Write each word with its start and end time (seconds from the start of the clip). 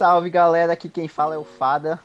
Salve 0.00 0.30
galera, 0.30 0.72
aqui 0.72 0.88
quem 0.88 1.06
fala 1.06 1.34
é 1.34 1.36
o 1.36 1.44
Fada. 1.44 2.00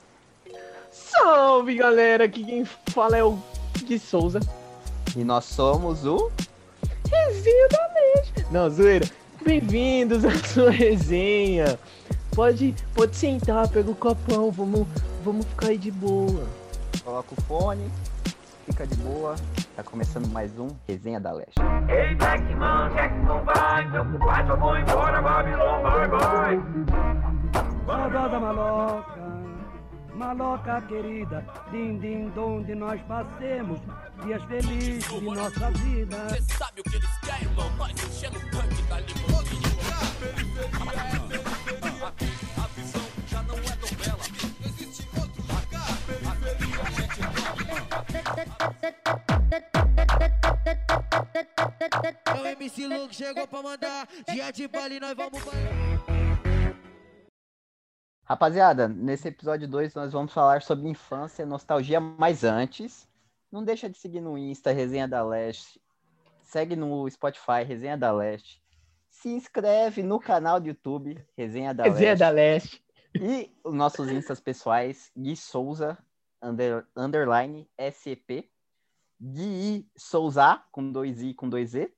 Salve 0.91 1.75
galera, 1.75 2.25
aqui 2.25 2.43
quem 2.43 2.65
fala 2.65 3.15
é 3.15 3.23
o 3.23 3.39
Gui 3.85 3.97
Souza. 3.97 4.41
E 5.15 5.23
nós 5.23 5.45
somos 5.45 6.05
o. 6.05 6.29
Resenha 7.09 7.69
da 7.69 7.89
Leste. 7.93 8.47
Não, 8.51 8.69
zoeira. 8.69 9.09
Bem-vindos 9.45 10.25
à 10.25 10.31
sua 10.45 10.71
resenha. 10.71 11.79
Pode, 12.35 12.75
pode 12.93 13.15
sentar, 13.15 13.69
pega 13.69 13.89
o 13.89 13.95
copão, 13.95 14.51
vamos, 14.51 14.85
vamos 15.23 15.45
ficar 15.45 15.67
aí 15.67 15.77
de 15.77 15.89
boa. 15.89 16.43
Coloca 17.01 17.29
o 17.33 17.41
fone, 17.43 17.89
fica 18.65 18.85
de 18.85 18.95
boa. 18.95 19.37
Tá 19.73 19.83
começando 19.83 20.27
mais 20.33 20.51
um 20.59 20.67
Resenha 20.85 21.21
da 21.21 21.31
Leste. 21.31 21.61
Ei, 21.87 22.13
Jackman, 22.17 22.93
Jackman 22.93 23.41
vai, 23.45 23.87
meu 23.87 24.03
compadre, 24.03 24.51
eu 24.51 24.57
vou 24.57 24.77
embora, 24.77 25.21
Babilão, 25.21 25.81
vai, 25.81 26.07
vai. 26.09 27.24
Saudosa 27.85 28.39
maloca, 28.39 29.21
maloca 30.15 30.81
querida, 30.87 31.45
din 31.71 31.99
din 31.99 32.29
donde 32.33 32.73
nós 32.73 32.99
passemos 33.03 33.79
dias 34.23 34.43
felizes 34.45 35.07
de 35.07 35.21
nossa 35.21 35.69
vida. 35.69 36.29
Cê 36.29 36.41
sabe 36.57 36.81
o 36.81 36.83
que 36.83 36.95
eles 36.95 37.19
querem, 37.19 37.43
irmão? 37.43 37.69
Nós 37.77 37.91
enchendo 37.91 38.39
o 38.39 38.41
tanque 38.49 38.81
da 38.89 38.99
limusine. 39.01 39.65
A 42.57 42.67
visão 42.75 43.01
já 43.27 43.43
não 43.43 43.55
é 43.55 43.75
novela. 43.75 44.23
Existe 44.65 45.07
outro 45.19 45.41
lugar. 45.43 45.87
É 52.25 52.41
o 52.41 52.45
MC 52.47 52.87
Luke 52.87 53.15
chegou 53.15 53.47
pra 53.47 53.61
mandar 53.61 54.07
Dia 54.27 54.51
de 54.51 54.67
baile, 54.67 54.99
nós 54.99 55.15
vamos 55.15 55.43
Rapaziada, 58.27 58.87
nesse 58.87 59.27
episódio 59.27 59.67
2 59.67 59.93
nós 59.93 60.11
vamos 60.11 60.33
falar 60.33 60.63
sobre 60.63 60.89
infância 60.89 61.43
e 61.43 61.45
nostalgia, 61.45 61.99
mas 61.99 62.43
antes, 62.43 63.07
não 63.51 63.63
deixa 63.63 63.87
de 63.87 63.99
seguir 63.99 64.19
no 64.19 64.35
Insta 64.35 64.71
Resenha 64.71 65.07
da 65.07 65.23
Leste, 65.23 65.79
segue 66.41 66.75
no 66.75 67.07
Spotify 67.07 67.63
Resenha 67.63 67.95
da 67.95 68.11
Leste, 68.11 68.59
se 69.11 69.29
inscreve 69.29 70.01
no 70.01 70.19
canal 70.19 70.59
do 70.59 70.67
YouTube 70.67 71.23
Resenha 71.37 71.71
da 71.71 71.83
Resenha 71.83 72.09
Leste 72.09 72.19
da 72.19 72.29
Leste. 72.31 72.85
e 73.13 73.55
os 73.63 73.75
nossos 73.75 74.09
instas 74.09 74.39
pessoais 74.39 75.11
Gui 75.15 75.35
Souza 75.35 75.95
under, 76.41 76.83
underline 76.97 77.69
SEP, 77.93 78.49
Gui 79.21 79.87
Souza 79.95 80.63
com 80.71 80.91
dois 80.91 81.21
I 81.21 81.35
com 81.35 81.47
dois 81.47 81.75
E 81.75 81.93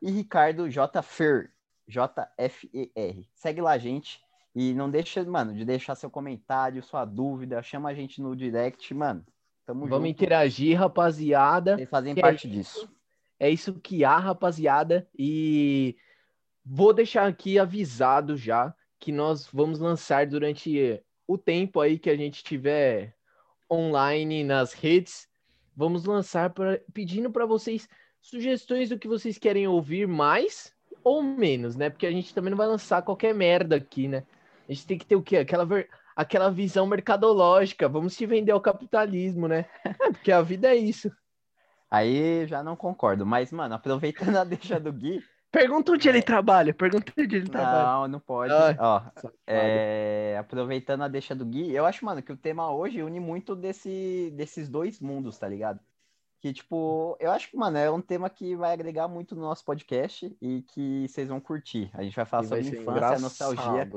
e 0.00 0.10
Ricardo 0.10 0.70
J 0.70 1.02
Fer 1.02 1.52
J 1.86 2.26
F 2.38 2.68
E 2.72 2.90
R. 2.96 3.28
Segue 3.34 3.60
lá, 3.60 3.76
gente. 3.76 4.25
E 4.58 4.72
não 4.72 4.90
deixa, 4.90 5.22
mano, 5.22 5.52
de 5.52 5.66
deixar 5.66 5.94
seu 5.94 6.08
comentário, 6.08 6.82
sua 6.82 7.04
dúvida, 7.04 7.62
chama 7.62 7.90
a 7.90 7.94
gente 7.94 8.22
no 8.22 8.34
direct, 8.34 8.94
mano. 8.94 9.22
Tamo 9.66 9.80
Vamos 9.80 10.08
junto. 10.08 10.16
interagir, 10.16 10.78
rapaziada. 10.78 11.76
Vocês 11.76 11.90
fazem 11.90 12.14
é 12.16 12.20
parte 12.22 12.46
isso? 12.46 12.80
disso. 12.80 12.96
É 13.38 13.50
isso 13.50 13.74
que 13.74 14.02
há, 14.02 14.16
rapaziada. 14.16 15.06
E 15.14 15.94
vou 16.64 16.94
deixar 16.94 17.26
aqui 17.26 17.58
avisado 17.58 18.34
já 18.34 18.74
que 18.98 19.12
nós 19.12 19.46
vamos 19.52 19.78
lançar 19.78 20.26
durante 20.26 21.02
o 21.28 21.36
tempo 21.36 21.78
aí 21.78 21.98
que 21.98 22.08
a 22.08 22.16
gente 22.16 22.42
tiver 22.42 23.14
online 23.70 24.42
nas 24.42 24.72
redes. 24.72 25.28
Vamos 25.76 26.06
lançar 26.06 26.48
pra, 26.48 26.80
pedindo 26.94 27.30
para 27.30 27.44
vocês 27.44 27.86
sugestões 28.22 28.88
do 28.88 28.98
que 28.98 29.06
vocês 29.06 29.36
querem 29.36 29.68
ouvir 29.68 30.08
mais 30.08 30.74
ou 31.04 31.22
menos, 31.22 31.76
né? 31.76 31.90
Porque 31.90 32.06
a 32.06 32.10
gente 32.10 32.32
também 32.32 32.50
não 32.50 32.56
vai 32.56 32.66
lançar 32.66 33.02
qualquer 33.02 33.34
merda 33.34 33.76
aqui, 33.76 34.08
né? 34.08 34.24
A 34.68 34.72
gente 34.72 34.86
tem 34.86 34.98
que 34.98 35.06
ter 35.06 35.16
o 35.16 35.22
quê? 35.22 35.38
Aquela, 35.38 35.64
ver- 35.64 35.88
aquela 36.14 36.50
visão 36.50 36.86
mercadológica. 36.86 37.88
Vamos 37.88 38.14
se 38.14 38.26
vender 38.26 38.52
ao 38.52 38.60
capitalismo, 38.60 39.46
né? 39.48 39.66
É, 39.84 39.92
porque 40.12 40.32
a 40.32 40.42
vida 40.42 40.68
é 40.68 40.76
isso. 40.76 41.10
Aí 41.90 42.46
já 42.46 42.62
não 42.62 42.76
concordo. 42.76 43.24
Mas, 43.24 43.52
mano, 43.52 43.74
aproveitando 43.74 44.36
a 44.36 44.44
deixa 44.44 44.78
do 44.80 44.92
Gui. 44.92 45.22
Pergunta 45.52 45.92
onde 45.92 46.08
ele 46.08 46.20
trabalha. 46.20 46.74
Pergunta 46.74 47.12
onde 47.16 47.36
ele 47.36 47.48
trabalha. 47.48 47.86
Não, 47.86 48.08
não 48.08 48.20
pode. 48.20 48.52
Ai, 48.52 48.76
Ó. 48.78 49.02
É, 49.46 50.36
aproveitando 50.38 51.02
a 51.02 51.08
deixa 51.08 51.34
do 51.34 51.46
Gui, 51.46 51.72
eu 51.72 51.86
acho, 51.86 52.04
mano, 52.04 52.22
que 52.22 52.32
o 52.32 52.36
tema 52.36 52.70
hoje 52.70 53.02
une 53.02 53.20
muito 53.20 53.54
desse, 53.56 54.30
desses 54.36 54.68
dois 54.68 55.00
mundos, 55.00 55.38
tá 55.38 55.48
ligado? 55.48 55.80
Que, 56.42 56.52
tipo, 56.52 57.16
eu 57.18 57.30
acho 57.30 57.48
que, 57.50 57.56
mano, 57.56 57.78
é 57.78 57.90
um 57.90 58.02
tema 58.02 58.28
que 58.28 58.54
vai 58.54 58.72
agregar 58.72 59.08
muito 59.08 59.34
no 59.34 59.40
nosso 59.42 59.64
podcast 59.64 60.36
e 60.42 60.62
que 60.62 61.06
vocês 61.08 61.28
vão 61.28 61.40
curtir. 61.40 61.90
A 61.94 62.02
gente 62.02 62.14
vai 62.14 62.26
falar 62.26 62.44
E 62.44 62.46
vai 62.48 62.62
sobre 62.62 62.76
ser 62.76 62.82
infância, 62.82 63.18
nostalgia. 63.18 63.90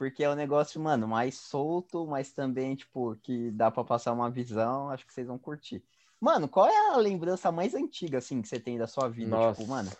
Porque 0.00 0.24
é 0.24 0.30
um 0.30 0.34
negócio, 0.34 0.80
mano, 0.80 1.06
mais 1.06 1.34
solto, 1.34 2.06
mas 2.06 2.32
também, 2.32 2.74
tipo, 2.74 3.16
que 3.16 3.50
dá 3.50 3.70
pra 3.70 3.84
passar 3.84 4.14
uma 4.14 4.30
visão, 4.30 4.88
acho 4.88 5.06
que 5.06 5.12
vocês 5.12 5.26
vão 5.26 5.38
curtir. 5.38 5.84
Mano, 6.18 6.48
qual 6.48 6.66
é 6.66 6.94
a 6.94 6.96
lembrança 6.96 7.52
mais 7.52 7.74
antiga, 7.74 8.16
assim, 8.16 8.40
que 8.40 8.48
você 8.48 8.58
tem 8.58 8.78
da 8.78 8.86
sua 8.86 9.10
vida? 9.10 9.28
Nossa. 9.28 9.60
Tipo, 9.60 9.70
mano, 9.70 9.90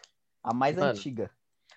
a 0.42 0.54
mais 0.54 0.74
Mano, 0.74 0.92
antiga. 0.92 1.30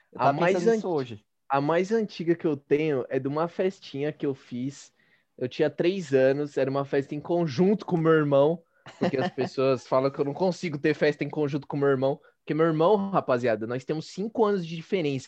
Eu 0.09 0.21
a 0.21 0.31
mais 0.31 0.65
anti- 0.65 0.87
hoje. 0.87 1.25
A 1.49 1.59
mais 1.59 1.91
antiga 1.91 2.33
que 2.33 2.47
eu 2.47 2.55
tenho 2.55 3.05
é 3.09 3.19
de 3.19 3.27
uma 3.27 3.49
festinha 3.49 4.13
que 4.13 4.25
eu 4.25 4.33
fiz. 4.33 4.93
Eu 5.37 5.49
tinha 5.49 5.69
três 5.69 6.13
anos, 6.13 6.55
era 6.55 6.71
uma 6.71 6.85
festa 6.85 7.13
em 7.13 7.19
conjunto 7.19 7.85
com 7.85 7.97
meu 7.97 8.13
irmão, 8.13 8.63
porque 8.97 9.17
as 9.17 9.29
pessoas 9.31 9.83
falam 9.85 10.09
que 10.09 10.19
eu 10.21 10.23
não 10.23 10.33
consigo 10.33 10.77
ter 10.77 10.93
festa 10.93 11.25
em 11.25 11.29
conjunto 11.29 11.67
com 11.67 11.75
meu 11.75 11.89
irmão, 11.89 12.21
porque 12.37 12.53
meu 12.53 12.67
irmão, 12.67 13.09
rapaziada, 13.09 13.67
nós 13.67 13.83
temos 13.83 14.07
cinco 14.07 14.45
anos 14.45 14.65
de 14.65 14.77
diferença 14.77 15.27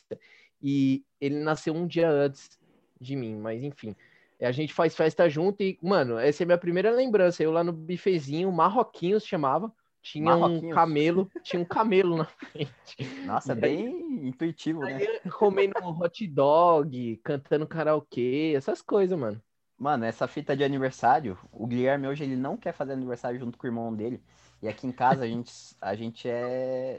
e 0.61 1.03
ele 1.19 1.43
nasceu 1.43 1.73
um 1.73 1.85
dia 1.85 2.09
antes 2.09 2.57
de 2.99 3.15
mim, 3.15 3.35
mas 3.35 3.63
enfim. 3.63 3.95
A 4.41 4.51
gente 4.51 4.73
faz 4.73 4.95
festa 4.95 5.29
junto 5.29 5.63
e, 5.63 5.79
mano, 5.81 6.17
essa 6.17 6.43
é 6.43 6.45
a 6.45 6.47
minha 6.47 6.57
primeira 6.57 6.91
lembrança. 6.91 7.41
Eu 7.41 7.51
lá 7.51 7.63
no 7.63 7.71
bifezinho, 7.71 8.51
Marroquinhos 8.51 9.25
chamava, 9.25 9.73
tinha 10.01 10.35
um 10.35 10.69
camelo, 10.69 11.31
tinha 11.41 11.61
um 11.61 11.65
camelo 11.65 12.17
na 12.17 12.25
frente. 12.35 12.97
Nossa, 13.25 13.53
aí- 13.53 13.59
bem 13.59 14.27
intuitivo, 14.27 14.81
né? 14.81 14.99
Comendo 15.37 15.79
hot 15.79 16.27
dog, 16.27 17.17
cantando 17.23 17.65
karaokê, 17.65 18.53
essas 18.55 18.81
coisas, 18.81 19.17
mano. 19.17 19.41
Mano, 19.77 20.05
essa 20.05 20.27
fita 20.27 20.55
de 20.55 20.63
aniversário, 20.63 21.37
o 21.51 21.67
Guilherme 21.67 22.07
hoje 22.07 22.23
ele 22.23 22.35
não 22.35 22.55
quer 22.55 22.71
fazer 22.71 22.93
aniversário 22.93 23.39
junto 23.39 23.57
com 23.57 23.67
o 23.67 23.69
irmão 23.69 23.93
dele. 23.93 24.21
E 24.61 24.67
aqui 24.67 24.87
em 24.87 24.91
casa 24.91 25.23
a 25.23 25.27
gente, 25.27 25.51
a 25.81 25.95
gente 25.95 26.29
é. 26.29 26.97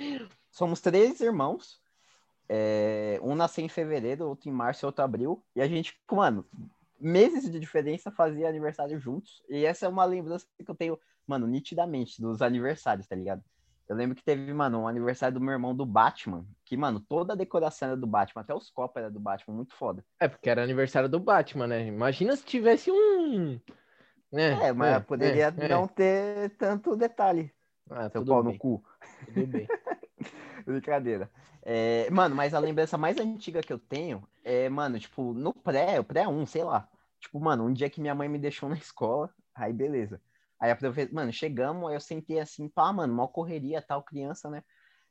Somos 0.50 0.80
três 0.80 1.20
irmãos. 1.20 1.80
É, 2.48 3.18
Um 3.22 3.34
nasceu 3.34 3.64
em 3.64 3.68
fevereiro, 3.68 4.28
outro 4.28 4.48
em 4.48 4.52
março 4.52 4.84
e 4.84 4.86
outro 4.86 5.02
em 5.02 5.04
abril. 5.04 5.44
E 5.54 5.60
a 5.60 5.66
gente, 5.66 5.98
mano, 6.10 6.44
meses 7.00 7.50
de 7.50 7.58
diferença 7.58 8.10
fazia 8.10 8.48
aniversário 8.48 8.98
juntos. 8.98 9.42
E 9.48 9.64
essa 9.64 9.86
é 9.86 9.88
uma 9.88 10.04
lembrança 10.04 10.46
que 10.56 10.70
eu 10.70 10.74
tenho, 10.74 10.98
mano, 11.26 11.46
nitidamente 11.46 12.20
dos 12.20 12.42
aniversários, 12.42 13.06
tá 13.06 13.16
ligado? 13.16 13.42
Eu 13.88 13.94
lembro 13.94 14.16
que 14.16 14.24
teve, 14.24 14.52
mano, 14.52 14.80
um 14.80 14.88
aniversário 14.88 15.38
do 15.38 15.40
meu 15.40 15.52
irmão 15.52 15.74
do 15.74 15.86
Batman. 15.86 16.44
Que, 16.64 16.76
mano, 16.76 16.98
toda 16.98 17.34
a 17.34 17.36
decoração 17.36 17.88
era 17.88 17.96
do 17.96 18.06
Batman, 18.06 18.42
até 18.42 18.52
os 18.52 18.68
copos 18.68 19.00
era 19.00 19.10
do 19.10 19.20
Batman, 19.20 19.54
muito 19.54 19.76
foda. 19.76 20.04
É, 20.18 20.26
porque 20.26 20.50
era 20.50 20.62
aniversário 20.62 21.08
do 21.08 21.20
Batman, 21.20 21.68
né? 21.68 21.86
Imagina 21.86 22.34
se 22.34 22.44
tivesse 22.44 22.90
um. 22.90 23.60
Né? 24.32 24.68
É, 24.68 24.72
mas 24.72 25.04
poderia 25.04 25.54
é, 25.56 25.64
é. 25.64 25.68
não 25.68 25.86
ter 25.86 26.50
tanto 26.56 26.96
detalhe. 26.96 27.52
Ah, 27.88 28.10
Seu 28.10 28.24
pau 28.24 28.42
bem, 28.42 28.52
no 28.54 28.58
cu. 28.58 28.84
tudo 29.26 29.46
bem. 29.46 29.68
Brincadeira. 30.66 31.30
É, 31.68 32.08
mano, 32.10 32.32
mas 32.36 32.54
a 32.54 32.60
lembrança 32.60 32.96
mais 32.96 33.18
antiga 33.18 33.60
que 33.60 33.72
eu 33.72 33.78
tenho 33.78 34.22
é, 34.44 34.68
mano, 34.68 35.00
tipo, 35.00 35.34
no 35.34 35.52
pré, 35.52 35.98
o 35.98 36.04
pré 36.04 36.28
1, 36.28 36.46
sei 36.46 36.62
lá. 36.62 36.88
Tipo, 37.18 37.40
mano, 37.40 37.64
um 37.64 37.72
dia 37.72 37.90
que 37.90 38.00
minha 38.00 38.14
mãe 38.14 38.28
me 38.28 38.38
deixou 38.38 38.68
na 38.70 38.76
escola, 38.76 39.34
aí 39.52 39.72
beleza. 39.72 40.22
Aí 40.60 40.70
aproveitei, 40.70 41.12
mano, 41.12 41.32
chegamos, 41.32 41.88
aí 41.88 41.96
eu 41.96 42.00
sentei 42.00 42.38
assim, 42.38 42.68
pá, 42.68 42.92
mano, 42.92 43.12
mal 43.12 43.28
correria, 43.28 43.82
tal, 43.82 44.00
criança, 44.04 44.48
né? 44.48 44.62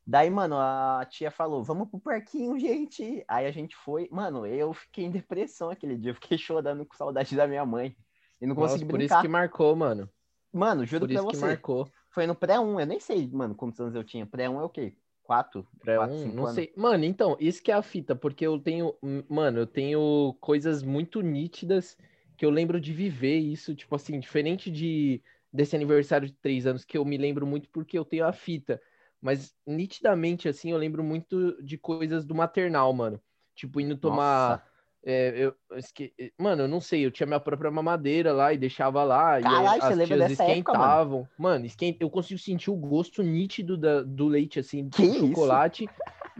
Daí, 0.07 0.29
mano, 0.29 0.55
a 0.57 1.05
tia 1.09 1.29
falou, 1.29 1.61
vamos 1.61 1.89
pro 1.89 1.99
parquinho, 1.99 2.57
gente. 2.59 3.25
Aí 3.27 3.45
a 3.45 3.51
gente 3.51 3.75
foi, 3.75 4.07
mano, 4.09 4.45
eu 4.45 4.73
fiquei 4.73 5.03
em 5.03 5.11
depressão 5.11 5.69
aquele 5.69 5.97
dia, 5.97 6.11
eu 6.11 6.15
fiquei 6.15 6.37
chorando 6.39 6.85
com 6.85 6.95
saudade 6.95 7.35
da 7.35 7.45
minha 7.45 7.65
mãe. 7.65 7.97
E 8.39 8.47
não 8.47 8.55
Nossa, 8.55 8.77
consegui 8.77 8.89
por 8.91 9.01
isso 9.01 9.09
brincar. 9.09 9.21
que 9.23 9.27
marcou, 9.27 9.75
mano. 9.75 10.09
Mano, 10.53 10.85
juro 10.85 11.05
Por 11.05 11.11
pra 11.11 11.19
isso 11.19 11.27
que 11.27 11.35
você. 11.35 11.45
marcou. 11.45 11.85
Foi 12.11 12.25
no 12.25 12.33
pré-1, 12.33 12.79
eu 12.79 12.85
nem 12.85 12.99
sei, 13.01 13.27
mano, 13.27 13.53
quantos 13.53 13.81
anos 13.81 13.93
eu 13.93 14.05
tinha. 14.05 14.25
Pré-1 14.25 14.61
é 14.61 14.63
o 14.63 14.69
quê? 14.69 14.95
Quatro? 15.25 15.67
Pré 15.79 15.97
Quatro, 15.97 16.15
um, 16.15 16.33
não 16.33 16.43
anos. 16.43 16.55
sei. 16.55 16.73
Mano, 16.75 17.03
então, 17.03 17.35
isso 17.39 17.61
que 17.61 17.71
é 17.71 17.75
a 17.75 17.81
fita, 17.81 18.15
porque 18.15 18.45
eu 18.45 18.59
tenho, 18.59 18.95
mano, 19.29 19.59
eu 19.59 19.67
tenho 19.67 20.35
coisas 20.39 20.83
muito 20.83 21.21
nítidas 21.21 21.97
que 22.37 22.45
eu 22.45 22.49
lembro 22.49 22.79
de 22.79 22.93
viver 22.93 23.37
isso, 23.37 23.75
tipo 23.75 23.95
assim, 23.95 24.19
diferente 24.19 24.69
de 24.71 25.21
desse 25.51 25.75
aniversário 25.75 26.27
de 26.27 26.33
três 26.33 26.67
anos 26.67 26.83
que 26.83 26.97
eu 26.97 27.05
me 27.05 27.17
lembro 27.17 27.47
muito 27.47 27.69
porque 27.69 27.97
eu 27.97 28.03
tenho 28.03 28.25
a 28.25 28.33
fita, 28.33 28.81
mas 29.21 29.55
nitidamente 29.65 30.49
assim 30.49 30.71
eu 30.71 30.77
lembro 30.77 31.01
muito 31.01 31.61
de 31.63 31.77
coisas 31.77 32.25
do 32.25 32.35
maternal, 32.35 32.91
mano. 32.93 33.21
Tipo 33.55 33.79
indo 33.79 33.95
tomar, 33.95 34.57
Nossa. 34.57 34.74
É, 35.05 35.33
eu, 35.37 35.55
esque... 35.77 36.13
mano, 36.39 36.63
eu 36.63 36.67
não 36.67 36.81
sei, 36.81 37.05
eu 37.05 37.11
tinha 37.11 37.27
minha 37.27 37.39
própria 37.39 37.69
mamadeira 37.69 38.33
lá 38.33 38.51
e 38.53 38.57
deixava 38.57 39.03
lá 39.03 39.39
e 39.39 39.43
Caralho, 39.43 39.81
você 39.81 39.87
as 39.87 39.97
lembra 39.97 40.17
tias 40.17 40.29
dessa 40.31 40.43
época, 40.43 40.73
mano? 40.73 40.83
esquentavam. 40.83 41.27
Mano, 41.37 41.65
esquenta... 41.65 42.03
eu 42.03 42.09
consigo 42.09 42.39
sentir 42.39 42.71
o 42.71 42.75
gosto 42.75 43.21
nítido 43.21 43.77
da- 43.77 44.01
do 44.01 44.27
leite 44.27 44.59
assim, 44.59 44.89
Que 44.89 45.03
do 45.03 45.13
isso? 45.13 45.19
chocolate 45.19 45.87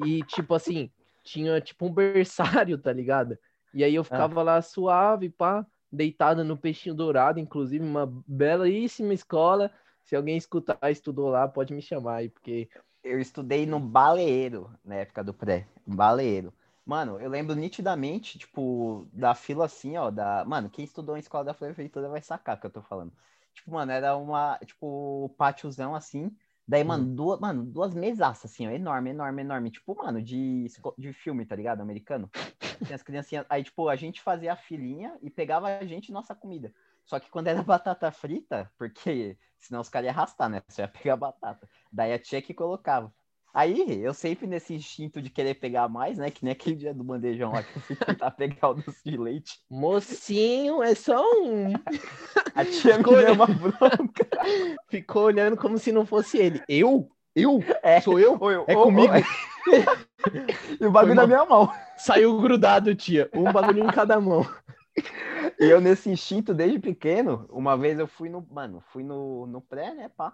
e 0.04 0.24
tipo 0.24 0.54
assim, 0.56 0.90
tinha 1.24 1.62
tipo 1.62 1.86
um 1.86 1.94
berçário, 1.94 2.78
tá 2.82 2.92
ligado? 2.92 3.38
E 3.74 3.84
aí 3.84 3.94
eu 3.94 4.04
ficava 4.04 4.42
lá 4.42 4.62
suave, 4.62 5.30
pá, 5.30 5.66
deitado 5.92 6.44
no 6.44 6.58
peixinho 6.58 6.96
dourado, 6.96 7.40
inclusive 7.40 7.84
uma 7.86 8.06
belíssima 8.28 9.14
escola. 9.14 9.72
Se 10.04 10.16
alguém 10.16 10.38
escutar, 10.38 10.80
estudou 10.90 11.30
lá, 11.30 11.48
pode 11.48 11.74
me 11.74 11.82
chamar 11.82 12.16
aí, 12.18 12.30
porque 12.30 12.70
Eu 13.04 13.20
estudei 13.20 13.66
no 13.66 13.80
baleeiro 13.80 14.72
na 14.84 14.96
época 14.96 15.24
do 15.24 15.34
pré. 15.34 15.68
Baleeiro. 15.86 16.54
Mano, 16.86 17.20
eu 17.20 17.30
lembro 17.30 17.56
nitidamente, 17.56 18.38
tipo, 18.38 19.08
da 19.12 19.34
fila 19.34 19.66
assim, 19.66 19.98
ó, 19.98 20.12
da. 20.12 20.46
Mano, 20.46 20.70
quem 20.70 20.86
estudou 20.86 21.16
em 21.18 21.20
escola 21.20 21.44
da 21.44 21.54
prefeitura 21.54 22.08
vai 22.10 22.22
sacar 22.22 22.58
o 22.58 22.60
que 22.60 22.68
eu 22.68 22.72
tô 22.72 22.82
falando. 22.82 23.12
Tipo, 23.54 23.72
mano, 23.72 23.92
era 23.92 24.16
uma, 24.16 24.60
tipo, 24.66 25.34
pátiozão 25.38 25.96
assim. 25.96 26.36
Daí, 26.68 26.84
mano, 26.84 27.06
duas, 27.16 27.40
mano, 27.40 27.64
duas 27.66 27.94
mesaças, 27.94 28.52
assim, 28.52 28.68
ó, 28.68 28.72
enorme, 28.72 29.12
enorme, 29.12 29.42
enorme. 29.42 29.72
Tipo, 29.72 29.96
mano, 29.96 30.22
de, 30.22 30.68
de 30.98 31.14
filme, 31.14 31.46
tá 31.46 31.56
ligado? 31.56 31.82
Americano. 31.82 32.30
Tinha 32.84 32.96
as 32.96 33.04
criancinhas. 33.04 33.46
Aí, 33.50 33.64
tipo, 33.64 33.88
a 33.90 33.96
gente 33.96 34.22
fazia 34.22 34.54
a 34.54 34.56
filinha 34.56 35.18
e 35.22 35.30
pegava 35.30 35.68
a 35.80 35.86
gente 35.86 36.12
nossa 36.12 36.36
comida. 36.36 36.74
Só 37.06 37.20
que 37.20 37.30
quando 37.30 37.48
era 37.48 37.62
batata 37.64 38.12
frita, 38.12 38.72
porque 38.78 39.38
senão 39.60 39.82
os 39.82 39.90
caras 39.90 40.08
iam 40.08 40.14
arrastar, 40.16 40.50
né? 40.50 40.62
Você 40.68 40.82
ia 40.82 40.88
pegar 40.88 41.14
a 41.14 41.18
batata. 41.18 41.68
Daí 41.92 42.14
a 42.14 42.20
tia 42.20 42.42
que 42.42 42.54
colocava. 42.54 43.14
Aí, 43.56 44.02
eu 44.04 44.14
sempre 44.14 44.46
nesse 44.48 44.74
instinto 44.74 45.22
de 45.22 45.30
querer 45.30 45.54
pegar 45.54 45.88
mais, 45.88 46.18
né? 46.18 46.30
Que 46.30 46.44
nem 46.44 46.52
aquele 46.52 46.76
dia 46.76 46.94
do 46.94 47.06
bandejão 47.06 47.54
lá 47.54 47.64
que 47.64 47.74
eu 47.78 47.82
fui 47.84 47.96
tentar 47.96 48.30
pegar 48.36 48.72
o 48.72 48.74
doce 48.74 49.00
de 49.10 49.16
leite. 49.16 49.60
mocinho, 49.72 50.84
é 50.84 50.94
só 50.94 51.24
um. 51.42 51.72
A 52.54 52.66
tia 52.66 52.96
me 52.96 53.00
Escolha. 53.00 53.26
deu 53.28 53.34
uma 53.36 53.48
bronca. 53.48 54.28
Ficou 54.92 55.24
olhando 55.24 55.56
como 55.56 55.78
se 55.78 55.94
não 55.94 56.06
fosse 56.06 56.38
ele. 56.38 56.62
Eu? 56.68 57.10
Eu? 57.34 57.64
É, 57.82 58.02
Sou 58.02 58.20
eu? 58.20 58.38
Oi, 58.42 58.56
É 58.68 58.76
ô, 58.76 58.84
comigo? 58.84 59.14
E 60.82 60.86
o 60.86 60.92
bagulho 60.92 61.16
na 61.16 61.26
minha 61.28 61.46
mão. 61.46 61.72
Saiu 61.98 62.38
grudado, 62.42 62.94
tia. 62.96 63.30
Um 63.34 63.52
bagulho 63.54 63.84
em 63.84 63.88
cada 63.88 64.20
mão. 64.20 64.46
E 65.60 65.66
eu, 65.66 65.80
nesse 65.80 66.10
instinto, 66.10 66.54
desde 66.54 66.80
pequeno, 66.80 67.46
uma 67.50 67.78
vez 67.78 68.00
eu 68.00 68.08
fui 68.08 68.28
no. 68.28 68.46
Mano, 68.52 68.84
fui 68.92 69.04
no, 69.04 69.46
no 69.48 69.62
pré, 69.62 69.94
né, 69.94 70.10
pá? 70.10 70.34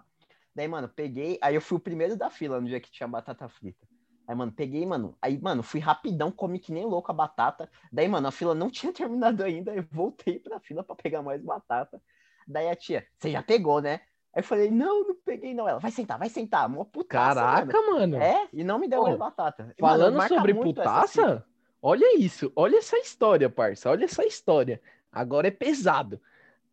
Daí, 0.54 0.68
mano, 0.68 0.88
peguei. 0.88 1.38
Aí 1.40 1.54
eu 1.54 1.60
fui 1.60 1.76
o 1.76 1.80
primeiro 1.80 2.16
da 2.16 2.30
fila 2.30 2.60
no 2.60 2.66
dia 2.66 2.80
que 2.80 2.90
tinha 2.90 3.08
batata 3.08 3.48
frita. 3.48 3.86
Aí, 4.26 4.34
mano, 4.34 4.52
peguei, 4.52 4.84
mano. 4.86 5.16
Aí, 5.20 5.38
mano, 5.40 5.62
fui 5.62 5.80
rapidão, 5.80 6.30
comi 6.30 6.58
que 6.58 6.72
nem 6.72 6.84
louco 6.84 7.10
a 7.10 7.14
batata. 7.14 7.70
Daí, 7.90 8.08
mano, 8.08 8.28
a 8.28 8.32
fila 8.32 8.54
não 8.54 8.68
tinha 8.70 8.92
terminado 8.92 9.42
ainda. 9.42 9.74
Eu 9.74 9.84
voltei 9.90 10.38
pra 10.38 10.60
fila 10.60 10.82
pra 10.84 10.94
pegar 10.94 11.22
mais 11.22 11.42
batata. 11.42 12.00
Daí 12.46 12.68
a 12.68 12.76
tia, 12.76 13.06
você 13.16 13.30
já 13.30 13.42
pegou, 13.42 13.80
né? 13.80 14.00
Aí 14.34 14.40
eu 14.40 14.44
falei, 14.44 14.70
não, 14.70 15.06
não 15.08 15.14
peguei, 15.14 15.52
não. 15.52 15.68
Ela, 15.68 15.78
vai 15.78 15.90
sentar, 15.90 16.18
vai 16.18 16.28
sentar. 16.28 16.68
Mó 16.68 16.84
putaça, 16.84 17.40
Caraca, 17.40 17.80
mano. 17.82 18.12
mano. 18.12 18.16
É, 18.16 18.48
e 18.52 18.64
não 18.64 18.78
me 18.78 18.88
deu 18.88 19.00
Pô, 19.00 19.06
mais 19.06 19.18
batata. 19.18 19.62
Mano, 19.62 19.74
Falando 19.78 20.16
marca 20.16 20.34
sobre 20.34 20.54
putaça, 20.54 21.44
olha 21.80 22.18
isso. 22.18 22.50
Olha 22.56 22.78
essa 22.78 22.96
história, 22.98 23.50
parça. 23.50 23.90
Olha 23.90 24.04
essa 24.04 24.24
história. 24.24 24.80
Agora 25.10 25.48
é 25.48 25.50
pesado. 25.50 26.20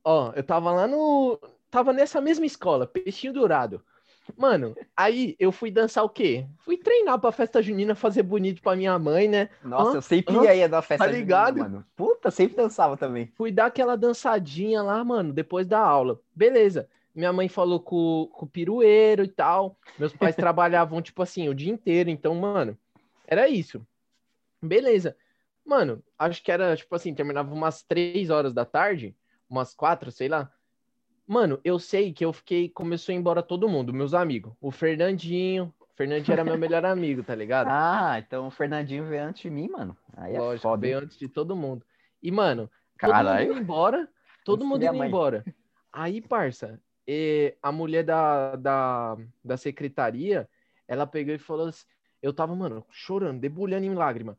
Ó, 0.03 0.31
eu 0.33 0.43
tava 0.43 0.71
lá 0.71 0.87
no. 0.87 1.37
Tava 1.69 1.93
nessa 1.93 2.19
mesma 2.19 2.45
escola, 2.45 2.87
Peixinho 2.87 3.33
Dourado. 3.33 3.83
Mano, 4.37 4.75
aí 4.95 5.35
eu 5.39 5.51
fui 5.51 5.71
dançar 5.71 6.03
o 6.03 6.09
quê? 6.09 6.45
Fui 6.59 6.77
treinar 6.77 7.19
pra 7.19 7.31
festa 7.31 7.61
junina, 7.61 7.95
fazer 7.95 8.21
bonito 8.23 8.61
pra 8.61 8.75
minha 8.75 8.97
mãe, 8.99 9.27
né? 9.27 9.49
Nossa, 9.63 9.91
Hã? 9.91 9.97
eu 9.97 10.01
sempre 10.01 10.35
Hã? 10.35 10.53
ia 10.53 10.69
da 10.69 10.81
festa 10.81 11.05
Tá 11.05 11.11
junina, 11.11 11.25
ligado? 11.25 11.59
mano. 11.59 11.85
Puta, 11.95 12.29
sempre 12.29 12.55
dançava 12.55 12.95
também. 12.95 13.31
Fui 13.35 13.51
dar 13.51 13.67
aquela 13.67 13.95
dançadinha 13.95 14.81
lá, 14.83 15.03
mano, 15.03 15.33
depois 15.33 15.65
da 15.67 15.79
aula. 15.79 16.21
Beleza. 16.35 16.87
Minha 17.13 17.33
mãe 17.33 17.49
falou 17.49 17.79
com, 17.79 18.29
com 18.31 18.45
o 18.45 18.49
pirueiro 18.49 19.23
e 19.23 19.27
tal. 19.27 19.77
Meus 19.97 20.13
pais 20.13 20.35
trabalhavam, 20.37 21.01
tipo 21.01 21.21
assim, 21.23 21.49
o 21.49 21.55
dia 21.55 21.71
inteiro. 21.71 22.09
Então, 22.09 22.35
mano, 22.35 22.77
era 23.27 23.47
isso. 23.47 23.85
Beleza. 24.61 25.15
Mano, 25.65 26.03
acho 26.17 26.41
que 26.43 26.51
era, 26.51 26.75
tipo 26.75 26.93
assim, 26.95 27.13
terminava 27.13 27.53
umas 27.53 27.81
três 27.83 28.29
horas 28.29 28.53
da 28.53 28.63
tarde, 28.65 29.15
umas 29.49 29.73
quatro, 29.73 30.11
sei 30.11 30.27
lá. 30.27 30.51
Mano, 31.29 31.61
eu 31.63 31.77
sei 31.77 32.11
que 32.11 32.25
eu 32.25 32.33
fiquei, 32.33 32.67
começou 32.69 33.13
a 33.13 33.15
ir 33.15 33.19
embora 33.19 33.43
todo 33.43 33.69
mundo, 33.69 33.93
meus 33.93 34.15
amigos. 34.15 34.51
O 34.59 34.71
Fernandinho, 34.71 35.71
o 35.79 35.95
Fernandinho 35.95 36.33
era 36.33 36.43
meu 36.43 36.57
melhor 36.57 36.83
amigo, 36.83 37.21
tá 37.21 37.35
ligado? 37.35 37.67
Ah, 37.69 38.17
então 38.17 38.47
o 38.47 38.49
Fernandinho 38.49 39.05
veio 39.05 39.25
antes 39.25 39.43
de 39.43 39.49
mim, 39.51 39.69
mano. 39.69 39.95
Aí 40.17 40.33
é 40.33 40.39
Lógico, 40.39 40.63
foda. 40.63 40.81
veio 40.81 40.97
antes 40.97 41.19
de 41.19 41.29
todo 41.29 41.55
mundo. 41.55 41.85
E, 42.19 42.31
mano, 42.31 42.67
todo 42.99 43.11
Caralho. 43.11 43.41
mundo 43.41 43.51
indo 43.51 43.61
embora, 43.61 44.09
todo 44.43 44.65
mundo 44.65 44.83
indo 44.83 45.03
embora. 45.03 45.45
Aí, 45.93 46.19
parça, 46.19 46.81
a 47.61 47.71
mulher 47.71 48.03
da, 48.03 48.55
da, 48.55 49.17
da 49.45 49.55
secretaria, 49.55 50.49
ela 50.87 51.05
pegou 51.05 51.35
e 51.35 51.37
falou 51.37 51.67
assim, 51.67 51.85
eu 52.23 52.33
tava, 52.33 52.55
mano, 52.55 52.83
chorando, 52.89 53.39
debulhando 53.39 53.85
em 53.85 53.93
lágrima. 53.93 54.35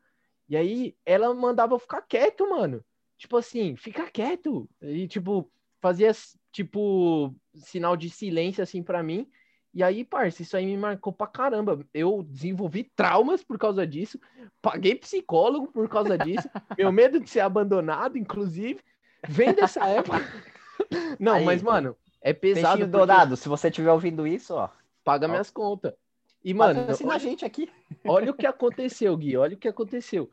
E 0.49 0.57
aí, 0.57 0.93
ela 1.05 1.33
mandava 1.33 1.73
eu 1.73 1.79
ficar 1.79 2.01
quieto, 2.01 2.49
mano. 2.49 2.83
Tipo 3.17 3.37
assim, 3.37 3.77
fica 3.77 4.11
quieto. 4.11 4.69
E, 4.81 5.07
tipo, 5.07 5.49
fazia, 5.79 6.11
tipo, 6.51 7.33
sinal 7.55 7.95
de 7.95 8.09
silêncio, 8.09 8.61
assim, 8.61 8.83
pra 8.83 9.01
mim. 9.01 9.27
E 9.73 9.81
aí, 9.81 10.03
parça, 10.03 10.41
isso 10.41 10.57
aí 10.57 10.65
me 10.65 10.77
marcou 10.77 11.13
pra 11.13 11.27
caramba. 11.27 11.85
Eu 11.93 12.23
desenvolvi 12.23 12.83
traumas 12.83 13.41
por 13.41 13.57
causa 13.57 13.87
disso. 13.87 14.19
Paguei 14.61 14.95
psicólogo 14.95 15.67
por 15.67 15.87
causa 15.87 16.17
disso. 16.17 16.49
Meu 16.77 16.91
medo 16.91 17.19
de 17.19 17.29
ser 17.29 17.39
abandonado, 17.39 18.17
inclusive, 18.17 18.81
vem 19.27 19.53
dessa 19.53 19.87
época. 19.87 20.19
Não, 21.17 21.35
Aí, 21.35 21.45
mas, 21.45 21.61
mano, 21.61 21.95
é 22.21 22.33
pesado. 22.33 22.79
Peixinho 22.79 22.85
porque 22.87 22.97
Dourado, 22.97 23.37
se 23.37 23.47
você 23.47 23.69
estiver 23.69 23.91
ouvindo 23.91 24.27
isso, 24.27 24.53
ó. 24.55 24.69
Paga 25.05 25.27
minhas 25.27 25.49
contas. 25.49 25.93
E, 26.43 26.53
mano, 26.53 26.81
patrocina 26.81 27.15
a 27.15 27.17
gente 27.17 27.45
aqui. 27.45 27.71
olha 28.05 28.31
o 28.31 28.33
que 28.33 28.45
aconteceu, 28.47 29.15
Gui. 29.15 29.37
Olha 29.37 29.55
o 29.55 29.59
que 29.59 29.67
aconteceu. 29.67 30.29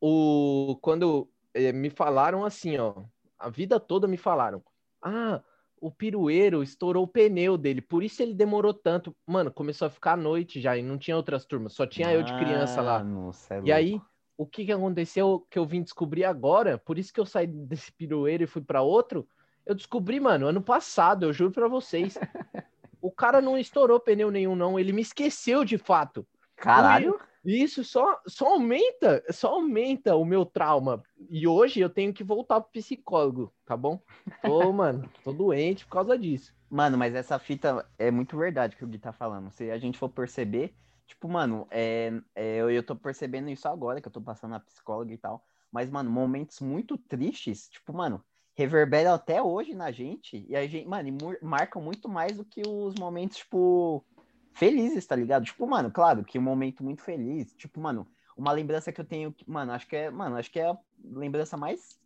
O... 0.00 0.76
Quando 0.80 1.28
eh, 1.54 1.72
me 1.72 1.90
falaram 1.90 2.44
assim, 2.44 2.76
ó. 2.76 3.04
A 3.38 3.48
vida 3.48 3.78
toda 3.78 4.08
me 4.08 4.16
falaram. 4.16 4.62
Ah, 5.00 5.40
o 5.80 5.90
pirueiro 5.90 6.62
estourou 6.62 7.04
o 7.04 7.08
pneu 7.08 7.56
dele, 7.56 7.80
por 7.80 8.02
isso 8.02 8.22
ele 8.22 8.34
demorou 8.34 8.74
tanto. 8.74 9.16
Mano, 9.26 9.50
começou 9.50 9.86
a 9.86 9.90
ficar 9.90 10.12
à 10.12 10.16
noite 10.16 10.60
já 10.60 10.76
e 10.76 10.82
não 10.82 10.98
tinha 10.98 11.16
outras 11.16 11.46
turmas, 11.46 11.72
só 11.72 11.86
tinha 11.86 12.12
eu 12.12 12.22
de 12.22 12.32
criança 12.34 12.82
lá. 12.82 13.00
Cê 13.32 13.54
é 13.54 13.56
E 13.56 13.60
louco. 13.60 13.72
aí, 13.72 14.00
o 14.36 14.46
que 14.46 14.64
que 14.66 14.72
aconteceu 14.72 15.46
que 15.50 15.58
eu 15.58 15.64
vim 15.64 15.82
descobrir 15.82 16.24
agora, 16.24 16.78
por 16.78 16.98
isso 16.98 17.12
que 17.12 17.20
eu 17.20 17.26
saí 17.26 17.46
desse 17.46 17.90
pirueiro 17.92 18.44
e 18.44 18.46
fui 18.46 18.62
pra 18.62 18.82
outro, 18.82 19.26
eu 19.64 19.74
descobri, 19.74 20.20
mano, 20.20 20.46
ano 20.46 20.62
passado, 20.62 21.24
eu 21.24 21.32
juro 21.32 21.52
pra 21.52 21.68
vocês. 21.68 22.18
o 23.00 23.10
cara 23.10 23.40
não 23.40 23.56
estourou 23.56 23.98
pneu 23.98 24.30
nenhum, 24.30 24.54
não, 24.54 24.78
ele 24.78 24.92
me 24.92 25.02
esqueceu 25.02 25.64
de 25.64 25.78
fato. 25.78 26.26
Caralho. 26.56 27.18
E 27.44 27.62
isso 27.62 27.82
só, 27.82 28.20
só 28.26 28.48
aumenta, 28.54 29.24
só 29.30 29.54
aumenta 29.54 30.14
o 30.14 30.24
meu 30.24 30.44
trauma. 30.44 31.02
E 31.28 31.46
hoje 31.46 31.80
eu 31.80 31.88
tenho 31.88 32.12
que 32.12 32.22
voltar 32.22 32.60
pro 32.60 32.72
psicólogo, 32.72 33.52
tá 33.64 33.76
bom? 33.76 34.00
Tô, 34.42 34.70
mano, 34.72 35.08
tô 35.24 35.32
doente 35.32 35.84
por 35.86 35.92
causa 35.92 36.18
disso. 36.18 36.54
Mano, 36.68 36.98
mas 36.98 37.14
essa 37.14 37.38
fita 37.38 37.88
é 37.98 38.10
muito 38.10 38.36
verdade 38.36 38.76
que 38.76 38.84
o 38.84 38.88
Gui 38.88 38.98
tá 38.98 39.12
falando. 39.12 39.50
Se 39.50 39.70
a 39.70 39.78
gente 39.78 39.98
for 39.98 40.08
perceber, 40.08 40.74
tipo, 41.06 41.28
mano, 41.28 41.66
é, 41.70 42.12
é, 42.34 42.56
eu, 42.58 42.70
eu 42.70 42.82
tô 42.82 42.94
percebendo 42.94 43.48
isso 43.48 43.66
agora, 43.66 44.00
que 44.00 44.06
eu 44.06 44.12
tô 44.12 44.20
passando 44.20 44.52
na 44.52 44.60
psicóloga 44.60 45.12
e 45.12 45.18
tal. 45.18 45.44
Mas, 45.72 45.88
mano, 45.90 46.10
momentos 46.10 46.60
muito 46.60 46.98
tristes, 46.98 47.68
tipo, 47.68 47.92
mano, 47.92 48.22
reverberam 48.54 49.14
até 49.14 49.42
hoje 49.42 49.74
na 49.74 49.90
gente. 49.90 50.44
E 50.48 50.54
a 50.54 50.66
gente, 50.66 50.86
mano, 50.86 51.10
marcam 51.40 51.80
muito 51.80 52.08
mais 52.08 52.36
do 52.36 52.44
que 52.44 52.62
os 52.66 52.94
momentos, 52.96 53.38
tipo, 53.38 54.04
felizes, 54.52 55.06
tá 55.06 55.16
ligado? 55.16 55.44
Tipo, 55.44 55.66
mano, 55.66 55.90
claro 55.90 56.24
que 56.24 56.38
um 56.38 56.42
momento 56.42 56.82
muito 56.84 57.02
feliz. 57.02 57.52
Tipo, 57.54 57.80
mano, 57.80 58.06
uma 58.36 58.52
lembrança 58.52 58.92
que 58.92 59.00
eu 59.00 59.04
tenho, 59.04 59.32
que- 59.32 59.48
mano, 59.48 59.72
acho 59.72 59.86
que 59.86 59.96
é, 59.96 60.10
mano, 60.10 60.36
acho 60.36 60.50
que 60.50 60.60
é 60.60 60.66
a 60.70 60.78
lembrança 61.04 61.56
mais. 61.56 61.98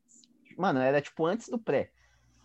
Mano, 0.57 0.81
era 0.81 1.01
tipo 1.01 1.27
antes 1.27 1.49
do 1.49 1.59
pré. 1.59 1.91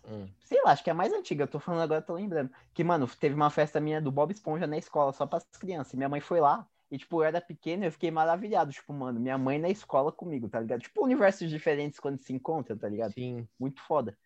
Hum. 0.08 0.28
Sei 0.44 0.62
lá, 0.64 0.72
acho 0.72 0.84
que 0.84 0.90
é 0.90 0.94
a 0.94 0.96
mais 0.96 1.14
antiga, 1.14 1.44
eu 1.44 1.48
tô 1.48 1.60
falando 1.60 1.82
agora, 1.82 2.02
tô 2.02 2.14
lembrando. 2.14 2.52
Que, 2.74 2.84
mano, 2.84 3.08
teve 3.08 3.36
uma 3.36 3.50
festa 3.50 3.80
minha 3.80 4.02
do 4.02 4.12
Bob 4.12 4.32
Esponja 4.32 4.66
na 4.66 4.78
escola, 4.78 5.14
só 5.14 5.26
pras 5.26 5.46
crianças. 5.60 5.94
E 5.94 5.98
minha 5.98 6.10
mãe 6.10 6.20
foi 6.20 6.40
lá, 6.40 6.68
e, 6.90 6.98
tipo, 6.98 7.22
eu 7.22 7.24
era 7.24 7.40
pequeno 7.40 7.86
eu 7.86 7.92
fiquei 7.92 8.10
maravilhado. 8.10 8.72
Tipo, 8.72 8.94
mano, 8.94 9.20
minha 9.20 9.38
mãe 9.38 9.60
na 9.60 9.70
escola 9.70 10.12
comigo, 10.12 10.50
tá 10.50 10.60
ligado? 10.60 10.82
Tipo, 10.82 11.04
universos 11.04 11.50
diferentes 11.50 12.00
quando 12.00 12.20
se 12.20 12.34
encontram, 12.34 12.78
tá 12.78 12.90
ligado? 12.90 13.14
Sim. 13.14 13.48
Muito 13.60 13.82
foda. 13.82 14.18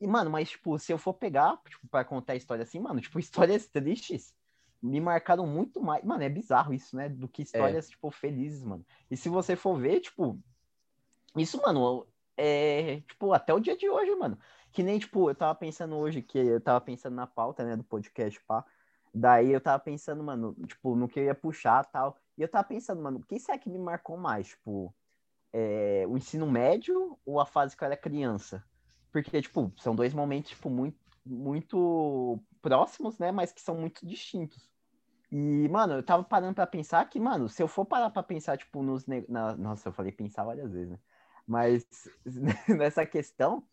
E, 0.00 0.06
mano, 0.06 0.30
mas, 0.30 0.50
tipo, 0.50 0.78
se 0.78 0.92
eu 0.92 0.98
for 0.98 1.14
pegar, 1.14 1.58
tipo, 1.68 1.86
pra 1.88 2.04
contar 2.04 2.34
a 2.34 2.36
história 2.36 2.62
assim, 2.62 2.78
mano, 2.78 3.00
tipo, 3.00 3.18
histórias 3.18 3.66
tristes 3.66 4.34
me 4.84 5.00
marcaram 5.00 5.46
muito 5.46 5.80
mais. 5.80 6.04
Mano, 6.04 6.22
é 6.22 6.28
bizarro 6.28 6.74
isso, 6.74 6.94
né? 6.94 7.08
Do 7.08 7.26
que 7.26 7.42
histórias, 7.42 7.88
tipo, 7.88 8.10
felizes, 8.10 8.62
mano. 8.62 8.84
E 9.10 9.16
se 9.16 9.30
você 9.30 9.56
for 9.56 9.78
ver, 9.78 10.00
tipo, 10.00 10.38
isso, 11.36 11.60
mano, 11.62 12.06
é, 12.36 13.00
tipo, 13.00 13.32
até 13.32 13.54
o 13.54 13.60
dia 13.60 13.76
de 13.76 13.88
hoje, 13.88 14.14
mano. 14.14 14.38
Que 14.70 14.82
nem, 14.82 14.98
tipo, 14.98 15.30
eu 15.30 15.34
tava 15.34 15.54
pensando 15.54 15.96
hoje, 15.96 16.20
que 16.20 16.38
eu 16.38 16.60
tava 16.60 16.80
pensando 16.82 17.14
na 17.14 17.26
pauta, 17.26 17.64
né, 17.64 17.76
do 17.76 17.84
podcast, 17.84 18.38
pá. 18.46 18.64
Daí 19.14 19.52
eu 19.52 19.60
tava 19.60 19.82
pensando, 19.82 20.22
mano, 20.22 20.54
tipo, 20.66 20.94
no 20.94 21.08
que 21.08 21.18
eu 21.18 21.24
ia 21.24 21.34
puxar 21.34 21.84
tal. 21.86 22.18
E 22.36 22.42
eu 22.42 22.48
tava 22.48 22.64
pensando, 22.64 23.00
mano, 23.00 23.20
o 23.20 23.22
que 23.24 23.38
será 23.38 23.56
que 23.56 23.70
me 23.70 23.78
marcou 23.78 24.18
mais? 24.18 24.48
Tipo, 24.48 24.94
é, 25.52 26.04
o 26.06 26.16
ensino 26.18 26.50
médio 26.50 27.18
ou 27.24 27.40
a 27.40 27.46
fase 27.46 27.74
que 27.76 27.82
eu 27.82 27.86
era 27.86 27.96
criança? 27.96 28.62
Porque, 29.10 29.40
tipo, 29.40 29.72
são 29.78 29.94
dois 29.94 30.12
momentos, 30.12 30.50
tipo, 30.50 30.68
muito, 30.68 30.98
muito 31.24 32.38
próximos, 32.60 33.18
né? 33.18 33.30
Mas 33.32 33.52
que 33.52 33.62
são 33.62 33.76
muito 33.76 34.04
distintos. 34.04 34.73
E, 35.30 35.68
mano, 35.68 35.94
eu 35.94 36.02
tava 36.02 36.22
parando 36.24 36.54
pra 36.54 36.66
pensar 36.66 37.04
que, 37.08 37.18
mano, 37.18 37.48
se 37.48 37.62
eu 37.62 37.68
for 37.68 37.84
parar 37.84 38.10
pra 38.10 38.22
pensar, 38.22 38.56
tipo, 38.56 38.82
nos. 38.82 39.06
ne- 39.06 39.24
Na... 39.28 39.56
Nossa, 39.56 39.88
eu 39.88 39.92
falei 39.92 40.12
pensar 40.12 40.44
várias 40.44 40.72
vezes, 40.72 40.90
né? 40.90 40.98
Mas 41.46 41.86
nessa 42.68 43.04
questão, 43.06 43.66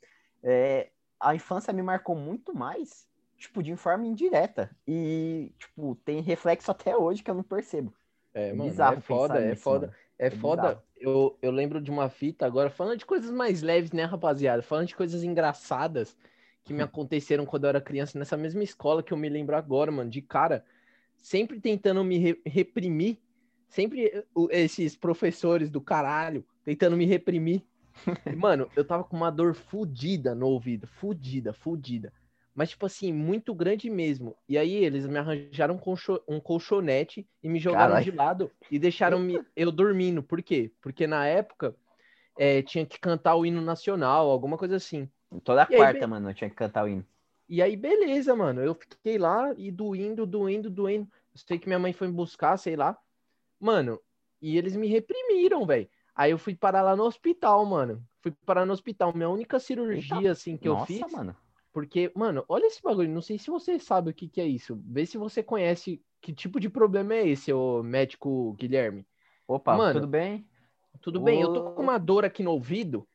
é, 0.44 0.92
a 1.20 1.36
infância 1.36 1.74
me 1.74 1.82
marcou 1.84 2.16
muito 2.16 2.54
mais, 2.54 3.08
tipo, 3.38 3.62
de 3.62 3.76
forma 3.76 4.06
indireta. 4.06 4.76
E, 4.88 5.54
tipo, 5.58 5.96
tem 5.96 6.22
reflexo 6.22 6.72
até 6.72 6.96
hoje 6.96 7.24
que 7.24 7.30
eu 7.30 7.36
não 7.36 7.44
percebo. 7.44 7.94
É, 8.34 8.54
mano, 8.54 8.62
bizarro 8.70 8.98
é 8.98 9.02
foda, 9.02 9.40
é 9.42 9.50
nisso, 9.50 9.64
foda. 9.64 9.88
mano. 9.88 9.96
É, 10.18 10.28
É 10.28 10.30
foda. 10.30 10.84
Eu, 10.96 11.38
eu 11.42 11.52
lembro 11.52 11.82
de 11.82 11.92
uma 11.92 12.10
fita 12.10 12.46
agora, 12.46 12.70
falando 12.70 12.98
de 12.98 13.06
coisas 13.06 13.32
mais 13.32 13.62
leves, 13.62 13.92
né, 13.92 14.04
rapaziada? 14.04 14.62
Falando 14.62 14.88
de 14.88 14.96
coisas 14.96 15.24
engraçadas 15.24 16.16
que 16.64 16.74
me 16.74 16.84
aconteceram 16.84 17.46
quando 17.46 17.64
eu 17.66 17.70
era 17.70 17.82
criança 17.82 18.18
nessa 18.20 18.38
mesma 18.38 18.64
escola 18.64 19.02
que 19.04 19.12
eu 19.12 19.18
me 19.18 19.28
lembro 19.28 19.56
agora, 19.56 19.92
mano, 19.92 20.10
de 20.10 20.22
cara, 20.22 20.64
sempre 21.22 21.60
tentando 21.60 22.04
me 22.04 22.18
re- 22.18 22.42
reprimir, 22.46 23.18
sempre 23.70 24.08
eh, 24.08 24.26
esses 24.52 24.96
professores 24.96 25.70
do 25.70 25.82
caralho 25.82 26.46
tentando 26.64 26.98
me 26.98 27.06
reprimir. 27.06 27.64
E, 28.30 28.36
mano, 28.36 28.70
eu 28.76 28.86
tava 28.86 29.04
com 29.04 29.18
uma 29.18 29.32
dor 29.32 29.54
fudida 29.56 30.34
no 30.36 30.48
ouvido, 30.48 30.88
fudida, 30.88 31.54
fudida. 31.54 32.14
Mas, 32.54 32.70
tipo 32.72 32.86
assim, 32.86 33.14
muito 33.14 33.54
grande 33.56 33.90
mesmo. 33.90 34.36
E 34.48 34.58
aí 34.58 34.74
eles 34.76 35.06
me 35.08 35.18
arranjaram 35.18 35.76
um, 35.76 35.78
colcho- 35.78 36.22
colchonete 36.44 37.28
e 37.42 37.50
me 37.50 37.60
jogaram 37.60 37.94
Caralho. 37.94 38.06
de 38.06 38.12
lado 38.12 38.52
e 38.70 38.78
deixaram 38.78 39.20
me, 39.20 39.42
eu 39.56 39.72
dormindo. 39.72 40.22
Por 40.22 40.42
quê? 40.42 40.72
Porque 40.82 41.08
na 41.08 41.26
época 41.26 41.76
eh, 42.38 42.62
tinha 42.64 42.86
que 42.86 43.00
cantar 43.00 43.36
o 43.36 43.46
hino 43.46 43.62
nacional, 43.62 44.30
alguma 44.30 44.58
coisa 44.58 44.76
assim. 44.76 45.10
Toda 45.44 45.66
aí, 45.70 45.78
quarta, 45.78 46.08
be- 46.08 46.08
mano, 46.08 46.30
eu 46.30 46.34
tinha 46.34 46.50
que 46.50 46.56
cantar 46.56 46.84
o 46.84 46.88
hino. 46.88 47.06
E 47.52 47.62
aí, 47.62 47.76
beleza, 47.76 48.34
mano. 48.34 48.62
Eu 48.62 48.74
fiquei 48.74 49.18
lá 49.18 49.54
e 49.58 49.70
doendo, 49.70 50.26
doendo, 50.26 50.70
doendo. 50.70 51.10
Eu 51.34 51.42
sei 51.46 51.60
que 51.60 51.68
minha 51.68 51.78
mãe 51.78 51.92
foi 51.92 52.08
me 52.08 52.14
buscar, 52.14 52.56
sei 52.56 52.78
lá. 52.78 52.98
Mano, 53.60 54.00
e 54.42 54.58
eles 54.58 54.74
me 54.74 54.88
reprimiram, 54.88 55.66
velho. 55.66 55.90
Aí 56.16 56.32
eu 56.32 56.38
fui 56.38 56.56
parar 56.56 56.82
lá 56.82 56.96
no 56.96 57.04
hospital, 57.04 57.66
mano. 57.66 58.02
Fui 58.22 58.32
parar 58.46 58.66
no 58.66 58.72
hospital. 58.72 59.14
Minha 59.14 59.28
única 59.28 59.60
cirurgia, 59.60 60.16
Eita, 60.16 60.32
assim, 60.32 60.56
que 60.56 60.70
eu 60.70 60.76
Nossa, 60.76 60.86
fiz. 60.86 61.12
mano. 61.12 61.36
Porque, 61.74 62.10
mano, 62.16 62.46
olha 62.48 62.68
esse 62.68 62.82
bagulho. 62.82 63.10
Não 63.10 63.22
sei 63.22 63.38
se 63.38 63.52
você 63.52 63.78
sabe 63.78 64.12
o 64.12 64.14
que, 64.14 64.30
que 64.30 64.40
é 64.40 64.48
isso. 64.48 64.82
Vê 64.86 65.06
se 65.06 65.18
você 65.18 65.44
conhece 65.44 66.02
que 66.22 66.32
tipo 66.32 66.58
de 66.58 66.70
problema 66.70 67.16
é 67.16 67.28
esse, 67.28 67.52
ô 67.52 67.84
médico 67.84 68.54
Guilherme. 68.54 69.06
Opa, 69.46 69.76
Mano, 69.76 70.00
tudo 70.00 70.08
bem? 70.08 70.48
Tudo 71.02 71.20
bem, 71.20 71.42
eu 71.42 71.52
tô 71.52 71.64
com 71.74 71.82
uma 71.84 71.98
dor 71.98 72.24
aqui 72.24 72.44
no 72.44 72.52
ouvido. 72.52 73.06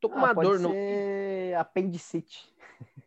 Tô 0.00 0.08
com 0.08 0.16
Ah, 0.16 0.24
uma 0.26 0.34
dor 0.34 0.60
no. 0.60 0.70
apendicite. 1.58 2.54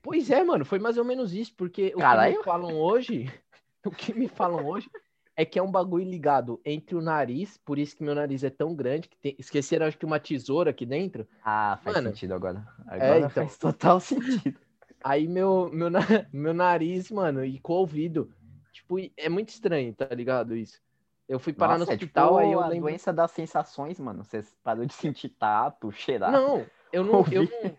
Pois 0.02 0.30
é, 0.30 0.44
mano, 0.44 0.66
foi 0.66 0.80
mais 0.80 0.98
ou 0.98 1.06
menos 1.06 1.34
isso, 1.34 1.54
porque 1.56 1.88
o 1.88 1.98
que 1.98 2.02
Caralho. 2.02 2.38
me 2.38 2.44
falam 2.44 2.76
hoje, 2.76 3.32
o 3.86 3.92
que 3.92 4.14
me 4.14 4.28
falam 4.28 4.66
hoje 4.66 4.90
é 5.36 5.46
que 5.46 5.58
é 5.58 5.64
um 5.64 5.72
bagulho 5.72 6.08
ligado 6.08 6.62
entre 6.64 6.96
o 6.96 7.02
nariz, 7.02 7.58
por 7.58 7.80
isso 7.80 7.96
que 7.96 8.04
meu 8.04 8.14
nariz 8.14 8.44
é 8.44 8.50
tão 8.50 8.76
grande, 8.76 9.10
que 9.10 9.18
tem... 9.18 9.36
esqueceram 9.40 9.86
acho 9.86 9.98
que 9.98 10.06
uma 10.06 10.20
tesoura 10.20 10.72
aqui 10.72 10.86
dentro. 10.86 11.28
Ah, 11.44 11.80
faz 11.84 11.96
Mano, 11.96 12.10
sentido 12.10 12.34
agora. 12.34 12.68
Agora 12.86 13.18
então. 13.18 13.30
faz 13.30 13.58
total 13.58 14.00
sentido. 14.00 14.60
Aí 15.04 15.28
meu, 15.28 15.70
meu, 15.74 15.90
meu 16.32 16.54
nariz, 16.54 17.12
mano, 17.12 17.44
e 17.44 17.60
com 17.60 17.74
o 17.74 17.78
ouvido. 17.78 18.34
Tipo, 18.72 18.96
é 19.18 19.28
muito 19.28 19.50
estranho, 19.50 19.94
tá 19.94 20.06
ligado 20.14 20.56
isso? 20.56 20.82
Eu 21.28 21.40
fui 21.40 21.54
parar 21.54 21.74
Nossa, 21.78 21.86
no 21.86 21.92
é 21.92 21.96
hospital, 21.96 22.28
tipo 22.30 22.38
aí 22.40 22.52
eu 22.52 22.60
a 22.60 22.68
lembro. 22.68 22.90
doença 22.90 23.12
das 23.12 23.32
sensações, 23.32 24.00
mano. 24.00 24.24
Você 24.24 24.44
parou 24.64 24.86
de 24.86 24.94
sentir 24.94 25.30
tato, 25.30 25.92
cheirar. 25.92 26.32
Não, 26.32 26.66
eu 26.92 27.04
não, 27.06 27.14
eu 27.14 27.18
Ouvi. 27.18 27.36
não. 27.36 27.76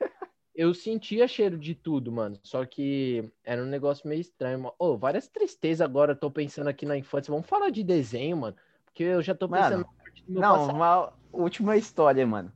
Eu 0.55 0.73
sentia 0.73 1.27
cheiro 1.27 1.59
de 1.59 1.75
tudo, 1.75 2.13
mano. 2.13 2.39
Só 2.43 2.65
que 2.65 3.33
era 3.43 3.63
um 3.63 3.67
negócio 3.67 4.09
meio 4.09 4.21
estranho, 4.21 4.59
mano. 4.61 4.75
Ô, 4.79 4.97
várias 4.97 5.27
tristezas 5.29 5.81
agora, 5.81 6.15
tô 6.15 6.31
pensando 6.31 6.69
aqui 6.69 6.87
na 6.87 6.97
infância. 6.97 7.33
Vamos 7.33 7.49
falar 7.49 7.71
de 7.71 7.83
desenho, 7.83 8.37
mano. 8.37 8.57
Porque 8.85 9.03
eu 9.03 9.21
já 9.21 9.35
tô 9.35 9.49
pensando 9.49 9.85
Mano, 9.85 9.89
Não, 10.29 10.53
passado. 10.53 10.77
uma 10.77 11.13
última 11.33 11.77
história, 11.77 12.27
mano. 12.27 12.53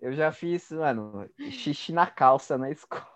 Eu 0.00 0.12
já 0.12 0.30
fiz, 0.30 0.70
mano, 0.70 1.28
xixi 1.50 1.92
na 1.92 2.06
calça 2.06 2.58
na 2.58 2.70
escola. 2.70 3.06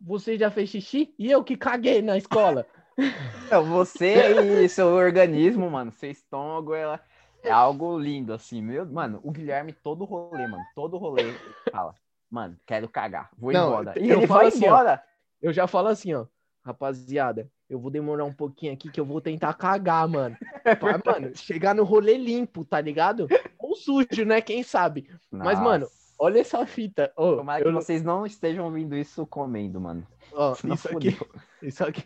Você 0.00 0.36
já 0.36 0.50
fez 0.50 0.70
xixi? 0.70 1.14
E 1.18 1.30
eu 1.30 1.42
que 1.42 1.56
caguei 1.56 2.02
na 2.02 2.16
escola. 2.16 2.66
Não, 3.50 3.64
você 3.64 4.64
e 4.64 4.68
seu 4.68 4.88
organismo, 4.88 5.70
mano, 5.70 5.90
seu 5.92 6.10
estômago, 6.10 6.74
ela 6.74 7.00
é 7.42 7.50
algo 7.50 7.98
lindo, 7.98 8.32
assim, 8.32 8.60
meu. 8.62 8.86
Mano, 8.86 9.20
o 9.22 9.30
Guilherme, 9.30 9.72
todo 9.72 10.04
rolê, 10.04 10.46
mano, 10.46 10.64
todo 10.74 10.96
rolê, 10.96 11.22
fala, 11.70 11.94
mano, 12.34 12.56
quero 12.66 12.88
cagar, 12.88 13.30
vou 13.38 13.52
Não, 13.52 13.68
embora. 13.68 13.94
E 13.96 14.10
ele 14.10 14.26
vai 14.26 14.48
assim, 14.48 14.64
ó, 14.64 14.66
embora. 14.66 15.02
Eu 15.40 15.52
já 15.52 15.68
falo 15.68 15.86
assim, 15.86 16.12
ó. 16.12 16.26
Rapaziada, 16.64 17.48
eu 17.70 17.78
vou 17.78 17.90
demorar 17.90 18.24
um 18.24 18.32
pouquinho 18.32 18.72
aqui 18.72 18.90
que 18.90 18.98
eu 18.98 19.04
vou 19.04 19.20
tentar 19.20 19.54
cagar, 19.54 20.08
mano. 20.08 20.36
Pra, 20.80 21.00
mano, 21.04 21.36
chegar 21.36 21.74
no 21.74 21.84
rolê 21.84 22.16
limpo, 22.16 22.64
tá 22.64 22.80
ligado? 22.80 23.28
Ou 23.58 23.76
sujo, 23.76 24.24
né? 24.24 24.40
Quem 24.40 24.62
sabe? 24.62 25.08
Mas, 25.30 25.60
mano, 25.60 25.84
Nossa. 25.84 26.04
Olha 26.18 26.40
essa 26.40 26.64
fita. 26.64 27.12
Ô, 27.16 27.36
Tomara 27.36 27.62
eu 27.62 27.66
que 27.66 27.72
vocês 27.72 28.02
não 28.02 28.24
estejam 28.24 28.64
ouvindo 28.64 28.96
isso 28.96 29.26
comendo, 29.26 29.80
mano. 29.80 30.06
ó, 30.32 30.52
isso 30.72 30.96
aqui, 30.96 31.18
isso 31.62 31.84
aqui, 31.84 32.04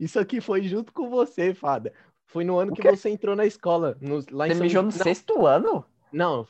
isso 0.00 0.18
aqui 0.18 0.40
foi 0.40 0.62
junto 0.62 0.92
com 0.92 1.10
você, 1.10 1.52
Fada. 1.52 1.92
Foi 2.26 2.44
no 2.44 2.58
ano 2.58 2.72
que 2.72 2.82
você 2.82 3.10
entrou 3.10 3.36
na 3.36 3.44
escola, 3.44 3.96
no, 4.00 4.24
lá 4.30 4.46
em 4.46 4.50
Você 4.50 4.54
São 4.54 4.64
mijou 4.64 4.82
no 4.82 4.90
não, 4.90 4.96
sexto 4.96 5.46
ano? 5.46 5.84
Não, 6.12 6.46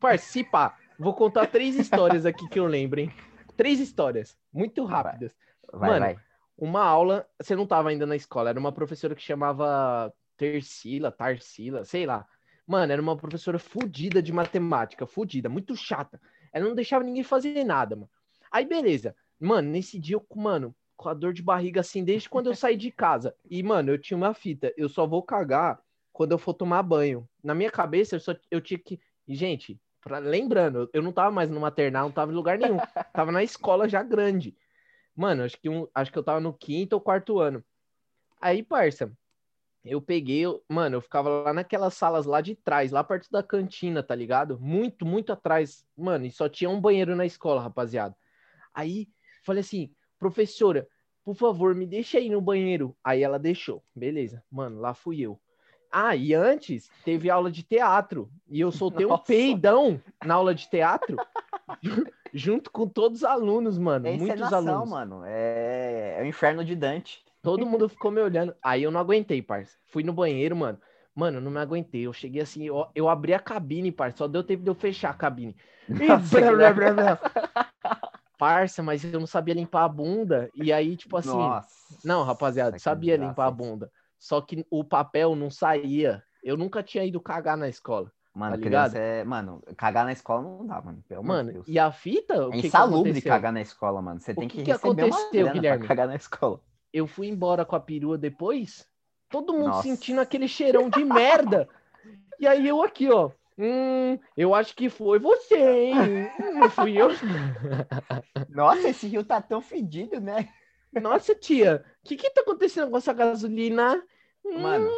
participa. 0.00 0.74
Vou 1.02 1.12
contar 1.12 1.48
três 1.48 1.74
histórias 1.74 2.24
aqui 2.24 2.48
que 2.48 2.60
eu 2.60 2.64
lembro, 2.64 3.00
hein? 3.00 3.12
Três 3.56 3.80
histórias, 3.80 4.38
muito 4.52 4.84
rápidas. 4.84 5.34
Vai, 5.72 5.90
Mano, 5.90 6.06
vai. 6.06 6.16
Uma 6.56 6.84
aula, 6.84 7.28
você 7.40 7.56
não 7.56 7.66
tava 7.66 7.88
ainda 7.88 8.06
na 8.06 8.14
escola, 8.14 8.50
era 8.50 8.60
uma 8.60 8.70
professora 8.70 9.12
que 9.12 9.20
chamava 9.20 10.14
Tercila, 10.36 11.10
Tarsila, 11.10 11.84
sei 11.84 12.06
lá. 12.06 12.24
Mano, 12.64 12.92
era 12.92 13.02
uma 13.02 13.16
professora 13.16 13.58
fodida 13.58 14.22
de 14.22 14.32
matemática, 14.32 15.04
fodida, 15.04 15.48
muito 15.48 15.74
chata. 15.74 16.20
Ela 16.52 16.68
não 16.68 16.74
deixava 16.76 17.02
ninguém 17.02 17.24
fazer 17.24 17.64
nada, 17.64 17.96
mano. 17.96 18.10
Aí, 18.48 18.64
beleza. 18.64 19.16
Mano, 19.40 19.70
nesse 19.70 19.98
dia 19.98 20.14
eu, 20.14 20.24
mano, 20.36 20.72
com 20.96 21.08
a 21.08 21.14
dor 21.14 21.32
de 21.32 21.42
barriga 21.42 21.80
assim, 21.80 22.04
desde 22.04 22.30
quando 22.30 22.46
eu 22.46 22.54
saí 22.54 22.76
de 22.76 22.92
casa. 22.92 23.34
E, 23.50 23.60
mano, 23.60 23.90
eu 23.90 23.98
tinha 23.98 24.16
uma 24.16 24.32
fita, 24.34 24.72
eu 24.76 24.88
só 24.88 25.04
vou 25.04 25.24
cagar 25.24 25.80
quando 26.12 26.30
eu 26.30 26.38
for 26.38 26.54
tomar 26.54 26.84
banho. 26.84 27.28
Na 27.42 27.56
minha 27.56 27.72
cabeça, 27.72 28.14
eu 28.14 28.20
só 28.20 28.36
eu 28.52 28.60
tinha 28.60 28.78
que. 28.78 29.00
Gente, 29.26 29.80
pra- 30.02 30.18
lembrando, 30.18 30.90
eu 30.92 31.02
não 31.02 31.12
tava 31.12 31.30
mais 31.30 31.48
no 31.48 31.60
maternal, 31.60 32.04
não 32.06 32.12
tava 32.12 32.32
em 32.32 32.34
lugar 32.34 32.58
nenhum. 32.58 32.76
tava 33.14 33.32
na 33.32 33.42
escola 33.42 33.88
já 33.88 34.02
grande. 34.02 34.54
Mano, 35.16 35.44
acho 35.44 35.58
que, 35.58 35.68
um, 35.68 35.86
acho 35.94 36.12
que 36.12 36.18
eu 36.18 36.22
tava 36.24 36.40
no 36.40 36.52
quinto 36.52 36.94
ou 36.94 37.00
quarto 37.00 37.38
ano. 37.38 37.64
Aí, 38.40 38.62
parça, 38.62 39.12
eu 39.84 40.00
peguei, 40.02 40.40
eu- 40.40 40.62
mano, 40.68 40.96
eu 40.96 41.00
ficava 41.00 41.28
lá 41.28 41.52
naquelas 41.52 41.94
salas 41.94 42.26
lá 42.26 42.40
de 42.40 42.54
trás, 42.54 42.90
lá 42.92 43.02
perto 43.04 43.30
da 43.30 43.42
cantina, 43.42 44.02
tá 44.02 44.14
ligado? 44.14 44.58
Muito, 44.60 45.06
muito 45.06 45.32
atrás. 45.32 45.86
Mano, 45.96 46.26
e 46.26 46.30
só 46.30 46.48
tinha 46.48 46.70
um 46.70 46.80
banheiro 46.80 47.14
na 47.16 47.26
escola, 47.26 47.62
rapaziada. 47.62 48.16
Aí, 48.74 49.08
falei 49.44 49.60
assim, 49.60 49.94
professora, 50.18 50.88
por 51.24 51.34
favor, 51.36 51.74
me 51.74 51.86
deixa 51.86 52.18
aí 52.18 52.28
no 52.28 52.40
banheiro. 52.40 52.96
Aí 53.04 53.22
ela 53.22 53.38
deixou. 53.38 53.84
Beleza. 53.94 54.42
Mano, 54.50 54.80
lá 54.80 54.94
fui 54.94 55.20
eu. 55.20 55.40
Ah, 55.92 56.16
e 56.16 56.32
antes 56.32 56.90
teve 57.04 57.28
aula 57.28 57.50
de 57.50 57.62
teatro. 57.62 58.30
E 58.48 58.60
eu 58.60 58.72
soltei 58.72 59.04
um 59.04 59.10
Nossa. 59.10 59.24
peidão 59.24 60.00
na 60.24 60.34
aula 60.34 60.54
de 60.54 60.68
teatro. 60.68 61.16
junto 62.32 62.70
com 62.70 62.88
todos 62.88 63.18
os 63.18 63.24
alunos, 63.24 63.76
mano. 63.76 64.08
É 64.08 64.16
muitos 64.16 64.52
alunos. 64.52 64.88
mano. 64.88 65.22
É... 65.24 66.16
é 66.18 66.22
o 66.22 66.26
inferno 66.26 66.64
de 66.64 66.74
Dante. 66.74 67.22
Todo 67.42 67.66
mundo 67.66 67.88
ficou 67.88 68.10
me 68.10 68.20
olhando. 68.20 68.54
Aí 68.62 68.82
eu 68.82 68.90
não 68.90 69.00
aguentei, 69.00 69.42
parça. 69.42 69.76
Fui 69.86 70.02
no 70.02 70.12
banheiro, 70.12 70.56
mano. 70.56 70.78
Mano, 71.14 71.38
eu 71.38 71.40
não 71.42 71.50
me 71.50 71.58
aguentei. 71.58 72.06
Eu 72.06 72.12
cheguei 72.12 72.40
assim, 72.40 72.64
eu, 72.64 72.86
eu 72.94 73.08
abri 73.08 73.34
a 73.34 73.38
cabine, 73.38 73.92
parça. 73.92 74.18
Só 74.18 74.28
deu 74.28 74.42
tempo 74.42 74.62
de 74.62 74.70
eu 74.70 74.74
fechar 74.74 75.10
a 75.10 75.14
cabine. 75.14 75.54
Nossa, 75.88 76.40
blá, 76.40 76.52
blá, 76.52 76.72
Guilherme. 76.72 76.94
blá, 76.94 77.18
blá. 77.18 78.08
Parça, 78.38 78.82
mas 78.82 79.04
eu 79.04 79.20
não 79.20 79.26
sabia 79.26 79.54
limpar 79.54 79.84
a 79.84 79.88
bunda. 79.88 80.48
E 80.54 80.72
aí, 80.72 80.96
tipo 80.96 81.16
assim. 81.16 81.28
Nossa. 81.28 81.68
Não, 82.04 82.22
rapaziada, 82.22 82.78
sabia 82.78 83.16
limpar 83.16 83.46
a 83.46 83.50
bunda. 83.50 83.90
Só 84.22 84.40
que 84.40 84.64
o 84.70 84.84
papel 84.84 85.34
não 85.34 85.50
saía. 85.50 86.22
Eu 86.44 86.56
nunca 86.56 86.80
tinha 86.80 87.04
ido 87.04 87.20
cagar 87.20 87.56
na 87.56 87.68
escola. 87.68 88.12
Mano, 88.32 88.56
tá 88.56 88.62
criança 88.62 88.96
é. 88.96 89.24
Mano, 89.24 89.60
cagar 89.76 90.04
na 90.04 90.12
escola 90.12 90.42
não 90.42 90.64
dá, 90.64 90.80
mano. 90.80 91.02
Pelo 91.08 91.24
Mano, 91.24 91.52
Deus. 91.52 91.66
e 91.66 91.76
a 91.76 91.90
fita? 91.90 92.46
O 92.46 92.50
É 92.50 92.52
que 92.52 92.60
que 92.62 92.66
insalubre 92.68 93.00
aconteceu? 93.10 93.32
cagar 93.32 93.52
na 93.52 93.60
escola, 93.60 94.00
mano. 94.00 94.20
Você 94.20 94.30
O 94.30 94.36
tem 94.36 94.48
que 94.48 94.58
que, 94.58 94.62
que 94.62 94.70
receber 94.70 95.02
aconteceu, 95.02 95.50
Guilherme? 95.50 95.86
cagar 95.88 96.06
na 96.06 96.14
escola. 96.14 96.60
eu 96.92 97.06
fui 97.06 97.26
embora 97.26 97.64
com 97.64 97.74
a 97.74 97.80
perua 97.80 98.16
depois, 98.16 98.86
todo 99.28 99.52
mundo 99.52 99.66
Nossa. 99.66 99.82
sentindo 99.82 100.20
aquele 100.20 100.46
cheirão 100.46 100.88
de 100.88 101.04
merda. 101.04 101.68
E 102.38 102.46
aí 102.46 102.68
eu 102.68 102.80
aqui, 102.80 103.10
ó. 103.10 103.30
Hum, 103.58 104.18
eu 104.36 104.54
acho 104.54 104.74
que 104.74 104.88
foi 104.88 105.18
você, 105.18 105.56
hein? 105.56 105.94
Hum, 106.40 106.60
Não 106.60 106.70
fui 106.70 106.96
eu. 106.96 107.08
Nossa, 108.48 108.88
esse 108.88 109.06
rio 109.06 109.24
tá 109.24 109.40
tão 109.40 109.60
fedido, 109.60 110.20
né? 110.20 110.48
Nossa, 110.92 111.34
tia, 111.34 111.84
o 112.04 112.08
que 112.08 112.16
que 112.16 112.30
tá 112.30 112.42
acontecendo 112.42 112.90
com 112.90 112.96
essa 112.98 113.12
gasolina? 113.12 114.02
Hum, 114.44 114.60
Mano, 114.60 114.90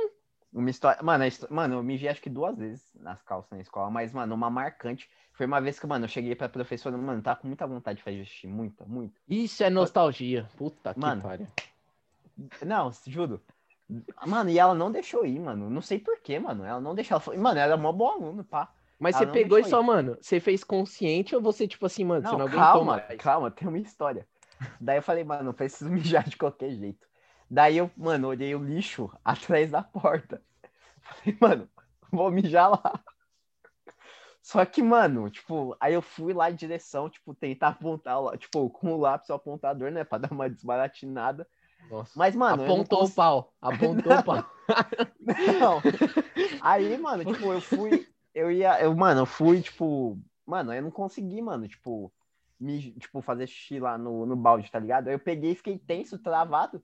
uma 0.52 0.70
história. 0.70 1.02
Mano, 1.02 1.24
a 1.24 1.26
histó- 1.26 1.48
mano, 1.50 1.74
eu 1.76 1.82
me 1.82 1.96
vi 1.96 2.08
acho 2.08 2.20
que 2.22 2.30
duas 2.30 2.56
vezes 2.56 2.92
nas 2.94 3.22
calças 3.22 3.50
na 3.50 3.60
escola, 3.60 3.90
mas, 3.90 4.12
mano, 4.12 4.34
uma 4.34 4.50
marcante. 4.50 5.08
Foi 5.32 5.46
uma 5.46 5.60
vez 5.60 5.78
que, 5.80 5.86
mano, 5.86 6.04
eu 6.04 6.08
cheguei 6.08 6.34
pra 6.34 6.48
professora, 6.48 6.96
mano, 6.96 7.20
tá 7.22 7.34
com 7.34 7.46
muita 7.48 7.66
vontade 7.66 7.98
de 7.98 8.04
fazer 8.04 8.24
xixi, 8.24 8.46
muita, 8.46 8.84
muita. 8.84 9.20
Isso 9.28 9.64
é 9.64 9.70
nostalgia. 9.70 10.48
Puta 10.56 10.94
Mano. 10.94 11.22
que 11.22 11.26
pariu. 11.26 11.48
Não, 12.64 12.90
juro. 13.06 13.40
Mano, 14.26 14.50
e 14.50 14.58
ela 14.58 14.74
não 14.74 14.90
deixou 14.90 15.26
ir, 15.26 15.38
mano. 15.38 15.68
Não 15.68 15.80
sei 15.82 15.98
porquê, 15.98 16.38
mano. 16.38 16.64
Ela 16.64 16.80
não 16.80 16.94
deixou. 16.94 17.14
Ela 17.16 17.20
falou, 17.20 17.40
mano, 17.40 17.58
ela 17.58 17.72
era 17.72 17.76
mó 17.76 17.92
boa 17.92 18.14
aluna, 18.14 18.44
pá. 18.44 18.72
Mas 18.98 19.16
Ah, 19.16 19.18
você 19.20 19.26
não 19.26 19.32
pegou 19.32 19.58
e 19.58 19.64
só, 19.64 19.82
mano, 19.82 20.16
você 20.20 20.40
fez 20.40 20.62
consciente 20.64 21.34
ou 21.34 21.42
você, 21.42 21.66
tipo 21.66 21.84
assim, 21.84 22.04
mano, 22.04 22.22
você 22.22 22.30
Não, 22.32 22.38
não 22.38 22.46
aguentou 22.46 22.60
calma, 22.60 22.96
mais? 23.08 23.20
calma, 23.20 23.50
tem 23.50 23.68
uma 23.68 23.78
história. 23.78 24.26
Daí 24.80 24.98
eu 24.98 25.02
falei, 25.02 25.24
mano, 25.24 25.50
eu 25.50 25.54
preciso 25.54 25.90
mijar 25.90 26.28
de 26.28 26.36
qualquer 26.36 26.70
jeito. 26.70 27.06
Daí 27.50 27.76
eu, 27.76 27.90
mano, 27.96 28.28
olhei 28.28 28.54
o 28.54 28.62
lixo 28.64 29.10
atrás 29.24 29.70
da 29.70 29.82
porta. 29.82 30.42
Falei, 31.02 31.36
mano, 31.40 31.68
vou 32.10 32.30
mijar 32.30 32.70
lá. 32.70 33.00
Só 34.42 34.64
que, 34.66 34.82
mano, 34.82 35.30
tipo, 35.30 35.74
aí 35.80 35.94
eu 35.94 36.02
fui 36.02 36.34
lá 36.34 36.50
em 36.50 36.54
direção, 36.54 37.08
tipo, 37.08 37.34
tentar 37.34 37.68
apontar, 37.68 38.18
tipo, 38.36 38.68
com 38.68 38.92
o 38.92 38.98
lápis 39.00 39.30
o 39.30 39.34
apontador, 39.34 39.90
né, 39.90 40.04
pra 40.04 40.18
dar 40.18 40.32
uma 40.32 40.50
desbaratinada. 40.50 41.46
Nossa. 41.90 42.12
Mas, 42.14 42.34
mano, 42.36 42.58
não 42.64 42.74
Apontou 42.74 42.98
cons- 43.00 43.10
o 43.12 43.14
pau. 43.14 43.54
Apontou 43.60 44.12
o 44.12 44.22
pau. 44.24 44.44
Não. 45.60 45.82
Aí, 46.60 46.96
mano, 46.98 47.24
tipo, 47.24 47.52
eu 47.52 47.60
fui. 47.60 48.06
Eu 48.34 48.50
ia. 48.50 48.80
Eu, 48.82 48.94
mano, 48.94 49.20
eu 49.20 49.26
fui, 49.26 49.60
tipo. 49.62 50.18
Mano, 50.46 50.72
eu 50.74 50.82
não 50.82 50.90
consegui, 50.90 51.40
mano, 51.42 51.68
tipo. 51.68 52.12
Me, 52.58 52.92
tipo, 52.92 53.20
fazer 53.20 53.46
xixi 53.46 53.80
lá 53.80 53.98
no, 53.98 54.24
no 54.24 54.36
balde, 54.36 54.70
tá 54.70 54.78
ligado? 54.78 55.08
Aí 55.08 55.14
eu 55.14 55.18
peguei 55.18 55.52
e 55.52 55.54
fiquei 55.56 55.78
tenso, 55.78 56.18
travado. 56.18 56.82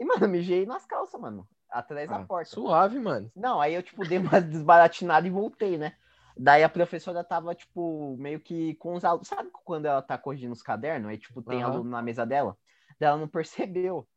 E, 0.00 0.04
mano, 0.04 0.26
mijei 0.26 0.64
nas 0.64 0.86
calças, 0.86 1.20
mano. 1.20 1.46
Atrás 1.70 2.08
da 2.08 2.16
Ah, 2.16 2.24
porta. 2.24 2.50
Suave, 2.50 2.98
mano. 2.98 3.30
Não, 3.36 3.60
aí 3.60 3.74
eu, 3.74 3.82
tipo, 3.82 4.02
dei 4.06 4.16
uma 4.16 4.40
desbaratinada 4.40 5.26
e 5.26 5.30
voltei, 5.30 5.76
né? 5.76 5.94
Daí 6.34 6.64
a 6.64 6.70
professora 6.70 7.22
tava, 7.22 7.54
tipo, 7.54 8.16
meio 8.18 8.40
que 8.40 8.74
com 8.76 8.94
os 8.94 9.04
alunos. 9.04 9.28
Sabe 9.28 9.50
quando 9.52 9.84
ela 9.84 10.00
tá 10.00 10.16
corrigindo 10.16 10.54
os 10.54 10.62
cadernos? 10.62 11.10
Aí, 11.10 11.18
tipo, 11.18 11.42
tem 11.42 11.62
Aham. 11.62 11.72
aluno 11.74 11.90
na 11.90 12.00
mesa 12.00 12.24
dela? 12.24 12.56
Daí 12.98 13.10
ela 13.10 13.18
não 13.18 13.28
percebeu. 13.28 14.08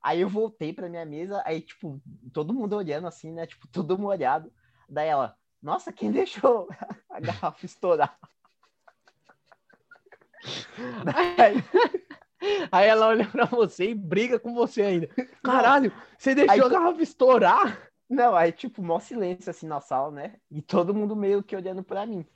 Aí 0.00 0.20
eu 0.20 0.28
voltei 0.28 0.72
pra 0.72 0.88
minha 0.88 1.04
mesa, 1.04 1.42
aí, 1.44 1.60
tipo, 1.60 2.00
todo 2.32 2.54
mundo 2.54 2.76
olhando 2.76 3.08
assim, 3.08 3.32
né? 3.32 3.44
Tipo, 3.44 3.66
tudo 3.66 3.98
molhado. 3.98 4.52
Daí 4.88 5.08
ela, 5.08 5.36
nossa, 5.60 5.92
quem 5.92 6.12
deixou 6.12 6.68
a 7.10 7.18
garrafa 7.20 7.66
estourar? 7.66 8.16
Daí, 11.04 11.56
Aí 12.70 12.88
ela 12.88 13.06
olha 13.08 13.26
pra 13.28 13.44
você 13.46 13.90
e 13.90 13.94
briga 13.94 14.38
com 14.38 14.54
você 14.54 14.82
ainda. 14.82 15.08
Caralho, 15.42 15.92
você 16.18 16.34
deixou 16.34 16.52
Aí- 16.52 16.60
a 16.60 16.68
garrafa 16.68 17.02
estourar? 17.02 17.88
Não, 18.08 18.34
aí, 18.36 18.52
tipo, 18.52 18.82
mó 18.82 18.98
silêncio 19.00 19.48
assim 19.50 19.66
na 19.66 19.80
sala, 19.80 20.10
né? 20.10 20.34
E 20.50 20.60
todo 20.60 20.94
mundo 20.94 21.16
meio 21.16 21.42
que 21.42 21.56
olhando 21.56 21.82
pra 21.82 22.04
mim. 22.04 22.26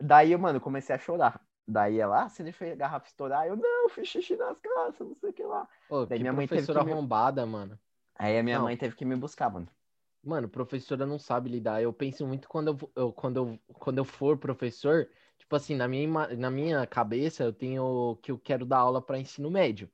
Daí, 0.00 0.32
eu, 0.32 0.38
mano, 0.38 0.60
comecei 0.60 0.94
a 0.94 0.98
chorar. 0.98 1.40
Daí 1.66 1.98
ela, 2.00 2.24
ah, 2.24 2.28
você 2.28 2.42
deixou 2.42 2.66
a 2.70 2.74
garrafa 2.74 3.06
estourar? 3.06 3.46
Eu, 3.46 3.56
não, 3.56 3.88
fiz 3.88 4.08
xixi 4.08 4.36
nas 4.36 4.58
calças, 4.58 5.06
não 5.06 5.14
sei 5.14 5.30
o 5.30 5.32
que 5.32 5.42
lá. 5.44 5.66
Pô, 5.88 6.04
Daí 6.04 6.18
que 6.18 6.24
minha 6.24 6.32
mãe 6.32 6.46
teve 6.48 6.66
que 6.66 6.72
me- 6.84 6.92
arrombada, 6.92 7.46
mano. 7.46 7.78
Aí 8.18 8.38
a 8.38 8.42
minha 8.42 8.58
Não. 8.58 8.64
mãe 8.64 8.76
teve 8.76 8.94
que 8.96 9.04
me 9.04 9.16
buscar, 9.16 9.48
mano. 9.50 9.68
Mano, 10.22 10.48
professora 10.48 11.06
não 11.06 11.18
sabe 11.18 11.48
lidar. 11.50 11.80
Eu 11.82 11.92
penso 11.92 12.26
muito 12.26 12.48
quando 12.48 12.68
eu, 12.68 12.90
eu- 12.96 13.12
quando 13.12 13.36
eu, 13.36 13.58
quando 13.74 13.98
eu 13.98 14.04
for 14.04 14.36
professor, 14.36 15.08
tipo 15.44 15.56
assim, 15.56 15.74
na 15.76 15.86
minha, 15.88 16.08
na 16.36 16.50
minha 16.50 16.86
cabeça 16.86 17.44
eu 17.44 17.52
tenho 17.52 18.16
que 18.22 18.32
eu 18.32 18.38
quero 18.38 18.64
dar 18.66 18.78
aula 18.78 19.02
para 19.02 19.18
ensino 19.18 19.50
médio. 19.50 19.90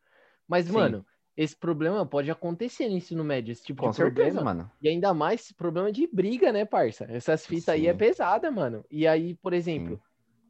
Mas, 0.48 0.68
Sim. 0.68 0.70
mano, 0.70 1.06
esse 1.36 1.56
problema 1.56 2.06
pode 2.06 2.30
acontecer 2.30 2.88
no 2.88 2.96
ensino 2.96 3.24
médio, 3.24 3.52
esse 3.52 3.64
tipo 3.64 3.82
Com 3.84 3.90
de 3.90 3.92
certeza, 3.92 4.40
problema. 4.40 4.40
mano. 4.40 4.70
E 4.80 4.88
ainda 4.88 5.12
mais 5.14 5.42
esse 5.42 5.54
problema 5.54 5.92
de 5.92 6.06
briga, 6.06 6.52
né, 6.52 6.64
parça? 6.64 7.04
Essas 7.10 7.46
fitas 7.46 7.74
aí 7.74 7.86
é 7.86 7.92
Sim. 7.92 7.94
pesada, 7.94 8.50
mano. 8.50 8.84
E 8.90 9.06
aí, 9.06 9.34
por 9.36 9.52
exemplo, 9.52 10.00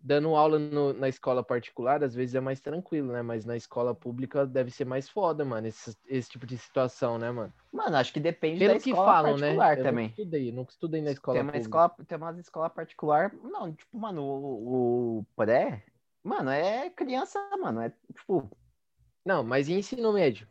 dando 0.03 0.35
aula 0.35 0.59
no- 0.59 0.93
na 0.93 1.09
escola 1.09 1.43
particular, 1.43 2.03
às 2.03 2.15
vezes 2.15 2.35
é 2.35 2.41
mais 2.41 2.61
tranquilo, 2.61 3.13
né? 3.13 3.23
Mas 3.23 3.45
na 3.45 3.57
escola 3.57 3.95
pública 3.95 4.47
deve 4.47 4.71
ser 4.71 4.85
mais 4.85 5.09
foda, 5.09 5.45
mano, 5.45 5.67
esse, 5.67 5.97
esse 6.07 6.31
tipo 6.31 6.47
de 6.47 6.57
situação, 6.59 7.19
né, 7.19 7.31
mano? 7.31 7.53
Mano, 7.73 7.97
acho 7.97 8.13
que 8.13 8.21
depende 8.21 8.59
Pelo 8.59 8.75
da 8.75 8.79
que 8.79 8.91
escola 8.91 9.13
falam, 9.13 9.37
né? 9.37 9.47
particular 9.49 9.77
Eu 9.79 9.85
também. 9.85 10.05
nunca 10.09 10.21
estudei, 10.21 10.53
nunca 10.53 10.73
estudei 10.73 11.03
na 11.03 11.11
escola 11.11 11.35
Tem 11.37 11.43
uma 11.43 11.53
pública. 11.53 11.69
escola, 11.69 12.07
tem 12.07 12.19
umas 12.19 12.39
escola 12.39 12.71
particular. 12.71 13.33
Não, 13.43 13.73
tipo, 13.73 13.99
mano, 13.99 14.23
o, 14.23 15.19
o 15.19 15.27
pré, 15.37 15.85
mano, 16.23 16.51
é 16.51 16.91
criança, 16.91 17.39
mano. 17.61 17.81
É 17.81 17.93
tipo. 18.15 18.51
Não, 19.25 19.45
mas 19.45 19.69
e 19.69 19.75
ensino 19.75 20.13
médio? 20.13 20.49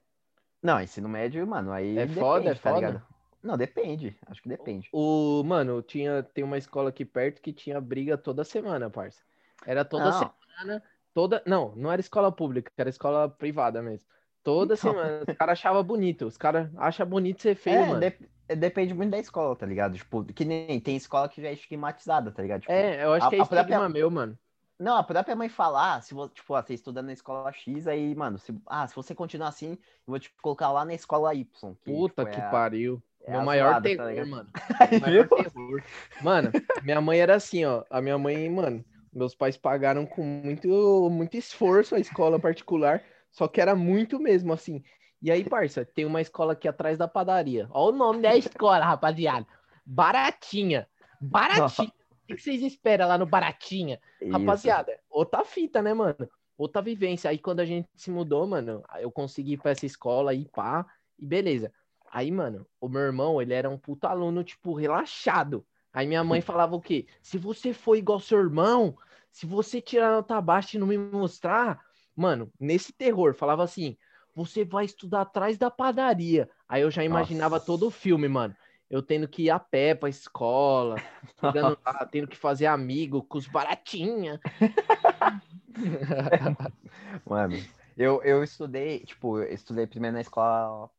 Não, 0.61 0.79
ensino 0.79 1.09
médio, 1.09 1.45
mano, 1.47 1.71
aí. 1.71 1.97
É 1.97 2.05
depende, 2.05 2.19
foda, 2.19 2.51
é 2.51 2.55
tá 2.55 2.71
foda? 2.71 2.87
ligado? 2.87 3.05
Não, 3.41 3.57
depende. 3.57 4.17
Acho 4.27 4.41
que 4.41 4.49
depende. 4.49 4.89
O, 4.91 5.43
mano, 5.43 5.81
tinha, 5.81 6.21
tem 6.21 6.43
uma 6.43 6.57
escola 6.57 6.89
aqui 6.89 7.05
perto 7.05 7.41
que 7.41 7.53
tinha 7.53 7.79
briga 7.79 8.17
toda 8.17 8.43
semana, 8.43 8.89
parça. 8.89 9.21
Era 9.65 9.83
toda 9.85 10.05
Não. 10.11 10.11
semana, 10.57 10.83
toda, 11.13 11.43
não, 11.45 11.73
não 11.75 11.91
era 11.91 11.99
escola 12.01 12.31
pública, 12.31 12.71
era 12.77 12.89
escola 12.89 13.29
privada 13.29 13.81
mesmo. 13.81 14.07
Toda 14.43 14.75
Então. 14.75 14.91
semana, 14.93 15.23
os 15.27 15.35
caras 15.37 15.53
achavam 15.59 15.83
bonito, 15.83 16.25
os 16.25 16.37
caras 16.37 16.69
acham 16.77 17.05
bonito 17.05 17.41
ser 17.41 17.55
feio, 17.55 17.79
É, 17.79 17.85
mano. 17.87 17.99
dep- 17.99 18.29
é, 18.47 18.55
depende 18.55 18.93
muito 18.93 19.11
da 19.11 19.19
escola, 19.19 19.55
tá 19.55 19.65
ligado? 19.65 19.97
Tipo, 19.97 20.23
que 20.23 20.45
nem 20.45 20.79
tem 20.79 20.95
escola 20.95 21.27
que 21.29 21.41
já 21.41 21.49
é 21.49 21.53
estigmatizada, 21.53 22.31
tá 22.31 22.41
ligado? 22.41 22.61
Tipo, 22.61 22.71
É, 22.71 23.03
eu 23.03 23.13
acho 23.13 23.27
a- 23.27 23.29
que 23.29 23.35
é 23.35 23.39
a 23.41 23.45
própria- 23.45 23.61
estigma 23.75 23.89
meu, 23.89 24.09
mano. 24.09 24.37
Não, 24.79 24.95
a 24.95 25.03
própria 25.03 25.35
mãe 25.35 25.49
falar, 25.49 25.95
ah, 25.95 26.01
se 26.01 26.13
você, 26.13 26.33
tipo, 26.33 26.55
ah, 26.55 26.63
você 26.63 26.73
estuda 26.73 27.01
na 27.01 27.11
escola 27.11 27.51
X, 27.51 27.85
aí, 27.85 28.15
mano, 28.15 28.39
se, 28.39 28.55
ah, 28.65 28.87
se 28.87 28.95
você 28.95 29.13
continuar 29.13 29.49
assim, 29.49 29.71
eu 29.73 29.77
vou 30.07 30.19
te 30.19 30.33
colocar 30.41 30.71
lá 30.71 30.85
na 30.85 30.93
escola 30.93 31.35
Y. 31.35 31.45
Que, 31.83 31.91
Puta 31.91 32.23
tipo, 32.23 32.33
que 32.33 32.41
é 32.41 32.49
pariu. 32.49 33.03
é 33.25 33.31
Meu 33.31 33.41
maior 33.43 33.71
zoada, 33.71 33.89
tá 33.89 33.89
terror, 33.89 34.07
ligado? 34.09 34.29
mano. 34.29 34.49
Meu 34.91 35.01
maior 35.01 35.27
terror. 35.27 35.83
Mano, 36.23 36.51
minha 36.81 37.01
mãe 37.01 37.19
era 37.19 37.35
assim, 37.35 37.65
ó. 37.65 37.83
A 37.89 38.01
minha 38.01 38.17
mãe, 38.17 38.49
mano, 38.49 38.83
meus 39.13 39.35
pais 39.35 39.57
pagaram 39.57 40.05
com 40.05 40.23
muito, 40.23 41.09
muito 41.09 41.37
esforço 41.37 41.95
a 41.95 41.99
escola 41.99 42.39
particular, 42.39 43.03
só 43.31 43.47
que 43.47 43.61
era 43.61 43.75
muito 43.75 44.19
mesmo, 44.19 44.53
assim. 44.53 44.83
E 45.21 45.29
aí, 45.29 45.43
parça, 45.43 45.83
tem 45.83 46.05
uma 46.05 46.21
escola 46.21 46.53
aqui 46.53 46.67
atrás 46.67 46.97
da 46.97 47.07
padaria. 47.07 47.67
Olha 47.71 47.93
o 47.93 47.97
nome 47.97 48.21
da 48.21 48.35
escola, 48.35 48.85
rapaziada. 48.85 49.45
Baratinha. 49.85 50.87
Baratinha. 51.19 51.91
O 52.23 52.35
que 52.35 52.37
vocês 52.37 52.61
esperam 52.61 53.07
lá 53.07 53.17
no 53.17 53.25
Baratinha? 53.25 53.99
Isso. 54.21 54.31
Rapaziada, 54.31 54.97
outra 55.09 55.43
fita, 55.43 55.81
né, 55.81 55.93
mano? 55.93 56.29
Outra 56.57 56.81
vivência. 56.81 57.29
Aí 57.29 57.37
quando 57.37 57.59
a 57.59 57.65
gente 57.65 57.89
se 57.95 58.11
mudou, 58.11 58.45
mano, 58.47 58.83
eu 58.99 59.11
consegui 59.11 59.53
ir 59.53 59.57
pra 59.57 59.71
essa 59.71 59.85
escola 59.85 60.31
aí, 60.31 60.45
pá, 60.45 60.85
e 61.17 61.25
beleza. 61.25 61.73
Aí, 62.11 62.31
mano, 62.31 62.65
o 62.79 62.87
meu 62.87 63.01
irmão, 63.01 63.41
ele 63.41 63.53
era 63.53 63.69
um 63.69 63.77
puto 63.77 64.07
aluno, 64.07 64.43
tipo, 64.43 64.73
relaxado. 64.73 65.65
Aí 65.99 66.07
minha 66.07 66.23
mãe 66.23 66.39
falava 66.39 66.77
o 66.77 66.81
quê? 66.81 67.05
Se 67.21 67.37
você 67.37 67.73
for 67.73 67.97
igual 67.97 68.21
seu 68.21 68.39
irmão, 68.39 68.95
se 69.33 69.45
você 69.45 69.81
tirar 69.81 70.11
nota 70.11 70.39
baixa 70.39 70.77
e 70.77 70.79
não 70.79 70.87
me 70.87 70.97
mostrar, 70.97 71.83
mano, 72.15 72.49
nesse 72.57 72.93
terror, 72.93 73.33
falava 73.33 73.65
assim, 73.65 73.97
você 74.33 74.63
vai 74.63 74.85
estudar 74.85 75.23
atrás 75.23 75.57
da 75.57 75.69
padaria. 75.69 76.49
Aí 76.69 76.83
eu 76.83 76.89
já 76.89 77.03
imaginava 77.03 77.55
Nossa. 77.55 77.65
todo 77.65 77.87
o 77.87 77.91
filme, 77.91 78.29
mano. 78.29 78.55
Eu 78.89 79.03
tendo 79.03 79.27
que 79.27 79.43
ir 79.43 79.49
a 79.49 79.59
pé 79.59 79.93
pra 79.93 80.07
escola, 80.07 80.95
lá, 81.85 82.05
tendo 82.05 82.29
que 82.29 82.37
fazer 82.37 82.67
amigo 82.67 83.21
com 83.23 83.37
os 83.37 83.47
baratinha. 83.47 84.39
Mano, 87.25 87.57
eu, 87.97 88.23
eu 88.23 88.41
estudei, 88.41 89.01
tipo, 89.01 89.39
eu 89.39 89.53
estudei 89.53 89.85
primeiro 89.85 90.15
na 90.15 90.21
escola 90.21 90.89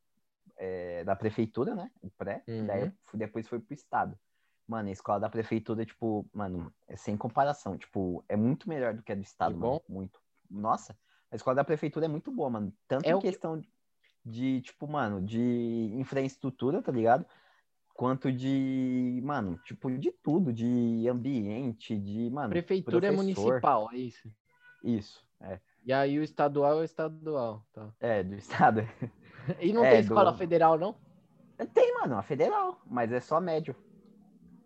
é, 0.58 1.02
da 1.04 1.16
prefeitura, 1.16 1.74
né? 1.74 1.90
Pré, 2.18 2.42
Uhum. 2.46 2.66
daí 2.66 2.82
eu 2.82 2.92
fui- 3.06 3.18
depois 3.18 3.48
foi 3.48 3.60
pro 3.60 3.72
estado. 3.72 4.14
Mano, 4.70 4.88
a 4.88 4.92
escola 4.92 5.18
da 5.18 5.28
prefeitura, 5.28 5.84
tipo, 5.84 6.24
mano, 6.32 6.72
é 6.86 6.94
sem 6.96 7.16
comparação. 7.16 7.76
Tipo, 7.76 8.24
é 8.28 8.36
muito 8.36 8.68
melhor 8.68 8.94
do 8.94 9.02
que 9.02 9.10
a 9.10 9.16
do 9.16 9.22
estado, 9.22 9.52
Que 9.54 9.58
mano. 9.60 9.82
Muito. 9.88 10.20
Nossa, 10.48 10.96
a 11.28 11.34
escola 11.34 11.56
da 11.56 11.64
prefeitura 11.64 12.06
é 12.06 12.08
muito 12.08 12.30
boa, 12.30 12.48
mano. 12.48 12.72
Tanto 12.86 13.04
É 13.04 13.10
em 13.10 13.14
o 13.14 13.18
que- 13.18 13.30
questão 13.32 13.60
de, 14.24 14.60
tipo, 14.60 14.86
mano, 14.86 15.20
de 15.20 15.90
infraestrutura, 15.96 16.80
tá 16.80 16.92
ligado? 16.92 17.26
Quanto 17.92 18.30
de, 18.30 19.20
mano, 19.24 19.58
tipo, 19.64 19.90
de 19.90 20.12
tudo, 20.12 20.52
de 20.52 21.04
ambiente, 21.08 21.98
de, 21.98 22.30
mano, 22.30 22.50
Prefeitura 22.50 23.08
é 23.08 23.10
professor. 23.12 23.42
municipal, 23.42 23.88
é 23.92 23.96
isso. 23.96 24.30
Isso, 24.84 25.26
é. 25.40 25.58
E 25.84 25.92
aí 25.92 26.16
o 26.16 26.22
estadual 26.22 26.78
é 26.78 26.80
o 26.82 26.84
estadual, 26.84 27.66
tá? 27.72 27.92
É, 27.98 28.22
do 28.22 28.36
estado. 28.36 28.82
E 29.60 29.72
não 29.72 29.84
É, 29.84 29.90
tem 29.90 30.00
do- 30.00 30.04
escola 30.04 30.32
federal, 30.34 30.78
não? 30.78 30.94
Tem, 31.74 31.92
mano, 31.94 32.16
a 32.16 32.22
federal, 32.22 32.80
mas 32.86 33.10
é 33.10 33.18
só 33.20 33.40
médio. 33.40 33.74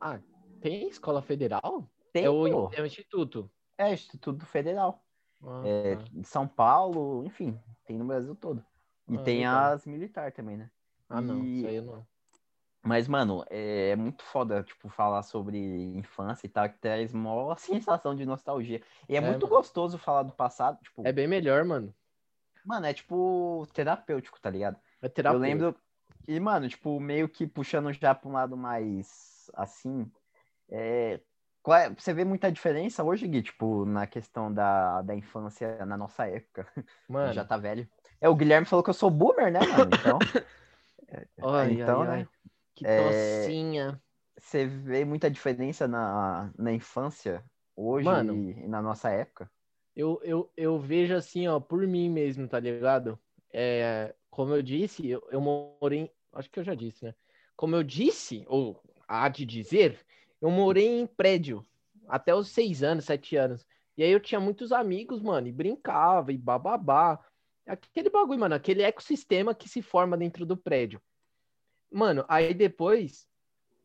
Ah, 0.05 0.21
tem 0.61 0.87
escola 0.89 1.23
federal? 1.23 1.91
Tem, 2.13 2.27
é, 2.27 2.31
o, 2.31 2.69
é 2.73 2.83
o 2.83 2.87
instituto. 2.87 3.51
É, 3.79 3.91
Instituto 3.93 4.45
Federal. 4.45 5.03
Ah, 5.43 5.63
É, 5.65 5.97
tá. 5.97 6.05
em 6.13 6.23
São 6.23 6.47
Paulo, 6.47 7.25
enfim, 7.25 7.59
tem 7.87 7.99
no 7.99 8.05
Brasil 8.05 8.37
todo. 8.37 8.63
E 9.09 9.17
Ah, 9.17 9.23
tem 9.25 9.47
as 9.47 9.87
militar 9.87 10.31
também, 10.31 10.59
né? 10.59 10.71
Ah, 11.09 11.23
não, 11.23 11.43
e- 11.43 11.57
isso 11.57 11.67
aí 11.67 11.77
eu 11.77 11.83
não. 11.83 12.07
Mas, 12.87 13.09
mano, 13.09 13.45
é, 13.49 13.91
é 13.91 13.97
muito 13.97 14.23
foda, 14.23 14.63
tipo, 14.63 14.91
falar 14.91 15.23
sobre 15.23 15.59
infância 15.97 16.47
e 16.47 16.51
tal, 16.51 16.69
que 16.69 16.79
traz 16.79 17.15
maior 17.15 17.57
sensação 17.59 18.15
de 18.15 18.27
nostalgia. 18.27 18.83
E 19.09 19.15
é, 19.17 19.19
É, 19.19 19.21
muito 19.23 19.47
mano. 19.47 19.57
gostoso 19.57 19.99
falar 19.99 20.23
do 20.25 20.33
passado, 20.35 20.79
tipo, 20.83 21.03
É 21.03 21.11
bem 21.13 21.27
melhor, 21.27 21.65
mano. 21.65 21.95
mano, 22.65 22.87
é 22.87 22.95
tipo 22.95 23.67
terapêutico, 23.73 24.41
tá 24.41 24.51
ligado? 24.51 24.79
É 25.01 25.09
terapia. 25.09 25.37
Eu 25.37 25.39
lembro. 25.41 25.81
E, 26.27 26.41
mano, 26.41 26.69
tipo, 26.69 26.99
meio 27.01 27.29
que 27.29 27.47
puxando 27.47 27.93
já 27.93 28.15
pra 28.15 28.29
um 28.29 28.33
lado 28.33 28.57
mais 28.57 29.34
assim. 29.57 30.11
É... 30.71 31.21
é- 31.69 31.91
Você 31.91 32.13
vê 32.13 32.25
muita 32.25 32.51
diferença 32.53 33.03
hoje, 33.03 33.27
Gui, 33.27 33.43
tipo, 33.43 33.85
na 33.85 34.07
questão 34.07 34.53
da, 34.53 35.03
da 35.03 35.15
infância 35.15 35.85
na 35.87 35.97
nossa 35.97 36.27
época. 36.27 36.67
Mano, 37.09 37.35
Já 37.35 37.45
tá 37.45 37.57
velho. 37.57 37.89
É, 38.21 38.29
o 38.29 38.35
Guilherme 38.35 38.67
falou 38.67 38.83
que 38.83 38.91
eu 38.91 38.95
sou 38.95 39.11
boomer, 39.11 39.53
né, 39.53 39.61
mano? 39.61 39.93
Então. 39.93 40.19
ai, 41.43 41.73
então, 41.73 42.01
ai, 42.03 42.07
né? 42.07 42.15
ai. 42.19 42.29
Que 42.75 42.85
É- 42.87 43.47
tocinha. 43.47 44.03
você 44.39 44.67
vê 44.67 45.05
muita 45.05 45.31
diferença 45.31 45.87
na, 45.87 46.51
na 46.59 46.73
infância 46.73 47.45
hoje 47.77 48.07
Mano. 48.07 48.35
e, 48.35 48.65
e 48.65 48.69
na 48.69 48.83
nossa 48.83 49.11
época? 49.11 49.51
Eu, 49.97 50.21
eu, 50.25 50.51
eu 50.57 50.79
vejo 50.79 51.15
assim, 51.15 51.47
ó, 51.47 51.61
por 51.61 51.87
mim 51.87 52.11
mesmo, 52.11 52.49
tá 52.49 52.59
ligado? 52.59 53.19
É, 53.53 54.15
como 54.29 54.53
eu 54.55 54.63
disse, 54.63 55.09
eu, 55.09 55.27
eu 55.31 55.41
morei. 55.41 56.11
Acho 56.33 56.51
que 56.51 56.59
eu 56.59 56.65
já 56.65 56.75
disse, 56.75 57.05
né? 57.05 57.15
Como 57.57 57.77
eu 57.77 57.85
disse, 57.85 58.45
ou 58.49 58.83
há 59.09 59.29
de 59.29 59.45
dizer, 59.45 59.99
eu 60.41 60.51
morei 60.51 61.01
em 61.01 61.07
prédio 61.07 61.65
até 62.09 62.35
os 62.35 62.49
seis 62.49 62.83
anos, 62.83 63.05
sete 63.05 63.37
anos. 63.37 63.67
E 63.97 64.03
aí 64.03 64.11
eu 64.11 64.21
tinha 64.21 64.41
muitos 64.41 64.73
amigos, 64.73 65.23
mano, 65.23 65.47
e 65.47 65.53
brincava, 65.53 66.33
e 66.33 66.39
bababá. 66.39 67.19
Aquele 67.67 68.11
bagulho, 68.11 68.41
mano, 68.41 68.55
aquele 68.55 68.83
ecossistema 68.83 69.55
que 69.55 69.69
se 69.69 69.81
forma 69.81 70.17
dentro 70.17 70.45
do 70.45 70.57
prédio. 70.57 71.01
Mano, 71.91 72.25
aí 72.29 72.53
depois 72.53 73.27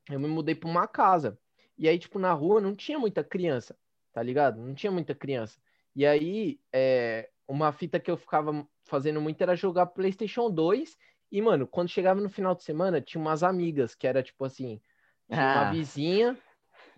eu 0.10 0.20
me 0.20 0.28
mudei 0.28 0.56
pra 0.56 0.70
uma 0.70 0.88
casa. 0.88 1.40
E 1.78 1.88
aí, 1.88 1.98
tipo, 1.98 2.20
na 2.20 2.34
rua 2.34 2.60
não 2.60 2.76
tinha 2.76 3.00
muita 3.00 3.24
criança, 3.24 3.78
tá 4.12 4.22
ligado? 4.22 4.60
Não 4.60 4.74
tinha 4.74 4.92
muita 4.92 5.16
criança. 5.16 5.60
E 5.96 6.06
aí, 6.06 6.60
é, 6.74 7.30
uma 7.48 7.72
fita 7.72 8.00
que 8.00 8.12
eu 8.12 8.18
ficava 8.18 8.68
fazendo 8.84 9.22
muito 9.22 9.42
era 9.42 9.56
jogar 9.56 9.86
PlayStation 9.88 10.52
2. 10.52 10.98
E, 11.32 11.42
mano, 11.42 11.68
quando 11.68 11.90
chegava 11.90 12.20
no 12.20 12.30
final 12.30 12.56
de 12.56 12.64
semana, 12.64 13.00
tinha 13.00 13.22
umas 13.22 13.44
amigas 13.44 13.96
que 13.96 14.08
era 14.08 14.24
tipo 14.24 14.44
assim: 14.44 14.82
tinha 15.30 15.46
uma 15.46 15.62
Ah. 15.68 15.72
vizinha. 15.72 16.38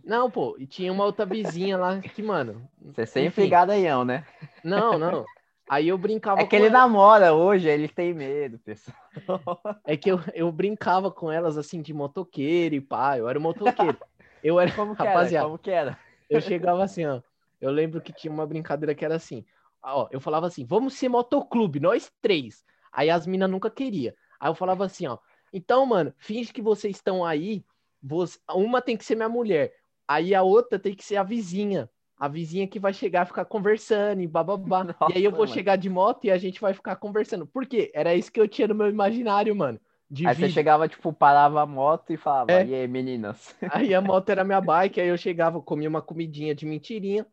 Não, 0.03 0.31
pô, 0.31 0.55
e 0.57 0.65
tinha 0.65 0.91
uma 0.91 1.05
outra 1.05 1.25
vizinha 1.25 1.77
lá 1.77 1.99
que, 1.99 2.23
mano. 2.23 2.67
Você 2.81 3.05
sempre 3.05 3.43
enfim. 3.43 3.49
gadaião, 3.51 4.03
né? 4.03 4.25
Não, 4.63 4.97
não. 4.97 5.25
Aí 5.69 5.87
eu 5.87 5.97
brincava 5.97 6.41
É 6.41 6.45
que 6.45 6.55
ele 6.55 6.65
ela- 6.65 6.79
namora 6.79 7.33
hoje, 7.33 7.67
ele 7.69 7.87
tem 7.87 8.13
medo, 8.13 8.57
pessoal. 8.59 8.97
É 9.85 9.95
que 9.95 10.11
eu, 10.11 10.19
eu 10.33 10.51
brincava 10.51 11.11
com 11.11 11.31
elas 11.31 11.57
assim 11.57 11.81
de 11.81 11.93
motoqueiro 11.93 12.75
e 12.75 12.81
pá, 12.81 13.17
eu 13.17 13.27
era 13.29 13.39
motoqueiro. 13.39 13.97
Eu 14.43 14.59
era, 14.59 14.71
Como 14.71 14.95
que 14.95 15.01
era? 15.03 15.11
rapaziada, 15.11 15.45
Como 15.45 15.57
que 15.59 15.69
era? 15.71 15.97
eu 16.29 16.41
chegava 16.41 16.83
assim, 16.83 17.05
ó. 17.05 17.21
Eu 17.59 17.69
lembro 17.71 18.01
que 18.01 18.11
tinha 18.11 18.31
uma 18.33 18.45
brincadeira 18.47 18.95
que 18.95 19.05
era 19.05 19.15
assim. 19.15 19.45
Ó, 19.83 20.07
eu 20.11 20.19
falava 20.19 20.47
assim, 20.47 20.65
vamos 20.65 20.95
ser 20.95 21.09
motoclube, 21.09 21.79
nós 21.79 22.11
três. 22.21 22.63
Aí 22.91 23.09
as 23.09 23.27
minas 23.27 23.49
nunca 23.49 23.69
queria. 23.69 24.15
Aí 24.39 24.49
eu 24.49 24.55
falava 24.55 24.83
assim, 24.85 25.05
ó. 25.07 25.17
Então, 25.53 25.85
mano, 25.85 26.13
finge 26.17 26.51
que 26.51 26.61
vocês 26.61 26.95
estão 26.95 27.23
aí. 27.23 27.63
Você- 28.01 28.39
uma 28.53 28.81
tem 28.81 28.97
que 28.97 29.05
ser 29.05 29.15
minha 29.15 29.29
mulher. 29.29 29.73
Aí 30.07 30.33
a 30.35 30.43
outra 30.43 30.77
tem 30.79 30.93
que 30.93 31.03
ser 31.03 31.17
a 31.17 31.23
vizinha. 31.23 31.89
A 32.17 32.27
vizinha 32.27 32.67
que 32.67 32.79
vai 32.79 32.93
chegar 32.93 33.23
e 33.23 33.27
ficar 33.27 33.45
conversando 33.45 34.21
e 34.21 34.27
bababá. 34.27 34.95
e 35.09 35.13
aí 35.17 35.23
eu 35.23 35.31
vou 35.31 35.39
Nossa, 35.41 35.49
mano. 35.51 35.53
chegar 35.53 35.75
de 35.75 35.89
moto 35.89 36.25
e 36.25 36.31
a 36.31 36.37
gente 36.37 36.61
vai 36.61 36.73
ficar 36.73 36.95
conversando. 36.97 37.47
Por 37.47 37.65
quê? 37.65 37.91
Era 37.95 38.13
isso 38.13 38.31
que 38.31 38.39
eu 38.39 38.47
tinha 38.47 38.67
no 38.67 38.75
meu 38.75 38.87
imaginário, 38.89 39.55
mano. 39.55 39.79
De 40.09 40.27
Aí 40.27 40.35
você 40.35 40.41
vídeo. 40.41 40.53
chegava, 40.53 40.87
tipo, 40.89 41.11
parava 41.13 41.61
a 41.61 41.65
moto 41.65 42.11
e 42.11 42.17
falava, 42.17 42.51
É. 42.51 42.65
e 42.65 42.75
aí, 42.75 42.87
meninas? 42.87 43.55
Aí 43.89 43.95
a 43.95 44.01
moto 44.01 44.29
era 44.29 44.43
minha 44.43 44.59
bike, 44.59 44.99
aí 44.99 45.07
eu 45.07 45.17
chegava, 45.17 45.61
comia 45.61 45.87
uma 45.87 46.01
comidinha 46.01 46.53
de 46.53 46.65
mentirinha, 46.65 47.25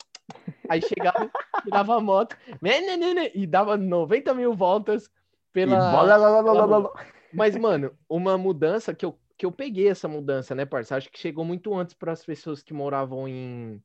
aí 0.69 0.81
chegava, 0.81 1.29
tirava 1.65 1.97
a 1.97 2.01
moto, 2.01 2.37
e 3.35 3.47
dava 3.47 3.77
90 3.77 4.33
mil 4.33 4.55
voltas 4.55 5.07
E 5.07 5.11
pela. 5.53 5.91
bola, 5.91 6.17
lá, 6.17 6.65
lá. 6.79 6.91
Mas, 7.33 7.57
mano, 7.57 7.91
uma 8.09 8.39
mudança 8.39 8.95
que 8.95 9.05
eu, 9.05 9.19
que 9.39 9.47
eu 9.47 9.53
peguei 9.53 9.89
essa 9.89 10.09
mudança, 10.09 10.55
né, 10.55 10.67
parça? 10.67 10.97
Acho 10.97 11.11
que 11.11 11.19
chegou 11.19 11.45
muito 11.45 11.75
antes 11.75 11.95
para 11.95 12.13
as 12.13 12.25
pessoas 12.25 12.63
que 12.63 12.75
moravam 12.75 13.29
em, 13.29 13.83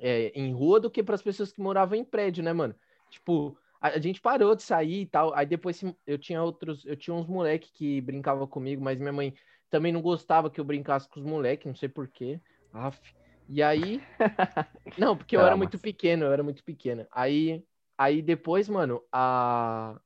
é, 0.00 0.28
em 0.38 0.52
rua 0.54 0.80
do 0.80 0.90
que 0.90 1.02
para 1.02 1.14
as 1.14 1.22
pessoas 1.22 1.52
que 1.52 1.60
moravam 1.60 1.96
em 1.98 2.04
prédio, 2.04 2.42
né, 2.44 2.52
mano? 2.52 2.74
Tipo, 3.10 3.58
a, 3.80 3.88
a 3.90 4.00
gente 4.00 4.20
parou 4.20 4.54
de 4.54 4.62
sair 4.62 5.02
e 5.02 5.06
tal. 5.06 5.34
Aí 5.34 5.46
depois 5.46 5.80
eu 6.06 6.18
tinha 6.18 6.42
outros, 6.42 6.84
eu 6.86 6.96
tinha 6.96 7.14
uns 7.14 7.26
moleque 7.26 7.72
que 7.72 8.00
brincavam 8.00 8.46
comigo, 8.46 8.82
mas 8.82 8.98
minha 8.98 9.12
mãe 9.12 9.34
também 9.70 9.92
não 9.92 10.02
gostava 10.02 10.50
que 10.50 10.60
eu 10.60 10.64
brincasse 10.64 11.08
com 11.08 11.20
os 11.20 11.26
moleques, 11.26 11.66
não 11.66 11.74
sei 11.74 11.88
porquê. 11.88 12.40
Aff. 12.72 13.00
E 13.48 13.62
aí. 13.62 14.00
Não, 14.98 15.16
porque 15.16 15.36
eu 15.36 15.40
era 15.40 15.50
Traumas. 15.50 15.58
muito 15.58 15.78
pequeno, 15.78 16.24
eu 16.26 16.32
era 16.32 16.42
muito 16.42 16.62
pequeno. 16.64 17.06
Aí, 17.10 17.64
aí 17.96 18.22
depois, 18.22 18.68
mano, 18.68 19.02
a... 19.12 20.00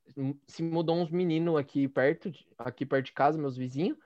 se 0.47 0.63
mudou 0.63 0.97
uns 0.97 1.11
meninos 1.11 1.57
aqui 1.57 1.89
perto, 1.89 2.31
de- 2.31 2.47
aqui 2.59 2.87
perto 2.87 3.07
de 3.07 3.13
casa, 3.13 3.39
meus 3.39 3.57
vizinhos. 3.57 3.99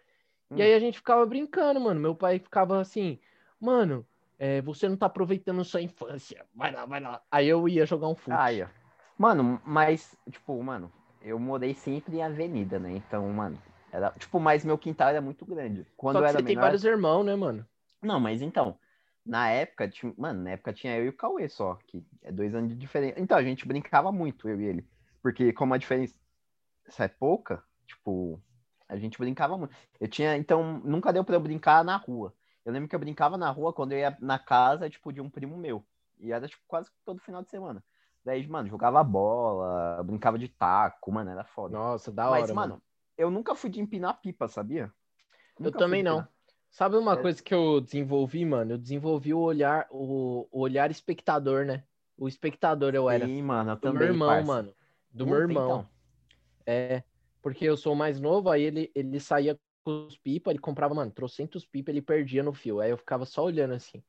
Hum. 0.51 0.57
E 0.57 0.63
aí 0.63 0.75
a 0.75 0.79
gente 0.79 0.99
ficava 0.99 1.25
brincando, 1.27 1.81
mano. 1.81 2.01
Meu 2.01 2.15
pai 2.15 2.39
ficava 2.39 2.81
assim, 2.81 3.19
mano, 3.61 4.07
é, 4.39 4.63
você 4.63 4.89
não 4.89 4.97
tá 4.97 5.07
aproveitando 5.07 5.65
sua 5.65 5.83
infância. 5.83 6.45
Vai 6.55 6.73
lá, 6.73 6.87
vai 6.87 7.01
lá. 7.01 7.23
Aí 7.31 7.49
eu 7.49 7.69
ia 7.69 7.85
jogar 7.85 8.09
um 8.09 8.15
fute. 8.15 8.37
Aí, 8.37 8.63
ó. 8.63 8.69
Mano, 9.19 9.61
mas, 9.65 10.17
tipo, 10.31 10.63
mano, 10.63 10.93
eu 11.21 11.39
morei 11.39 11.75
sempre 11.75 12.19
em 12.19 12.23
avenida, 12.23 12.79
né? 12.79 12.93
Então, 12.93 13.29
mano, 13.31 13.61
era, 13.91 14.11
tipo, 14.13 14.39
mas 14.39 14.65
meu 14.65 14.79
quintal 14.79 15.09
era 15.09 15.21
muito 15.21 15.45
grande. 15.45 15.85
Quando 15.97 16.17
Só 16.17 16.23
que 16.23 16.29
era 16.29 16.39
você 16.39 16.45
tem 16.45 16.55
menor... 16.55 16.63
vários 16.63 16.85
irmãos, 16.85 17.25
né, 17.25 17.35
mano? 17.35 17.67
Não, 18.01 18.21
mas 18.21 18.41
então, 18.41 18.79
na 19.27 19.51
época, 19.51 19.89
tinha... 19.89 20.15
mano, 20.17 20.43
na 20.45 20.51
época 20.51 20.73
tinha 20.73 20.97
eu 20.97 21.07
e 21.07 21.09
o 21.09 21.17
Cauê 21.17 21.49
só, 21.49 21.77
que 21.87 22.07
é 22.23 22.31
dois 22.31 22.55
anos 22.55 22.71
de 22.71 22.77
diferença. 22.77 23.21
Então, 23.21 23.37
a 23.37 23.43
gente 23.43 23.67
brincava 23.67 24.13
muito, 24.13 24.49
eu 24.49 24.61
e 24.61 24.67
ele. 24.67 24.89
Porque 25.21 25.53
como 25.53 25.75
a 25.75 25.79
diferença 25.79 26.15
é 27.01 27.09
pouca, 27.09 27.63
tipo, 27.87 28.41
a 28.88 28.96
gente 28.96 29.18
brincava 29.18 29.57
muito. 29.59 29.74
Eu 30.01 30.09
tinha, 30.09 30.37
então, 30.37 30.81
nunca 30.85 31.12
deu 31.12 31.24
pra 31.24 31.37
eu 31.37 31.40
brincar 31.40 31.85
na 31.85 31.96
rua. 31.96 32.35
Eu 32.64 32.72
lembro 32.72 32.88
que 32.88 32.94
eu 32.94 32.98
brincava 33.01 33.37
na 33.37 33.51
rua 33.51 33.72
quando 33.72 33.92
eu 33.92 33.98
ia 33.98 34.16
na 34.20 34.38
casa, 34.38 34.88
tipo, 34.90 35.12
de 35.12 35.20
um 35.20 35.31
primo 35.31 35.57
meu. 35.57 35.85
E 36.18 36.33
era, 36.33 36.48
tipo, 36.48 36.62
quase 36.66 36.90
todo 37.05 37.20
final 37.20 37.42
de 37.42 37.51
semana. 37.51 37.85
Daí, 38.24 38.46
mano, 38.46 38.68
jogava 38.68 39.03
bola, 39.05 40.03
brincava 40.03 40.38
de 40.38 40.48
taco, 40.48 41.12
mano, 41.12 41.31
era 41.31 41.44
foda. 41.44 41.77
Nossa, 41.77 42.11
da 42.11 42.29
hora, 42.29 42.40
Mas, 42.40 42.51
mano. 42.53 42.68
mano, 42.72 42.83
eu 43.16 43.31
nunca 43.31 43.55
fui 43.55 43.70
de 43.70 43.81
empinar 43.81 44.20
pipa, 44.20 44.48
sabia? 44.48 44.92
Eu 45.59 45.66
Nunca 45.66 45.79
fui 45.79 45.81
também 45.81 46.03
não. 46.03 46.27
Sabe 46.70 46.96
uma 46.96 47.16
É. 47.16 47.22
coisa 47.22 47.42
que 47.42 47.55
eu 47.55 47.81
desenvolvi, 47.81 48.44
mano? 48.44 48.72
Eu 48.72 48.79
desenvolvi 48.79 49.33
o 49.33 49.38
olhar, 49.40 49.87
o, 49.90 50.46
o 50.51 50.61
olhar 50.61 50.90
espectador, 50.90 51.64
né? 51.64 51.85
O 52.16 52.29
espectador 52.29 52.94
eu 52.94 53.09
era. 53.09 53.27
Sim, 53.27 53.42
mano, 53.42 53.70
eu 53.70 53.77
Do 53.77 53.83
também, 53.83 54.01
meu 54.01 54.09
irmão, 54.14 54.29
parça. 54.29 54.53
mano. 54.53 54.74
Do 55.11 55.24
Puta, 55.24 55.31
meu 55.31 55.40
irmão. 55.40 55.64
então. 55.64 55.88
É, 56.66 57.03
porque 57.42 57.64
eu 57.64 57.77
sou 57.77 57.94
mais 57.94 58.20
novo, 58.20 58.51
aí 58.51 58.62
ele, 58.62 58.90
ele 58.94 59.20
saía 59.20 59.59
com 59.85 60.07
os 60.07 60.16
pipa, 60.18 60.51
ele 60.51 60.59
comprava, 60.59 60.94
mano, 60.94 61.11
trocentos 61.11 61.64
pipa, 61.64 61.90
ele 61.90 62.03
perdia 62.03 62.42
no 62.42 62.53
fio. 62.53 62.81
Aí 62.81 62.90
eu 62.90 62.96
ficava 62.98 63.24
só 63.24 63.44
olhando 63.44 63.74
assim. 63.74 64.03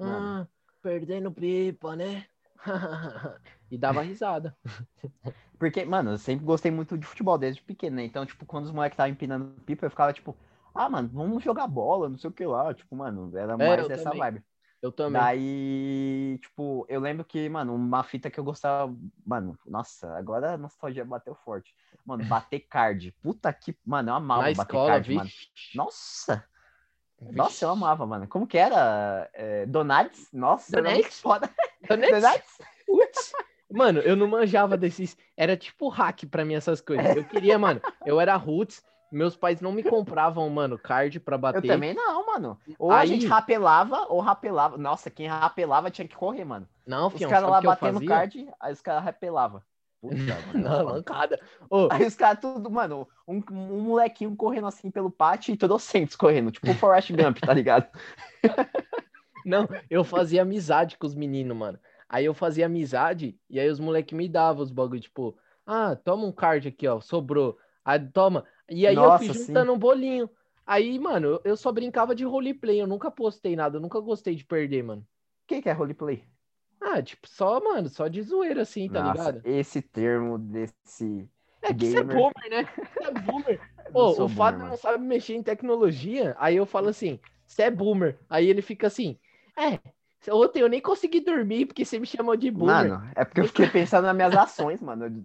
Ah, 0.00 0.46
perdendo 0.82 1.32
pipa, 1.32 1.96
né? 1.96 2.26
e 3.70 3.76
dava 3.76 4.02
risada. 4.02 4.56
Porque, 5.58 5.84
mano, 5.84 6.12
eu 6.12 6.18
sempre 6.18 6.44
gostei 6.44 6.70
muito 6.70 6.96
de 6.96 7.04
futebol 7.06 7.36
desde 7.36 7.60
pequeno, 7.62 7.96
né? 7.96 8.04
Então, 8.04 8.24
tipo, 8.24 8.46
quando 8.46 8.66
os 8.66 8.70
moleques 8.70 8.94
estavam 8.94 9.12
empinando 9.12 9.60
pipa, 9.62 9.86
eu 9.86 9.90
ficava 9.90 10.12
tipo, 10.12 10.36
ah, 10.74 10.88
mano, 10.88 11.08
vamos 11.12 11.42
jogar 11.42 11.66
bola, 11.66 12.08
não 12.08 12.16
sei 12.16 12.30
o 12.30 12.32
que 12.32 12.46
lá. 12.46 12.72
Tipo, 12.72 12.94
mano, 12.94 13.36
era 13.36 13.56
mais 13.56 13.80
eu 13.82 13.88
dessa 13.88 14.04
também. 14.04 14.20
vibe. 14.20 14.42
Eu 14.80 14.92
também. 14.92 15.20
Daí, 15.20 16.38
tipo, 16.40 16.86
eu 16.88 17.00
lembro 17.00 17.24
que, 17.24 17.48
mano, 17.48 17.74
uma 17.74 18.04
fita 18.04 18.30
que 18.30 18.38
eu 18.38 18.44
gostava. 18.44 18.94
Mano, 19.26 19.58
nossa, 19.66 20.16
agora 20.16 20.52
a 20.52 20.58
nostalgia 20.58 21.04
bateu 21.04 21.34
forte. 21.34 21.74
Mano, 22.04 22.24
bater 22.24 22.60
card. 22.60 23.12
Puta 23.22 23.52
que. 23.52 23.76
Mano, 23.84 24.10
eu 24.10 24.14
amava 24.14 24.42
Na 24.42 24.54
bater 24.54 24.72
escola, 24.72 24.90
card, 24.90 25.14
mano. 25.14 25.30
Nossa! 25.74 26.44
Vixe. 27.20 27.36
Nossa, 27.36 27.64
eu 27.64 27.70
amava, 27.70 28.06
mano. 28.06 28.28
Como 28.28 28.46
que 28.46 28.56
era? 28.56 29.28
É? 29.34 29.66
Nossa, 30.32 30.70
Donates? 30.70 31.20
foda. 31.20 31.50
Donates? 31.88 32.10
Donates? 32.10 32.58
Putz. 32.86 33.32
Mano, 33.70 34.00
eu 34.00 34.14
não 34.14 34.28
manjava 34.28 34.76
desses. 34.76 35.16
Era 35.36 35.56
tipo 35.56 35.88
hack 35.88 36.24
pra 36.30 36.44
mim 36.44 36.54
essas 36.54 36.80
coisas. 36.80 37.16
Eu 37.16 37.24
queria, 37.24 37.58
mano. 37.58 37.80
Eu 38.06 38.20
era 38.20 38.36
roots. 38.36 38.82
Meus 39.10 39.36
pais 39.36 39.60
não 39.60 39.72
me 39.72 39.82
compravam, 39.82 40.48
mano, 40.50 40.78
card 40.78 41.18
pra 41.20 41.36
Eu 41.36 41.40
bater. 41.40 41.66
também 41.66 41.94
não, 41.94 42.26
mano. 42.26 42.58
Ou 42.78 42.90
a 42.90 43.00
Aí- 43.00 43.08
gente 43.08 43.26
rapelava, 43.26 44.06
ou 44.08 44.20
rapelava. 44.20 44.76
Nossa, 44.76 45.08
quem 45.10 45.26
rapelava 45.26 45.90
tinha 45.90 46.06
que 46.06 46.14
correr, 46.16 46.44
mano. 46.44 46.68
Não, 46.86 47.08
Os 47.08 47.14
fião, 47.14 47.30
caras 47.30 47.48
lá 47.50 47.58
eu 47.58 47.62
batendo 47.62 48.04
card, 48.04 48.48
aí 48.60 48.72
os 48.72 48.80
caras 48.82 49.02
rapelavam. 49.04 49.62
Puta, 50.00 50.14
mano. 50.54 50.68
Não, 50.68 50.84
mancada. 50.84 51.40
Ô, 51.68 51.88
Aí 51.90 52.06
os 52.06 52.14
caras 52.14 52.40
tudo, 52.40 52.70
mano, 52.70 53.08
um, 53.26 53.42
um 53.50 53.80
molequinho 53.82 54.36
correndo 54.36 54.66
assim 54.68 54.90
pelo 54.90 55.10
pátio 55.10 55.52
e 55.52 55.56
trocentos 55.56 56.14
correndo, 56.14 56.50
tipo 56.52 56.70
o 56.70 56.74
Forrest 56.74 57.10
Gump, 57.12 57.38
tá 57.40 57.52
ligado? 57.52 57.86
Não, 59.44 59.66
eu 59.88 60.04
fazia 60.04 60.42
amizade 60.42 60.96
com 60.98 61.06
os 61.06 61.14
meninos, 61.14 61.56
mano. 61.56 61.78
Aí 62.08 62.24
eu 62.24 62.34
fazia 62.34 62.66
amizade 62.66 63.38
e 63.48 63.58
aí 63.58 63.68
os 63.68 63.80
moleques 63.80 64.16
me 64.16 64.28
davam 64.28 64.62
os 64.62 64.70
bagulho, 64.70 65.00
tipo, 65.00 65.36
ah, 65.66 65.96
toma 65.96 66.24
um 66.26 66.32
card 66.32 66.68
aqui, 66.68 66.86
ó, 66.86 67.00
sobrou. 67.00 67.58
Aí 67.84 67.98
toma. 67.98 68.44
E 68.70 68.86
aí 68.86 68.94
Nossa, 68.94 69.02
eu 69.02 69.12
fui 69.12 69.28
sim. 69.34 69.44
juntando 69.46 69.72
um 69.72 69.78
bolinho. 69.78 70.30
Aí, 70.66 70.98
mano, 70.98 71.40
eu- 71.44 71.56
só 71.56 71.72
brincava 71.72 72.14
de 72.14 72.24
roleplay, 72.24 72.80
eu 72.80 72.86
nunca 72.86 73.10
postei 73.10 73.56
nada, 73.56 73.76
eu 73.78 73.80
nunca 73.80 74.00
gostei 74.00 74.34
de 74.34 74.44
perder, 74.44 74.82
mano. 74.82 75.06
Quem 75.46 75.62
que 75.62 75.68
é 75.68 75.72
roleplay? 75.72 76.24
Ah, 76.80 77.00
tipo, 77.02 77.28
só, 77.28 77.60
mano, 77.60 77.88
só 77.88 78.08
de 78.08 78.20
zoeira 78.22 78.62
assim, 78.62 78.88
tá 78.90 79.00
Nossa, 79.00 79.00
ligado? 79.00 79.44
esse 79.44 79.82
termo 79.82 80.38
desse. 80.38 81.28
É 81.62 81.72
que 81.74 81.86
você 81.86 81.98
é 81.98 82.04
gamer. 82.04 82.10
boomer, 82.10 82.50
né? 82.50 82.64
Você 82.96 83.08
é 83.08 83.10
boomer. 83.12 83.62
Pô, 83.92 84.24
o 84.24 84.28
Fábio 84.28 84.66
não 84.66 84.76
sabe 84.76 85.02
mexer 85.04 85.34
em 85.34 85.42
tecnologia, 85.42 86.36
aí 86.38 86.56
eu 86.56 86.66
falo 86.66 86.88
assim, 86.88 87.20
você 87.46 87.62
é 87.64 87.70
boomer. 87.70 88.18
Aí 88.28 88.46
ele 88.48 88.62
fica 88.62 88.86
assim, 88.86 89.18
é, 89.56 90.30
ontem 90.32 90.60
eu 90.62 90.68
nem 90.68 90.80
consegui 90.80 91.20
dormir 91.20 91.66
porque 91.66 91.84
você 91.84 91.98
me 91.98 92.06
chamou 92.06 92.36
de 92.36 92.50
boomer. 92.50 92.96
Mano, 92.96 93.10
é 93.16 93.24
porque 93.24 93.40
eu 93.40 93.44
fiquei 93.46 93.68
pensando 93.68 94.04
nas 94.06 94.16
minhas 94.16 94.34
ações, 94.34 94.80
mano. 94.82 95.24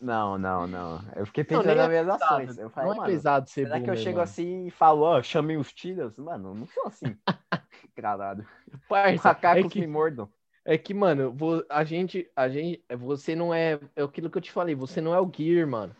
Não, 0.00 0.38
não, 0.38 0.66
não. 0.66 0.98
Eu 1.14 1.26
fiquei 1.26 1.44
Não, 1.48 1.62
pensando 1.62 1.66
nem 1.66 1.76
nas 1.76 1.86
é 1.86 1.88
minhas 1.88 2.08
ações. 2.08 2.58
Eu 2.58 2.70
falei, 2.70 2.90
não 2.90 2.96
é 2.96 2.96
mano, 2.96 3.12
pesado 3.12 3.48
ser 3.48 3.66
será 3.66 3.80
que 3.80 3.90
eu 3.90 3.94
boomer, 3.94 4.02
chego 4.02 4.18
mano. 4.18 4.24
assim 4.24 4.66
e 4.66 4.70
falo, 4.70 5.02
ó, 5.02 5.22
chamei 5.22 5.56
os 5.56 5.72
tiras? 5.72 6.16
Mano, 6.18 6.54
não 6.54 6.66
sou 6.66 6.86
assim. 6.86 7.16
Caralho. 7.96 8.46
Parça, 8.88 9.22
Macacos 9.28 9.52
é 9.52 9.62
que, 9.64 9.80
me 9.80 9.86
mordam. 9.86 10.32
é 10.64 10.78
que, 10.78 10.94
mano, 10.94 11.36
a 11.68 11.84
gente, 11.84 12.30
a 12.36 12.48
gente, 12.48 12.84
você 12.98 13.34
não 13.36 13.52
é, 13.54 13.80
é 13.96 14.02
aquilo 14.02 14.30
que 14.30 14.38
eu 14.38 14.42
te 14.42 14.52
falei, 14.52 14.74
você 14.74 15.00
não 15.00 15.14
é 15.14 15.20
o 15.20 15.30
Gear, 15.32 15.66
mano. 15.68 15.96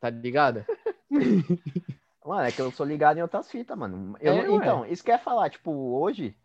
Tá 0.00 0.10
ligado? 0.10 0.66
Mano, 2.24 2.42
é 2.46 2.52
que 2.52 2.60
eu 2.60 2.70
sou 2.70 2.86
ligado 2.86 3.18
em 3.18 3.22
outras 3.22 3.50
fitas, 3.50 3.76
mano. 3.76 4.16
Eu 4.20 4.34
É, 4.34 4.46
não- 4.46 4.54
ué. 4.56 4.56
então, 4.56 4.86
isso 4.86 5.02
que 5.02 5.10
eu 5.10 5.14
ia 5.14 5.18
falar, 5.18 5.50
tipo, 5.50 5.70
hoje, 5.72 6.36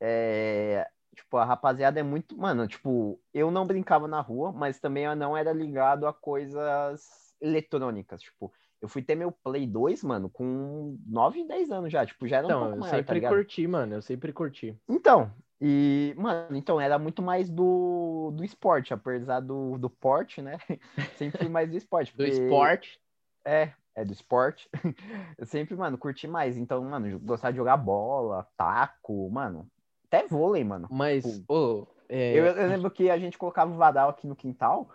é, 0.00 0.88
tipo, 1.14 1.36
a 1.36 1.44
rapaziada 1.44 1.98
é 2.00 2.02
muito, 2.02 2.36
mano, 2.36 2.66
tipo, 2.66 3.20
eu 3.32 3.50
não 3.50 3.66
brincava 3.66 4.06
na 4.08 4.20
rua, 4.20 4.52
mas 4.52 4.78
também 4.80 5.04
eu 5.04 5.16
não 5.16 5.36
era 5.36 5.52
ligado 5.52 6.06
a 6.06 6.12
coisas 6.12 7.34
eletrônicas, 7.40 8.22
tipo, 8.22 8.52
eu 8.80 8.88
fui 8.88 9.02
ter 9.02 9.14
meu 9.14 9.32
Play 9.32 9.66
2, 9.66 10.02
mano, 10.04 10.28
com 10.28 10.98
9, 11.06 11.46
10 11.46 11.70
anos 11.70 11.90
já, 11.92 12.04
tipo, 12.04 12.26
já 12.26 12.38
era 12.38 12.46
um 12.46 12.50
Então, 12.50 12.60
pouco 12.60 12.74
eu 12.76 12.80
maior, 12.80 12.90
tá 12.90 12.96
sempre 12.98 13.14
ligado? 13.14 13.34
curti, 13.34 13.66
mano, 13.66 13.94
eu 13.94 14.02
sempre 14.02 14.32
curti. 14.32 14.78
Então, 14.88 15.32
e, 15.60 16.14
mano, 16.18 16.56
então 16.56 16.78
era 16.80 16.98
muito 16.98 17.22
mais 17.22 17.48
do, 17.48 18.30
do 18.34 18.44
esporte, 18.44 18.92
apesar 18.92 19.40
do, 19.40 19.78
do 19.78 19.88
porte, 19.88 20.42
né? 20.42 20.58
Sempre 21.16 21.38
fui 21.38 21.48
mais 21.48 21.70
do 21.70 21.76
esporte. 21.76 22.12
Do 22.12 22.16
porque- 22.18 22.30
esporte, 22.32 23.00
É, 23.46 23.72
é 23.94 24.04
do 24.04 24.12
esporte. 24.12 24.68
Eu 25.38 25.46
sempre, 25.46 25.74
mano, 25.76 25.96
curti 25.96 26.26
mais. 26.26 26.56
Então, 26.58 26.82
mano, 26.84 27.18
gostar 27.20 27.50
de 27.52 27.56
jogar 27.56 27.76
bola, 27.78 28.46
taco, 28.56 29.30
mano, 29.30 29.66
até 30.14 30.26
vôlei, 30.26 30.64
mano. 30.64 30.88
mas, 30.90 31.24
Tipo, 31.24 31.88
é, 32.08 32.36
Eu, 32.36 32.44
eu 32.46 32.68
lembro 32.68 32.90
que 32.90 33.10
a 33.10 33.18
gente 33.18 33.38
colocava 33.38 33.72
o 33.72 33.76
vadal 33.76 34.10
aqui 34.10 34.26
no 34.26 34.36
quintal, 34.36 34.90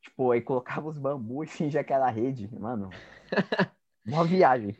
tipo, 0.00 0.30
aí 0.30 0.40
colocava 0.40 0.88
os 0.88 0.98
bambus 0.98 1.48
e 1.48 1.52
fingia 1.56 1.84
que 1.84 1.92
era 1.92 2.10
rede, 2.10 2.48
mano. 2.58 2.90
Uma 4.06 4.24
viagem. 4.24 4.76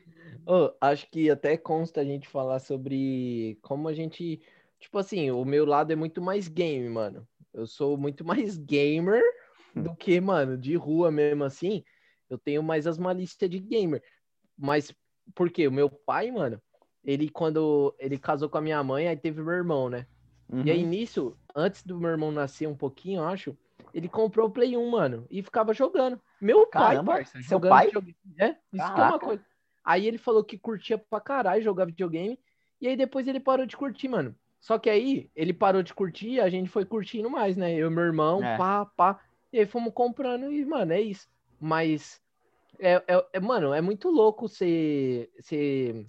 acho 0.81 1.11
que 1.11 1.31
até 1.31 1.57
consta 1.57 2.01
a 2.01 2.05
gente 2.05 2.29
falar 2.29 2.59
sobre 2.59 3.59
como 3.63 3.89
a 3.89 3.95
gente, 3.95 4.43
tipo 4.79 4.99
assim, 4.99 5.31
o 5.31 5.45
meu 5.45 5.65
lado 5.65 5.93
é 5.93 5.97
muito 5.97 6.21
mais 6.21 6.47
game, 6.47 6.89
mano. 6.89 7.27
Eu 7.53 7.67
sou 7.67 7.97
muito 7.97 8.25
mais 8.27 8.59
gamer 8.59 9.23
do 9.75 9.95
que, 9.97 10.21
mano, 10.21 10.59
de 10.59 10.77
rua 10.77 11.11
mesmo 11.11 11.45
assim. 11.45 11.85
Eu 12.29 12.39
tenho 12.39 12.63
mais 12.63 12.87
as 12.87 12.99
malícias 12.99 13.49
de 13.49 13.59
gamer. 13.59 14.03
Mas 14.57 14.93
por 15.35 15.51
quê? 15.51 15.67
O 15.67 15.73
meu 15.73 15.89
pai, 15.89 16.31
mano, 16.31 16.61
ele 17.05 17.29
quando 17.29 17.95
ele 17.99 18.19
casou 18.19 18.49
com 18.49 18.59
a 18.59 18.61
minha 18.61 18.83
mãe, 18.83 19.09
aí 19.09 19.17
teve 19.17 19.43
meu 19.43 19.53
irmão, 19.55 19.88
né? 19.88 20.07
E 20.64 20.71
aí 20.71 20.83
Uhum. 20.83 20.88
nisso, 20.88 21.37
antes 21.55 21.85
do 21.85 21.99
meu 21.99 22.11
irmão 22.11 22.31
nascer 22.33 22.67
um 22.67 22.77
pouquinho, 22.77 23.21
eu 23.21 23.27
acho, 23.27 23.57
ele 23.93 24.09
comprou 24.09 24.49
o 24.49 24.51
Play 24.51 24.77
1, 24.77 24.90
mano, 24.90 25.27
e 25.31 25.43
ficava 25.43 25.75
jogando. 25.75 26.21
Meu 26.40 26.67
pai, 26.67 26.97
Caramba, 26.97 27.14
parça, 27.14 27.43
seu 27.43 27.61
pai? 27.61 27.87
videogame. 27.87 28.17
É, 28.38 28.57
isso 28.73 28.93
que 28.95 29.01
é 29.01 29.05
uma 29.05 29.19
coisa. 29.19 29.45
Aí 29.85 30.07
ele 30.07 30.19
falou 30.19 30.43
que 30.45 30.59
curtia 30.59 30.97
pra 30.99 31.21
caralho 31.21 31.62
jogar 31.62 31.85
videogame, 31.87 32.38
e 32.81 32.88
aí 32.88 32.97
depois 32.97 33.29
ele 33.29 33.40
parou 33.40 33.67
de 33.67 33.77
curtir, 33.77 34.09
mano. 34.09 34.35
Só 34.61 34.79
que 34.79 34.88
aí 34.88 35.31
ele 35.37 35.53
parou 35.53 35.83
de 35.83 35.93
curtir, 35.93 36.40
a 36.40 36.49
gente 36.49 36.71
foi 36.71 36.87
curtindo 36.87 37.29
mais, 37.29 37.57
né? 37.57 37.75
Eu 37.75 37.90
e 37.90 37.95
meu 37.95 38.05
irmão, 38.05 38.43
É. 38.43 38.57
pá, 38.57 38.87
pá. 38.87 39.21
E 39.53 39.59
aí 39.61 39.67
fomos 39.67 39.93
comprando 39.93 40.51
e, 40.51 40.64
mano, 40.64 40.93
é 40.93 41.01
isso. 41.03 41.29
Mas, 41.61 42.21
é, 42.81 42.95
é, 43.07 43.27
é- 43.35 43.40
mano, 43.40 43.75
é 43.75 43.81
muito 43.81 44.09
louco 44.11 44.49
ser, 44.49 45.31
ser... 45.40 46.05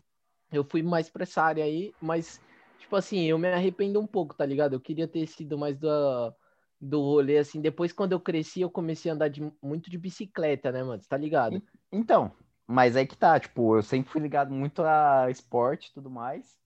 Eu 0.58 0.64
fui 0.64 0.82
mais 0.84 1.10
pra 1.10 1.24
essa 1.24 1.42
área 1.42 1.64
aí, 1.64 1.94
mas, 2.02 2.40
tipo 2.78 2.96
assim, 2.96 3.24
eu 3.26 3.38
me 3.38 3.48
arrependo 3.48 4.00
um 4.00 4.08
pouco, 4.08 4.36
tá 4.36 4.46
ligado? 4.46 4.74
Eu 4.74 4.82
queria 4.82 5.08
ter 5.08 5.26
sido 5.28 5.58
mais 5.58 5.78
da, 5.78 6.34
do 6.80 7.00
rolê, 7.02 7.38
assim. 7.38 7.62
Depois, 7.62 7.92
quando 7.94 8.14
eu 8.14 8.20
cresci, 8.20 8.62
eu 8.62 8.70
comecei 8.70 9.12
a 9.12 9.14
andar 9.16 9.28
de- 9.30 9.52
muito 9.62 9.90
de 9.90 9.98
bicicleta, 9.98 10.72
né, 10.72 10.84
mano? 10.84 11.02
Você 11.02 11.10
tá 11.10 11.18
ligado? 11.18 11.62
Então, 11.92 12.32
mas 12.68 12.96
aí 12.96 13.06
que 13.06 13.18
tá, 13.18 13.40
tipo, 13.40 13.76
eu 13.78 13.84
sempre 13.84 14.12
fui 14.12 14.22
ligado 14.22 14.54
muito 14.54 14.84
a 14.84 15.30
esporte 15.30 15.90
e 15.90 15.94
tudo 15.94 16.10
mais. 16.10 16.58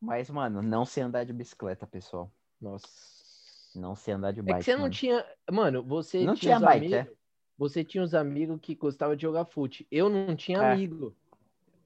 Mas, 0.00 0.30
mano, 0.30 0.62
não 0.62 0.84
sei 0.84 1.02
andar 1.02 1.24
de 1.24 1.32
bicicleta, 1.32 1.86
pessoal. 1.86 2.30
Nossa. 2.60 2.86
Não 3.74 3.94
sei 3.94 4.14
andar 4.14 4.32
de 4.32 4.40
É 4.40 4.42
bike. 4.42 4.58
que 4.58 4.64
você 4.64 4.72
não 4.74 4.82
mano. 4.82 4.94
tinha. 4.94 5.26
Mano, 5.50 5.82
você 5.82 6.24
Não 6.24 6.34
tinha, 6.34 6.56
tinha 6.56 6.60
bike, 6.68 6.94
amigos. 6.94 7.16
Você 7.58 7.84
tinha 7.84 8.04
os 8.04 8.14
amigos 8.14 8.58
que 8.60 8.74
gostavam 8.74 9.16
de 9.16 9.22
jogar 9.22 9.44
fute. 9.46 9.86
Eu 9.90 10.08
não 10.08 10.36
tinha 10.36 10.58
É. 10.58 10.72
amigo. 10.72 11.16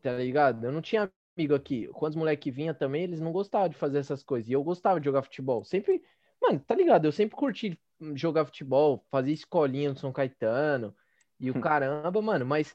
Tá 0.02 0.12
ligado? 0.16 0.64
Eu 0.64 0.72
não 0.72 0.80
tinha 0.80 1.10
amigo 1.36 1.54
aqui. 1.54 1.88
Quando 1.88 2.12
os 2.12 2.16
moleques 2.16 2.54
vinham 2.54 2.74
também, 2.74 3.04
eles 3.04 3.20
não 3.20 3.32
gostavam 3.32 3.68
de 3.68 3.76
fazer 3.76 3.98
essas 3.98 4.22
coisas. 4.22 4.48
E 4.48 4.52
eu 4.52 4.62
gostava 4.62 5.00
de 5.00 5.06
jogar 5.06 5.22
futebol. 5.22 5.64
Sempre. 5.64 6.02
Mano, 6.40 6.60
tá 6.60 6.74
ligado? 6.74 7.04
Eu 7.04 7.12
sempre 7.12 7.36
curti 7.36 7.78
jogar 8.14 8.46
futebol, 8.46 9.04
fazer 9.10 9.32
escolinha 9.32 9.90
no 9.90 9.98
São 9.98 10.12
Caetano 10.12 10.94
e 11.38 11.50
o 11.50 11.60
caramba, 11.60 12.22
mano. 12.22 12.46
Mas, 12.46 12.74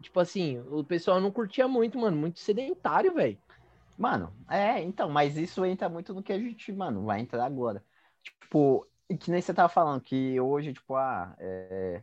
tipo 0.00 0.18
assim, 0.18 0.58
o 0.70 0.82
pessoal 0.82 1.20
não 1.20 1.30
curtia 1.30 1.68
muito, 1.68 1.98
mano. 1.98 2.16
Muito 2.16 2.38
sedentário, 2.40 3.14
velho. 3.14 3.38
Mano, 3.98 4.32
é, 4.48 4.80
então, 4.80 5.08
mas 5.08 5.36
isso 5.36 5.64
entra 5.64 5.88
muito 5.88 6.14
no 6.14 6.22
que 6.22 6.32
a 6.32 6.38
gente, 6.38 6.72
mano, 6.72 7.04
vai 7.04 7.20
entrar 7.20 7.44
agora. 7.44 7.84
Tipo, 8.22 8.86
que 9.20 9.30
nem 9.30 9.40
você 9.40 9.52
tava 9.52 9.68
falando, 9.68 10.00
que 10.00 10.40
hoje, 10.40 10.72
tipo, 10.72 10.94
ah, 10.96 11.34
é, 11.38 12.02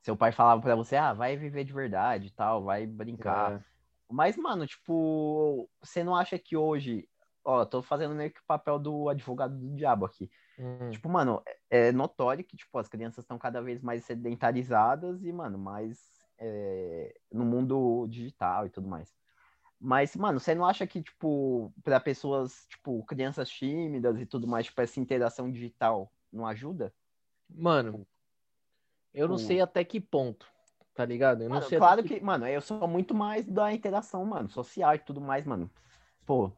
seu 0.00 0.16
pai 0.16 0.32
falava 0.32 0.62
pra 0.62 0.74
você, 0.74 0.96
ah, 0.96 1.12
vai 1.12 1.36
viver 1.36 1.64
de 1.64 1.72
verdade 1.72 2.28
e 2.28 2.30
tal, 2.30 2.64
vai 2.64 2.86
brincar. 2.86 3.64
Mas, 4.10 4.36
mano, 4.36 4.66
tipo, 4.66 5.68
você 5.80 6.04
não 6.04 6.14
acha 6.14 6.38
que 6.38 6.56
hoje, 6.56 7.08
ó, 7.44 7.64
tô 7.64 7.82
fazendo 7.82 8.14
meio 8.14 8.30
que 8.32 8.40
o 8.40 8.46
papel 8.46 8.78
do 8.78 9.08
advogado 9.08 9.56
do 9.58 9.74
diabo 9.74 10.04
aqui. 10.06 10.30
Hum. 10.58 10.90
Tipo, 10.90 11.08
mano, 11.08 11.42
é 11.68 11.92
notório 11.92 12.44
que, 12.44 12.56
tipo, 12.56 12.78
as 12.78 12.88
crianças 12.88 13.24
estão 13.24 13.38
cada 13.38 13.60
vez 13.60 13.82
mais 13.82 14.04
sedentarizadas 14.04 15.24
e, 15.24 15.32
mano, 15.32 15.58
mais 15.58 16.24
é, 16.38 17.18
no 17.32 17.44
mundo 17.44 18.06
digital 18.08 18.66
e 18.66 18.70
tudo 18.70 18.88
mais. 18.88 19.14
Mas, 19.78 20.16
mano, 20.16 20.40
você 20.40 20.54
não 20.54 20.64
acha 20.64 20.86
que, 20.86 21.02
tipo, 21.02 21.72
para 21.82 22.00
pessoas, 22.00 22.66
tipo, 22.68 23.04
crianças 23.04 23.48
tímidas 23.50 24.18
e 24.20 24.24
tudo 24.24 24.46
mais, 24.46 24.66
tipo, 24.66 24.80
essa 24.80 25.00
interação 25.00 25.50
digital 25.50 26.10
não 26.32 26.46
ajuda? 26.46 26.94
Mano, 27.48 28.06
eu 29.12 29.28
não 29.28 29.34
O- 29.36 29.38
sei 29.38 29.60
até 29.60 29.84
que 29.84 30.00
ponto, 30.00 30.50
tá 30.96 31.04
ligado? 31.04 31.42
Eu 31.42 31.48
não 31.48 31.56
Mano, 31.56 31.68
sei 31.68 31.78
claro 31.78 32.00
até 32.00 32.08
que, 32.08 32.24
mano, 32.24 32.46
eu 32.48 32.60
sou 32.60 32.88
muito 32.88 33.14
mais 33.14 33.46
da 33.46 33.72
interação, 33.72 34.24
mano, 34.24 34.48
social 34.48 34.94
e 34.94 34.98
tudo 34.98 35.20
mais, 35.20 35.44
mano. 35.44 35.70
Pô, 36.24 36.50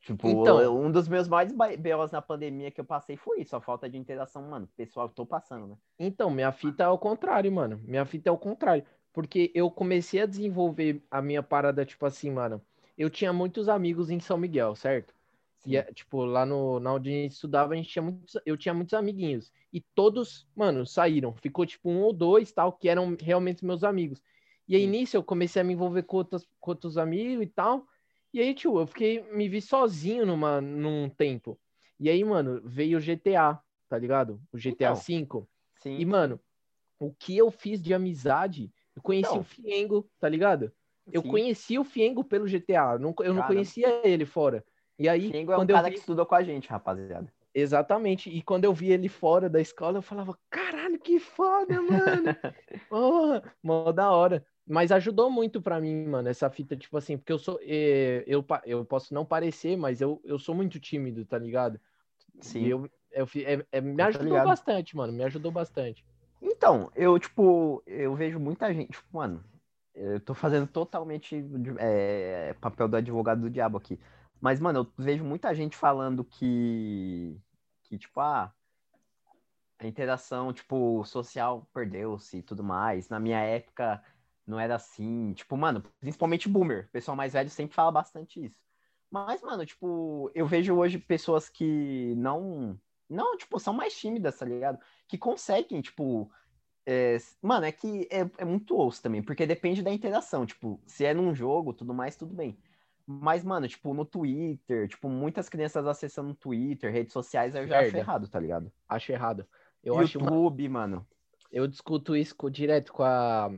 tipo, 0.00 0.28
Então- 0.28 0.76
um 0.84 0.90
dos 0.92 1.08
meus 1.08 1.26
maiores 1.28 1.52
ba- 1.54 1.74
BOs 1.78 2.10
na 2.10 2.20
pandemia 2.20 2.70
que 2.70 2.78
eu 2.80 2.84
passei 2.84 3.16
foi 3.16 3.40
isso, 3.40 3.56
a 3.56 3.60
falta 3.60 3.88
de 3.88 3.96
interação, 3.96 4.42
mano, 4.42 4.68
pessoal, 4.76 5.08
tô 5.08 5.24
passando, 5.24 5.66
né? 5.68 5.76
Então, 5.98 6.28
minha 6.30 6.52
fita 6.52 6.82
é 6.82 6.86
ao 6.86 6.98
contrário, 6.98 7.50
mano. 7.50 7.80
Minha 7.84 8.04
fita 8.04 8.28
é 8.28 8.30
ao 8.30 8.36
contrário. 8.36 8.84
Porque 9.14 9.50
eu 9.54 9.70
comecei 9.70 10.20
a 10.20 10.26
desenvolver 10.26 11.00
a 11.10 11.22
minha 11.22 11.42
parada, 11.42 11.86
tipo 11.86 12.04
assim, 12.04 12.30
mano. 12.32 12.60
Eu 12.98 13.08
tinha 13.08 13.32
muitos 13.32 13.68
amigos 13.68 14.10
em 14.10 14.18
São 14.20 14.36
Miguel, 14.36 14.74
certo? 14.74 15.13
E, 15.66 15.76
é, 15.76 15.82
tipo, 15.92 16.24
lá 16.24 16.44
no, 16.44 16.78
na 16.78 16.92
onde 16.94 17.08
a 17.10 17.12
gente 17.12 17.32
estudava, 17.32 17.72
a 17.72 17.76
gente 17.76 17.88
tinha 17.88 18.02
muitos, 18.02 18.36
eu 18.44 18.56
tinha 18.56 18.74
muitos 18.74 18.94
amiguinhos. 18.94 19.50
E 19.72 19.80
todos, 19.80 20.46
mano, 20.54 20.86
saíram. 20.86 21.34
Ficou, 21.34 21.64
tipo, 21.64 21.88
um 21.90 22.02
ou 22.02 22.12
dois, 22.12 22.52
tal, 22.52 22.72
que 22.72 22.88
eram 22.88 23.16
realmente 23.18 23.64
meus 23.64 23.82
amigos. 23.82 24.22
E 24.68 24.76
aí, 24.76 24.86
nisso, 24.86 25.16
eu 25.16 25.22
comecei 25.22 25.60
a 25.62 25.64
me 25.64 25.72
envolver 25.72 26.02
com 26.04 26.18
outros, 26.18 26.46
com 26.60 26.70
outros 26.70 26.96
amigos 26.98 27.44
e 27.44 27.46
tal. 27.48 27.86
E 28.32 28.40
aí, 28.40 28.54
tio, 28.54 28.78
eu 28.78 28.86
fiquei, 28.86 29.22
me 29.32 29.48
vi 29.48 29.60
sozinho 29.60 30.26
numa, 30.26 30.60
num 30.60 31.08
tempo. 31.08 31.58
E 31.98 32.08
aí, 32.10 32.22
mano, 32.24 32.60
veio 32.64 32.98
o 32.98 33.00
GTA, 33.00 33.60
tá 33.88 33.98
ligado? 33.98 34.40
O 34.52 34.58
GTA 34.58 34.92
Então. 34.92 34.94
V. 34.96 35.46
Sim. 35.76 35.98
E, 35.98 36.04
mano, 36.04 36.40
o 36.98 37.12
que 37.12 37.36
eu 37.36 37.50
fiz 37.50 37.80
de 37.80 37.92
amizade, 37.94 38.72
eu 38.96 39.02
conheci 39.02 39.30
Então. 39.30 39.40
o 39.40 39.44
Fiengo, 39.44 40.10
tá 40.18 40.28
ligado? 40.28 40.72
Eu 41.12 41.22
Sim. 41.22 41.28
conheci 41.28 41.78
o 41.78 41.84
Fiengo 41.84 42.24
pelo 42.24 42.46
GTA, 42.46 42.98
não- 42.98 43.14
eu 43.20 43.34
não 43.34 43.42
conhecia 43.42 44.00
ele 44.06 44.24
fora. 44.24 44.64
E 44.98 45.08
aí, 45.08 45.30
Fiengo 45.30 45.52
é 45.52 45.58
um 45.58 45.66
cara 45.66 45.88
vi... 45.88 45.94
que 45.94 46.00
estudou 46.00 46.24
com 46.24 46.34
a 46.34 46.42
gente, 46.42 46.68
rapaziada. 46.68 47.32
Exatamente, 47.54 48.28
e 48.30 48.42
quando 48.42 48.64
eu 48.64 48.74
vi 48.74 48.90
ele 48.90 49.08
fora 49.08 49.48
da 49.48 49.60
escola, 49.60 49.98
eu 49.98 50.02
falava, 50.02 50.36
caralho, 50.50 50.98
que 50.98 51.20
foda, 51.20 51.80
mano! 51.80 52.24
Porra, 52.88 53.42
mó 53.62 53.92
da 53.92 54.10
hora. 54.10 54.44
Mas 54.66 54.90
ajudou 54.90 55.30
muito 55.30 55.60
pra 55.60 55.80
mim, 55.80 56.06
mano, 56.06 56.28
essa 56.28 56.48
fita, 56.50 56.74
tipo 56.74 56.96
assim, 56.96 57.18
porque 57.18 57.32
eu 57.32 57.38
sou, 57.38 57.58
eh, 57.62 58.24
eu, 58.26 58.44
eu 58.64 58.84
posso 58.84 59.12
não 59.12 59.24
parecer, 59.24 59.76
mas 59.76 60.00
eu, 60.00 60.20
eu 60.24 60.38
sou 60.38 60.54
muito 60.54 60.80
tímido, 60.80 61.24
tá 61.24 61.38
ligado? 61.38 61.78
Sim. 62.40 62.60
E 62.64 62.70
eu, 62.70 62.90
eu, 63.12 63.28
é- 63.36 63.66
é- 63.70 63.80
me 63.80 64.02
ajudou 64.02 64.42
bastante, 64.42 64.96
mano, 64.96 65.12
me 65.12 65.22
ajudou 65.22 65.52
bastante. 65.52 66.04
Então, 66.40 66.90
eu, 66.94 67.18
tipo, 67.18 67.82
eu 67.86 68.14
vejo 68.14 68.40
muita 68.40 68.72
gente, 68.72 68.92
tipo, 68.92 69.16
mano, 69.16 69.44
eu 69.94 70.18
tô 70.18 70.34
fazendo 70.34 70.66
totalmente 70.66 71.44
é, 71.78 72.54
papel 72.60 72.88
do 72.88 72.96
advogado 72.96 73.42
do 73.42 73.50
diabo 73.50 73.78
aqui. 73.78 73.98
Mas, 74.40 74.60
mano, 74.60 74.80
eu 74.80 74.92
vejo 75.04 75.24
muita 75.24 75.54
gente 75.54 75.76
falando 75.76 76.24
que, 76.24 77.40
que 77.82 77.98
tipo, 77.98 78.20
ah, 78.20 78.54
a 79.78 79.86
interação, 79.86 80.52
tipo, 80.52 81.04
social 81.04 81.68
perdeu-se 81.72 82.38
e 82.38 82.42
tudo 82.42 82.62
mais. 82.64 83.08
Na 83.08 83.18
minha 83.20 83.40
época 83.40 84.02
não 84.46 84.58
era 84.58 84.76
assim. 84.76 85.32
Tipo, 85.34 85.56
mano, 85.56 85.82
principalmente 86.00 86.48
boomer. 86.48 86.86
O 86.86 86.90
pessoal 86.92 87.16
mais 87.16 87.32
velho 87.32 87.50
sempre 87.50 87.74
fala 87.74 87.90
bastante 87.92 88.44
isso. 88.44 88.60
Mas, 89.10 89.42
mano, 89.42 89.64
tipo, 89.66 90.30
eu 90.34 90.46
vejo 90.46 90.74
hoje 90.76 90.98
pessoas 90.98 91.48
que 91.48 92.14
não, 92.16 92.80
não, 93.08 93.36
tipo, 93.36 93.58
são 93.60 93.74
mais 93.74 93.96
tímidas, 93.96 94.38
tá 94.38 94.44
ligado? 94.46 94.78
Que 95.08 95.18
conseguem, 95.18 95.80
tipo, 95.82 96.30
É, 96.86 97.16
mano, 97.42 97.66
é 97.66 97.72
que 97.72 98.08
é, 98.10 98.20
é 98.38 98.44
muito 98.44 98.78
osso 98.78 99.02
também, 99.02 99.22
porque 99.22 99.46
depende 99.46 99.82
da 99.82 99.92
interação. 99.92 100.46
Tipo, 100.46 100.82
se 100.86 101.04
é 101.04 101.14
num 101.14 101.34
jogo, 101.34 101.74
tudo 101.74 101.94
mais, 101.94 102.16
tudo 102.16 102.34
bem. 102.34 102.58
Mas, 103.06 103.44
mano, 103.44 103.68
tipo, 103.68 103.92
no 103.92 104.04
Twitter, 104.04 104.88
tipo, 104.88 105.08
muitas 105.08 105.48
crianças 105.48 105.86
acessando 105.86 106.30
o 106.30 106.34
Twitter, 106.34 106.90
redes 106.92 107.12
sociais, 107.12 107.54
eu 107.54 107.66
já 107.66 107.76
acho 107.76 107.84
Merda. 107.92 107.98
errado, 107.98 108.28
tá 108.28 108.40
ligado? 108.40 108.72
Acho 108.88 109.12
errado. 109.12 109.46
Eu 109.82 109.98
acho. 109.98 110.18
YouTube, 110.18 110.68
mano. 110.68 111.06
Eu 111.52 111.66
discuto 111.68 112.16
isso 112.16 112.34
co- 112.34 112.48
direto 112.50 112.92
com 112.92 113.02
a... 113.02 113.50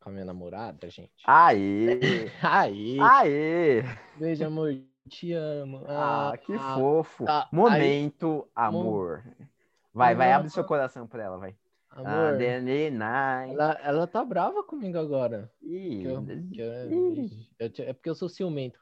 com 0.00 0.08
a 0.10 0.12
minha 0.12 0.24
namorada, 0.24 0.88
gente. 0.90 1.10
Aê! 1.24 2.30
Aí, 2.42 2.98
Aê! 3.00 3.82
beijo, 4.16 4.44
amor. 4.44 4.74
Te 5.08 5.32
amo. 5.32 5.84
Ah, 5.88 6.36
que 6.36 6.58
fofo. 6.58 7.24
tá, 7.24 7.48
Momento, 7.52 8.46
amor. 8.54 9.24
Vai, 9.94 10.14
vai, 10.14 10.32
abre 10.32 10.50
seu 10.50 10.64
coração 10.64 11.06
pra 11.06 11.22
ela, 11.22 11.38
vai. 11.38 11.54
Amor, 11.96 12.34
Ah, 12.34 12.60
night. 12.90 13.54
ela, 13.54 13.72
ela 13.82 14.06
tá 14.06 14.22
brava 14.22 14.62
comigo 14.62 14.98
agora. 14.98 15.50
Ih, 15.62 16.00
Que 16.02 16.06
eu- 16.06 16.26
que 16.52 16.60
eu- 16.60 16.72
eu 17.58 17.88
é 17.88 17.92
porque 17.94 18.10
eu 18.10 18.14
sou 18.14 18.28
ciumento. 18.28 18.78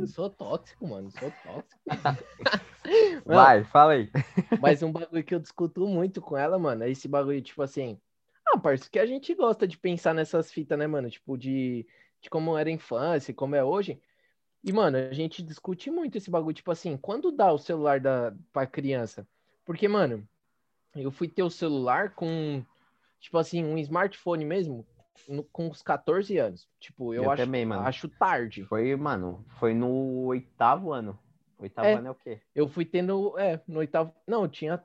Eu 0.00 0.06
sou 0.08 0.28
tóxico, 0.28 0.88
mano. 0.88 1.10
Sou 1.12 1.30
tóxico. 1.30 1.80
Vai, 3.24 3.62
fala 3.64 3.92
aí. 3.92 4.10
Mas 4.60 4.82
um 4.82 4.90
bagulho 4.90 5.22
que 5.22 5.34
eu 5.34 5.38
discuto 5.38 5.86
muito 5.86 6.20
com 6.20 6.36
ela, 6.36 6.58
mano, 6.58 6.82
é 6.82 6.90
esse 6.90 7.06
bagulho, 7.06 7.40
tipo 7.40 7.62
assim. 7.62 8.00
Ah, 8.48 8.58
parceiro, 8.58 8.90
que 8.90 8.98
a 8.98 9.06
gente 9.06 9.32
gosta 9.34 9.66
de 9.66 9.78
pensar 9.78 10.12
nessas 10.12 10.50
fitas, 10.50 10.76
né, 10.78 10.86
mano? 10.88 11.08
Tipo, 11.08 11.36
de, 11.38 11.86
de 12.20 12.28
como 12.28 12.56
era 12.58 12.68
a 12.68 12.72
infância, 12.72 13.32
como 13.32 13.54
é 13.54 13.62
hoje. 13.62 14.00
E, 14.64 14.72
mano, 14.72 14.96
a 14.98 15.12
gente 15.12 15.40
discute 15.42 15.88
muito 15.90 16.18
esse 16.18 16.30
bagulho, 16.30 16.54
tipo 16.54 16.70
assim, 16.72 16.96
quando 16.96 17.30
dá 17.30 17.52
o 17.52 17.58
celular 17.58 18.00
da, 18.00 18.34
pra 18.52 18.66
criança? 18.66 19.26
Porque, 19.64 19.86
mano, 19.86 20.26
eu 21.02 21.10
fui 21.10 21.28
ter 21.28 21.42
o 21.42 21.50
celular 21.50 22.14
com, 22.14 22.64
tipo 23.20 23.36
assim, 23.38 23.64
um 23.64 23.76
smartphone 23.78 24.44
mesmo, 24.44 24.86
no- 25.28 25.44
com 25.44 25.68
uns 25.68 25.82
14 25.82 26.36
anos. 26.38 26.68
Tipo, 26.78 27.14
eu, 27.14 27.24
Eu 27.24 27.30
acho, 27.30 27.42
também, 27.44 27.64
mano. 27.64 27.82
acho 27.82 28.08
tarde. 28.08 28.64
Foi, 28.64 28.94
mano, 28.96 29.44
foi 29.58 29.74
no 29.74 30.24
oitavo 30.26 30.92
ano. 30.92 31.18
Oitavo 31.58 31.88
É. 31.88 31.94
ano 31.94 32.08
é 32.08 32.10
o 32.10 32.14
quê? 32.14 32.40
Eu 32.54 32.68
fui 32.68 32.84
tendo, 32.84 33.38
é, 33.38 33.60
no 33.66 33.78
oitavo. 33.78 34.12
Não, 34.26 34.42
eu 34.42 34.48
tinha 34.48 34.82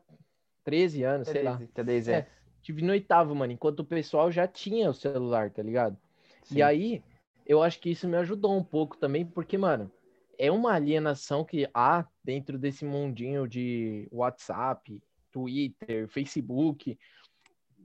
13 0.64 1.04
anos, 1.04 1.28
sei 1.28 1.44
lá. 1.44 1.62
13, 1.74 2.12
é. 2.12 2.16
É. 2.16 2.28
Tive 2.62 2.82
no 2.82 2.92
oitavo, 2.92 3.34
mano, 3.36 3.52
enquanto 3.52 3.80
o 3.80 3.86
pessoal 3.86 4.32
já 4.32 4.48
tinha 4.48 4.90
o 4.90 4.94
celular, 4.94 5.50
tá 5.50 5.64
ligado? 5.64 5.98
E 6.44 6.56
Sim. 6.56 6.62
aí, 6.62 7.04
eu 7.46 7.62
acho 7.62 7.80
que 7.80 7.90
isso 7.90 8.08
me 8.08 8.16
ajudou 8.18 8.56
um 8.56 8.64
pouco 8.64 8.96
também, 8.98 9.26
porque, 9.26 9.58
mano, 9.58 9.92
é 10.38 10.52
uma 10.52 10.74
alienação 10.74 11.44
que 11.44 11.68
há 11.74 12.06
dentro 12.24 12.58
desse 12.58 12.86
mundinho 12.86 13.48
de 13.48 14.08
WhatsApp, 14.12 15.02
Twitter, 15.32 16.08
Facebook. 16.08 16.98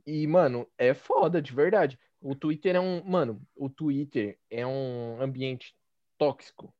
E, 0.06 0.26
mano, 0.26 0.66
é 0.78 0.94
foda, 0.94 1.40
de 1.40 1.52
verdade. 1.52 1.98
O 2.20 2.35
Twitter 2.35 2.76
é 2.76 2.80
um. 2.80 3.02
Mano, 3.04 3.42
o 3.54 3.68
Twitter 3.68 4.38
é 4.50 4.66
um 4.66 5.20
ambiente 5.20 5.74
tóxico. 6.18 6.72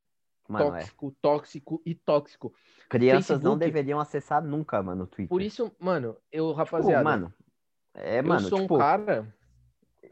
Mano, 0.49 0.67
é. 0.67 0.71
tóxico, 0.79 1.17
tóxico 1.21 1.83
e 1.85 1.95
tóxico. 1.95 2.55
Crianças 2.89 3.41
não 3.41 3.53
Facebook- 3.53 3.65
deveriam 3.65 3.99
acessar 3.99 4.45
nunca, 4.45 4.81
mano, 4.83 5.05
o 5.05 5.07
Twitter. 5.07 5.29
Por 5.29 5.43
isso, 5.43 5.73
mano, 5.79 6.17
eu, 6.31 6.49
Tipo, 6.49 6.57
rapaziada. 6.57 7.03
mano, 7.05 7.35
é, 7.93 8.21
eu 8.21 8.25
mano, 8.25 8.49
sou 8.49 8.61
tipo, 8.61 8.77
um 8.77 8.79
cara 8.79 9.35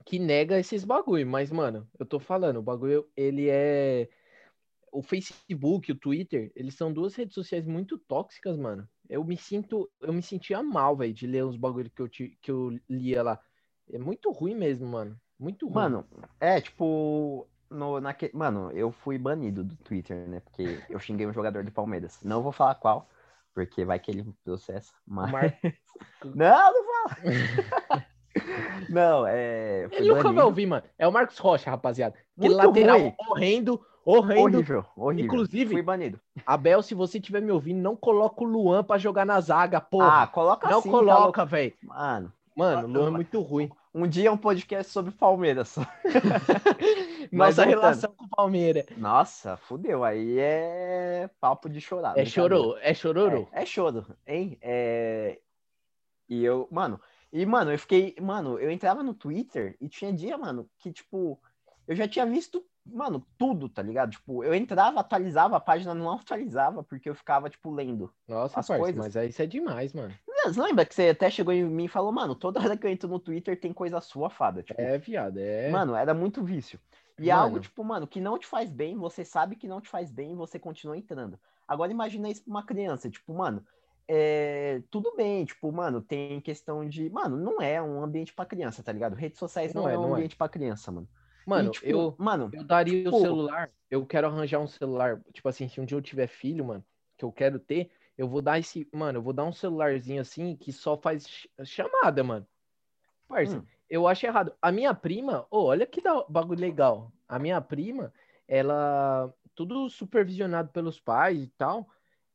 que 0.05 0.19
nega 0.19 0.59
esses 0.59 0.85
bagulho, 0.85 1.27
mas, 1.27 1.51
mano, 1.53 1.89
eu 1.99 2.05
tô 2.05 2.19
falando, 2.19 2.57
o 2.57 2.63
bagulho, 2.63 3.09
ele 3.17 3.49
é. 3.49 4.09
O 4.91 5.03
Facebook, 5.03 5.91
o 5.91 5.97
Twitter, 5.97 6.53
eles 6.55 6.75
são 6.75 6.93
duas 6.93 7.15
redes 7.15 7.35
sociais 7.35 7.65
muito 7.67 7.97
tóxicas, 7.99 8.57
mano. 8.57 8.89
Eu 9.09 9.25
me 9.25 9.37
sinto, 9.37 9.91
eu 10.01 10.13
me 10.13 10.23
sentia 10.23 10.63
mal, 10.63 10.97
velho, 10.97 11.13
de 11.13 11.27
ler 11.27 11.45
os 11.45 11.57
bagulho 11.57 11.91
que 11.91 12.03
eu, 12.03 12.09
que 12.09 12.51
eu 12.51 12.79
lia 12.89 13.23
lá. 13.23 13.41
É 13.93 13.99
muito 13.99 14.31
ruim 14.31 14.55
mesmo, 14.55 14.87
mano. 14.87 15.21
Muito 15.39 15.67
ruim. 15.67 15.75
Mano, 15.75 16.07
é 16.41 16.61
tipo. 16.61 17.47
No, 17.69 18.01
naque... 18.01 18.31
Mano, 18.33 18.71
eu 18.73 18.93
fui 18.93 19.19
banido 19.19 19.65
do 19.65 19.77
Twitter, 19.77 20.29
né? 20.29 20.41
Porque 20.41 20.81
eu 20.89 20.99
xinguei 21.01 21.27
um 21.27 21.33
jogador 21.33 21.65
do 21.65 21.73
Palmeiras. 21.73 22.21
Não 22.23 22.43
vou 22.43 22.53
falar 22.53 22.77
qual, 22.77 23.09
porque 23.53 23.85
vai 23.85 23.99
que 23.99 24.11
ele 24.11 24.33
processa. 24.45 24.93
Mas. 25.07 25.31
Mar- 25.31 25.59
Não, 26.25 26.73
não 26.73 26.85
fala! 26.85 27.17
não, 28.89 29.27
é. 29.27 29.89
Ele 29.93 30.09
nunca 30.09 30.33
vai 30.33 30.45
ouvir, 30.45 30.67
mano. 30.67 30.85
É 30.99 31.07
o 31.07 31.13
Marcos 31.13 31.39
Rocha, 31.39 31.71
rapaziada. 31.71 32.17
Muito 32.37 32.57
lateral 32.57 32.99
ruim. 32.99 33.15
horrendo, 33.19 33.87
horrendo. 34.05 34.57
Horrível, 34.59 34.85
horrível. 34.97 35.25
Inclusive- 35.27 35.73
Fui 35.75 35.83
banido. 35.83 36.21
Abel, 36.47 36.83
se 36.83 36.95
você 36.95 37.19
estiver 37.19 37.41
me 37.43 37.51
ouvindo, 37.53 37.81
não 37.83 37.97
coloca 37.97 38.43
o 38.43 38.47
Luan 38.47 38.83
pra 38.85 38.99
jogar 38.99 39.25
na 39.25 39.41
zaga, 39.41 39.81
porra. 39.81 40.23
Ah, 40.23 40.27
coloca 40.27 40.69
não 40.69 40.79
assim, 40.79 40.91
tá 40.91 40.97
coloca, 40.99 41.45
velho. 41.45 41.73
Mano, 41.83 42.33
Mano, 42.57 42.87
o 42.89 42.91
Luan 42.91 43.07
é 43.09 43.11
muito 43.11 43.41
ruim. 43.41 43.71
um 43.93 44.07
dia 44.07 44.33
um 44.33 44.37
podcast 44.37 44.93
sobre 44.93 45.11
Palmeiras. 45.13 45.77
Nossa 47.33 47.65
voltando. 47.65 47.69
relação 47.69 48.13
com 48.17 48.25
o 48.25 48.29
Palmeiras. 48.29 48.87
Nossa, 48.97 49.57
fudeu. 49.57 50.05
Aí 50.05 50.39
é 50.39 51.29
papo 51.41 51.69
de 51.69 51.81
chorar. 51.81 52.17
É 52.17 52.25
chorou, 52.25 52.77
é 52.79 52.95
chororô. 52.95 53.49
É, 53.53 53.63
é 53.63 53.67
choro, 53.67 54.07
hein? 54.27 54.59
É... 54.63 55.39
E 56.29 56.45
eu, 56.45 56.69
mano, 56.71 57.01
e 57.33 57.45
mano, 57.45 57.71
eu 57.73 57.79
fiquei, 57.79 58.15
mano, 58.21 58.59
eu 58.59 58.71
entrava 58.71 59.03
no 59.03 59.13
Twitter 59.15 59.77
e 59.81 59.89
tinha 59.89 60.13
dia, 60.13 60.39
mano, 60.39 60.69
que 60.79 60.91
tipo, 60.93 61.39
eu 61.87 61.95
já 61.95 62.09
tinha 62.09 62.25
visto, 62.25 62.65
mano, 62.87 63.27
tudo, 63.39 63.69
tá 63.69 63.83
ligado? 63.83 64.11
Tipo, 64.13 64.45
eu 64.45 64.55
entrava, 64.55 65.01
atualizava, 65.01 65.57
a 65.57 65.61
página 65.61 65.95
não 65.95 66.11
atualizava 66.13 66.83
porque 66.83 67.09
eu 67.09 67.15
ficava, 67.15 67.49
tipo, 67.51 67.71
lendo. 67.71 68.13
Nossa, 68.29 68.61
as 68.61 68.67
parça, 68.67 68.83
coisas. 68.83 68.97
mas 69.05 69.17
aí 69.17 69.29
isso 69.31 69.43
é 69.43 69.47
demais, 69.47 69.93
mano. 69.93 70.13
Você 70.45 70.61
lembra 70.61 70.85
que 70.85 70.95
você 70.95 71.09
até 71.09 71.31
chegou 71.31 71.55
em 71.55 71.65
mim 71.65 71.85
e 71.85 71.89
falou, 71.89 72.13
mano, 72.13 72.35
toda 72.35 72.61
hora 72.61 72.77
que 72.77 72.87
eu 72.87 72.91
entro 72.91 73.09
no 73.09 73.19
Twitter 73.19 73.59
tem 73.59 73.73
coisa 73.73 74.01
sua, 74.01 74.29
fada. 74.29 74.63
Tipo, 74.63 74.81
É, 74.81 74.99
viado, 74.99 75.39
é. 75.39 75.71
Mano, 75.71 75.95
era 75.95 76.13
muito 76.13 76.43
vício. 76.45 76.79
E 77.19 77.31
é 77.31 77.33
Mano. 77.35 77.45
algo, 77.47 77.61
tipo, 77.61 77.83
mano, 77.85 78.07
que 78.07 78.21
não 78.21 78.39
te 78.39 78.47
faz 78.47 78.71
bem, 78.71 78.97
você 78.99 79.25
sabe 79.25 79.57
que 79.57 79.69
não 79.69 79.81
te 79.81 79.89
faz 79.89 80.11
bem 80.11 80.33
e 80.33 80.37
você 80.37 80.59
continua 80.59 80.97
entrando. 80.99 81.39
Agora 81.67 81.91
imagina 81.91 82.29
isso 82.29 82.43
pra 82.43 82.51
uma 82.51 82.63
criança, 82.67 83.09
tipo, 83.09 83.33
mano, 83.33 83.65
é, 84.07 84.83
tudo 84.91 85.15
bem, 85.17 85.45
tipo, 85.45 85.71
mano, 85.73 86.03
tem 86.03 86.41
questão 86.41 86.87
de. 86.87 87.09
Mano, 87.09 87.37
não 87.39 87.63
é 87.63 87.81
um 87.81 88.03
ambiente 88.03 88.35
pra 88.35 88.45
criança, 88.45 88.83
tá 88.83 88.93
ligado? 88.93 89.15
Redes 89.15 89.39
sociais 89.39 89.73
não, 89.73 89.85
Não 89.85 89.89
é, 89.89 89.95
é 89.95 89.99
um 89.99 90.03
não 90.03 90.09
é. 90.11 90.13
ambiente 90.15 90.37
pra 90.37 90.49
criança, 90.49 90.93
mano. 90.93 91.09
Mano, 91.47 91.69
E, 91.69 91.73
tipo, 91.73 91.87
eu, 91.87 92.15
Mano, 92.19 92.51
eu 92.53 92.65
daria 92.65 93.01
o 93.03 93.05
tipo- 93.13 93.21
celular, 93.21 93.71
eu 93.91 94.05
quero 94.07 94.27
arranjar 94.27 94.61
um 94.61 94.67
celular, 94.67 95.21
tipo 95.33 95.49
assim, 95.49 95.69
se 95.69 95.81
um 95.81 95.85
dia 95.85 95.97
eu 95.97 96.03
tiver 96.03 96.27
filho, 96.27 96.65
mano, 96.65 96.85
que 97.17 97.25
eu 97.25 97.33
quero 97.33 97.59
ter, 97.59 97.91
eu 98.17 98.29
vou 98.29 98.41
dar 98.43 98.59
esse, 98.59 98.89
mano, 98.93 99.19
eu 99.19 99.23
vou 99.23 99.33
dar 99.33 99.45
um 99.45 99.53
celularzinho 99.53 100.21
assim 100.21 100.57
que 100.57 100.73
só 100.73 100.97
faz 100.97 101.27
ch- 101.29 101.49
chamada, 101.65 102.23
mano. 102.25 102.47
Parça, 103.29 103.59
Hum. 103.59 103.65
eu 103.89 104.07
acho 104.07 104.27
errado. 104.27 104.55
A 104.61 104.71
minha 104.71 104.95
prima, 104.95 105.47
ô, 105.51 105.65
olha 105.65 105.87
que 105.87 106.01
bagulho 106.29 106.61
legal. 106.61 107.13
A 107.29 107.39
minha 107.39 107.61
prima, 107.61 108.13
ela, 108.47 109.33
tudo 109.55 109.89
supervisionado 109.89 110.71
pelos 110.71 111.01
pais 111.01 111.43
e 111.43 111.49
tal, 111.49 111.89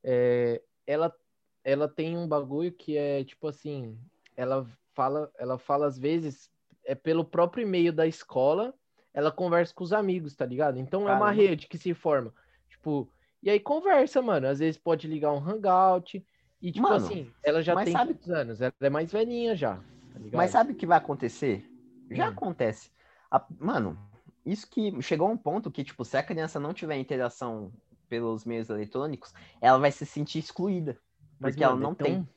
é, 0.03 0.61
ela, 0.85 1.15
ela 1.63 1.87
tem 1.87 2.17
um 2.17 2.27
bagulho 2.27 2.71
que 2.71 2.97
é 2.97 3.23
tipo 3.23 3.47
assim, 3.47 3.97
ela 4.35 4.65
fala, 4.93 5.31
ela 5.37 5.57
fala 5.57 5.85
às 5.87 5.97
vezes, 5.97 6.51
é 6.83 6.95
pelo 6.95 7.23
próprio 7.23 7.61
e-mail 7.63 7.93
da 7.93 8.07
escola, 8.07 8.73
ela 9.13 9.31
conversa 9.31 9.73
com 9.73 9.83
os 9.83 9.93
amigos, 9.93 10.35
tá 10.35 10.45
ligado? 10.45 10.77
Então 10.79 11.01
é 11.01 11.13
uma 11.13 11.25
Caramba. 11.25 11.31
rede 11.31 11.67
que 11.67 11.77
se 11.77 11.93
forma. 11.93 12.33
Tipo, 12.69 13.09
e 13.41 13.49
aí 13.49 13.59
conversa, 13.59 14.21
mano. 14.21 14.47
Às 14.47 14.59
vezes 14.59 14.77
pode 14.79 15.07
ligar 15.07 15.31
um 15.33 15.39
hangout. 15.39 16.25
E, 16.61 16.71
tipo 16.71 16.83
Mano, 16.83 16.95
assim, 17.05 17.31
ela 17.43 17.61
já 17.61 17.75
tem 17.83 17.93
sabe- 17.93 18.17
anos? 18.27 18.59
Ela 18.61 18.73
é 18.81 18.89
mais 18.89 19.11
velhinha 19.11 19.55
já, 19.55 19.77
tá 19.77 20.19
mas 20.33 20.51
sabe 20.51 20.73
o 20.73 20.75
que 20.75 20.85
vai 20.85 20.97
acontecer? 20.97 21.65
Já 22.11 22.25
Hum. 22.27 22.31
acontece. 22.31 22.91
A- 23.31 23.45
Mano, 23.57 23.97
isso 24.45 24.69
que 24.69 25.01
chegou 25.01 25.27
a 25.27 25.31
um 25.31 25.37
ponto 25.37 25.71
que, 25.71 25.83
tipo, 25.85 26.03
se 26.03 26.17
a 26.17 26.23
criança 26.23 26.59
não 26.59 26.73
tiver 26.73 26.97
interação 26.97 27.71
pelos 28.09 28.43
meios 28.43 28.69
eletrônicos, 28.69 29.33
ela 29.61 29.77
vai 29.77 29.91
se 29.91 30.05
sentir 30.05 30.39
excluída. 30.39 30.97
Mas, 31.39 31.51
Porque 31.53 31.63
ela 31.63 31.73
mano, 31.75 31.83
não 31.85 31.91
é 31.93 31.95
tão- 31.95 32.05
tem. 32.07 32.29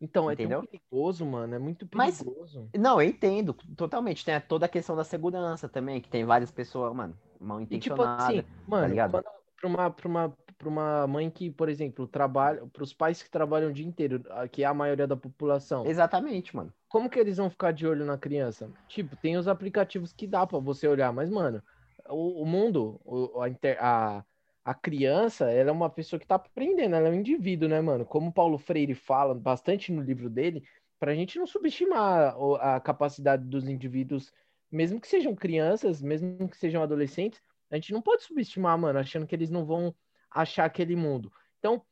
Então, 0.00 0.30
é 0.30 0.34
Entendeu? 0.34 0.60
tão 0.60 0.66
perigoso, 0.68 1.26
mano. 1.26 1.54
É 1.54 1.58
muito 1.58 1.86
Mas- 1.94 2.22
perigoso. 2.22 2.68
Não, 2.76 3.00
eu 3.02 3.08
entendo 3.08 3.52
totalmente. 3.76 4.24
Tem 4.24 4.40
toda 4.40 4.66
a 4.66 4.68
questão 4.68 4.96
da 4.96 5.04
segurança 5.04 5.68
também, 5.68 6.00
que 6.00 6.08
tem 6.08 6.24
várias 6.24 6.50
pessoas, 6.50 6.94
mano, 6.94 7.14
mal 7.38 7.60
E 7.60 7.64
tipo 7.66 7.74
intencionadas. 7.76 8.24
assim, 8.24 8.44
mano, 8.66 8.88
ligado? 8.88 9.10
quando, 9.10 9.24
pra, 9.60 9.68
uma, 9.68 9.90
pra, 9.90 10.08
uma, 10.08 10.36
pra 10.56 10.68
uma 10.68 11.06
mãe 11.06 11.28
que, 11.28 11.50
por 11.50 11.68
exemplo, 11.68 12.06
trabalha, 12.06 12.64
pros 12.72 12.94
pais 12.94 13.22
que 13.22 13.28
trabalham 13.30 13.68
o 13.68 13.72
dia 13.74 13.86
inteiro, 13.86 14.22
que 14.50 14.62
é 14.62 14.66
a 14.66 14.72
maioria 14.72 15.06
da 15.06 15.16
população, 15.16 15.84
Exatamente, 15.84 16.56
mano. 16.56 16.72
como 16.88 17.10
que 17.10 17.18
eles 17.18 17.36
vão 17.36 17.50
ficar 17.50 17.72
de 17.72 17.86
olho 17.86 18.06
na 18.06 18.16
criança? 18.16 18.70
Tipo, 18.88 19.14
tem 19.16 19.36
os 19.36 19.46
aplicativos 19.46 20.14
que 20.14 20.26
dá 20.26 20.46
pra 20.46 20.58
você 20.58 20.88
olhar, 20.88 21.12
mas, 21.12 21.28
mano, 21.28 21.62
o, 22.08 22.42
o 22.42 22.46
mundo, 22.46 22.98
a, 23.36 24.16
a, 24.18 24.24
a 24.64 24.74
criança, 24.74 25.50
ela 25.50 25.70
é 25.70 25.72
uma 25.72 25.90
pessoa 25.90 26.20
que 26.20 26.26
tá 26.26 26.36
aprendendo, 26.36 26.94
ela 26.94 27.08
é 27.08 27.10
um 27.10 27.14
indivíduo, 27.14 27.68
né, 27.68 27.80
mano? 27.80 28.04
Como 28.04 28.32
Paulo 28.32 28.58
Freire 28.58 28.94
fala 28.94 29.34
bastante 29.34 29.92
no 29.92 30.02
livro 30.02 30.28
dele, 30.28 30.62
pra 30.98 31.14
gente 31.14 31.38
não 31.38 31.46
subestimar 31.46 32.36
a 32.60 32.80
capacidade 32.80 33.44
dos 33.44 33.68
indivíduos, 33.68 34.32
mesmo 34.70 35.00
que 35.00 35.08
sejam 35.08 35.34
crianças, 35.34 36.02
mesmo 36.02 36.48
que 36.48 36.56
sejam 36.56 36.82
adolescentes, 36.82 37.40
a 37.70 37.76
gente 37.76 37.92
não 37.92 38.02
pode 38.02 38.22
subestimar, 38.22 38.76
mano, 38.78 38.98
achando 38.98 39.26
que 39.26 39.34
eles 39.34 39.50
não 39.50 39.64
vão 39.64 39.94
achar 40.30 40.64
aquele 40.64 40.96
mundo. 40.96 41.32
Então, 41.58 41.82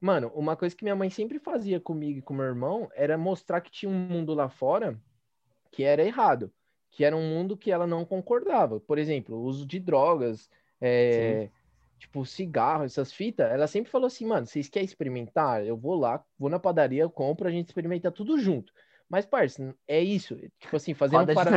Mano, 0.00 0.30
uma 0.34 0.56
coisa 0.56 0.76
que 0.76 0.84
minha 0.84 0.94
mãe 0.94 1.08
sempre 1.08 1.38
fazia 1.38 1.80
comigo 1.80 2.18
e 2.18 2.22
com 2.22 2.34
meu 2.34 2.44
irmão 2.44 2.88
era 2.94 3.16
mostrar 3.16 3.60
que 3.60 3.70
tinha 3.70 3.90
um 3.90 3.94
mundo 3.94 4.34
lá 4.34 4.48
fora 4.48 5.00
que 5.72 5.82
era 5.82 6.04
errado, 6.04 6.52
que 6.90 7.04
era 7.04 7.16
um 7.16 7.28
mundo 7.28 7.56
que 7.56 7.70
ela 7.70 7.86
não 7.86 8.04
concordava. 8.04 8.78
Por 8.78 8.98
exemplo, 8.98 9.36
o 9.36 9.42
uso 9.42 9.66
de 9.66 9.80
drogas, 9.80 10.50
é, 10.80 11.50
tipo 11.98 12.24
cigarro, 12.24 12.84
essas 12.84 13.12
fitas. 13.12 13.50
Ela 13.50 13.66
sempre 13.66 13.90
falou 13.90 14.06
assim, 14.06 14.26
mano, 14.26 14.46
vocês 14.46 14.68
querem 14.68 14.86
experimentar? 14.86 15.64
Eu 15.64 15.76
vou 15.76 15.94
lá, 15.94 16.22
vou 16.38 16.50
na 16.50 16.58
padaria, 16.58 17.02
eu 17.02 17.10
compro, 17.10 17.48
a 17.48 17.50
gente 17.50 17.66
experimenta 17.66 18.10
tudo 18.10 18.38
junto. 18.38 18.72
Mas, 19.08 19.24
parça, 19.24 19.74
é 19.86 20.00
isso. 20.00 20.36
Tipo 20.58 20.76
assim, 20.76 20.92
fazendo 20.94 21.20
Roda 21.20 21.34
para... 21.34 21.50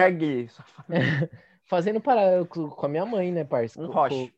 fazendo 1.66 2.02
paralelo 2.02 2.46
com 2.46 2.86
a 2.86 2.90
minha 2.90 3.06
mãe, 3.06 3.32
né, 3.32 3.44
parça? 3.44 3.82
Um 3.82 3.88
Com- 3.88 3.94
roche. 3.94 4.34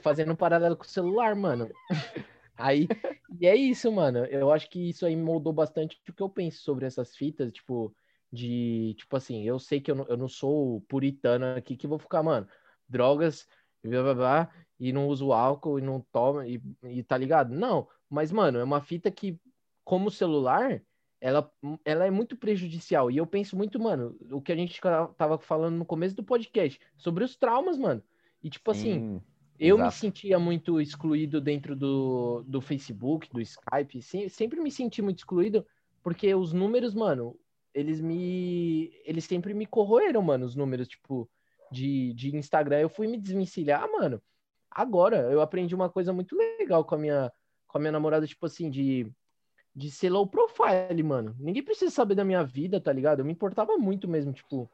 fazendo 0.00 0.36
paralelo 0.36 0.76
com 0.76 0.84
o 0.84 0.88
celular, 0.88 1.34
mano. 1.34 1.68
Aí, 2.56 2.86
e 3.40 3.46
é 3.46 3.56
isso, 3.56 3.90
mano. 3.90 4.24
Eu 4.26 4.52
acho 4.52 4.68
que 4.70 4.90
isso 4.90 5.04
aí 5.04 5.16
moldou 5.16 5.52
bastante 5.52 6.00
o 6.08 6.12
que 6.12 6.22
eu 6.22 6.28
penso 6.28 6.62
sobre 6.62 6.86
essas 6.86 7.16
fitas, 7.16 7.52
tipo, 7.52 7.94
de, 8.32 8.94
tipo 8.96 9.16
assim, 9.16 9.42
eu 9.44 9.58
sei 9.58 9.80
que 9.80 9.90
eu 9.90 9.94
não, 9.94 10.06
eu 10.06 10.16
não 10.16 10.28
sou 10.28 10.80
puritano 10.82 11.46
aqui 11.56 11.76
que 11.76 11.86
vou 11.86 11.98
ficar, 11.98 12.22
mano, 12.22 12.48
drogas, 12.88 13.46
blá, 13.82 14.02
blá, 14.02 14.14
blá, 14.14 14.52
e 14.78 14.92
não 14.92 15.08
uso 15.08 15.32
álcool 15.32 15.78
e 15.78 15.82
não 15.82 16.00
tomo, 16.12 16.42
e, 16.42 16.60
e 16.84 17.02
tá 17.02 17.16
ligado? 17.16 17.54
Não, 17.54 17.88
mas, 18.08 18.32
mano, 18.32 18.58
é 18.58 18.64
uma 18.64 18.80
fita 18.80 19.10
que, 19.10 19.38
como 19.84 20.10
celular, 20.10 20.82
ela, 21.20 21.50
ela 21.84 22.04
é 22.06 22.10
muito 22.10 22.36
prejudicial. 22.36 23.10
E 23.10 23.16
eu 23.16 23.26
penso 23.26 23.56
muito, 23.56 23.78
mano, 23.80 24.16
o 24.30 24.42
que 24.42 24.52
a 24.52 24.56
gente 24.56 24.80
tava 25.16 25.38
falando 25.38 25.76
no 25.76 25.84
começo 25.84 26.14
do 26.14 26.22
podcast, 26.24 26.80
sobre 26.96 27.24
os 27.24 27.36
traumas, 27.36 27.78
mano. 27.78 28.02
E, 28.42 28.50
tipo 28.50 28.70
assim, 28.70 28.94
Sim, 29.00 29.22
eu 29.58 29.76
me 29.78 29.84
exato. 29.84 29.96
sentia 29.96 30.38
muito 30.38 30.80
excluído 30.80 31.40
dentro 31.40 31.74
do, 31.74 32.42
do 32.46 32.60
Facebook, 32.60 33.28
do 33.32 33.40
Skype. 33.40 34.02
se- 34.02 34.28
Sempre 34.28 34.60
me 34.60 34.70
senti 34.70 35.00
muito 35.00 35.18
excluído, 35.18 35.64
porque 36.02 36.34
os 36.34 36.52
números, 36.52 36.94
mano, 36.94 37.38
eles 37.72 38.00
me. 38.00 38.92
Eles 39.04 39.24
sempre 39.24 39.54
me 39.54 39.64
corroeram, 39.66 40.20
mano, 40.20 40.44
os 40.44 40.54
números, 40.54 40.86
tipo, 40.88 41.28
de, 41.72 42.12
de 42.12 42.36
Instagram. 42.36 42.80
Eu 42.80 42.88
fui 42.90 43.06
me 43.06 43.16
desvencilhar, 43.18 43.90
mano. 43.90 44.20
Agora, 44.74 45.30
eu 45.32 45.40
aprendi 45.40 45.74
uma 45.74 45.88
coisa 45.88 46.12
muito 46.12 46.36
legal 46.36 46.84
com 46.84 46.94
a 46.94 46.98
minha, 46.98 47.32
com 47.68 47.78
a 47.78 47.80
minha 47.80 47.92
namorada, 47.92 48.26
tipo 48.26 48.46
assim, 48.46 48.68
de, 48.70 49.06
de 49.74 49.90
ser 49.90 50.10
low 50.10 50.26
profile, 50.26 51.02
mano. 51.02 51.36
Ninguém 51.38 51.62
precisa 51.62 51.90
saber 51.90 52.14
da 52.14 52.24
minha 52.24 52.42
vida, 52.44 52.80
tá 52.80 52.92
ligado? 52.92 53.20
Eu 53.20 53.24
me 53.24 53.32
importava 53.32 53.76
muito 53.78 54.08
mesmo, 54.08 54.32
tipo, 54.32 54.68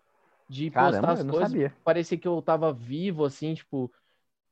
de 0.48 0.70
postar 0.70 0.80
Caramba, 0.90 1.12
as 1.12 1.18
eu 1.20 1.24
não 1.24 1.32
coisas 1.32 1.53
sabia. 1.53 1.76
parecia 1.84 2.18
que 2.18 2.28
eu 2.28 2.40
tava 2.42 2.72
vivo, 2.72 3.24
assim, 3.24 3.55
tipo. 3.55 3.90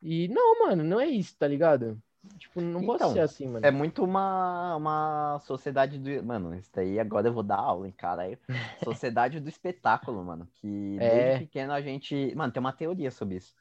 E 0.03 0.29
não, 0.29 0.61
mano, 0.61 0.85
não 0.85 1.01
é 1.01 1.07
isso, 1.07 1.37
tá 1.37 1.49
ligado? 1.49 2.01
Tipo, 2.39 2.61
não 2.61 2.83
Então, 2.83 3.13
ser 3.13 3.21
assim, 3.21 3.47
mano. 3.49 3.65
É 3.65 3.71
muito 3.71 4.05
uma, 4.05 4.77
uma 4.77 5.39
sociedade 5.41 5.99
do. 5.99 6.25
Mano, 6.25 6.55
isso 6.55 6.71
daí 6.75 6.99
agora 7.01 7.29
eu 7.29 7.33
vou 7.33 7.43
dar 7.43 7.57
aula, 7.57 7.87
hein, 7.87 7.95
cara. 7.97 8.25
Sociedade 8.85 9.41
do 9.41 9.49
espetáculo, 9.49 10.25
mano. 10.25 10.47
Que 10.57 10.99
É. 10.99 10.99
desde 10.99 11.39
pequeno 11.39 11.73
a 11.73 11.81
gente. 11.81 12.35
Mano, 12.35 12.53
tem 12.53 12.61
uma 12.61 12.73
teoria 12.73 13.11
sobre 13.11 13.37
isso. 13.37 13.55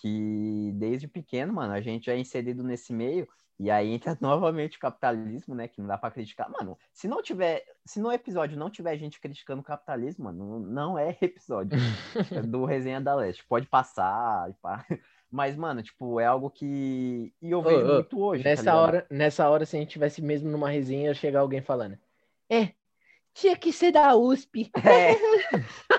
Que 0.00 0.72
desde 0.74 1.08
pequeno, 1.08 1.52
mano, 1.52 1.72
a 1.72 1.80
gente 1.80 2.10
é 2.10 2.16
inserido 2.18 2.62
nesse 2.62 2.92
meio. 2.92 3.28
E 3.58 3.70
aí 3.70 3.92
entra 3.92 4.16
novamente 4.20 4.76
o 4.76 4.80
capitalismo, 4.80 5.54
né? 5.54 5.68
Que 5.68 5.80
não 5.80 5.86
dá 5.88 5.96
pra 5.96 6.10
criticar. 6.10 6.50
Mano, 6.50 6.78
se 6.92 7.06
não 7.06 7.22
tiver. 7.22 7.64
Se 7.84 8.00
no 8.00 8.12
episódio 8.12 8.58
não 8.58 8.70
tiver 8.70 8.96
gente 8.96 9.20
criticando 9.20 9.60
o 9.60 9.64
capitalismo, 9.64 10.24
mano, 10.24 10.60
não 10.60 10.98
é 10.98 11.16
episódio 11.22 11.78
do 12.48 12.64
Resenha 12.64 13.00
da 13.00 13.14
Leste. 13.14 13.44
Pode 13.46 13.66
passar 13.66 14.52
pá. 14.60 14.84
Mas, 15.30 15.56
mano, 15.56 15.82
tipo, 15.82 16.20
é 16.20 16.26
algo 16.26 16.48
que. 16.48 17.32
E 17.42 17.50
eu 17.50 17.60
vejo 17.60 17.84
ô, 17.84 17.94
muito 17.94 18.20
hoje. 18.20 18.42
tá 18.44 18.50
Nessa 18.50 18.62
ligado? 18.62 18.78
hora, 18.78 19.06
nessa 19.10 19.48
hora, 19.48 19.66
se 19.66 19.76
a 19.76 19.80
gente 19.80 19.90
tivesse 19.90 20.22
mesmo 20.22 20.48
numa 20.48 20.70
resenha, 20.70 21.06
ia 21.06 21.14
chegar 21.14 21.40
alguém 21.40 21.60
falando. 21.60 21.98
É, 22.48 22.72
tinha 23.32 23.56
que 23.56 23.72
ser 23.72 23.90
da 23.90 24.14
USP. 24.14 24.70
É. 24.84 25.16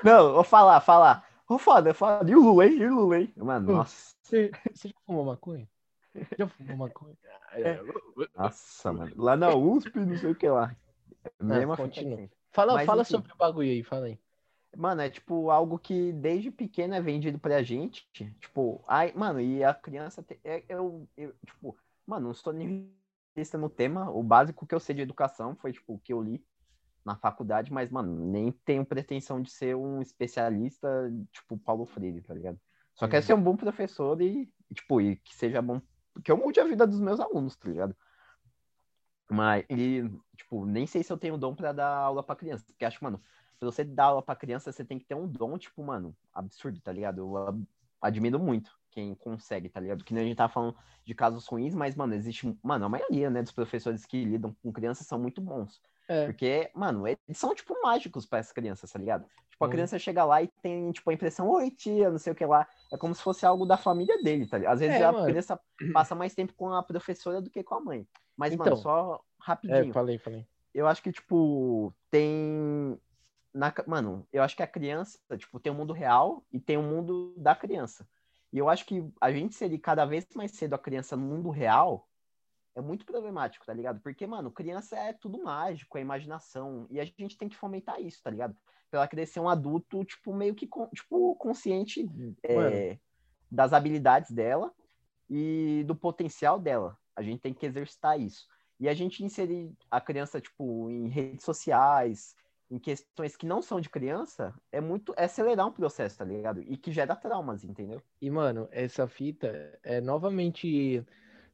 Não, 0.03 0.33
vou 0.35 0.43
falar, 0.43 0.79
falar. 0.79 1.27
Ô, 1.47 1.57
foda, 1.57 1.93
foda. 1.93 2.29
E 2.29 2.35
o 2.35 2.39
Lula, 2.39 2.65
hein? 2.65 2.77
E 2.77 2.85
o 2.87 2.95
Lula, 2.95 3.19
hein? 3.19 3.33
Mano, 3.37 3.71
Hum. 3.71 3.75
nossa. 3.77 4.15
Você, 4.23 4.51
você 4.73 4.87
já 4.89 4.93
fumou 5.05 5.25
maconha? 5.25 5.67
Já 6.37 6.47
fumou 6.47 6.77
maconha? 6.77 7.15
É. 7.53 7.79
Nossa, 8.35 8.91
mano. 8.91 9.11
Lá 9.15 9.35
na 9.35 9.53
USP, 9.53 9.99
não 9.99 10.17
sei 10.17 10.31
o 10.31 10.35
que 10.35 10.47
lá. 10.49 10.75
Mesma 11.39 11.75
fita 11.75 11.87
continua. 11.89 12.17
sempre. 12.17 12.37
Fala, 12.51 12.73
Mas, 12.73 12.85
fala 12.85 13.01
enfim. 13.01 13.11
sobre 13.11 13.31
o 13.31 13.35
bagulho 13.35 13.69
aí, 13.69 13.83
fala 13.83 14.05
aí. 14.07 14.17
Mano, 14.77 15.01
é 15.01 15.09
tipo 15.09 15.49
algo 15.51 15.77
que 15.79 16.11
desde 16.13 16.51
pequeno 16.51 16.95
é 16.95 17.01
vendido 17.01 17.39
pra 17.39 17.61
gente. 17.63 18.07
Tipo, 18.39 18.83
ai, 18.87 19.13
mano, 19.15 19.39
e 19.39 19.63
a 19.63 19.73
criança. 19.73 20.23
te- 20.23 20.39
é, 20.43 20.63
eu, 20.67 21.07
eu, 21.15 21.33
tipo, 21.45 21.77
mano, 22.05 22.27
não 22.27 22.33
sou 22.33 22.51
nihilista 22.51 23.57
no 23.57 23.69
tema. 23.69 24.09
O 24.11 24.21
básico 24.23 24.65
que 24.65 24.75
eu 24.75 24.79
sei 24.79 24.95
de 24.95 25.01
educação 25.01 25.55
foi, 25.55 25.71
tipo, 25.71 25.93
o 25.93 25.99
que 25.99 26.11
eu 26.11 26.21
li 26.21 26.43
na 27.05 27.15
faculdade, 27.15 27.71
mas, 27.71 27.91
mano, 27.91 28.25
nem 28.25 28.51
tenho 28.51 28.83
pretensão 28.83 29.39
de 29.39 29.51
ser 29.51 29.75
um 29.75 30.01
especialista, 30.01 30.89
tipo, 31.31 31.55
Paulo 31.57 31.85
Freire, 31.85 32.21
tá 32.21 32.33
ligado? 32.33 32.59
Só 32.95 33.07
quero 33.07 33.23
ser 33.23 33.35
um 33.35 33.43
bom 33.43 33.55
professor 33.55 34.19
e, 34.21 34.51
tipo, 34.73 34.99
e 34.99 35.17
que 35.17 35.35
seja 35.35 35.61
bom. 35.61 35.79
Que 36.23 36.31
eu 36.31 36.37
mude 36.37 36.59
a 36.59 36.63
vida 36.63 36.87
dos 36.87 36.99
meus 36.99 37.19
alunos, 37.19 37.55
tá 37.55 37.69
ligado? 37.69 37.95
Mas, 39.29 39.65
e, 39.69 40.09
tipo, 40.35 40.65
nem 40.65 40.87
sei 40.87 41.03
se 41.03 41.11
eu 41.11 41.17
tenho 41.17 41.37
dom 41.37 41.53
pra 41.53 41.71
dar 41.71 41.95
aula 41.95 42.23
pra 42.23 42.35
criança. 42.35 42.65
Porque 42.65 42.85
acho, 42.85 43.03
mano, 43.03 43.21
pra 43.59 43.69
você 43.69 43.83
dar 43.83 44.05
aula 44.05 44.21
pra 44.21 44.35
criança, 44.35 44.71
você 44.71 44.83
tem 44.83 44.97
que 44.97 45.05
ter 45.05 45.15
um 45.15 45.27
dom, 45.27 45.57
tipo, 45.57 45.83
mano, 45.83 46.15
absurdo, 46.33 46.79
tá 46.81 46.91
ligado? 46.91 47.19
Eu 47.19 47.65
admiro 48.01 48.39
muito 48.39 48.71
quem 48.89 49.13
consegue, 49.13 49.69
tá 49.69 49.79
ligado? 49.79 50.03
Que 50.03 50.13
nem 50.13 50.23
a 50.23 50.27
gente 50.27 50.37
tá 50.37 50.47
falando 50.47 50.75
de 51.03 51.13
casos 51.13 51.45
ruins, 51.45 51.75
mas, 51.75 51.95
mano, 51.95 52.15
existe. 52.15 52.57
Mano, 52.63 52.85
a 52.85 52.89
maioria, 52.89 53.29
né, 53.29 53.43
dos 53.43 53.51
professores 53.51 54.05
que 54.05 54.23
lidam 54.23 54.55
com 54.63 54.71
crianças 54.71 55.05
são 55.05 55.19
muito 55.19 55.41
bons. 55.41 55.81
É. 56.07 56.25
Porque, 56.25 56.69
mano, 56.75 57.07
eles 57.07 57.19
são, 57.33 57.53
tipo, 57.55 57.75
mágicos 57.81 58.25
pra 58.25 58.39
essas 58.39 58.51
crianças, 58.53 58.91
tá 58.91 58.99
ligado? 58.99 59.25
Tipo, 59.49 59.63
a 59.63 59.67
Uhum. 59.67 59.71
criança 59.71 59.97
chega 59.99 60.23
lá 60.25 60.41
e 60.43 60.47
tem, 60.61 60.91
tipo, 60.91 61.09
a 61.09 61.13
impressão, 61.13 61.49
oi, 61.49 61.71
tia, 61.71 62.09
não 62.11 62.17
sei 62.19 62.33
o 62.33 62.35
que 62.35 62.45
lá. 62.45 62.67
É 62.91 62.97
como 62.97 63.15
se 63.15 63.21
fosse 63.21 63.45
algo 63.45 63.65
da 63.65 63.77
família 63.77 64.21
dele, 64.21 64.47
tá 64.47 64.57
ligado? 64.57 64.73
Às 64.73 64.79
vezes 64.81 64.99
É, 64.99 65.05
a 65.05 65.11
mano. 65.11 65.25
criança 65.25 65.59
passa 65.93 66.13
mais 66.15 66.35
tempo 66.35 66.53
com 66.53 66.71
a 66.73 66.83
professora 66.83 67.41
do 67.41 67.49
que 67.49 67.63
com 67.63 67.75
a 67.75 67.79
mãe. 67.81 68.07
Mas, 68.37 68.53
Então. 68.53 68.65
mano, 68.65 68.77
só 68.77 69.15
É, 69.15 69.45
rapidinho 69.47 69.93
falei, 69.93 70.17
falei. 70.19 70.45
eu 70.73 70.87
acho 70.87 71.01
que, 71.01 71.11
tipo, 71.11 71.93
tem. 72.11 72.99
Na... 73.53 73.73
Mano, 73.87 74.27
eu 74.33 74.43
acho 74.43 74.55
que 74.55 74.63
a 74.63 74.67
criança, 74.67 75.17
tipo, 75.37 75.59
tem 75.59 75.71
o 75.71 75.75
mundo 75.75 75.93
real 75.93 76.45
e 76.51 76.59
tem 76.59 76.77
o 76.77 76.83
mundo 76.83 77.33
da 77.37 77.55
criança. 77.55 78.07
E 78.51 78.57
eu 78.57 78.69
acho 78.69 78.85
que 78.85 79.03
a 79.21 79.31
gente 79.31 79.51
inserir 79.53 79.79
cada 79.79 80.05
vez 80.05 80.25
mais 80.35 80.51
cedo 80.51 80.73
a 80.73 80.79
criança 80.79 81.15
no 81.15 81.23
mundo 81.25 81.49
real 81.49 82.07
é 82.75 82.81
muito 82.81 83.05
problemático, 83.05 83.65
tá 83.65 83.73
ligado? 83.73 84.01
Porque, 84.01 84.27
mano, 84.27 84.51
criança 84.51 84.97
é 84.97 85.13
tudo 85.13 85.41
mágico, 85.41 85.97
é 85.97 86.01
imaginação. 86.01 86.85
E 86.89 86.99
a 86.99 87.05
gente 87.05 87.37
tem 87.37 87.47
que 87.47 87.55
fomentar 87.55 87.99
isso, 88.01 88.21
tá 88.21 88.29
ligado? 88.29 88.55
Pra 88.91 88.99
ela 88.99 89.07
crescer 89.07 89.39
um 89.39 89.49
adulto, 89.49 90.03
tipo, 90.03 90.33
meio 90.33 90.53
que 90.53 90.67
tipo, 90.93 91.35
consciente 91.35 92.05
é, 92.43 92.99
das 93.49 93.73
habilidades 93.73 94.31
dela 94.31 94.71
e 95.29 95.83
do 95.87 95.95
potencial 95.95 96.59
dela. 96.59 96.97
A 97.15 97.23
gente 97.23 97.39
tem 97.39 97.53
que 97.53 97.65
exercitar 97.65 98.19
isso. 98.19 98.45
E 98.79 98.89
a 98.89 98.93
gente 98.93 99.23
inserir 99.23 99.73
a 99.89 100.01
criança, 100.01 100.41
tipo, 100.41 100.89
em 100.91 101.07
redes 101.07 101.45
sociais, 101.45 102.35
em 102.69 102.77
questões 102.77 103.37
que 103.37 103.45
não 103.45 103.61
são 103.61 103.79
de 103.79 103.89
criança, 103.89 104.53
é 104.71 104.81
muito. 104.81 105.13
É 105.15 105.25
acelerar 105.25 105.67
um 105.67 105.71
processo, 105.71 106.17
tá 106.17 106.25
ligado? 106.25 106.61
E 106.61 106.75
que 106.75 106.91
gera 106.91 107.15
traumas, 107.15 107.63
entendeu? 107.63 108.01
E, 108.21 108.29
mano, 108.29 108.67
essa 108.71 109.07
fita 109.07 109.79
é 109.83 110.01
novamente, 110.01 111.05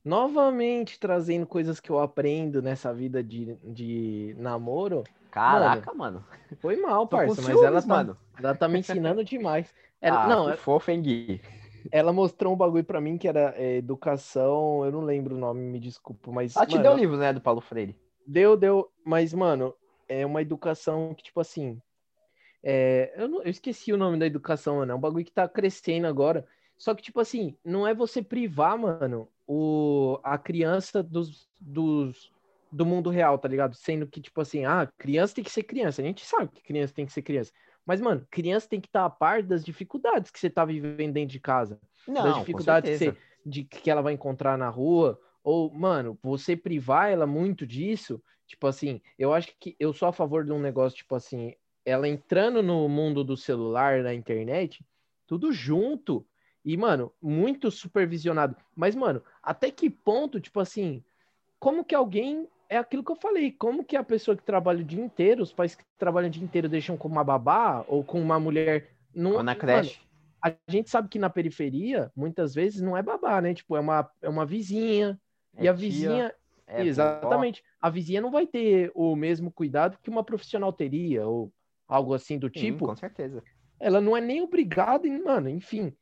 novamente 0.04 0.99
trazendo 0.99 1.45
coisas 1.45 1.80
que 1.80 1.89
eu 1.89 1.99
aprendo 1.99 2.62
nessa 2.62 2.93
vida 2.93 3.24
de, 3.24 3.56
de 3.64 4.36
namoro. 4.38 5.04
Caraca, 5.32 5.93
mano. 5.93 6.26
Foi 6.62 6.76
mal, 6.76 7.08
parça, 7.08 7.41
mas 7.41 7.62
ciúmes, 7.62 7.64
ela 7.64 7.82
tá, 7.82 7.88
mano. 7.88 8.18
ela 8.38 8.56
tá 8.56 8.68
me 8.68 8.80
ensinando 8.80 9.24
demais. 9.24 9.74
Ela, 10.02 10.24
ah, 10.24 10.28
não, 10.28 10.52
que 10.52 10.58
fofo, 10.58 10.91
hein, 10.91 11.02
Gui? 11.02 11.41
ela 11.91 12.14
mostrou 12.14 12.54
um 12.54 12.58
bagulho 12.58 12.84
pra 12.84 13.02
mim 13.02 13.18
que 13.18 13.28
era 13.28 13.54
é, 13.58 13.78
educação, 13.78 14.86
eu 14.86 14.91
não 14.91 15.02
lembro 15.02 15.36
o 15.36 15.39
nome, 15.39 15.62
me 15.62 15.80
desculpa, 15.80 16.32
mas 16.32 16.56
Ela 16.56 16.66
te 16.66 16.72
mano, 16.74 16.84
deu 16.84 16.93
o 16.93 16.97
livro, 16.97 17.18
né, 17.18 17.34
do 17.34 17.41
Paulo 17.41 17.62
Freire? 17.62 17.95
deu, 18.26 18.56
deu, 18.56 18.91
mas 19.06 19.34
mano, 19.34 19.74
é 20.08 20.26
uma 20.26 20.41
educação 20.41 21.14
que 21.14 21.24
tipo 21.24 21.39
assim, 21.39 21.82
é, 22.64 23.14
eu, 23.16 23.28
não- 23.28 23.41
eu 23.43 23.49
esqueci 23.49 23.91
o 23.93 23.97
nome 23.97 24.18
da 24.20 24.26
educação, 24.26 24.78
mano, 24.78 24.91
é 24.91 24.95
um 24.95 24.99
bagulho 24.99 25.26
que 25.26 25.32
tá 25.32 25.47
crescendo 25.47 26.08
agora. 26.08 26.45
Só 26.78 26.95
que 26.95 27.04
tipo 27.04 27.20
assim, 27.20 27.58
não 27.64 27.88
é 27.88 27.93
você 27.93 28.22
privar, 28.24 28.78
mano, 28.78 29.28
o 29.54 30.20
a 30.24 30.38
criança 30.38 31.04
dos, 31.04 31.49
dos 31.60 32.32
do 32.72 32.86
mundo 32.86 33.10
real, 33.10 33.38
tá 33.38 33.49
ligado? 33.49 33.76
Sendo 33.76 34.08
que 34.08 34.22
tipo 34.22 34.39
assim, 34.39 34.64
ah, 34.66 34.88
criança 34.97 35.36
tem 35.36 35.43
que 35.43 35.52
ser 35.52 35.64
criança. 35.64 36.02
A 36.02 36.06
gente 36.06 36.26
sabe 36.26 36.52
que 36.54 36.62
criança 36.64 36.93
tem 36.93 37.06
que 37.06 37.12
ser 37.12 37.22
criança. 37.22 37.52
Mas, 37.86 37.99
mano, 37.99 38.26
criança 38.32 38.70
tem 38.70 38.80
que 38.80 38.88
estar 38.88 39.04
a 39.06 39.10
par 39.10 39.43
das 39.43 39.66
dificuldades 39.66 40.32
que 40.32 40.39
você 40.39 40.49
tá 40.49 40.64
vivendo 40.64 41.14
dentro 41.14 41.32
de 41.34 41.39
casa 41.39 41.80
Não, 42.08 42.24
das 42.24 42.36
dificuldades 42.38 42.89
que, 42.89 42.97
você- 42.97 43.18
de 43.45 43.64
que 43.66 43.89
ela 43.91 44.02
vai 44.02 44.14
encontrar 44.14 44.58
na 44.58 44.70
rua, 44.70 45.20
ou, 45.43 45.74
mano, 45.74 46.18
você 46.24 46.56
privar 46.56 47.10
ela 47.12 47.28
muito 47.28 47.66
disso, 47.68 48.24
tipo 48.47 48.68
assim, 48.68 49.02
eu 49.18 49.34
acho 49.34 49.54
que 49.60 49.76
eu 49.80 49.91
sou 49.91 50.08
a 50.08 50.14
favor 50.14 50.45
de 50.45 50.52
um 50.54 50.60
negócio, 50.60 50.97
tipo 50.97 51.16
assim, 51.16 51.54
ela 51.84 52.08
entrando 52.08 52.62
no 52.64 52.88
mundo 52.88 53.24
do 53.24 53.36
celular, 53.36 54.02
na 54.04 54.14
internet, 54.14 54.86
tudo 55.26 55.52
junto, 55.52 56.26
e, 56.64 56.78
mano, 56.78 57.12
muito 57.22 57.72
supervisionado. 57.72 58.55
Mas, 58.76 58.95
mano, 58.95 59.24
até 59.41 59.72
que 59.72 59.89
ponto, 59.89 60.39
tipo 60.39 60.59
assim, 60.59 61.03
como 61.59 61.84
que 61.84 61.95
alguém 61.95 62.47
é 62.70 62.78
aquilo 62.78 63.03
que 63.03 63.12
eu 63.12 63.16
falei. 63.18 63.51
Como 63.51 63.84
que 63.84 63.97
a 63.97 64.03
pessoa 64.03 64.38
que 64.38 64.43
trabalha 64.43 64.80
o 64.80 64.84
dia 64.86 65.03
inteiro, 65.03 65.43
os 65.43 65.51
pais 65.51 65.76
que 65.76 65.84
trabalham 65.97 66.30
o 66.30 66.32
dia 66.32 66.43
inteiro 66.43 66.70
deixam 66.70 66.95
com 66.95 67.07
uma 67.07 67.24
babá 67.24 67.84
ou 67.88 68.03
com 68.03 68.22
uma 68.22 68.39
mulher. 68.39 68.91
Não, 69.14 69.34
Ou 69.34 69.43
na 69.43 69.53
mano, 69.53 69.59
creche. 69.59 69.99
a 70.43 70.53
gente 70.70 70.89
sabe 70.89 71.09
que 71.09 71.20
na 71.20 71.30
periferia, 71.30 72.09
muitas 72.16 72.55
vezes, 72.55 72.80
não 72.82 72.95
é 72.95 73.03
babá, 73.03 73.41
né? 73.41 73.53
Tipo, 73.53 73.76
é 73.76 73.80
uma, 73.82 74.09
é 74.22 74.30
uma 74.30 74.45
vizinha. 74.45 75.20
É 75.57 75.66
e 75.66 75.68
a 75.68 75.74
tia, 75.74 75.80
vizinha. 75.80 76.36
é 76.66 76.82
exatamente. 76.84 77.62
A 77.82 77.89
vizinha 77.89 78.22
não 78.22 78.32
vai 78.32 78.47
ter 78.47 78.89
o 78.95 79.16
mesmo 79.18 79.51
cuidado 79.51 79.97
que 80.01 80.09
uma 80.09 80.24
profissional 80.24 80.72
teria, 80.72 81.28
ou 81.28 81.51
algo 81.88 82.14
assim 82.14 82.39
do 82.39 82.47
Sim, 82.47 82.53
tipo. 82.53 82.86
com 82.86 82.95
certeza. 82.95 83.43
ela 83.78 83.99
não 83.99 84.16
é 84.16 84.22
nem 84.22 84.41
obrigada, 84.41 85.05
em- 85.07 85.22
mano, 85.22 85.49
enfim. 85.49 85.93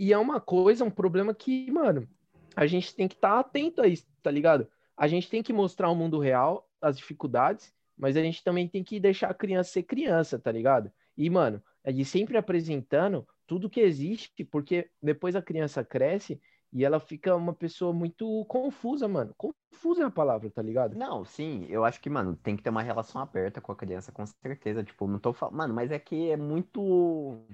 E 0.00 0.14
é 0.14 0.16
uma 0.16 0.40
coisa, 0.40 0.82
um 0.82 0.90
problema 0.90 1.34
que, 1.34 1.70
mano, 1.70 2.08
a 2.56 2.66
gente 2.66 2.96
tem 2.96 3.06
que 3.06 3.14
estar 3.14 3.38
atento 3.38 3.82
a 3.82 3.86
isso, 3.86 4.06
tá 4.22 4.30
ligado? 4.30 4.66
A 4.96 5.06
gente 5.06 5.28
tem 5.28 5.42
que 5.42 5.52
mostrar 5.52 5.90
o 5.90 5.94
mundo 5.94 6.18
real, 6.18 6.66
as 6.80 6.96
dificuldades, 6.96 7.70
mas 7.98 8.16
a 8.16 8.22
gente 8.22 8.42
também 8.42 8.66
tem 8.66 8.82
que 8.82 8.98
deixar 8.98 9.28
a 9.28 9.34
criança 9.34 9.72
ser 9.72 9.82
criança, 9.82 10.38
tá 10.38 10.50
ligado? 10.50 10.90
E, 11.18 11.28
mano, 11.28 11.62
a 11.84 11.90
gente 11.90 12.06
sempre 12.06 12.38
apresentando 12.38 13.28
tudo 13.46 13.68
que 13.68 13.78
existe, 13.78 14.42
porque 14.42 14.88
depois 15.02 15.36
a 15.36 15.42
criança 15.42 15.84
cresce 15.84 16.40
e 16.72 16.82
ela 16.82 16.98
fica 16.98 17.36
uma 17.36 17.52
pessoa 17.52 17.92
muito 17.92 18.46
confusa, 18.46 19.06
mano. 19.06 19.34
Confusa 19.36 20.04
é 20.04 20.06
a 20.06 20.10
palavra, 20.10 20.50
tá 20.50 20.62
ligado? 20.62 20.96
Não, 20.96 21.26
sim, 21.26 21.66
eu 21.68 21.84
acho 21.84 22.00
que, 22.00 22.08
mano, 22.08 22.34
tem 22.36 22.56
que 22.56 22.62
ter 22.62 22.70
uma 22.70 22.80
relação 22.80 23.20
aberta 23.20 23.60
com 23.60 23.70
a 23.70 23.76
criança, 23.76 24.10
com 24.10 24.24
certeza. 24.24 24.82
Tipo, 24.82 25.06
não 25.06 25.18
tô 25.18 25.34
falando. 25.34 25.56
Mano, 25.56 25.74
mas 25.74 25.90
é 25.90 25.98
que 25.98 26.30
é 26.30 26.38
muito. 26.38 27.44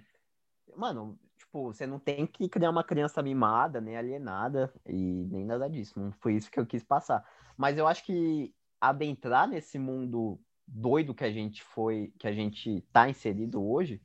Mano, 0.76 1.18
tipo, 1.46 1.72
você 1.72 1.86
não 1.86 1.98
tem 1.98 2.26
que 2.26 2.48
criar 2.48 2.70
uma 2.70 2.84
criança 2.84 3.22
mimada, 3.22 3.80
nem 3.80 3.96
alienada, 3.96 4.72
e 4.84 5.26
nem 5.30 5.44
nada 5.44 5.68
disso. 5.68 5.98
Não 5.98 6.12
foi 6.12 6.34
isso 6.34 6.50
que 6.50 6.58
eu 6.60 6.66
quis 6.66 6.84
passar. 6.84 7.24
Mas 7.56 7.78
eu 7.78 7.86
acho 7.86 8.04
que 8.04 8.54
adentrar 8.80 9.48
nesse 9.48 9.78
mundo 9.78 10.38
doido 10.66 11.14
que 11.14 11.24
a 11.24 11.32
gente 11.32 11.62
foi, 11.62 12.12
que 12.18 12.26
a 12.26 12.32
gente 12.32 12.82
tá 12.92 13.08
inserido 13.08 13.64
hoje, 13.64 14.02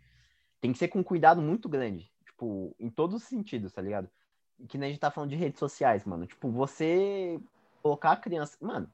tem 0.62 0.72
que 0.72 0.78
ser 0.78 0.88
com 0.88 1.04
cuidado 1.04 1.42
muito 1.42 1.68
grande. 1.68 2.12
Tipo, 2.26 2.76
em 2.80 2.90
todos 2.90 3.22
os 3.22 3.28
sentidos, 3.28 3.74
tá 3.74 3.82
ligado? 3.82 4.10
Que 4.70 4.78
nem 4.78 4.88
a 4.88 4.92
gente 4.92 5.02
tá 5.02 5.12
falando 5.12 5.32
de 5.32 5.36
redes 5.36 5.60
sociais, 5.60 6.06
mano. 6.06 6.26
Tipo, 6.28 6.50
você 6.50 7.40
colocar 7.82 8.12
a 8.12 8.18
criança. 8.18 8.58
Mano, 8.62 8.90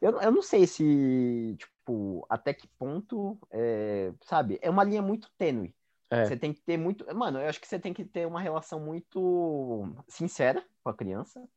eu, 0.00 0.20
eu 0.20 0.32
não 0.32 0.42
sei 0.42 0.66
se, 0.66 1.54
tipo, 1.58 2.26
até 2.28 2.54
que 2.54 2.66
ponto, 2.66 3.38
é, 3.50 4.12
sabe? 4.22 4.58
É 4.62 4.70
uma 4.70 4.84
linha 4.84 5.02
muito 5.02 5.30
tênue. 5.38 5.74
É. 6.12 6.26
Você 6.26 6.36
tem 6.36 6.52
que 6.52 6.60
ter 6.60 6.76
muito. 6.76 7.04
Mano, 7.14 7.40
eu 7.40 7.48
acho 7.48 7.60
que 7.60 7.66
você 7.66 7.78
tem 7.78 7.92
que 7.94 8.04
ter 8.04 8.26
uma 8.26 8.40
relação 8.40 8.78
muito 8.80 9.86
sincera 10.08 10.64
com 10.82 10.90
a 10.90 10.94
criança. 10.94 11.48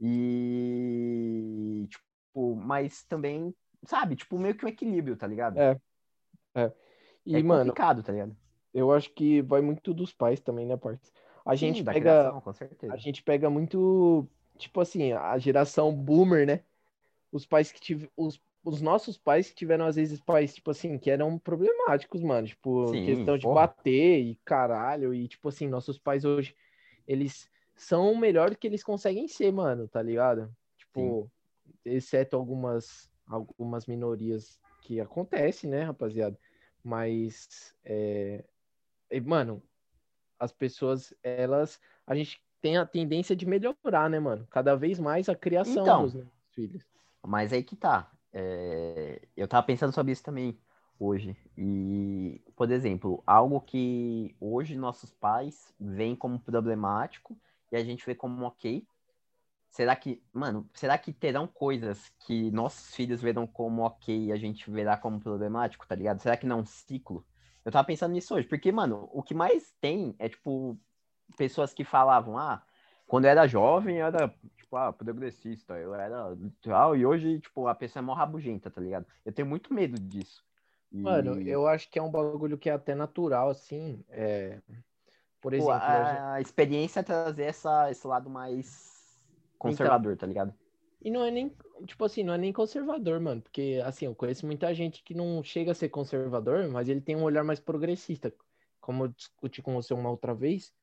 E, 0.00 1.86
tipo, 1.90 2.54
mas 2.54 3.02
também, 3.04 3.54
sabe? 3.84 4.14
Tipo, 4.16 4.38
meio 4.38 4.54
que 4.56 4.64
um 4.64 4.68
equilíbrio, 4.68 5.16
tá 5.16 5.26
ligado? 5.26 5.58
É. 5.58 5.80
E, 7.26 7.36
É 7.36 7.42
mano, 7.42 7.66
complicado, 7.66 8.02
tá 8.02 8.12
ligado? 8.12 8.36
eu 8.72 8.92
acho 8.92 9.10
que 9.10 9.42
vai 9.42 9.60
muito 9.60 9.92
dos 9.92 10.12
pais 10.12 10.40
também, 10.40 10.66
né, 10.66 10.76
parça? 10.76 11.12
A 11.44 11.54
gente 11.56 11.78
Sim, 11.78 11.84
da 11.84 11.92
pega. 11.92 12.22
criação, 12.22 12.40
com 12.40 12.52
certeza. 12.52 12.92
A 12.92 12.96
gente 12.96 13.22
pega 13.22 13.48
muito, 13.50 14.28
tipo 14.58 14.80
assim, 14.80 15.12
a 15.12 15.36
geração 15.38 15.94
boomer, 15.94 16.46
né? 16.46 16.64
Os 17.32 17.46
pais 17.46 17.72
que 17.72 17.80
tiveram. 17.80 18.12
Os, 18.16 18.40
os 18.64 18.80
nossos 18.80 19.16
pais 19.16 19.48
que 19.48 19.54
tiveram, 19.56 19.86
às 19.86 19.96
vezes, 19.96 20.20
pais, 20.20 20.54
tipo 20.54 20.70
assim, 20.70 20.98
que 20.98 21.10
eram 21.10 21.38
problemáticos, 21.38 22.22
mano. 22.22 22.46
Tipo, 22.46 22.88
Sim, 22.88 23.04
questão 23.04 23.38
de 23.38 23.44
porra. 23.44 23.66
bater 23.66 24.20
e 24.20 24.34
caralho. 24.44 25.14
E, 25.14 25.28
tipo 25.28 25.48
assim, 25.48 25.68
nossos 25.68 25.98
pais 25.98 26.24
hoje, 26.24 26.54
eles 27.06 27.48
são 27.74 28.12
o 28.12 28.18
melhor 28.18 28.56
que 28.56 28.66
eles 28.66 28.82
conseguem 28.82 29.28
ser, 29.28 29.52
mano, 29.52 29.88
tá 29.88 30.02
ligado? 30.02 30.54
Tipo, 30.76 31.30
exceto 31.84 32.36
algumas, 32.36 33.10
algumas 33.26 33.86
minorias 33.86 34.60
que 34.82 35.00
acontecem, 35.00 35.70
né, 35.70 35.84
rapaziada? 35.84 36.38
Mas, 36.82 37.74
é, 37.84 38.44
e, 39.10 39.20
mano, 39.20 39.62
as 40.38 40.52
pessoas, 40.52 41.14
elas, 41.22 41.80
a 42.06 42.14
gente 42.14 42.42
tem 42.60 42.76
a 42.76 42.84
tendência 42.86 43.36
de 43.36 43.46
melhorar, 43.46 44.10
né, 44.10 44.18
mano? 44.18 44.46
Cada 44.50 44.74
vez 44.74 44.98
mais 44.98 45.28
a 45.28 45.34
criação 45.34 45.82
Então. 45.82 46.02
dos 46.02 46.26
filhos. 46.50 46.84
Mas 47.24 47.52
aí 47.52 47.62
que 47.62 47.76
tá. 47.76 48.10
É, 48.32 49.28
Eu 49.36 49.48
tava 49.48 49.66
pensando 49.66 49.92
sobre 49.92 50.12
isso 50.12 50.22
também 50.22 50.58
hoje. 50.98 51.36
E, 51.56 52.42
por 52.56 52.70
exemplo, 52.70 53.22
algo 53.26 53.60
que 53.60 54.36
hoje 54.40 54.76
nossos 54.76 55.10
pais 55.12 55.74
veem 55.78 56.16
como 56.16 56.38
problemático 56.40 57.38
e 57.72 57.76
a 57.76 57.84
gente 57.84 58.04
vê 58.04 58.14
como 58.14 58.44
ok. 58.44 58.86
Será 59.70 59.94
que, 59.94 60.22
mano, 60.32 60.68
será 60.74 60.98
que 60.98 61.12
terão 61.12 61.46
coisas 61.46 62.08
que 62.20 62.50
nossos 62.50 62.94
filhos 62.94 63.20
verão 63.20 63.46
como 63.46 63.82
ok 63.82 64.26
e 64.26 64.32
a 64.32 64.36
gente 64.36 64.70
verá 64.70 64.96
como 64.96 65.20
problemático, 65.20 65.86
tá 65.86 65.94
ligado? 65.94 66.20
Será 66.20 66.36
que 66.36 66.46
não 66.46 66.58
é 66.58 66.62
um 66.62 66.66
ciclo? 66.66 67.26
Eu 67.64 67.70
tava 67.72 67.86
pensando 67.86 68.12
nisso 68.12 68.34
hoje, 68.34 68.48
porque, 68.48 68.72
mano, 68.72 69.08
o 69.12 69.22
que 69.22 69.34
mais 69.34 69.74
tem 69.80 70.16
é, 70.18 70.28
tipo, 70.28 70.78
pessoas 71.36 71.74
que 71.74 71.84
falavam, 71.84 72.38
ah, 72.38 72.64
quando 73.08 73.26
eu 73.26 73.32
era 73.32 73.48
jovem, 73.48 73.98
eu 73.98 74.06
era, 74.06 74.28
tipo, 74.56 74.76
ah, 74.76 74.92
progressista, 74.92 75.78
eu 75.78 75.94
era 75.94 76.36
tal, 76.62 76.96
e 76.96 77.06
hoje, 77.06 77.40
tipo, 77.40 77.66
a 77.68 77.74
pessoa 77.76 78.02
é 78.02 78.06
mó 78.06 78.14
rabugenta, 78.14 78.70
tá 78.70 78.80
ligado? 78.80 79.06
Eu 79.24 79.32
tenho 79.34 79.48
muito 79.48 79.74
medo 79.74 80.00
disso. 80.00 80.44
E, 80.92 80.98
Mano, 81.02 81.40
eu 81.44 81.66
acho 81.66 81.90
que 81.90 81.98
é 81.98 82.02
um 82.02 82.10
bagulho 82.10 82.58
que 82.58 82.68
é 82.70 82.72
até 82.74 82.94
natural, 82.94 83.50
assim. 83.50 84.04
é, 84.08 84.62
Por 85.40 85.54
pô, 85.54 85.70
exemplo, 85.70 85.96
a 85.96 86.04
gente- 86.04 86.22
a, 86.22 86.34
a 86.34 86.40
experiência 86.40 87.00
é 87.00 87.02
trazer 87.02 87.44
essa, 87.44 87.90
esse 87.90 88.06
lado 88.06 88.30
mais 88.30 89.20
conservador, 89.58 90.16
tá 90.16 90.26
ligado? 90.26 90.54
E 91.00 91.10
não 91.10 91.24
é 91.24 91.30
nem, 91.30 91.56
tipo 91.86 92.04
assim, 92.04 92.24
não 92.24 92.34
é 92.34 92.38
nem 92.38 92.52
conservador, 92.52 93.20
mano. 93.20 93.40
Porque, 93.42 93.80
assim, 93.84 94.06
eu 94.06 94.14
conheço 94.14 94.46
muita 94.46 94.74
gente 94.74 95.02
que 95.04 95.14
não 95.14 95.42
chega 95.42 95.72
a 95.72 95.74
ser 95.74 95.88
conservador, 95.90 96.68
mas 96.70 96.88
ele 96.88 97.00
tem 97.00 97.16
um 97.16 97.22
olhar 97.22 97.44
mais 97.44 97.60
progressista. 97.60 98.34
Como 98.80 99.04
eu 99.04 99.08
discuti 99.08 99.62
com 99.62 99.74
você 99.74 99.94
uma 99.94 100.10
outra 100.10 100.34
vez, 100.34 100.74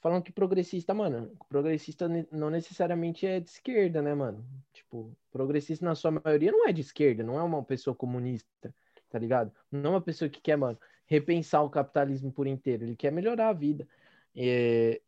falando 0.00 0.22
que 0.24 0.32
progressista, 0.32 0.94
mano, 0.94 1.36
progressista 1.48 2.08
não 2.32 2.50
necessariamente 2.50 3.26
é 3.26 3.40
de 3.40 3.50
esquerda, 3.50 4.02
né, 4.02 4.14
mano? 4.14 4.44
Tipo, 4.72 5.16
progressista 5.30 5.84
na 5.84 5.94
sua 5.94 6.10
maioria 6.10 6.52
não 6.52 6.66
é 6.68 6.72
de 6.72 6.80
esquerda, 6.80 7.22
não 7.22 7.38
é 7.38 7.42
uma 7.42 7.64
pessoa 7.64 7.94
comunista, 7.94 8.74
tá 9.08 9.18
ligado? 9.18 9.52
Não 9.70 9.90
é 9.92 9.94
uma 9.94 10.00
pessoa 10.02 10.28
que 10.28 10.40
quer, 10.40 10.56
mano, 10.56 10.78
repensar 11.06 11.62
o 11.64 11.70
capitalismo 11.70 12.32
por 12.32 12.46
inteiro, 12.46 12.84
ele 12.84 12.96
quer 12.96 13.12
melhorar 13.12 13.48
a 13.50 13.52
vida. 13.52 13.86
É, 14.34 15.00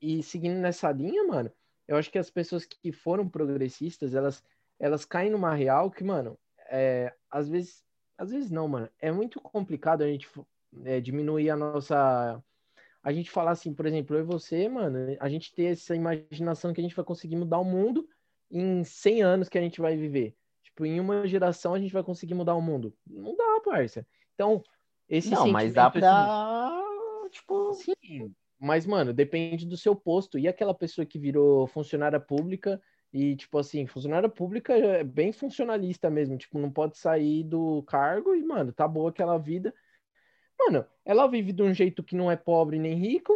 E 0.00 0.22
seguindo 0.22 0.58
nessa 0.60 0.90
linha, 0.92 1.24
mano, 1.24 1.52
eu 1.88 1.96
acho 1.96 2.10
que 2.10 2.18
as 2.18 2.30
pessoas 2.30 2.64
que 2.66 2.92
foram 2.92 3.28
progressistas, 3.28 4.14
elas, 4.14 4.44
elas 4.78 5.04
caem 5.04 5.30
numa 5.30 5.54
real 5.54 5.90
que, 5.90 6.04
mano, 6.04 6.38
é, 6.68 7.14
às 7.30 7.48
vezes, 7.48 7.84
às 8.18 8.30
vezes 8.30 8.50
não, 8.50 8.68
mano, 8.68 8.90
é 8.98 9.10
muito 9.12 9.40
complicado 9.40 10.02
a 10.02 10.06
gente 10.08 10.28
é, 10.84 11.00
diminuir 11.00 11.50
a 11.50 11.56
nossa. 11.56 12.42
A 13.06 13.12
gente 13.12 13.30
falar 13.30 13.52
assim, 13.52 13.72
por 13.72 13.86
exemplo, 13.86 14.16
eu 14.16 14.20
e 14.22 14.24
você, 14.24 14.68
mano, 14.68 15.16
a 15.20 15.28
gente 15.28 15.54
ter 15.54 15.66
essa 15.66 15.94
imaginação 15.94 16.72
que 16.72 16.80
a 16.80 16.82
gente 16.82 16.96
vai 16.96 17.04
conseguir 17.04 17.36
mudar 17.36 17.60
o 17.60 17.64
mundo 17.64 18.04
em 18.50 18.82
100 18.82 19.22
anos 19.22 19.48
que 19.48 19.56
a 19.56 19.60
gente 19.60 19.80
vai 19.80 19.96
viver. 19.96 20.34
Tipo, 20.60 20.84
em 20.84 20.98
uma 20.98 21.24
geração 21.24 21.72
a 21.72 21.78
gente 21.78 21.92
vai 21.92 22.02
conseguir 22.02 22.34
mudar 22.34 22.56
o 22.56 22.60
mundo. 22.60 22.92
Não 23.06 23.36
dá, 23.36 23.60
parça. 23.64 24.04
Então, 24.34 24.60
esse 25.08 25.30
Não, 25.30 25.46
mas 25.46 25.72
dá 25.72 25.88
pra, 25.88 26.82
tipo, 27.30 27.74
Sim, 27.74 28.34
mas, 28.58 28.84
mano, 28.84 29.12
depende 29.12 29.66
do 29.66 29.76
seu 29.76 29.94
posto. 29.94 30.36
E 30.36 30.48
aquela 30.48 30.74
pessoa 30.74 31.06
que 31.06 31.16
virou 31.16 31.68
funcionária 31.68 32.18
pública 32.18 32.82
e, 33.12 33.36
tipo 33.36 33.56
assim, 33.56 33.86
funcionária 33.86 34.28
pública 34.28 34.76
é 34.76 35.04
bem 35.04 35.30
funcionalista 35.30 36.10
mesmo. 36.10 36.36
Tipo, 36.36 36.58
não 36.58 36.72
pode 36.72 36.98
sair 36.98 37.44
do 37.44 37.84
cargo 37.84 38.34
e, 38.34 38.42
mano, 38.42 38.72
tá 38.72 38.88
boa 38.88 39.10
aquela 39.10 39.38
vida. 39.38 39.72
Mano, 40.58 40.86
ela 41.04 41.26
vive 41.26 41.52
de 41.52 41.62
um 41.62 41.72
jeito 41.72 42.02
que 42.02 42.16
não 42.16 42.30
é 42.30 42.36
pobre 42.36 42.78
nem 42.78 42.94
rico. 42.94 43.32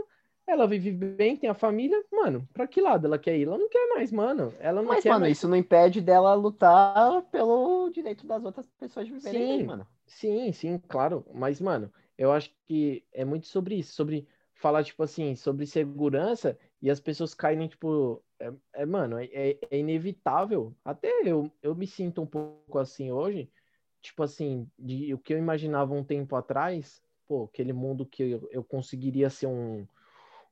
Ela 0.47 0.67
vive 0.67 0.91
bem, 0.91 1.37
tem 1.37 1.49
a 1.49 1.55
família. 1.55 2.03
Mano, 2.11 2.49
pra 2.53 2.67
que 2.67 2.81
lado 2.81 3.07
ela 3.07 3.19
quer 3.19 3.37
ir? 3.37 3.47
Ela 3.47 3.59
não 3.59 3.69
quer 3.69 3.87
mais, 3.95 4.11
mano. 4.11 4.53
Ela 4.59 4.83
não 4.83 4.89
Mas, 4.89 5.05
quer 5.05 5.11
mano, 5.11 5.21
mais. 5.23 5.39
isso 5.39 5.47
não 5.49 5.57
impede 5.57 6.01
dela 6.01 6.35
lutar 6.35 7.23
pelo 7.31 7.89
direito 7.91 8.27
das 8.27 8.45
outras 8.45 8.67
pessoas 8.79 9.07
de 9.07 9.13
viverem 9.13 9.41
Sim. 9.41 9.49
bem, 9.59 9.67
mano. 9.67 9.87
Sim, 10.07 10.53
sim, 10.53 10.79
claro. 10.89 11.25
Mas, 11.33 11.61
mano, 11.61 11.93
eu 12.19 12.33
acho 12.33 12.51
que 12.67 13.05
é 13.13 13.25
muito 13.25 13.47
sobre 13.47 13.77
isso, 13.77 13.93
sobre 13.93 14.27
falar, 14.55 14.83
tipo 14.83 15.03
assim, 15.03 15.37
sobre 15.37 15.67
segurança 15.67 16.59
e 16.83 16.91
as 16.91 16.99
pessoas 17.01 17.33
caírem, 17.33 17.69
tipo, 17.69 18.23
é, 18.41 18.53
é, 18.75 18.87
mano, 18.87 19.19
é, 19.19 19.27
é- 19.33 19.59
é 19.71 19.79
inevitável. 19.79 20.75
Até 20.85 21.09
eu, 21.25 21.51
eu 21.63 21.75
me 21.77 21.87
sinto 21.87 22.21
um 22.23 22.27
pouco 22.27 22.79
assim 22.79 23.13
hoje, 23.13 23.49
tipo 24.03 24.23
assim, 24.23 24.69
de 24.79 25.15
o 25.15 25.19
que 25.19 25.33
eu 25.33 25.39
imaginava 25.39 25.95
um 25.95 26.05
tempo 26.05 26.35
atrás, 26.35 27.01
pô, 27.31 27.45
aquele 27.45 27.73
mundo 27.73 28.05
que 28.05 28.25
eu, 28.25 28.49
eu 28.51 28.65
conseguiria 28.65 29.31
ser 29.31 29.47
um, 29.47 29.87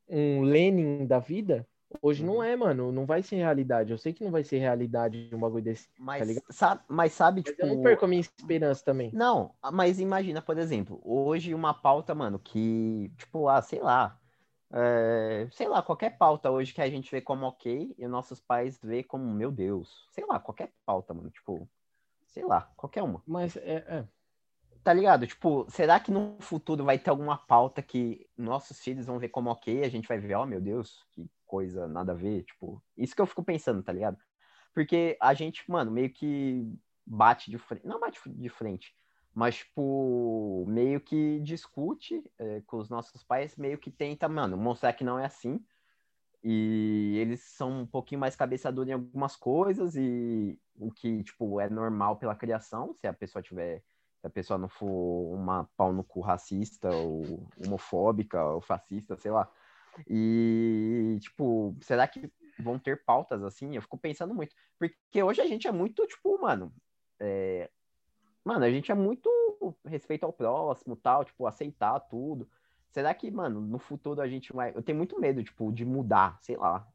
um 0.09 0.43
Lenin 0.43 1.07
da 1.09 1.18
vida, 1.18 1.66
hoje 2.01 2.24
não 2.24 2.37
Uhum. 2.37 2.43
é, 2.45 2.55
mano, 2.57 2.93
não 2.93 3.05
vai 3.05 3.20
ser 3.20 3.37
realidade. 3.37 3.91
Eu 3.91 3.99
sei 3.99 4.12
que 4.12 4.22
não 4.22 4.31
vai 4.31 4.45
ser 4.45 4.59
realidade 4.59 5.29
um 5.35 5.41
bagulho 5.41 5.64
desse. 5.64 5.89
Mas, 5.99 6.29
ligado? 6.29 6.45
sabe, 6.51 6.85
mas 6.89 7.12
sabe, 7.12 7.43
Mas 7.45 7.53
tipo. 7.53 7.66
eu 7.66 7.66
não 7.66 7.83
perco 7.83 8.05
a 8.05 8.09
minha 8.09 8.20
esperança 8.20 8.85
também. 8.85 9.11
Não, 9.12 9.57
mas 9.72 9.99
imagina, 9.99 10.41
por 10.41 10.57
exemplo, 10.57 11.01
hoje 11.05 11.53
uma 11.53 11.74
pauta, 11.74 12.14
mano, 12.14 12.39
que, 12.39 13.11
tipo, 13.16 13.49
ah, 13.49 13.61
sei 13.61 13.81
lá, 13.81 14.20
É, 14.70 15.49
sei 15.51 15.66
lá, 15.66 15.83
qualquer 15.83 16.18
pauta 16.18 16.51
hoje 16.51 16.74
que 16.74 16.83
a 16.83 16.91
gente 16.91 17.11
vê 17.11 17.20
como 17.22 17.47
ok 17.47 17.95
e 17.99 18.07
nossos 18.07 18.39
pais 18.41 18.79
vê 18.83 19.03
como, 19.03 19.24
meu 19.33 19.51
Deus. 19.51 20.07
Sei 20.12 20.24
lá, 20.26 20.39
qualquer 20.39 20.72
pauta, 20.85 21.14
mano. 21.14 21.31
Tipo, 21.31 21.68
sei 22.26 22.45
lá, 22.45 22.70
qualquer 22.76 23.03
uma. 23.03 23.22
Mas 23.26 23.57
é, 23.57 23.85
é. 23.89 24.09
Tá 24.85 24.93
ligado? 24.93 25.26
Tipo, 25.26 25.66
será 25.68 26.01
que 26.01 26.11
no 26.11 26.37
futuro 26.41 26.85
vai 26.85 26.99
ter 26.99 27.11
alguma 27.11 27.37
pauta 27.37 27.83
que 27.83 28.26
nossos 28.37 28.81
filhos 28.81 29.07
vão 29.07 29.18
ver 29.18 29.29
como 29.29 29.51
ok 29.51 29.85
a 29.85 29.89
gente 29.89 30.09
vai 30.09 30.18
ver, 30.18 30.37
oh 30.37 30.47
meu 30.47 30.61
Deus, 30.61 31.07
que 31.12 31.31
coisa, 31.45 31.87
nada 31.87 32.12
a 32.12 32.14
ver? 32.14 32.45
Tipo, 32.45 32.83
isso 32.97 33.14
que 33.14 33.20
eu 33.20 33.26
fico 33.26 33.45
pensando, 33.45 33.83
tá 33.83 33.93
ligado? 33.93 34.16
Porque 34.72 35.16
a 35.20 35.35
gente, 35.35 35.68
mano, 35.70 35.91
meio 35.91 36.11
que 36.11 36.72
bate 37.05 37.51
de 37.51 37.59
frente. 37.59 37.87
Não 37.87 38.01
bate 38.01 38.20
de 38.26 38.49
frente, 38.49 38.95
mas, 39.35 39.57
tipo, 39.59 40.64
meio 40.68 41.01
que 41.01 41.41
discute 41.41 42.22
é, 42.39 42.61
com 42.66 42.79
os 42.79 42.89
nossos 42.89 43.22
pais, 43.22 43.57
meio 43.57 43.79
que 43.79 43.91
tenta, 43.91 44.29
mano, 44.29 44.57
mostrar 44.57 44.93
que 44.93 45.05
não 45.05 45.18
é 45.18 45.24
assim. 45.24 45.64
E 46.43 47.16
eles 47.18 47.43
são 47.43 47.83
um 47.83 47.87
pouquinho 47.87 48.20
mais 48.20 48.37
cabeça 48.37 48.70
dura 48.72 48.91
em 48.91 48.93
algumas 48.95 49.37
coisas, 49.37 49.97
e 49.97 50.59
o 50.76 50.91
que, 50.91 51.22
tipo, 51.24 51.61
é 51.61 51.68
normal 51.68 52.16
pela 52.16 52.35
criação, 52.35 52.95
se 52.95 53.07
a 53.07 53.12
pessoa 53.12 53.43
tiver. 53.43 53.83
Se 54.21 54.27
a 54.27 54.31
pessoa 54.31 54.59
não 54.59 54.69
for 54.69 55.33
uma 55.35 55.69
pau 55.77 55.93
no 55.93 56.03
cu 56.03 56.21
racista, 56.21 56.89
ou 56.91 57.47
homofóbica, 57.64 58.45
ou 58.45 58.61
fascista, 58.61 59.16
sei 59.16 59.31
lá. 59.31 59.51
E, 60.09 61.19
tipo, 61.21 61.77
será 61.81 62.07
que 62.07 62.31
vão 62.59 62.79
ter 62.79 63.05
pautas 63.05 63.43
assim? 63.43 63.75
Eu 63.75 63.83
fico 63.83 63.97
pensando 63.97 64.35
muito. 64.35 64.55
Porque 64.79 65.23
hoje 65.23 65.41
a 65.41 65.47
gente 65.47 65.66
é 65.69 65.73
muito, 65.73 66.07
tipo, 66.07 66.41
mano. 66.41 66.73
é, 67.21 67.71
Mano, 68.45 68.64
a 68.64 68.71
gente 68.71 68.91
é 68.91 68.95
muito 68.95 69.31
respeito 69.85 70.25
ao 70.25 70.33
próximo, 70.33 70.97
tal, 70.97 71.25
tipo, 71.25 71.47
aceitar 71.47 72.01
tudo. 72.01 72.49
Será 72.91 73.12
que, 73.12 73.31
mano, 73.31 73.61
no 73.61 73.79
futuro 73.79 74.21
a 74.21 74.29
gente 74.29 74.53
vai. 74.53 74.73
Eu 74.75 74.83
tenho 74.83 74.97
muito 74.97 75.21
medo, 75.21 75.43
tipo, 75.43 75.71
de 75.71 75.85
mudar, 75.85 76.39
sei 76.41 76.57
lá. 76.57 76.89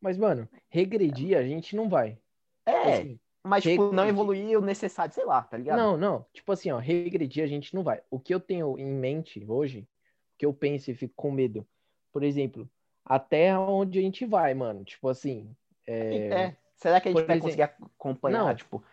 Mas, 0.00 0.16
mano, 0.16 0.48
regredir 0.68 1.38
a 1.38 1.42
gente 1.42 1.76
não 1.76 1.88
vai. 1.88 2.18
É, 2.66 2.92
Assim, 2.94 3.20
mas, 3.48 3.62
tipo, 3.64 3.90
não 3.92 4.06
evoluir 4.06 4.58
o 4.58 4.62
necessário, 4.62 5.14
sei 5.14 5.24
lá, 5.24 5.42
tá 5.42 5.56
ligado? 5.56 5.76
Não, 5.78 5.96
não. 5.96 6.26
Tipo 6.32 6.52
assim, 6.52 6.70
ó, 6.70 6.78
regredir 6.78 7.42
a 7.42 7.46
gente 7.46 7.74
não 7.74 7.82
vai. 7.82 8.00
O 8.10 8.20
que 8.20 8.34
eu 8.34 8.38
tenho 8.40 8.78
em 8.78 8.86
mente 8.86 9.44
hoje, 9.48 9.88
que 10.36 10.46
eu 10.46 10.52
penso 10.52 10.90
e 10.90 10.94
fico 10.94 11.14
com 11.16 11.30
medo, 11.30 11.66
por 12.12 12.22
exemplo, 12.22 12.68
até 13.04 13.56
onde 13.58 13.98
a 13.98 14.02
gente 14.02 14.24
vai, 14.26 14.54
mano. 14.54 14.84
Tipo 14.84 15.08
assim, 15.08 15.54
é, 15.86 16.16
É. 16.28 16.56
Será 16.76 17.00
que 17.00 17.08
a 17.08 17.10
gente 17.10 17.20
Por 17.22 17.26
vai 17.26 17.36
exemplo- 17.38 17.48
conseguir 17.48 17.62
acompanhar, 17.96 18.44
Não. 18.44 18.54
tipo, 18.54 18.84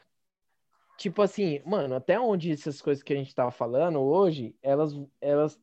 tipo 0.98 1.22
assim, 1.22 1.62
mano, 1.66 1.94
até 1.96 2.20
onde 2.20 2.52
essas 2.52 2.82
coisas 2.82 3.04
que 3.04 3.14
a 3.14 3.16
gente 3.16 3.36
tava 3.36 3.52
falando 3.52 4.00
hoje, 4.00 4.56
elas, 4.64 4.98
elas, 5.22 5.60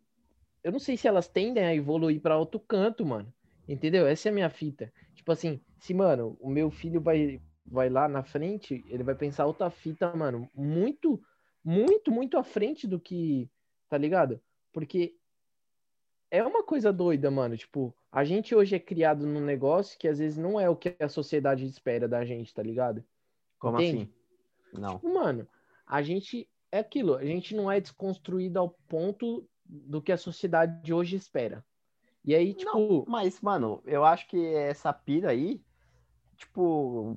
eu 0.62 0.70
não 0.70 0.78
sei 0.78 0.96
se 0.96 1.08
elas 1.08 1.26
tendem 1.26 1.64
a 1.64 1.74
evoluir 1.74 2.20
pra 2.20 2.38
outro 2.38 2.60
canto, 2.60 3.04
mano. 3.04 3.32
Entendeu? 3.68 4.06
Essa 4.06 4.28
é 4.28 4.30
a 4.30 4.34
minha 4.34 4.50
fita. 4.50 4.92
Tipo 5.14 5.32
assim, 5.32 5.60
se, 5.78 5.94
mano, 5.94 6.36
o 6.40 6.48
meu 6.50 6.70
filho 6.70 7.00
vai, 7.00 7.40
vai 7.64 7.88
lá 7.88 8.08
na 8.08 8.22
frente, 8.22 8.84
ele 8.88 9.02
vai 9.02 9.14
pensar 9.14 9.46
outra 9.46 9.70
fita, 9.70 10.14
mano, 10.14 10.48
muito, 10.54 11.22
muito, 11.64 12.10
muito 12.10 12.36
à 12.36 12.42
frente 12.42 12.86
do 12.86 12.98
que, 12.98 13.50
tá 13.88 13.96
ligado? 13.96 14.40
Porque 14.72 15.16
é 16.30 16.42
uma 16.44 16.62
coisa 16.62 16.92
doida, 16.92 17.30
mano. 17.30 17.56
Tipo, 17.56 17.94
a 18.10 18.24
gente 18.24 18.54
hoje 18.54 18.74
é 18.74 18.80
criado 18.80 19.26
num 19.26 19.40
negócio 19.40 19.98
que 19.98 20.08
às 20.08 20.18
vezes 20.18 20.38
não 20.38 20.58
é 20.58 20.68
o 20.68 20.76
que 20.76 20.96
a 20.98 21.08
sociedade 21.08 21.64
espera 21.66 22.08
da 22.08 22.24
gente, 22.24 22.54
tá 22.54 22.62
ligado? 22.62 23.04
como 23.58 23.80
Entende? 23.80 24.02
assim? 24.02 24.80
Não. 24.80 24.94
Tipo, 24.96 25.14
mano, 25.14 25.46
a 25.86 26.02
gente 26.02 26.48
é 26.72 26.80
aquilo, 26.80 27.14
a 27.14 27.24
gente 27.24 27.54
não 27.54 27.70
é 27.70 27.80
desconstruído 27.80 28.58
ao 28.58 28.70
ponto 28.88 29.48
do 29.64 30.02
que 30.02 30.10
a 30.10 30.16
sociedade 30.16 30.82
de 30.82 30.92
hoje 30.92 31.14
espera. 31.14 31.64
E 32.24 32.34
aí, 32.34 32.54
tipo, 32.54 33.04
Mas, 33.08 33.40
mano, 33.40 33.82
eu 33.84 34.04
acho 34.04 34.26
que 34.26 34.54
essa 34.54 34.92
pira 34.92 35.30
aí, 35.30 35.60
tipo, 36.36 37.16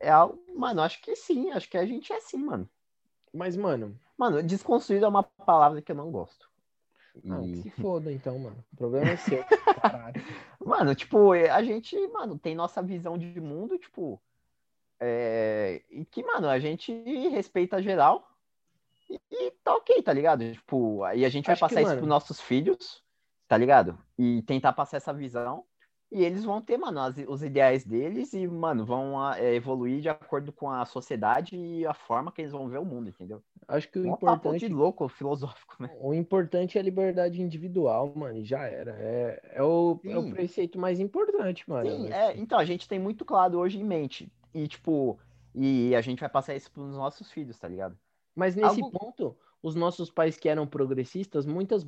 é 0.00 0.10
algo. 0.10 0.38
Mano, 0.54 0.82
acho 0.82 1.00
que 1.02 1.14
sim, 1.16 1.50
acho 1.50 1.68
que 1.68 1.76
a 1.78 1.86
gente 1.86 2.12
é 2.12 2.16
assim, 2.16 2.38
mano. 2.38 2.68
mas, 3.32 3.56
mano, 3.56 3.98
Mano, 4.16 4.42
desconstruído 4.42 5.04
é 5.04 5.08
uma 5.08 5.22
palavra 5.22 5.80
que 5.80 5.92
eu 5.92 5.96
não 5.96 6.10
gosto. 6.10 6.48
não, 7.22 7.44
E- 7.44 7.56
se 7.62 7.70
foda 7.80 8.12
então, 8.12 8.38
mano. 8.38 8.64
O 8.72 8.76
problema 8.76 9.12
é 9.12 9.16
seu. 9.16 9.44
Mano, 10.64 10.94
tipo, 10.94 11.32
a 11.32 11.62
gente, 11.62 11.96
mano, 12.08 12.36
tem 12.38 12.54
nossa 12.54 12.82
visão 12.82 13.16
de 13.16 13.40
mundo, 13.40 13.78
tipo, 13.78 14.20
é, 15.00 15.82
e 15.90 16.04
que, 16.04 16.22
mano, 16.24 16.48
a 16.48 16.58
gente 16.58 16.92
respeita 17.30 17.80
geral 17.80 18.28
e, 19.08 19.20
e 19.30 19.50
tá 19.62 19.74
ok, 19.76 20.02
tá 20.02 20.12
ligado? 20.12 20.52
Tipo, 20.52 21.04
aí 21.04 21.24
a 21.24 21.28
gente 21.28 21.46
vai 21.46 21.52
Acho 21.54 21.60
que, 21.60 21.68
passar 21.68 21.80
isso 21.80 21.90
mano- 21.90 21.98
pros 22.00 22.08
nossos 22.08 22.40
filhos, 22.40 23.02
tá 23.46 23.56
ligado? 23.56 23.96
E 24.18 24.42
tentar 24.42 24.72
passar 24.72 24.96
essa 24.96 25.12
visão 25.14 25.64
e 26.10 26.24
eles 26.24 26.44
vão 26.44 26.60
ter, 26.60 26.78
mano, 26.78 27.00
as- 27.00 27.16
os 27.28 27.42
ideais 27.42 27.84
deles 27.84 28.32
e, 28.32 28.46
mano, 28.46 28.84
vão 28.84 29.20
ah, 29.20 29.38
é, 29.38 29.54
evoluir 29.54 30.00
de 30.00 30.08
acordo 30.08 30.52
com 30.52 30.70
a 30.70 30.84
sociedade 30.86 31.56
e 31.56 31.86
a 31.86 31.92
forma 31.92 32.32
que 32.32 32.40
eles 32.40 32.52
vão 32.52 32.68
ver 32.68 32.78
o 32.78 32.84
mundo, 32.84 33.08
entendeu? 33.10 33.42
Acho 33.66 33.90
que 33.90 33.98
o 33.98 34.06
Um 34.06 34.14
importante, 34.14 34.66
de 34.66 34.72
louco 34.72 35.06
filosófico, 35.08 35.76
né? 35.82 35.90
o 36.00 36.14
importante 36.14 36.78
é 36.78 36.80
a 36.80 36.84
liberdade 36.84 37.42
individual, 37.42 38.10
mano, 38.16 38.38
e 38.38 38.44
já 38.44 38.64
era. 38.66 38.92
É, 38.98 39.40
é, 39.56 39.62
o, 39.62 40.00
é 40.04 40.16
o 40.16 40.30
preceito 40.30 40.78
mais 40.78 40.98
importante, 40.98 41.68
mano. 41.68 41.90
Sim, 41.90 42.12
é, 42.12 42.36
então 42.38 42.58
a 42.58 42.64
gente 42.64 42.88
tem 42.88 42.98
muito 42.98 43.24
claro 43.24 43.58
hoje 43.58 43.78
em 43.78 43.84
mente. 43.84 44.32
E, 44.54 44.66
tipo, 44.66 45.18
e 45.54 45.94
a 45.94 46.00
gente 46.00 46.20
vai 46.20 46.28
passar 46.28 46.54
isso 46.56 46.70
pros 46.70 46.96
nossos 46.96 47.30
filhos, 47.30 47.58
tá 47.58 47.68
ligado? 47.68 47.98
Mas 48.34 48.56
nesse 48.56 48.80
Algo- 48.80 48.98
ponto, 48.98 49.36
os 49.62 49.74
nossos 49.74 50.10
pais 50.10 50.38
que 50.38 50.48
eram 50.48 50.66
progressistas, 50.66 51.44
muitas, 51.44 51.86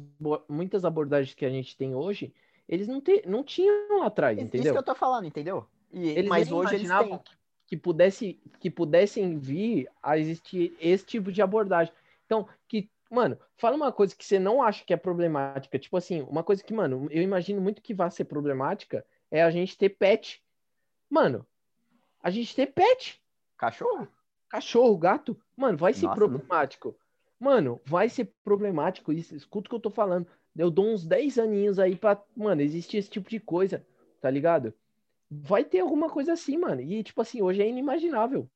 muitas 0.48 0.84
abordagens 0.84 1.34
que 1.34 1.44
a 1.46 1.50
gente 1.50 1.76
tem 1.76 1.94
hoje, 1.94 2.34
eles 2.70 2.86
não, 2.86 3.00
te, 3.00 3.20
não 3.26 3.42
tinham 3.42 3.98
lá 3.98 4.06
atrás, 4.06 4.38
Isso 4.38 4.46
entendeu? 4.46 4.72
que 4.72 4.78
eu 4.78 4.82
tô 4.84 4.94
falando, 4.94 5.26
entendeu? 5.26 5.66
E, 5.92 6.10
Eles 6.10 6.28
mas 6.28 6.52
hoje 6.52 6.76
eles 6.76 6.88
têm. 6.88 7.18
que, 7.18 7.30
que 7.66 7.76
pudesse, 7.76 8.40
que 8.60 8.70
pudessem 8.70 9.36
vir 9.40 9.90
a 10.00 10.16
existir 10.16 10.76
esse 10.80 11.04
tipo 11.04 11.32
de 11.32 11.42
abordagem. 11.42 11.92
Então, 12.24 12.46
que, 12.68 12.88
mano, 13.10 13.36
fala 13.56 13.74
uma 13.74 13.90
coisa 13.90 14.14
que 14.14 14.24
você 14.24 14.38
não 14.38 14.62
acha 14.62 14.84
que 14.84 14.94
é 14.94 14.96
problemática. 14.96 15.80
Tipo 15.80 15.96
assim, 15.96 16.22
uma 16.22 16.44
coisa 16.44 16.62
que, 16.62 16.72
mano, 16.72 17.08
eu 17.10 17.20
imagino 17.20 17.60
muito 17.60 17.82
que 17.82 17.92
vai 17.92 18.08
ser 18.08 18.26
problemática 18.26 19.04
é 19.32 19.42
a 19.42 19.50
gente 19.50 19.76
ter 19.76 19.88
pet. 19.88 20.40
Mano, 21.08 21.44
a 22.22 22.30
gente 22.30 22.54
ter 22.54 22.66
pet. 22.66 23.20
Cachorro? 23.56 24.06
Cachorro, 24.48 24.96
gato, 24.96 25.36
mano, 25.56 25.76
vai 25.76 25.92
ser 25.92 26.06
Nossa, 26.06 26.14
problemático. 26.14 26.96
Mano, 27.36 27.80
vai 27.84 28.08
ser 28.08 28.32
problemático 28.44 29.12
isso. 29.12 29.34
Escuta 29.34 29.66
o 29.66 29.70
que 29.70 29.74
eu 29.74 29.80
tô 29.80 29.90
falando. 29.90 30.26
Eu 30.56 30.70
dou 30.70 30.86
uns 30.86 31.06
10 31.06 31.38
aninhos 31.38 31.78
aí 31.78 31.96
pra, 31.96 32.20
mano, 32.36 32.60
existir 32.60 32.98
esse 32.98 33.08
tipo 33.10 33.28
de 33.30 33.38
coisa, 33.40 33.84
tá 34.20 34.30
ligado? 34.30 34.74
Vai 35.30 35.62
ter 35.64 35.80
alguma 35.80 36.10
coisa 36.10 36.32
assim, 36.32 36.56
mano. 36.58 36.80
E, 36.80 37.02
tipo 37.02 37.20
assim, 37.22 37.40
hoje 37.40 37.62
é 37.62 37.68
inimaginável. 37.68 38.48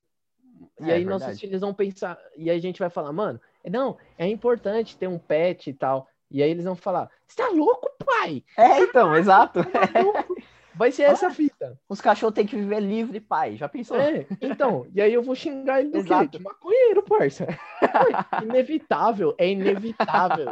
E 0.81 0.91
É, 0.91 0.95
aí 0.95 1.05
nossos 1.05 1.27
verdade. 1.27 1.41
filhos 1.41 1.61
vão 1.61 1.73
pensar, 1.75 2.19
e 2.37 2.51
aí 2.51 2.57
a 2.57 2.61
gente 2.61 2.79
vai 2.79 2.91
falar, 2.91 3.13
mano, 3.13 3.41
não, 3.71 3.97
é 4.19 4.27
importante 4.29 4.97
ter 4.97 5.07
um 5.09 5.19
pet 5.19 5.71
e 5.71 5.73
tal. 5.73 6.09
E 6.31 6.43
aí 6.43 6.51
eles 6.51 6.65
vão 6.65 6.75
falar, 6.75 7.09
você 7.27 7.37
tá 7.37 7.49
louco, 7.51 7.89
pai? 8.05 8.43
É, 8.59 8.81
então, 8.81 9.15
exato. 9.15 9.61
Tá 9.65 10.01
louco?" 10.03 10.37
Vai 10.77 10.91
ser 10.91 11.05
essa 11.07 11.31
fita. 11.31 11.79
Os 11.89 12.01
cachorros 12.01 12.35
têm 12.35 12.45
que 12.47 12.57
viver 12.57 12.81
livre, 12.81 13.21
pai. 13.21 13.57
Já 13.57 13.69
pensou? 13.69 13.97
É, 13.97 14.27
então, 14.41 14.89
e 14.93 15.01
aí 15.01 15.15
eu 15.15 15.23
vou 15.23 15.37
xingar 15.37 15.79
ele 15.81 15.91
do 15.91 15.99
quê? 16.03 16.13
Exato. 16.13 16.39
De 16.39 16.43
maconheiro, 16.43 17.03
parça. 17.05 17.47
Inevitável, 18.43 19.35
é 19.39 19.49
inevitável. 19.51 20.51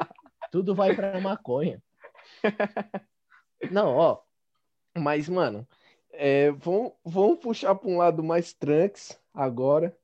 Tudo 0.53 0.74
vai 0.74 0.94
pra 0.94 1.18
maconha. 1.18 1.82
Não, 3.70 3.96
ó. 3.96 4.20
Mas, 4.94 5.26
mano, 5.26 5.66
é, 6.11 6.50
vamos, 6.53 6.92
vamos 7.03 7.38
puxar 7.38 7.74
pra 7.74 7.88
um 7.88 7.96
lado 7.96 8.22
mais 8.22 8.53
trunks 8.53 9.18
agora. 9.32 9.96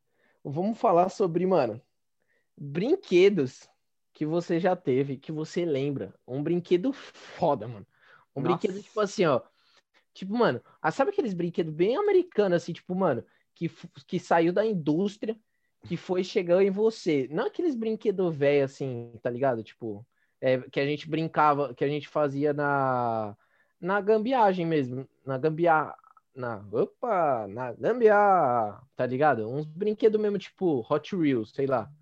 Vamos 0.42 0.78
falar 0.78 1.11
sobre, 1.11 1.44
mano, 1.44 1.78
brinquedos 2.57 3.68
que 4.14 4.24
você 4.24 4.59
já 4.59 4.74
teve, 4.74 5.18
que 5.18 5.30
você 5.30 5.66
lembra. 5.66 6.14
Um 6.26 6.42
brinquedo 6.42 6.94
foda, 6.94 7.68
mano. 7.68 7.86
Um 8.34 8.40
Nossa. 8.40 8.57
brinquedo, 8.57 8.82
tipo 8.82 9.01
assim, 9.01 9.26
ó. 9.26 9.42
Tipo, 10.14 10.34
mano, 10.34 10.62
ah, 10.80 10.90
sabe 10.90 11.11
aqueles 11.11 11.34
brinquedos 11.34 11.74
bem 11.74 11.94
americanos, 11.94 12.62
assim, 12.62 12.72
tipo, 12.72 12.94
mano, 12.94 13.22
que, 13.55 13.70
que 14.07 14.18
saiu 14.18 14.51
da 14.51 14.64
indústria, 14.64 15.38
que 15.86 15.96
foi 15.99 16.24
chegando 16.24 16.62
em 16.62 16.70
você. 16.70 17.28
Não 17.30 17.44
aqueles 17.44 17.74
brinquedos 17.74 18.34
velho, 18.34 18.64
assim, 18.64 19.12
tá 19.22 19.28
ligado? 19.28 19.62
Tipo, 19.62 20.07
é, 20.41 20.59
que 20.70 20.80
a 20.80 20.86
gente 20.86 21.09
brincava, 21.09 21.74
que 21.74 21.84
a 21.84 21.89
gente 21.89 22.09
fazia 22.09 22.53
na, 22.53 23.36
na 23.80 24.01
gambiagem 24.01 24.66
mesmo. 24.66 25.09
Na 25.24 25.39
gambiarra. 25.39 25.97
Na, 26.34 26.64
opa, 26.70 27.49
na 27.49 27.72
gambiarra, 27.72 28.86
tá 28.95 29.05
ligado? 29.05 29.49
Uns 29.49 29.66
brinquedos 29.66 30.20
mesmo, 30.20 30.39
tipo 30.39 30.86
Hot 30.89 31.16
Wheels, 31.16 31.51
sei 31.51 31.66
lá. 31.66 31.93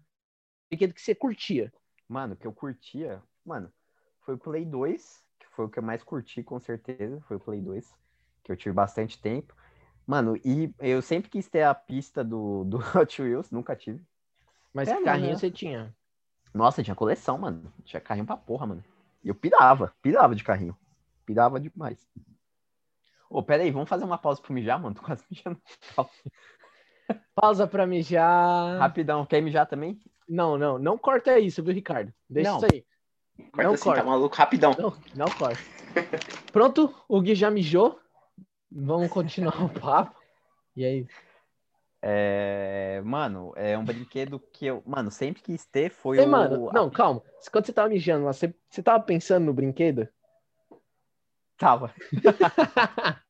Brinquedo 0.68 0.94
que 0.94 1.00
você 1.00 1.14
curtia. 1.14 1.72
Mano, 2.08 2.36
que 2.36 2.46
eu 2.46 2.52
curtia, 2.52 3.22
mano, 3.44 3.72
foi 4.20 4.34
o 4.34 4.38
Play 4.38 4.64
2, 4.64 5.24
que 5.38 5.46
foi 5.48 5.64
o 5.64 5.68
que 5.68 5.78
eu 5.78 5.82
mais 5.82 6.02
curti, 6.04 6.42
com 6.42 6.58
certeza. 6.60 7.20
Foi 7.22 7.36
o 7.36 7.40
Play 7.40 7.60
2, 7.60 7.94
que 8.44 8.52
eu 8.52 8.56
tive 8.56 8.74
bastante 8.74 9.20
tempo. 9.20 9.54
Mano, 10.06 10.36
e 10.44 10.72
eu 10.80 11.02
sempre 11.02 11.30
quis 11.30 11.48
ter 11.48 11.62
a 11.62 11.74
pista 11.74 12.22
do, 12.24 12.64
do 12.64 12.78
Hot 12.96 13.22
Wheels, 13.22 13.50
nunca 13.50 13.74
tive. 13.74 14.04
Mas 14.72 14.88
É, 14.88 14.96
que 14.96 15.02
carrinho 15.04 15.32
é. 15.32 15.36
você 15.36 15.50
tinha? 15.50 15.94
Nossa, 16.54 16.82
tinha 16.82 16.94
coleção, 16.94 17.38
mano. 17.38 17.72
Tinha 17.84 18.00
carrinho 18.00 18.26
pra 18.26 18.36
porra, 18.36 18.66
mano. 18.66 18.84
E 19.22 19.28
eu 19.28 19.34
pirava, 19.34 19.92
pirava 20.00 20.34
de 20.34 20.44
carrinho. 20.44 20.76
Pirava 21.24 21.60
demais. 21.60 21.98
Ô, 23.28 23.42
pera 23.42 23.62
aí, 23.62 23.70
vamos 23.70 23.88
fazer 23.88 24.04
uma 24.04 24.16
pausa 24.18 24.40
pro 24.40 24.52
mijar, 24.52 24.80
mano? 24.80 24.94
Tô 24.96 25.02
quase 25.02 25.24
mijando. 25.30 25.60
Pausa 27.34 27.66
pra 27.66 27.86
mijar. 27.86 28.78
Rapidão, 28.78 29.26
quer 29.26 29.40
mijar 29.42 29.66
também? 29.66 30.00
Não, 30.28 30.56
não, 30.56 30.78
não 30.78 30.98
corta 30.98 31.38
isso, 31.38 31.62
viu, 31.62 31.72
Ricardo? 31.74 32.12
Deixa 32.28 32.50
Não. 32.50 32.56
isso 32.58 32.66
aí. 32.72 32.84
Corta 33.50 33.62
Não 33.62 33.74
assim, 33.74 33.84
corta. 33.84 34.00
tá 34.02 34.06
maluco? 34.08 34.36
Rapidão. 34.36 34.74
Não, 34.78 34.94
não 35.14 35.26
corta. 35.30 35.60
Pronto, 36.52 36.94
o 37.08 37.20
Gui 37.20 37.34
já 37.34 37.50
mijou. 37.50 38.00
Vamos 38.70 39.08
continuar 39.10 39.62
o 39.62 39.68
papo. 39.68 40.16
E 40.74 40.84
aí? 40.84 41.06
É, 42.02 43.00
mano, 43.04 43.52
é 43.56 43.76
um 43.76 43.84
brinquedo 43.84 44.38
que 44.52 44.66
eu, 44.66 44.82
mano, 44.86 45.10
sempre 45.10 45.42
quis 45.42 45.66
ter 45.66 45.90
foi 45.90 46.18
Ei, 46.18 46.26
o 46.26 46.28
mano, 46.28 46.70
não, 46.72 46.90
calma. 46.90 47.22
Quando 47.50 47.66
você 47.66 47.72
tava 47.72 47.88
mijando 47.88 48.24
lá, 48.26 48.32
você, 48.32 48.54
você 48.70 48.82
tava 48.82 49.02
pensando 49.02 49.46
no 49.46 49.54
brinquedo? 49.54 50.08
tava. 51.56 51.92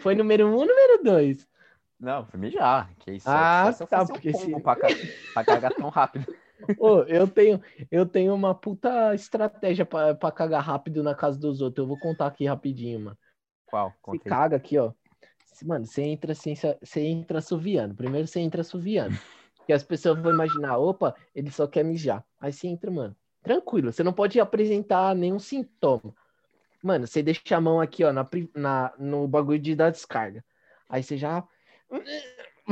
Foi 0.00 0.14
número 0.14 0.46
um 0.46 0.54
ou 0.54 0.66
número 0.66 1.02
dois? 1.02 1.48
Não, 1.98 2.24
foi 2.24 2.40
mijar, 2.40 2.94
que 2.96 3.12
isso. 3.12 3.28
Ah, 3.28 3.70
só 3.72 3.84
se 3.84 3.90
tá, 3.90 4.02
um 4.02 4.06
porque 4.06 4.32
pombo 4.32 4.56
se- 4.56 4.60
pra, 4.62 4.76
ca- 4.76 4.88
pra 5.34 5.44
cagar 5.44 5.74
tão 5.74 5.88
rápido. 5.90 6.26
Ô, 6.78 7.02
eu 7.02 7.26
tenho, 7.28 7.60
eu 7.90 8.06
tenho 8.06 8.34
uma 8.34 8.54
puta 8.54 9.14
estratégia 9.14 9.84
pra, 9.84 10.14
pra 10.14 10.30
cagar 10.32 10.62
rápido 10.62 11.02
na 11.02 11.14
casa 11.14 11.38
dos 11.38 11.60
outros. 11.60 11.82
Eu 11.84 11.88
vou 11.88 11.98
contar 11.98 12.26
aqui 12.26 12.46
rapidinho, 12.46 13.00
mano. 13.00 13.18
Qual? 13.66 13.90
Você 13.90 13.96
Conta 14.02 14.24
aí. 14.24 14.30
caga 14.30 14.56
aqui, 14.56 14.78
ó. 14.78 14.92
Mano, 15.62 15.86
você 15.86 16.02
entra 16.02 16.32
assim, 16.32 16.54
você 16.54 17.00
entra 17.00 17.38
assoviando. 17.38 17.94
Primeiro 17.94 18.26
você 18.26 18.40
entra 18.40 18.60
assoviando. 18.60 19.16
Que 19.66 19.72
as 19.72 19.82
pessoas 19.82 20.18
vão 20.18 20.32
imaginar, 20.32 20.78
opa, 20.78 21.14
ele 21.34 21.50
só 21.50 21.66
quer 21.66 21.84
mijar. 21.84 22.24
Aí 22.40 22.52
você 22.52 22.66
entra, 22.66 22.90
mano. 22.90 23.16
Tranquilo, 23.42 23.92
você 23.92 24.02
não 24.02 24.12
pode 24.12 24.38
apresentar 24.38 25.14
nenhum 25.14 25.38
sintoma. 25.38 26.14
Mano, 26.82 27.06
você 27.06 27.22
deixa 27.22 27.56
a 27.56 27.60
mão 27.60 27.80
aqui, 27.80 28.04
ó, 28.04 28.12
na, 28.12 28.26
na, 28.54 28.92
no 28.98 29.28
bagulho 29.28 29.58
de 29.58 29.74
dar 29.74 29.90
descarga. 29.90 30.44
Aí 30.88 31.02
você 31.02 31.16
já 31.16 31.46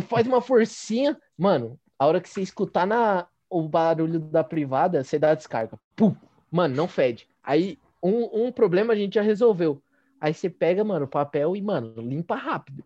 faz 0.08 0.26
uma 0.26 0.40
forcinha. 0.40 1.18
Mano, 1.36 1.78
a 1.98 2.06
hora 2.06 2.20
que 2.20 2.28
você 2.28 2.40
escutar 2.40 2.86
na, 2.86 3.28
o 3.50 3.62
barulho 3.68 4.18
da 4.18 4.42
privada, 4.42 5.04
você 5.04 5.18
dá 5.18 5.34
descarga. 5.34 5.78
Pum! 5.94 6.14
Mano, 6.50 6.74
não 6.74 6.88
fede. 6.88 7.28
Aí 7.42 7.78
um, 8.02 8.46
um 8.46 8.52
problema 8.52 8.92
a 8.92 8.96
gente 8.96 9.14
já 9.14 9.22
resolveu. 9.22 9.82
Aí 10.20 10.34
você 10.34 10.50
pega, 10.50 10.84
mano, 10.84 11.04
o 11.04 11.08
papel 11.08 11.54
e, 11.56 11.62
mano, 11.62 11.94
limpa 12.00 12.34
rápido. 12.34 12.84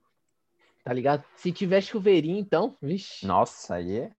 Tá 0.84 0.92
ligado? 0.92 1.24
Se 1.36 1.52
tiver 1.52 1.80
chuveirinho, 1.80 2.38
então, 2.38 2.76
vixi. 2.82 3.26
Nossa, 3.26 3.76
aí 3.76 3.98
é. 3.98 4.10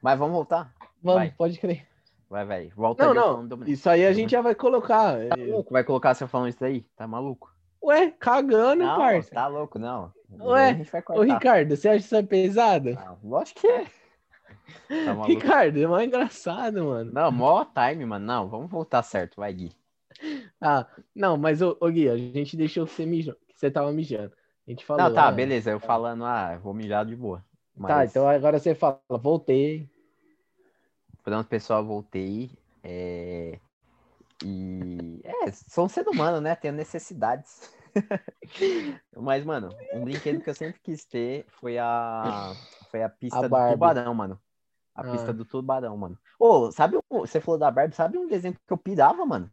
Mas 0.00 0.18
vamos 0.18 0.34
voltar? 0.34 0.72
Vamos, 1.02 1.20
vai. 1.20 1.30
pode 1.32 1.58
crer. 1.58 1.86
Vai, 2.30 2.44
vai. 2.44 2.68
Volta 2.68 3.12
Não, 3.12 3.14
não. 3.44 3.46
do- 3.46 3.68
Isso 3.70 3.90
aí 3.90 4.06
a 4.06 4.12
gente 4.12 4.30
já 4.30 4.40
vai 4.40 4.54
colocar. 4.54 5.18
Tá 5.28 5.36
louco? 5.36 5.72
Vai 5.72 5.84
colocar 5.84 6.14
você 6.14 6.26
falando 6.26 6.48
isso 6.48 6.64
aí? 6.64 6.80
Tá 6.96 7.06
maluco? 7.06 7.52
Ué, 7.82 8.12
cagando, 8.12 8.84
Não, 8.84 8.96
parça. 8.96 9.30
tá 9.34 9.46
louco, 9.48 9.78
não. 9.78 10.12
Ué, 10.40 10.70
a 10.70 10.74
gente 10.74 10.90
vai 10.90 11.02
Ô. 11.10 11.22
Ricardo, 11.22 11.76
você 11.76 11.88
acha 11.88 11.98
isso 11.98 12.16
é 12.16 12.22
pesado? 12.22 12.96
Ah, 12.96 13.16
lógico 13.22 13.60
que 13.60 13.66
é. 13.66 13.84
Tá? 13.84 15.26
Ricardo, 15.26 15.78
é 15.82 15.86
mais 15.86 16.06
engraçado, 16.06 16.84
mano. 16.84 17.12
Não, 17.12 17.30
mó 17.32 17.64
time, 17.64 18.06
mano. 18.06 18.24
Não, 18.24 18.48
vamos 18.48 18.70
voltar 18.70 19.02
certo, 19.02 19.36
vai, 19.36 19.52
Gui. 19.52 19.72
Ah, 20.62 20.86
não, 21.14 21.36
mas, 21.36 21.60
ô, 21.60 21.76
ô 21.80 21.90
Gui, 21.90 22.08
a 22.08 22.16
gente 22.16 22.56
deixou 22.56 22.86
você 22.86 23.04
que 23.04 23.34
você 23.54 23.70
tava 23.70 23.92
mijando. 23.92 24.32
A 24.66 24.70
gente 24.70 24.84
falou. 24.84 25.02
não, 25.04 25.14
tá, 25.14 25.26
ah, 25.26 25.32
beleza. 25.32 25.72
Eu 25.72 25.80
falando, 25.80 26.24
ah, 26.24 26.56
vou 26.58 26.72
mijar 26.72 27.04
de 27.04 27.16
boa. 27.16 27.38
Tá, 27.38 27.44
Mas, 27.76 28.10
então 28.10 28.28
agora 28.28 28.58
você 28.58 28.74
fala, 28.74 29.00
voltei. 29.10 29.90
Pronto, 31.24 31.48
pessoal, 31.48 31.84
voltei. 31.84 32.50
É... 32.82 33.58
E. 34.44 35.20
É, 35.24 35.50
sou 35.52 35.86
um 35.86 35.88
ser 35.88 36.06
humano, 36.08 36.40
né? 36.40 36.54
Tenho 36.54 36.74
necessidades. 36.74 37.72
Mas, 39.16 39.44
mano, 39.44 39.74
um 39.92 40.04
brinquedo 40.04 40.42
que 40.42 40.50
eu 40.50 40.54
sempre 40.54 40.80
quis 40.80 41.04
ter 41.04 41.44
foi 41.48 41.78
a. 41.78 42.54
Foi 42.90 43.02
a 43.02 43.08
pista 43.08 43.38
A 43.38 43.48
do 43.48 43.72
tubarão, 43.72 44.14
mano. 44.14 44.40
A 44.94 45.00
Ah. 45.02 45.10
pista 45.10 45.32
do 45.32 45.44
tubarão, 45.44 45.96
mano. 45.96 46.18
Ô, 46.38 46.70
sabe, 46.70 46.98
você 47.08 47.40
falou 47.40 47.58
da 47.58 47.70
Barbie, 47.70 47.94
sabe 47.94 48.18
um 48.18 48.28
desenho 48.28 48.54
que 48.54 48.72
eu 48.72 48.76
pirava, 48.76 49.24
mano? 49.24 49.50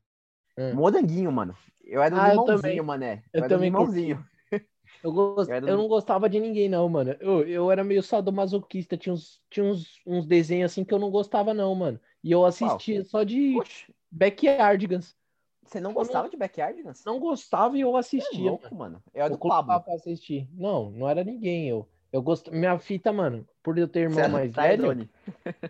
Hum. 0.59 0.75
Moranguinho, 0.75 1.31
mano. 1.31 1.55
Eu 1.83 2.01
era 2.01 2.13
um 2.13 2.19
Ah, 2.19 2.33
eu 2.35 2.41
limãozinho, 2.41 2.83
mané. 2.83 3.23
Eu 3.33 3.45
um 3.45 3.47
também 3.47 3.71
curti. 3.71 3.93
limãozinho. 3.93 4.25
Eu, 5.01 5.13
gost... 5.13 5.49
Eu 5.49 5.55
era 5.55 5.65
eu 5.65 5.77
do- 5.77 5.81
não 5.83 5.87
gostava 5.87 6.29
de 6.29 6.39
ninguém, 6.41 6.67
não, 6.67 6.87
mano. 6.89 7.15
Eu, 7.21 7.47
eu 7.47 7.71
era 7.71 7.83
meio 7.85 8.03
sadomasoquista. 8.03 8.97
Tinha, 8.97 9.13
uns, 9.13 9.41
tinha 9.49 9.65
uns, 9.65 10.01
uns 10.05 10.25
desenhos 10.25 10.71
assim 10.71 10.83
que 10.83 10.93
eu 10.93 10.99
não 10.99 11.09
gostava, 11.09 11.53
não, 11.53 11.73
mano. 11.73 11.99
E 12.21 12.31
eu 12.31 12.45
assistia 12.45 13.03
só 13.05 13.23
de 13.23 13.55
Oxe, 13.57 13.85
Backyardigans. 14.11 15.15
você 15.63 15.79
não 15.79 15.93
gostava 15.93 16.27
de 16.27 16.35
Backyardigans? 16.35 17.03
Não 17.05 17.17
gostava 17.19 17.77
e 17.77 17.81
eu 17.81 17.95
é 17.95 17.99
assistia. 17.99 18.39
mano. 18.39 18.49
louco, 18.49 18.75
mano. 18.75 19.03
Eu 19.13 19.23
era 19.23 19.33
Eu 19.33 19.37
do 19.37 19.47
Pablo. 19.47 19.79
pra 19.81 19.93
assistir. 19.93 20.49
Não, 20.53 20.91
não 20.91 21.07
era 21.07 21.23
ninguém. 21.23 21.69
Eu, 21.69 21.87
eu 22.11 22.21
gosto... 22.21 22.51
Minha 22.51 22.77
fita, 22.77 23.13
mano, 23.13 23.47
por 23.63 23.77
eu 23.77 23.87
ter 23.87 24.01
irmão 24.01 24.23
do 24.23 24.29
mais 24.33 24.53
velho. 24.53 25.09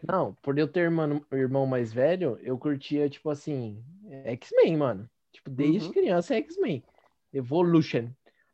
Não, 0.08 0.34
por 0.42 0.58
eu 0.58 0.68
ter 0.68 0.82
irmão, 0.82 1.22
irmão 1.32 1.66
mais 1.68 1.94
velho, 1.94 2.40
eu 2.42 2.58
curtia, 2.58 3.10
tipo 3.10 3.30
assim, 3.30 3.84
X-Men, 4.26 4.78
mano. 4.78 5.10
Tipo, 5.32 5.50
desde 5.50 5.88
Uhum. 5.88 5.94
criança 5.94 6.34
é 6.34 6.38
X-Men. 6.38 6.84
Evolution. 7.34 8.08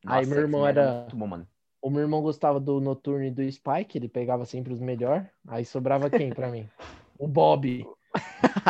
Aí 0.05 0.21
Nossa, 0.25 0.29
meu 0.29 0.39
irmão 0.39 0.67
X-Men 0.67 0.83
era- 0.83 0.99
Muito 1.01 1.15
bom, 1.15 1.27
mano. 1.27 1.47
O 1.81 1.89
meu 1.89 2.01
irmão 2.01 2.21
gostava 2.21 2.59
do 2.59 2.81
Noturno 2.81 3.23
e 3.25 3.31
do 3.31 3.49
Spike, 3.51 3.97
ele 3.97 4.09
pegava 4.09 4.43
sempre 4.45 4.73
os 4.73 4.79
melhores. 4.81 5.27
Aí 5.47 5.63
sobrava 5.63 6.09
quem 6.09 6.31
pra 6.31 6.49
mim? 6.49 6.67
O 7.17 7.27
Bob. 7.29 7.87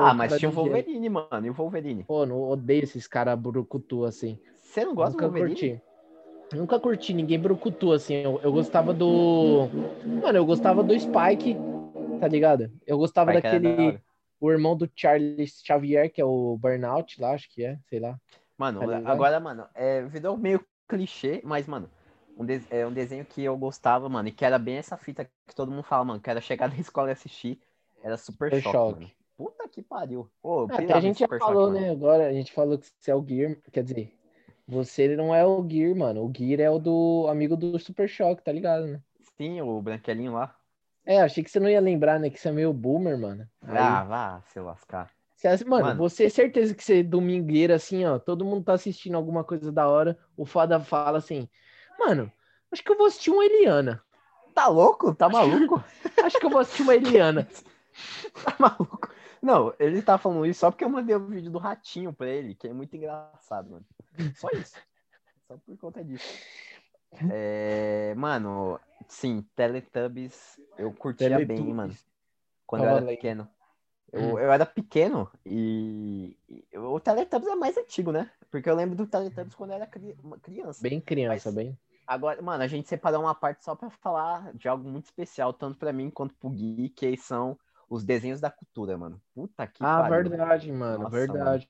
ah, 0.00 0.14
mas 0.14 0.38
tinha 0.38 0.48
o. 0.48 0.52
Wolverine, 0.52 1.08
mano. 1.10 1.46
E 1.46 1.50
o 1.50 1.52
Wolverine? 1.52 2.04
Pô, 2.04 2.24
não 2.24 2.40
odeio 2.48 2.82
esses 2.82 3.06
caras 3.06 3.38
brucutu 3.38 4.04
assim. 4.04 4.38
Você 4.56 4.84
não 4.84 4.94
gosta 4.94 5.12
Nunca 5.12 5.26
do 5.26 5.32
Wolverine? 5.32 5.78
curti. 5.78 6.56
Nunca 6.56 6.80
curti 6.80 7.12
ninguém 7.12 7.38
brucutu 7.38 7.92
assim. 7.92 8.14
Eu, 8.14 8.40
eu 8.42 8.52
gostava 8.52 8.94
do. 8.94 9.68
Mano, 10.22 10.38
eu 10.38 10.46
gostava 10.46 10.82
do 10.82 10.98
Spike, 10.98 11.56
tá 12.20 12.28
ligado? 12.28 12.70
Eu 12.86 12.96
gostava 12.96 13.32
Spike 13.32 13.42
daquele. 13.42 14.00
O 14.40 14.50
irmão 14.50 14.76
do 14.76 14.90
Charles 14.94 15.62
Xavier, 15.64 16.12
que 16.12 16.20
é 16.20 16.24
o 16.24 16.56
Burnout 16.58 17.20
lá, 17.20 17.32
acho 17.32 17.48
que 17.50 17.64
é, 17.64 17.78
sei 17.88 18.00
lá. 18.00 18.18
Mano, 18.58 18.80
Tá 18.80 18.98
agora, 19.04 19.38
mano, 19.38 19.68
é, 19.74 20.02
virou 20.02 20.36
meio 20.36 20.64
clichê, 20.88 21.42
mas, 21.44 21.66
mano, 21.66 21.90
um 22.36 22.46
é 22.70 22.86
um 22.86 22.92
desenho 22.92 23.24
que 23.24 23.42
eu 23.42 23.56
gostava, 23.56 24.08
mano, 24.08 24.28
e 24.28 24.32
que 24.32 24.44
era 24.44 24.58
bem 24.58 24.76
essa 24.76 24.96
fita 24.96 25.24
que 25.46 25.54
todo 25.54 25.70
mundo 25.70 25.82
fala, 25.82 26.04
mano, 26.04 26.20
que 26.20 26.30
era 26.30 26.40
chegar 26.40 26.68
da 26.70 26.76
escola 26.76 27.10
e 27.10 27.12
assistir, 27.12 27.60
era 28.02 28.16
Super 28.16 28.50
Super 28.50 28.62
Choque, 28.62 28.88
Choque. 28.90 28.92
mano. 28.92 29.10
Puta 29.36 29.68
que 29.68 29.82
pariu. 29.82 30.30
Pô, 30.40 30.64
Até 30.68 30.94
a 30.94 31.00
gente 31.00 31.20
já 31.20 31.26
Choque, 31.26 31.38
falou, 31.38 31.70
mano. 31.72 31.80
né? 31.80 31.90
Agora 31.90 32.28
a 32.28 32.32
gente 32.32 32.52
falou 32.52 32.78
que 32.78 32.86
você 32.98 33.10
é 33.10 33.14
o 33.14 33.26
Gear, 33.26 33.60
quer 33.72 33.82
dizer, 33.84 34.12
você 34.66 35.14
não 35.16 35.34
é 35.34 35.44
o 35.46 35.66
Gear, 35.68 35.94
mano. 35.96 36.24
O 36.24 36.32
Gear 36.34 36.60
é 36.60 36.70
o 36.70 36.78
do 36.78 37.26
amigo 37.28 37.56
do 37.56 37.78
Super 37.78 38.08
Choque, 38.08 38.42
tá 38.44 38.52
ligado, 38.52 38.86
né? 38.86 39.02
Sim, 39.36 39.60
o 39.60 39.80
branquelinho 39.82 40.32
lá. 40.32 40.58
É, 41.06 41.20
achei 41.22 41.42
que 41.44 41.50
você 41.50 41.60
não 41.60 41.68
ia 41.68 41.80
lembrar, 41.80 42.18
né? 42.18 42.28
Que 42.28 42.38
você 42.38 42.48
é 42.48 42.52
meio 42.52 42.72
boomer, 42.72 43.16
mano. 43.16 43.48
Aí, 43.62 43.78
Ah, 43.78 44.02
vá 44.04 44.42
se 44.52 44.58
lascar. 44.58 45.08
você, 45.36 45.64
mano, 45.64 45.84
mano. 45.86 45.98
você 45.98 46.24
é 46.24 46.28
certeza 46.28 46.74
que 46.74 46.82
você 46.82 47.00
é 47.00 47.02
domingueira, 47.04 47.76
assim, 47.76 48.04
ó. 48.04 48.18
Todo 48.18 48.44
mundo 48.44 48.64
tá 48.64 48.72
assistindo 48.72 49.14
alguma 49.16 49.44
coisa 49.44 49.70
da 49.70 49.88
hora. 49.88 50.18
O 50.36 50.44
Fada 50.44 50.80
fala 50.80 51.18
assim, 51.18 51.48
mano, 51.98 52.30
acho 52.72 52.82
que 52.82 52.90
eu 52.90 52.96
vou 52.96 53.06
assistir 53.06 53.30
uma 53.30 53.44
Eliana. 53.44 54.02
Tá 54.52 54.66
louco? 54.68 55.14
Tá 55.14 55.28
maluco? 55.28 55.84
Acho 56.24 56.40
que 56.40 56.46
eu 56.46 56.50
vou 56.50 56.60
assistir 56.60 56.80
uma 56.82 56.94
Eliana. 56.94 57.46
tá 58.42 58.56
maluco? 58.58 59.10
Não, 59.42 59.72
ele 59.78 60.00
tá 60.00 60.16
falando 60.16 60.46
isso 60.46 60.60
só 60.60 60.70
porque 60.70 60.82
eu 60.82 60.88
mandei 60.88 61.14
o 61.14 61.26
vídeo 61.26 61.50
do 61.50 61.58
ratinho 61.58 62.10
pra 62.10 62.26
ele, 62.26 62.54
que 62.54 62.66
é 62.66 62.72
muito 62.72 62.96
engraçado, 62.96 63.70
mano. 63.70 63.84
Só 64.34 64.48
isso. 64.54 64.74
só 65.46 65.58
por 65.58 65.76
conta 65.76 66.02
disso. 66.02 66.26
É, 67.30 68.14
mano, 68.16 68.78
sim, 69.08 69.42
Teletubbies 69.54 70.60
eu 70.78 70.92
curtia 70.92 71.30
bem, 71.38 71.46
Teletubbies. 71.46 71.74
mano. 71.74 71.94
Quando 72.66 72.82
eu 72.82 72.86
Tava 72.88 72.98
era 72.98 73.06
lendo. 73.06 73.16
pequeno. 73.16 73.48
Eu, 74.12 74.20
Hum. 74.22 74.38
eu 74.38 74.52
era 74.52 74.64
pequeno 74.64 75.30
e, 75.44 76.36
e 76.48 76.78
o 76.78 76.98
Teletubbies 77.00 77.50
é 77.50 77.56
mais 77.56 77.76
antigo, 77.76 78.12
né? 78.12 78.30
Porque 78.50 78.68
eu 78.70 78.74
lembro 78.74 78.94
do 78.96 79.06
Teletubbies 79.06 79.54
quando 79.54 79.70
eu 79.70 79.76
era 79.76 79.86
cri- 79.86 80.16
uma 80.22 80.38
criança. 80.38 80.80
Bem 80.82 81.00
criança, 81.00 81.50
Mas- 81.50 81.54
bem. 81.54 81.78
Agora, 82.06 82.40
mano, 82.40 82.62
a 82.62 82.68
gente 82.68 82.88
separou 82.88 83.20
uma 83.20 83.34
parte 83.34 83.64
só 83.64 83.74
pra 83.74 83.90
falar 83.90 84.54
de 84.54 84.68
algo 84.68 84.88
muito 84.88 85.06
especial, 85.06 85.52
tanto 85.52 85.76
pra 85.76 85.92
mim 85.92 86.08
quanto 86.08 86.34
pro 86.36 86.48
Gui, 86.50 86.88
que 86.90 87.16
são 87.16 87.58
os 87.90 88.04
desenhos 88.04 88.40
da 88.40 88.48
cultura, 88.48 88.96
mano. 88.96 89.20
Puta 89.34 89.66
que 89.66 89.82
Ah, 89.84 90.02
pariu. 90.02 90.30
verdade, 90.30 90.70
mano, 90.70 91.02
Nossa, 91.04 91.16
verdade. 91.16 91.68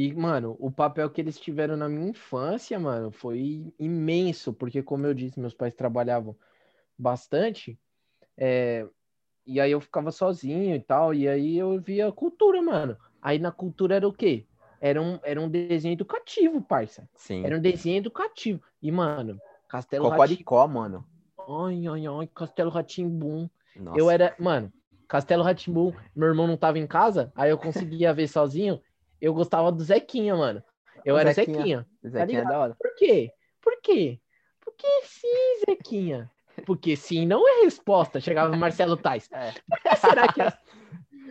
E, 0.00 0.14
mano, 0.14 0.56
o 0.60 0.70
papel 0.70 1.10
que 1.10 1.20
eles 1.20 1.40
tiveram 1.40 1.76
na 1.76 1.88
minha 1.88 2.10
infância, 2.10 2.78
mano, 2.78 3.10
foi 3.10 3.74
imenso, 3.80 4.52
porque, 4.52 4.80
como 4.80 5.04
eu 5.04 5.12
disse, 5.12 5.40
meus 5.40 5.54
pais 5.54 5.74
trabalhavam 5.74 6.36
bastante, 6.96 7.76
é, 8.36 8.86
e 9.44 9.58
aí 9.58 9.72
eu 9.72 9.80
ficava 9.80 10.12
sozinho 10.12 10.76
e 10.76 10.78
tal, 10.78 11.12
e 11.12 11.28
aí 11.28 11.58
eu 11.58 11.80
via 11.80 12.12
cultura, 12.12 12.62
mano. 12.62 12.96
Aí 13.20 13.40
na 13.40 13.50
cultura 13.50 13.96
era 13.96 14.06
o 14.06 14.12
quê? 14.12 14.46
Era 14.80 15.02
um, 15.02 15.18
era 15.24 15.40
um 15.40 15.48
desenho 15.48 15.94
educativo, 15.94 16.62
parça. 16.62 17.10
Sim. 17.16 17.44
Era 17.44 17.56
um 17.56 17.60
desenho 17.60 17.96
educativo. 17.96 18.62
E, 18.80 18.92
mano, 18.92 19.36
Castelo. 19.68 20.08
Cocoricó, 20.08 20.68
mano. 20.68 21.04
Ai, 21.48 21.88
ai, 21.88 22.06
ai, 22.06 22.28
Castelo 22.32 22.70
Rá-Tim-Bum. 22.70 23.50
Nossa. 23.74 23.98
Eu 23.98 24.08
era, 24.08 24.32
mano, 24.38 24.72
Castelo 25.08 25.42
Rá-Tim-Bum, 25.42 25.92
meu 26.14 26.28
irmão 26.28 26.46
não 26.46 26.56
tava 26.56 26.78
em 26.78 26.86
casa, 26.86 27.32
aí 27.34 27.50
eu 27.50 27.58
conseguia 27.58 28.14
ver 28.14 28.28
sozinho. 28.28 28.80
Eu 29.20 29.34
gostava 29.34 29.72
do 29.72 29.82
Zequinha, 29.82 30.36
mano. 30.36 30.62
Eu 31.04 31.14
O 31.14 31.18
era 31.18 31.32
Zequinha. 31.32 31.56
Zequinha. 31.56 31.86
Zequinha 32.04 32.22
é 32.22 32.26
ligado? 32.26 32.48
da 32.48 32.58
hora. 32.58 32.76
Por 32.78 32.94
quê? 32.96 33.32
Por 33.60 33.80
quê? 33.82 34.20
Porque 34.60 34.86
sim, 35.04 35.60
Zequinha. 35.66 36.30
Porque 36.66 36.96
sim 36.96 37.26
não 37.26 37.46
é 37.48 37.64
resposta. 37.64 38.20
Chegava 38.20 38.54
o 38.54 38.56
Marcelo 38.58 38.96
Tais. 38.96 39.28
É. 39.32 39.52
Será 39.96 40.32
que 40.32 40.42
é? 40.42 40.52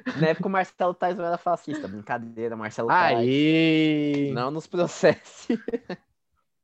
Na 0.21 0.27
época 0.27 0.47
o 0.47 0.51
Marcelo 0.51 0.93
Tais 0.93 1.17
não 1.17 1.25
era 1.25 1.37
fascista. 1.37 1.87
Brincadeira, 1.87 2.55
Marcelo 2.55 2.87
Tais. 2.87 3.19
Aí. 3.19 4.31
Não 4.33 4.51
nos 4.51 4.67
processe. 4.67 5.59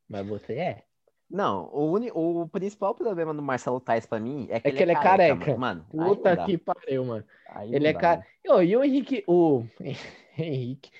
Mas 0.08 0.26
você 0.26 0.54
é. 0.54 0.82
Não, 1.30 1.68
o, 1.72 1.90
uni... 1.90 2.10
o 2.14 2.46
principal 2.48 2.94
problema 2.94 3.34
do 3.34 3.42
Marcelo 3.42 3.80
Tais 3.80 4.06
pra 4.06 4.20
mim 4.20 4.46
é 4.50 4.60
que, 4.60 4.68
É 4.68 4.70
que 4.70 4.82
ele 4.82 4.92
é 4.92 4.94
careca. 4.94 5.56
Mano, 5.56 5.84
Mano, 5.92 6.16
Puta 6.16 6.36
que 6.44 6.56
pariu, 6.58 7.04
mano. 7.04 7.24
Aí 7.48 7.74
Ele 7.74 7.88
é. 7.88 7.94
Ô, 8.48 8.60
e 8.62 8.76
o 8.76 8.84
Henrique. 8.84 9.24
O. 9.26 9.64
Henrique. 10.38 10.90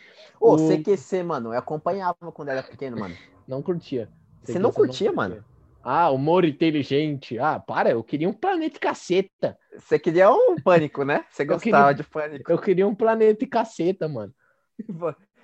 Ô, 0.40 0.54
o- 0.54 0.58
CQC, 0.58 1.22
mano, 1.22 1.52
eu 1.52 1.58
acompanhava 1.58 2.32
quando 2.32 2.48
era 2.48 2.62
pequeno, 2.62 2.98
mano. 2.98 3.16
Não 3.46 3.62
curtia. 3.62 4.08
Você 4.42 4.58
não 4.58 4.72
curtia, 4.72 5.12
mano? 5.12 5.42
Ah, 5.82 6.10
humor 6.10 6.44
inteligente. 6.44 7.38
Ah, 7.38 7.60
para, 7.60 7.90
eu 7.90 8.02
queria 8.02 8.28
um 8.28 8.32
planeta 8.32 8.76
e 8.76 8.80
caceta. 8.80 9.58
Você 9.76 9.98
queria 9.98 10.30
um 10.32 10.56
pânico, 10.56 11.04
né? 11.04 11.24
Você 11.30 11.44
gostava 11.44 11.92
queria- 11.92 12.04
de 12.04 12.10
pânico. 12.10 12.50
Eu 12.50 12.58
queria 12.58 12.86
um 12.88 12.94
planeta 12.94 13.44
e 13.44 13.46
caceta, 13.46 14.08
mano. 14.08 14.34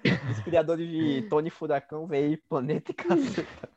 Os 0.05 0.41
criadores 0.41 0.89
de 0.89 1.23
Tony 1.29 1.51
Furacão 1.51 2.07
veio 2.07 2.41
Planeta 2.49 2.91
e 2.91 2.95
Caceta. 2.95 3.71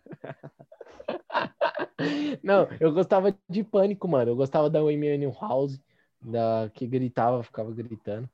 Não, 2.44 2.68
eu 2.80 2.94
gostava 2.94 3.36
de 3.50 3.64
pânico, 3.64 4.08
mano. 4.08 4.32
Eu 4.32 4.36
gostava 4.36 4.70
da 4.70 4.80
Amy 4.80 5.26
House, 5.40 5.80
da 6.22 6.70
que 6.74 6.88
gritava, 6.88 7.44
ficava 7.44 7.72
gritando. 7.72 8.30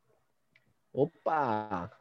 Opa! 0.94 1.92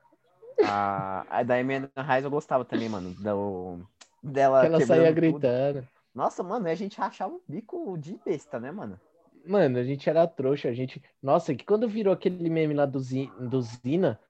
A, 0.62 1.26
a 1.40 1.42
da 1.44 1.58
Emenda 1.58 1.90
Reis 1.96 2.24
eu 2.24 2.30
gostava 2.30 2.64
também, 2.64 2.88
mano. 2.88 3.14
Do, 3.14 3.86
dela 4.22 4.60
Que 4.60 4.66
ela 4.66 4.80
saía 4.80 5.12
tudo. 5.12 5.14
gritando. 5.14 5.88
Nossa, 6.14 6.42
mano, 6.42 6.68
a 6.68 6.74
gente 6.74 6.98
rachava 6.98 7.34
o 7.34 7.42
bico 7.48 7.96
de 7.98 8.18
besta, 8.24 8.58
né, 8.60 8.70
mano? 8.72 9.00
Mano, 9.46 9.78
a 9.78 9.84
gente 9.84 10.08
era 10.08 10.26
trouxa, 10.26 10.68
a 10.68 10.74
gente. 10.74 11.02
Nossa, 11.22 11.54
que 11.54 11.64
quando 11.64 11.88
virou 11.88 12.12
aquele 12.12 12.50
meme 12.50 12.74
lá 12.74 12.84
do, 12.86 13.00
Zi... 13.00 13.30
do 13.38 13.60
Zina, 13.62 14.20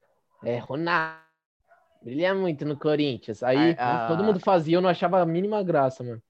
é 0.43 0.57
Ronaldo. 0.57 1.19
Brilha 2.01 2.33
muito 2.35 2.65
no 2.65 2.77
Corinthians. 2.77 3.43
Aí 3.43 3.75
Ah, 3.77 4.05
ah. 4.05 4.07
todo 4.07 4.23
mundo 4.23 4.39
fazia, 4.39 4.77
eu 4.77 4.81
não 4.81 4.89
achava 4.89 5.21
a 5.21 5.25
mínima 5.25 5.61
graça, 5.63 6.03
mano. 6.03 6.21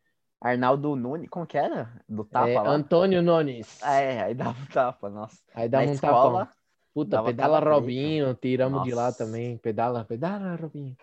Arnaldo 0.41 0.95
Nunes, 0.95 1.29
como 1.29 1.45
que 1.45 1.57
era? 1.57 2.01
Do 2.07 2.23
tapa 2.25 2.47
É, 2.49 2.59
lá? 2.61 2.69
Antônio 2.71 3.21
Nunes. 3.21 3.81
É, 3.81 4.21
aí 4.23 4.33
dava 4.35 4.65
tapa, 4.73 5.09
nossa. 5.09 5.37
Aí 5.53 5.69
dava 5.69 5.85
Na 5.85 5.91
um 5.91 5.93
escola, 5.93 6.45
tapão. 6.45 6.58
Puta, 6.93 7.11
dava 7.17 7.27
pedala 7.29 7.59
preto. 7.61 7.73
Robinho, 7.73 8.33
tiramos 8.35 8.83
de 8.83 8.93
lá 8.93 9.05
Nossa. 9.05 9.25
também. 9.25 9.57
Pedala, 9.57 10.03
pedala 10.03 10.55
Robinho. 10.55 10.97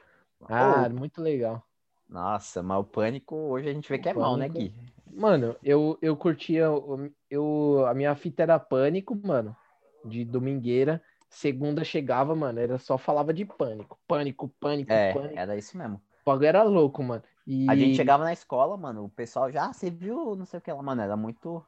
Ah, 0.49 0.89
muito 0.89 1.21
legal. 1.23 1.63
Nossa, 2.09 2.63
mas 2.63 2.79
o 2.79 2.85
pânico 2.85 3.35
hoje 3.35 3.69
a 3.69 3.73
gente 3.73 3.89
vê 3.89 3.99
que 3.99 4.09
é 4.09 4.13
O 4.13 4.21
mal, 4.21 4.37
né, 4.37 4.49
Pânico- 4.49 4.75
Gui? 4.75 4.75
Mano, 5.15 5.57
eu, 5.63 5.99
eu 6.03 6.17
curtia. 6.17 6.71
o- 6.71 7.11
Eu, 7.31 7.85
a 7.87 7.95
minha 7.95 8.15
fita 8.15 8.43
era 8.43 8.59
pânico, 8.59 9.17
mano. 9.25 9.57
De 10.05 10.25
domingueira. 10.25 11.03
Segunda 11.29 11.83
chegava, 11.83 12.35
mano. 12.37 12.61
Era 12.61 12.79
só 12.79 12.97
falava 12.99 13.33
de 13.33 13.45
pânico. 13.45 13.99
Pânico, 14.07 14.49
pânico, 14.61 14.93
É, 14.93 15.13
pânico. 15.13 15.39
era 15.39 15.57
isso 15.57 15.77
mesmo. 15.77 15.97
O 15.97 16.31
bagulho 16.31 16.47
era 16.47 16.63
louco, 16.63 17.03
mano. 17.03 17.23
E 17.47 17.69
A 17.71 17.75
gente 17.75 17.97
chegava 17.97 18.25
na 18.25 18.33
escola, 18.33 18.77
mano, 18.77 19.05
o 19.05 19.09
pessoal 19.09 19.51
já, 19.51 19.67
ah, 19.67 19.73
você 19.73 19.91
viu, 19.91 20.37
não 20.37 20.45
sei 20.45 20.59
o 20.59 20.63
que 20.63 20.73
lá, 20.73 20.83
mano, 20.83 21.01
era 21.03 21.17
muito... 21.17 21.65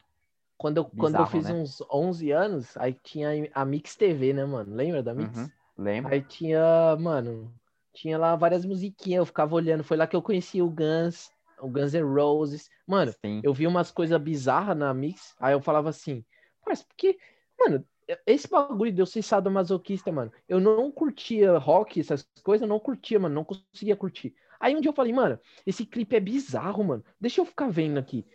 quando 0.58 0.78
eu, 0.78 0.84
quando 0.84 1.14
eu 1.14 1.24
bizarro, 1.24 1.30
fiz 1.30 1.44
né? 1.44 1.54
uns 1.54 1.80
11 1.88 2.30
anos, 2.32 2.76
aí 2.76 2.92
tinha 2.92 3.48
a 3.54 3.64
Mix 3.64 3.94
TV, 3.94 4.32
né, 4.32 4.44
mano? 4.44 4.74
Lembra 4.74 5.02
da 5.04 5.14
Mix? 5.14 5.38
Uhum, 5.38 5.50
lembra? 5.78 6.12
Aí 6.12 6.20
tinha, 6.20 6.96
mano, 6.98 7.54
tinha 7.94 8.18
lá 8.18 8.34
várias 8.34 8.64
musiquinhas, 8.64 9.20
eu 9.20 9.26
ficava 9.26 9.54
olhando. 9.54 9.84
Foi 9.84 9.96
lá 9.96 10.04
que 10.04 10.16
eu 10.16 10.20
conheci 10.20 10.60
o 10.60 10.68
Guns, 10.68 11.30
o 11.60 11.68
Guns 11.68 11.94
N' 11.94 12.02
Roses. 12.02 12.68
Mano, 12.84 13.14
Sim. 13.24 13.40
eu 13.44 13.54
vi 13.54 13.68
umas 13.68 13.92
coisas 13.92 14.20
bizarras 14.20 14.76
na 14.76 14.92
Mix, 14.92 15.36
aí 15.38 15.54
eu 15.54 15.60
falava 15.62 15.90
assim, 15.90 16.24
mas 16.66 16.82
porque, 16.82 17.16
mano, 17.56 17.84
esse 18.26 18.48
bagulho 18.48 18.90
de 18.90 19.00
eu 19.00 19.06
ser 19.06 19.22
sadomasoquista, 19.22 20.10
mano, 20.10 20.32
eu 20.48 20.58
não 20.58 20.90
curtia 20.90 21.56
rock, 21.56 22.00
essas 22.00 22.26
coisas, 22.42 22.62
eu 22.62 22.68
não 22.68 22.80
curtia, 22.80 23.20
mano, 23.20 23.34
não 23.34 23.44
conseguia 23.44 23.94
curtir. 23.94 24.34
Aí 24.58 24.74
um 24.74 24.80
dia 24.80 24.88
eu 24.90 24.94
falei, 24.94 25.12
mano, 25.12 25.38
esse 25.64 25.86
clipe 25.86 26.16
é 26.16 26.20
bizarro, 26.20 26.82
mano, 26.82 27.04
deixa 27.20 27.40
eu 27.40 27.44
ficar 27.44 27.70
vendo 27.70 27.98
aqui. 27.98 28.26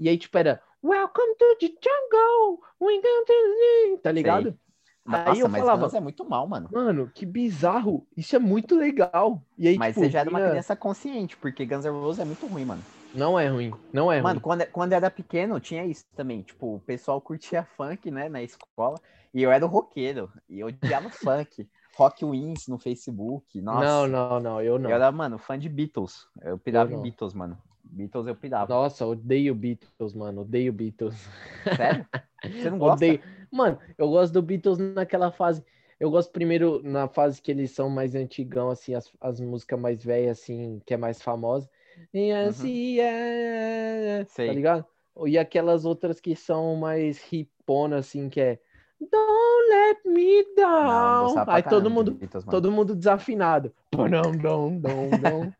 E 0.00 0.08
aí, 0.08 0.16
tipo, 0.16 0.36
era, 0.38 0.62
Welcome 0.82 1.34
to 1.38 1.56
the 1.60 1.66
jungle, 1.68 2.60
we 2.80 3.00
going 3.02 3.24
to... 3.26 3.98
Tá 4.02 4.12
ligado? 4.12 4.56
Nossa, 5.04 5.30
aí 5.32 5.40
eu 5.40 5.48
mas 5.48 5.60
falava- 5.64 5.96
é 5.96 6.00
muito 6.00 6.24
mal, 6.24 6.46
mano. 6.46 6.68
Mano, 6.70 7.10
que 7.12 7.24
bizarro, 7.26 8.06
isso 8.16 8.36
é 8.36 8.38
muito 8.38 8.76
legal. 8.76 9.42
E 9.56 9.66
aí, 9.66 9.78
Mas 9.78 9.94
tipo, 9.94 10.00
você 10.04 10.10
já 10.10 10.20
era 10.20 10.30
uma 10.30 10.40
criança 10.40 10.76
consciente, 10.76 11.36
porque 11.36 11.64
Guns 11.64 11.84
N' 11.84 11.90
Roses 11.90 12.20
é 12.20 12.24
muito 12.24 12.46
ruim, 12.46 12.64
mano. 12.64 12.82
Não 13.14 13.40
é 13.40 13.48
ruim, 13.48 13.72
não 13.92 14.12
é 14.12 14.20
Mano, 14.20 14.34
ruim. 14.34 14.42
quando, 14.42 14.66
quando 14.66 14.92
era 14.92 15.10
pequeno, 15.10 15.58
tinha 15.58 15.84
isso 15.86 16.04
também. 16.14 16.42
Tipo, 16.42 16.74
o 16.76 16.80
pessoal 16.80 17.20
curtia 17.20 17.66
funk, 17.76 18.10
né, 18.10 18.28
na 18.28 18.42
escola. 18.42 19.00
E 19.34 19.42
eu 19.42 19.50
era 19.50 19.64
o 19.64 19.68
roqueiro. 19.68 20.30
E 20.48 20.60
eu 20.60 20.68
odiava 20.68 21.08
funk. 21.10 21.68
Rock 21.96 22.24
Wins 22.24 22.68
no 22.68 22.78
Facebook. 22.78 23.60
Nossa. 23.60 23.84
Não, 23.84 24.06
não, 24.06 24.40
não, 24.40 24.62
eu 24.62 24.78
não. 24.78 24.90
Eu 24.90 24.94
era, 24.94 25.10
mano, 25.10 25.38
fã 25.38 25.58
de 25.58 25.68
Beatles. 25.68 26.28
Eu 26.42 26.56
pirava 26.58 26.92
Eu 26.92 26.98
em. 26.98 27.02
Beatles, 27.02 27.34
mano. 27.34 27.58
Beatles 27.90 28.26
eu 28.26 28.34
pirava. 28.34 28.72
Nossa, 28.72 29.06
odeio 29.06 29.54
Beatles, 29.54 30.14
mano, 30.14 30.42
odeio 30.42 30.72
Beatles. 30.72 31.28
Sério? 31.76 32.06
Você 32.44 32.70
não 32.70 32.78
gosta? 32.78 33.04
Odeio. 33.04 33.20
Mano, 33.50 33.78
eu 33.96 34.08
gosto 34.08 34.32
do 34.32 34.42
Beatles 34.42 34.78
naquela 34.78 35.30
fase. 35.30 35.64
Eu 35.98 36.10
gosto 36.10 36.30
primeiro 36.30 36.80
na 36.84 37.08
fase 37.08 37.42
que 37.42 37.50
eles 37.50 37.72
são 37.72 37.90
mais 37.90 38.14
antigão, 38.14 38.70
assim, 38.70 38.94
as, 38.94 39.10
as 39.20 39.40
músicas 39.40 39.80
mais 39.80 40.04
velhas, 40.04 40.38
assim, 40.38 40.80
que 40.86 40.94
é 40.94 40.96
mais 40.96 41.20
famosa. 41.20 41.68
E 42.14 42.30
assim, 42.30 43.00
é... 43.00 44.24
Tá 44.24 44.44
ligado? 44.44 44.84
E 45.26 45.36
aquelas 45.36 45.84
outras 45.84 46.20
que 46.20 46.36
são 46.36 46.76
mais 46.76 47.20
hipona, 47.32 47.96
assim, 47.96 48.28
que 48.28 48.40
é 48.40 48.60
Don't 49.00 49.68
let 49.70 49.98
me 50.04 50.42
Não, 50.56 51.34
down. 51.34 51.44
pra 51.44 51.54
Aí 51.54 51.62
todo 51.62 51.90
mundo, 51.90 52.12
Beatles, 52.12 52.44
todo 52.44 52.70
mundo 52.70 52.94
desafinado. 52.94 53.72
Dom, 53.92 54.08
dom, 54.32 54.78
dom, 54.78 55.10
dom. 55.10 55.52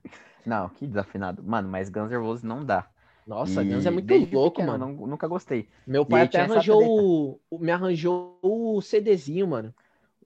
Não, 0.44 0.68
que 0.70 0.86
desafinado. 0.86 1.42
Mano, 1.42 1.68
mas 1.68 1.88
Guns 1.88 2.10
N' 2.10 2.16
Roses 2.18 2.42
não 2.42 2.64
dá. 2.64 2.88
Nossa, 3.26 3.62
E 3.62 3.64
Guns 3.64 3.86
é 3.86 3.90
muito 3.90 4.14
louco, 4.16 4.60
pequeno, 4.60 4.72
mano. 4.72 4.86
não- 4.96 5.06
nunca 5.06 5.26
gostei. 5.28 5.68
Meu 5.86 6.04
pai 6.04 6.22
até 6.22 6.40
arranjou 6.40 7.40
o, 7.50 7.58
me 7.58 7.70
arranjou 7.70 8.38
o 8.42 8.80
CDzinho, 8.80 9.46
mano. 9.46 9.74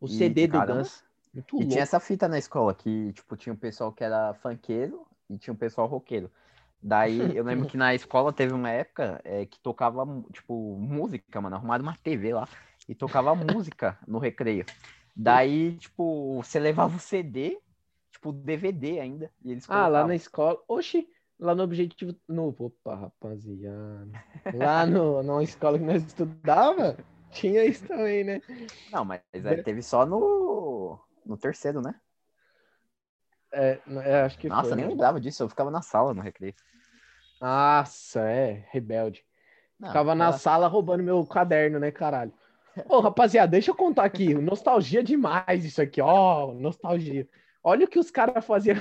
O 0.00 0.08
E, 0.08 0.08
CD 0.08 0.46
do 0.46 0.60
caramba. 0.60 0.62
Guns. 0.62 1.04
Muito 1.32 1.56
E 1.58 1.64
louco. 1.64 1.72
tinha 1.72 1.82
essa 1.82 2.00
fita 2.00 2.28
na 2.28 2.38
escola, 2.38 2.74
que, 2.74 3.12
tipo, 3.12 3.36
tinha 3.36 3.52
um 3.52 3.56
pessoal 3.56 3.92
que 3.92 4.02
era 4.04 4.34
funkeiro 4.34 5.06
e 5.28 5.38
tinha 5.38 5.52
um 5.52 5.56
pessoal 5.56 5.86
roqueiro. 5.86 6.30
Daí, 6.82 7.34
eu 7.36 7.44
lembro 7.44 7.66
que 7.66 7.76
na 7.76 7.94
escola 7.94 8.32
teve 8.32 8.52
uma 8.52 8.70
época 8.70 9.20
é, 9.24 9.46
que 9.46 9.58
tocava, 9.60 10.04
tipo, 10.32 10.76
música, 10.78 11.40
mano. 11.40 11.56
Arrumaram 11.56 11.82
uma 11.84 11.96
TV 11.96 12.34
lá 12.34 12.48
e 12.88 12.94
tocava 12.94 13.34
música 13.34 13.98
no 14.06 14.18
recreio. 14.18 14.66
Daí, 15.14 15.76
tipo, 15.78 16.42
você 16.42 16.58
levava 16.58 16.96
o 16.96 17.00
CD, 17.00 17.58
tipo, 18.22 18.32
DVD 18.32 19.00
ainda, 19.00 19.30
e 19.44 19.50
eles 19.50 19.66
Ah, 19.68 19.88
lá 19.88 20.06
na 20.06 20.14
escola. 20.14 20.56
Oxi, 20.68 21.08
lá 21.38 21.54
no 21.54 21.64
objetivo. 21.64 22.14
No, 22.28 22.54
opa, 22.56 22.94
rapaziada. 22.94 24.08
Lá 24.54 24.86
no, 24.86 25.22
na 25.22 25.42
escola 25.42 25.76
que 25.78 25.84
nós 25.84 26.04
estudava, 26.04 26.96
tinha 27.32 27.64
isso 27.64 27.84
também, 27.86 28.22
né? 28.22 28.40
Não, 28.92 29.04
mas 29.04 29.20
é, 29.32 29.56
teve 29.56 29.82
só 29.82 30.06
no, 30.06 30.98
no 31.26 31.36
terceiro, 31.36 31.82
né? 31.82 31.94
É, 33.52 33.78
é, 34.04 34.22
acho 34.22 34.38
que 34.38 34.48
Nossa, 34.48 34.68
foi. 34.68 34.76
nem 34.76 34.84
né? 34.86 34.90
lembrava 34.92 35.20
disso, 35.20 35.42
eu 35.42 35.48
ficava 35.48 35.70
na 35.70 35.82
sala 35.82 36.14
no 36.14 36.22
recreio. 36.22 36.54
Nossa, 37.40 38.20
é, 38.20 38.64
rebelde. 38.70 39.24
Não, 39.78 39.88
Ficava 39.88 40.14
na 40.14 40.26
ela- 40.26 40.38
sala 40.38 40.68
roubando 40.68 41.02
meu 41.02 41.26
caderno, 41.26 41.78
né, 41.80 41.90
caralho? 41.90 42.32
Ô, 42.88 43.00
rapaziada, 43.00 43.50
deixa 43.50 43.70
eu 43.70 43.74
contar 43.74 44.04
aqui. 44.04 44.32
Nostalgia 44.32 45.02
demais 45.02 45.64
isso 45.64 45.82
aqui, 45.82 46.00
ó. 46.00 46.54
Nostalgia. 46.54 47.28
Olha 47.64 47.84
o 47.86 47.88
que 47.88 47.98
os 47.98 48.10
caras 48.10 48.44
faziam 48.44 48.76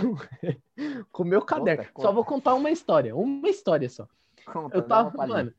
com 1.12 1.24
o 1.24 1.26
meu 1.26 1.42
caderno. 1.42 1.84
Conta, 1.84 1.92
Só 2.02 2.08
conta. 2.08 2.14
vou 2.14 2.26
contar 2.26 2.56
uma 2.56 2.72
história. 2.72 3.16
Uma 3.16 3.50
história 3.50 3.90
só. 3.90 4.08
Conta, 4.46 4.78
Eu 4.78 4.88
tava, 4.88 5.12
mano, 5.16 5.54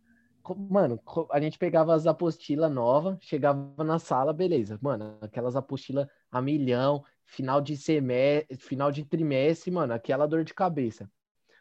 mano, 0.69 1.01
a 1.31 1.41
gente 1.41 1.59
pegava 1.59 1.95
as 1.95 2.07
apostilas 2.07 2.71
novas, 2.71 3.17
chegava 3.21 3.85
na 3.85 3.99
sala, 3.99 4.33
beleza. 4.33 4.79
Mano, 4.83 5.19
aquelas 5.21 5.55
apostilas 5.55 6.09
a 6.31 6.43
milhão, 6.43 7.05
final 7.25 7.61
de 7.61 7.77
semestre, 7.77 8.57
final 8.57 8.91
de 8.91 9.05
trimestre, 9.05 9.71
mano, 9.71 9.93
aquela 9.93 10.27
dor 10.27 10.43
de 10.43 10.53
cabeça. 10.53 11.05
O 11.05 11.09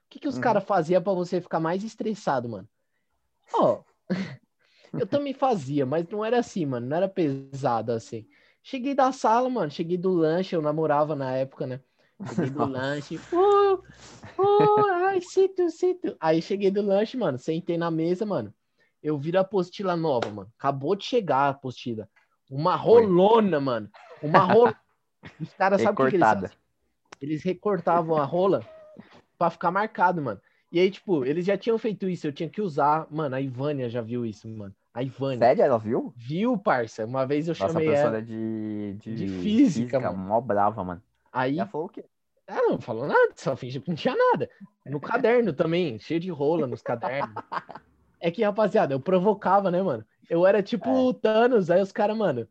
que 0.10 0.20
que 0.20 0.28
os 0.28 0.36
Uhum. 0.36 0.42
caras 0.42 0.64
faziam 0.64 1.02
pra 1.02 1.14
você 1.14 1.40
ficar 1.40 1.60
mais 1.60 1.84
estressado, 1.84 2.50
mano? 2.50 2.68
Ó, 3.54 3.84
eu 4.94 5.08
também 5.08 5.34
fazia, 5.34 5.86
mas 5.86 6.08
não 6.10 6.26
era 6.26 6.40
assim, 6.40 6.66
mano, 6.66 6.88
não 6.88 6.98
era 6.98 7.08
pesado 7.08 7.92
assim. 7.92 8.28
Cheguei 8.64 8.94
da 8.94 9.12
sala, 9.12 9.50
mano, 9.50 9.72
cheguei 9.72 9.98
do 9.98 10.12
lanche, 10.12 10.56
eu 10.56 10.62
namorava 10.62 11.16
na 11.16 11.32
época, 11.32 11.66
né? 11.66 11.80
Cheguei 12.30 12.50
do 12.50 12.66
lanche, 12.66 13.20
oh, 13.34 13.80
oh, 14.38 14.86
ai, 15.06 15.22
sinto, 15.22 15.70
sinto. 15.70 16.16
Aí 16.20 16.42
cheguei 16.42 16.70
do 16.70 16.82
lanche, 16.82 17.18
mano, 17.18 17.38
sentei 17.38 17.78
na 17.78 17.90
mesa, 17.90 18.26
mano. 18.26 18.54
Eu 19.02 19.18
viro 19.18 19.40
a 19.40 19.42
apostila 19.42 19.96
nova, 19.96 20.30
mano. 20.30 20.52
Acabou 20.58 20.96
de 20.96 21.04
chegar 21.06 21.38
a 21.38 21.50
apostila. 21.50 22.08
Uma 22.50 22.76
rolona, 22.76 23.60
mano. 23.60 23.90
Uma 24.22 24.44
rolona. 24.44 24.80
Os 25.40 25.54
caras 25.54 25.82
sabem 25.82 26.04
o 26.04 26.06
que, 26.06 26.10
que 26.12 26.16
eles 26.18 26.28
fazem? 26.28 26.50
eles 27.22 27.44
recortavam 27.44 28.18
a 28.18 28.26
rola 28.26 28.68
pra 29.38 29.50
ficar 29.50 29.72
marcado, 29.72 30.22
mano. 30.22 30.42
E 30.72 30.80
aí, 30.80 30.90
tipo, 30.90 31.24
eles 31.24 31.46
já 31.46 31.58
tinham 31.58 31.78
feito 31.78 32.10
isso, 32.10 32.26
eu 32.26 32.32
tinha 32.32 32.50
que 32.50 32.62
usar. 32.62 33.08
Mano, 33.12 33.36
a 33.36 33.42
Ivânia 33.42 33.90
já 33.90 34.02
viu 34.02 34.26
isso, 34.26 34.48
mano. 34.48 34.74
A 34.94 35.02
Ivânia. 35.04 35.40
Sério, 35.40 35.64
ela 35.64 35.80
viu? 35.80 36.14
Viu, 36.16 36.58
parça? 36.58 37.06
Uma 37.06 37.26
vez 37.26 37.48
eu 37.48 37.52
Nossa, 37.52 37.68
chamei 37.68 37.86
professora 37.88 38.18
ela. 38.18 38.26
de, 38.26 38.96
de, 39.00 39.16
De 39.16 39.28
física, 39.28 40.00
mano. 40.00 40.18
mó 40.18 40.42
brava, 40.42 40.84
mano. 40.84 41.02
Aí, 41.32 41.58
Ela 41.60 41.68
falou 41.68 41.88
o 41.88 41.90
quê? 41.90 42.06
ah, 42.48 42.62
não 42.64 42.82
falou 42.82 43.08
nada, 43.08 43.32
só 43.36 43.56
fingiu 43.56 43.82
que 43.82 43.90
não 43.90 43.96
tinha 43.96 44.16
nada. 44.16 44.50
No 44.86 45.00
caderno 45.00 45.54
também, 45.54 45.98
cheio 45.98 46.20
de 46.20 46.30
rola 46.30 46.68
nos 46.68 46.82
cadernos. 46.82 47.34
É 48.20 48.30
que, 48.30 48.44
rapaziada, 48.44 48.94
eu 48.94 49.00
provocava, 49.00 49.72
né, 49.72 49.82
mano? 49.82 50.06
Eu 50.30 50.46
era 50.46 50.62
tipo 50.62 50.90
É. 50.90 50.94
o 50.94 51.14
Thanos, 51.14 51.72
aí 51.72 51.82
os 51.82 51.92
caras, 51.94 52.18
mano, 52.18 52.48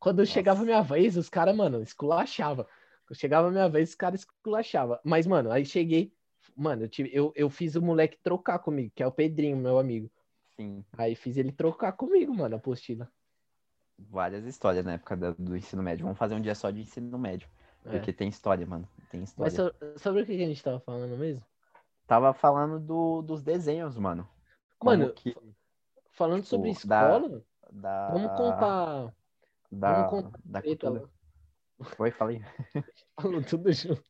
quando 0.00 0.24
chegava 0.26 0.62
a 0.62 0.64
minha 0.64 0.82
vez, 0.82 1.16
os 1.16 1.28
caras, 1.28 1.54
mano, 1.54 1.82
esculachava. 1.82 2.66
Quando 3.06 3.18
chegava 3.18 3.48
a 3.48 3.50
minha 3.50 3.68
vez, 3.68 3.90
os 3.90 3.94
caras 3.94 4.20
esculachava. 4.20 5.00
Mas, 5.04 5.26
mano, 5.26 5.50
aí 5.50 5.64
cheguei, 5.66 6.12
mano, 6.56 6.84
eu, 6.84 6.88
tive, 6.88 7.10
eu, 7.12 7.32
eu 7.36 7.50
fiz 7.50 7.76
o 7.76 7.82
moleque 7.82 8.18
trocar 8.22 8.58
comigo, 8.58 8.90
que 8.94 9.02
é 9.02 9.06
o 9.06 9.12
Pedrinho, 9.12 9.56
meu 9.58 9.78
amigo. 9.78 10.10
Sim, 10.58 10.84
Aí 10.96 11.14
fiz 11.16 11.36
ele 11.36 11.52
trocar 11.52 11.92
comigo, 11.92 12.34
mano, 12.34 12.54
a 12.54 12.58
apostila. 12.58 13.10
várias 13.98 14.44
histórias 14.44 14.84
na 14.84 14.94
época 14.94 15.16
do 15.16 15.56
ensino 15.56 15.82
médio. 15.82 16.04
Vamos 16.04 16.18
fazer 16.18 16.34
um 16.34 16.40
dia 16.40 16.54
só 16.54 16.70
de 16.70 16.80
ensino 16.80 17.18
médio. 17.18 17.48
É. 17.84 17.90
Porque 17.90 18.12
tem 18.12 18.28
história, 18.28 18.66
mano. 18.66 18.88
Tem 19.10 19.22
história. 19.22 19.52
Mas 19.52 19.54
so- 19.54 19.98
sobre 19.98 20.22
o 20.22 20.26
que 20.26 20.32
a 20.32 20.46
gente 20.46 20.62
tava 20.62 20.80
falando 20.80 21.16
mesmo? 21.16 21.44
Tava 22.06 22.32
falando 22.32 22.78
do, 22.78 23.22
dos 23.22 23.42
desenhos, 23.42 23.96
mano. 23.98 24.28
Como 24.78 24.96
Mano, 24.98 25.12
que 25.12 25.34
Falando 26.12 26.44
sobre 26.44 26.72
Tipo, 26.72 26.86
da- 26.86 27.18
escola, 27.18 27.44
da, 27.72 28.10
vamos 28.12 28.30
contar. 28.36 29.14
da, 29.72 29.92
vamos 29.92 30.10
contar 30.10 30.38
da 30.44 30.60
treta 30.62 30.86
cultura. 30.90 31.10
Oi, 31.98 32.10
falei. 32.12 32.42
Falou 33.20 33.42
tudo 33.42 33.72
junto. 33.72 34.04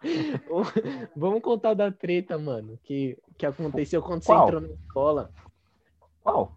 Vamos 1.14 1.42
contar 1.42 1.74
da 1.74 1.92
treta, 1.92 2.38
mano, 2.38 2.78
que, 2.82 3.18
que 3.36 3.44
aconteceu 3.44 4.00
quando 4.02 4.24
Qual? 4.24 4.38
você 4.38 4.54
entrou 4.56 4.60
na 4.62 4.74
escola. 4.74 5.30
Qual? 6.22 6.52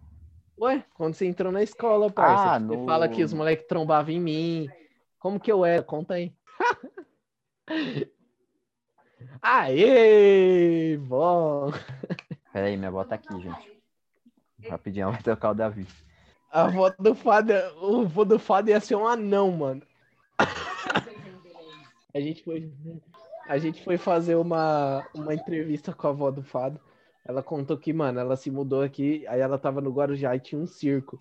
Ué, 0.60 0.84
quando 0.94 1.14
você 1.14 1.26
entrou 1.26 1.50
na 1.50 1.62
escola, 1.62 2.10
parça. 2.10 2.52
Ah, 2.54 2.58
Você 2.60 2.76
no- 2.76 2.86
fala 2.86 3.08
que 3.08 3.22
os 3.24 3.32
moleques 3.32 3.66
trombavam 3.66 4.12
em 4.12 4.20
mim. 4.20 4.70
Como 5.18 5.40
que 5.40 5.50
eu 5.50 5.64
era? 5.64 5.82
Conta 5.82 6.14
aí. 6.14 6.32
Aê! 9.42 10.96
Bom! 10.98 11.72
Peraí, 12.52 12.76
minha 12.76 12.88
avó 12.88 13.04
tá 13.04 13.14
aqui, 13.16 13.40
gente. 13.40 13.82
Rapidinho, 14.68 15.04
ela 15.04 15.12
vai 15.12 15.22
trocar 15.22 15.50
o 15.50 15.54
Davi. 15.54 15.86
A 16.50 16.64
avó 16.66 16.90
do 16.98 17.14
Fado, 17.14 17.52
o 17.80 18.02
avô 18.02 18.24
do 18.24 18.38
Fado 18.38 18.70
ia 18.70 18.80
ser 18.80 18.94
um 18.94 19.06
anão, 19.06 19.50
mano. 19.50 19.82
A 22.14 22.20
gente 22.20 22.44
foi, 22.44 22.72
a 23.48 23.58
gente 23.58 23.82
foi 23.82 23.98
fazer 23.98 24.36
uma, 24.36 25.04
uma 25.12 25.34
entrevista 25.34 25.92
com 25.92 26.06
a 26.06 26.10
avó 26.10 26.30
do 26.30 26.44
Fado. 26.44 26.78
Ela 27.24 27.42
contou 27.42 27.78
que, 27.78 27.92
mano, 27.92 28.20
ela 28.20 28.36
se 28.36 28.50
mudou 28.50 28.82
aqui, 28.82 29.26
aí 29.26 29.40
ela 29.40 29.58
tava 29.58 29.80
no 29.80 29.90
Guarujá 29.90 30.36
e 30.36 30.40
tinha 30.40 30.60
um 30.60 30.66
circo. 30.66 31.18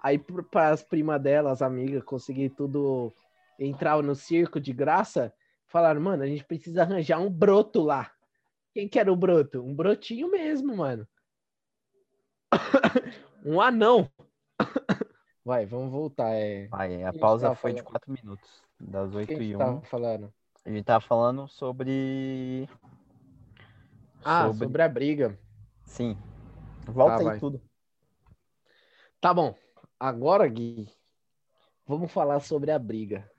Aí 0.00 0.18
para 0.18 0.70
as 0.70 0.82
primas 0.82 1.20
dela, 1.20 1.50
as 1.50 1.62
amigas, 1.62 2.02
conseguir 2.02 2.50
tudo 2.50 3.12
entrar 3.58 4.02
no 4.02 4.14
circo 4.14 4.60
de 4.60 4.72
graça, 4.72 5.32
falaram, 5.66 6.00
mano, 6.00 6.22
a 6.22 6.26
gente 6.26 6.44
precisa 6.44 6.82
arranjar 6.82 7.18
um 7.18 7.30
broto 7.30 7.82
lá. 7.82 8.10
Quem 8.74 8.86
que 8.86 8.98
era 8.98 9.10
o 9.10 9.16
broto? 9.16 9.62
Um 9.62 9.74
brotinho 9.74 10.30
mesmo, 10.30 10.76
mano. 10.76 11.08
um 13.44 13.60
anão. 13.60 14.10
Vai, 15.42 15.64
vamos 15.64 15.90
voltar. 15.90 16.30
É... 16.32 16.66
Vai, 16.68 17.02
a 17.02 17.12
pausa 17.12 17.54
foi 17.54 17.72
de 17.72 17.78
falando? 17.80 17.92
4 17.92 18.12
minutos. 18.12 18.62
Das 18.78 19.14
8 19.14 19.28
Quem 19.28 19.36
e 19.36 19.48
que 19.48 19.54
1. 19.54 19.58
tava 19.58 19.80
falando? 19.82 20.34
A 20.64 20.70
gente 20.70 20.84
tava 20.84 21.00
falando 21.00 21.48
sobre. 21.48 22.68
Ah, 24.22 24.48
sobre... 24.48 24.66
sobre 24.66 24.82
a 24.82 24.88
briga. 24.88 25.38
Sim. 25.86 26.16
Volta 26.86 27.16
Tá, 27.16 27.20
aí 27.20 27.24
vai. 27.24 27.40
tudo. 27.40 27.60
Tá 29.20 29.32
bom. 29.32 29.54
Agora, 29.98 30.46
Gui, 30.46 30.92
vamos 31.86 32.12
falar 32.12 32.40
sobre 32.40 32.70
a 32.70 32.78
briga. 32.78 33.30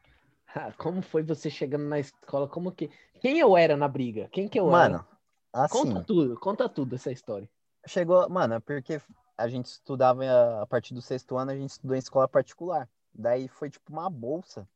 Ah, 0.55 0.71
Como 0.73 1.01
foi 1.01 1.21
você 1.21 1.49
chegando 1.49 1.85
na 1.85 1.99
escola? 1.99 2.47
Como 2.47 2.71
que. 2.71 2.89
Quem 3.21 3.37
eu 3.39 3.55
era 3.55 3.77
na 3.77 3.87
briga? 3.87 4.27
Quem 4.31 4.47
que 4.47 4.59
eu 4.59 4.71
Mano, 4.71 4.95
era? 4.95 5.07
assim, 5.53 5.77
Conta 5.93 6.03
tudo, 6.03 6.39
conta 6.39 6.69
tudo 6.69 6.95
essa 6.95 7.11
história. 7.11 7.47
chegou. 7.85 8.27
Mano, 8.29 8.55
é 8.55 8.59
porque 8.59 8.99
a 9.37 9.47
gente 9.47 9.65
estudava 9.65 10.23
a 10.61 10.65
partir 10.65 10.93
do 10.93 11.01
sexto 11.01 11.37
ano, 11.37 11.51
a 11.51 11.55
gente 11.55 11.69
estudou 11.71 11.95
em 11.95 11.99
escola 11.99 12.27
particular. 12.27 12.89
Daí 13.13 13.47
foi 13.47 13.69
tipo 13.69 13.91
uma 13.91 14.09
bolsa 14.09 14.67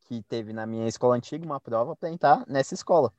que 0.00 0.22
teve 0.22 0.52
na 0.52 0.66
minha 0.66 0.88
escola 0.88 1.16
antiga, 1.16 1.44
uma 1.44 1.60
prova 1.60 1.94
pra 1.94 2.10
entrar 2.10 2.44
nessa 2.46 2.74
escola. 2.74 3.12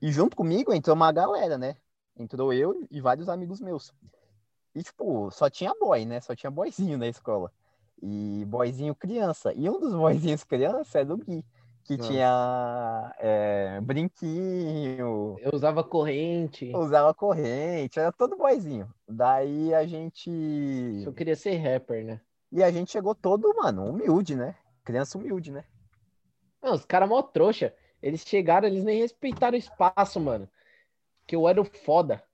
E 0.00 0.12
junto 0.12 0.36
comigo 0.36 0.72
entrou 0.72 0.94
uma 0.94 1.10
galera, 1.10 1.58
né? 1.58 1.76
Entrou 2.18 2.52
eu 2.52 2.86
e 2.90 3.00
vários 3.00 3.28
amigos 3.28 3.60
meus. 3.60 3.92
E, 4.74 4.82
tipo, 4.82 5.30
só 5.30 5.48
tinha 5.48 5.72
boy, 5.78 6.04
né? 6.04 6.20
Só 6.20 6.34
tinha 6.34 6.50
boyzinho 6.50 6.98
na 6.98 7.06
escola. 7.06 7.52
E 8.02 8.44
boyzinho 8.46 8.94
criança. 8.94 9.52
E 9.54 9.68
um 9.68 9.78
dos 9.78 9.94
boyzinhos 9.94 10.44
criança 10.44 11.00
era 11.00 11.12
o 11.12 11.16
Gui, 11.16 11.44
que 11.84 11.96
Nossa. 11.96 12.10
tinha 12.10 13.14
é, 13.18 13.80
brinquinho, 13.80 15.36
Eu 15.38 15.50
usava 15.52 15.82
corrente. 15.82 16.70
usava 16.74 17.14
corrente, 17.14 17.98
era 17.98 18.12
todo 18.12 18.36
boyzinho. 18.36 18.88
Daí 19.08 19.72
a 19.74 19.86
gente. 19.86 20.30
Eu 21.04 21.12
queria 21.12 21.36
ser 21.36 21.56
rapper, 21.56 22.04
né? 22.04 22.20
E 22.50 22.62
a 22.62 22.70
gente 22.70 22.90
chegou 22.90 23.14
todo, 23.14 23.54
mano, 23.56 23.84
humilde, 23.90 24.34
né? 24.34 24.54
Criança 24.84 25.18
humilde, 25.18 25.50
né? 25.50 25.64
Não, 26.62 26.74
os 26.74 26.84
caras 26.84 27.08
mó 27.08 27.22
trouxa. 27.22 27.74
Eles 28.02 28.20
chegaram, 28.22 28.68
eles 28.68 28.84
nem 28.84 29.00
respeitaram 29.00 29.56
o 29.56 29.58
espaço, 29.58 30.20
mano. 30.20 30.48
Que 31.28 31.36
eu 31.36 31.46
era 31.46 31.60
o 31.60 31.64
foda. 31.64 32.24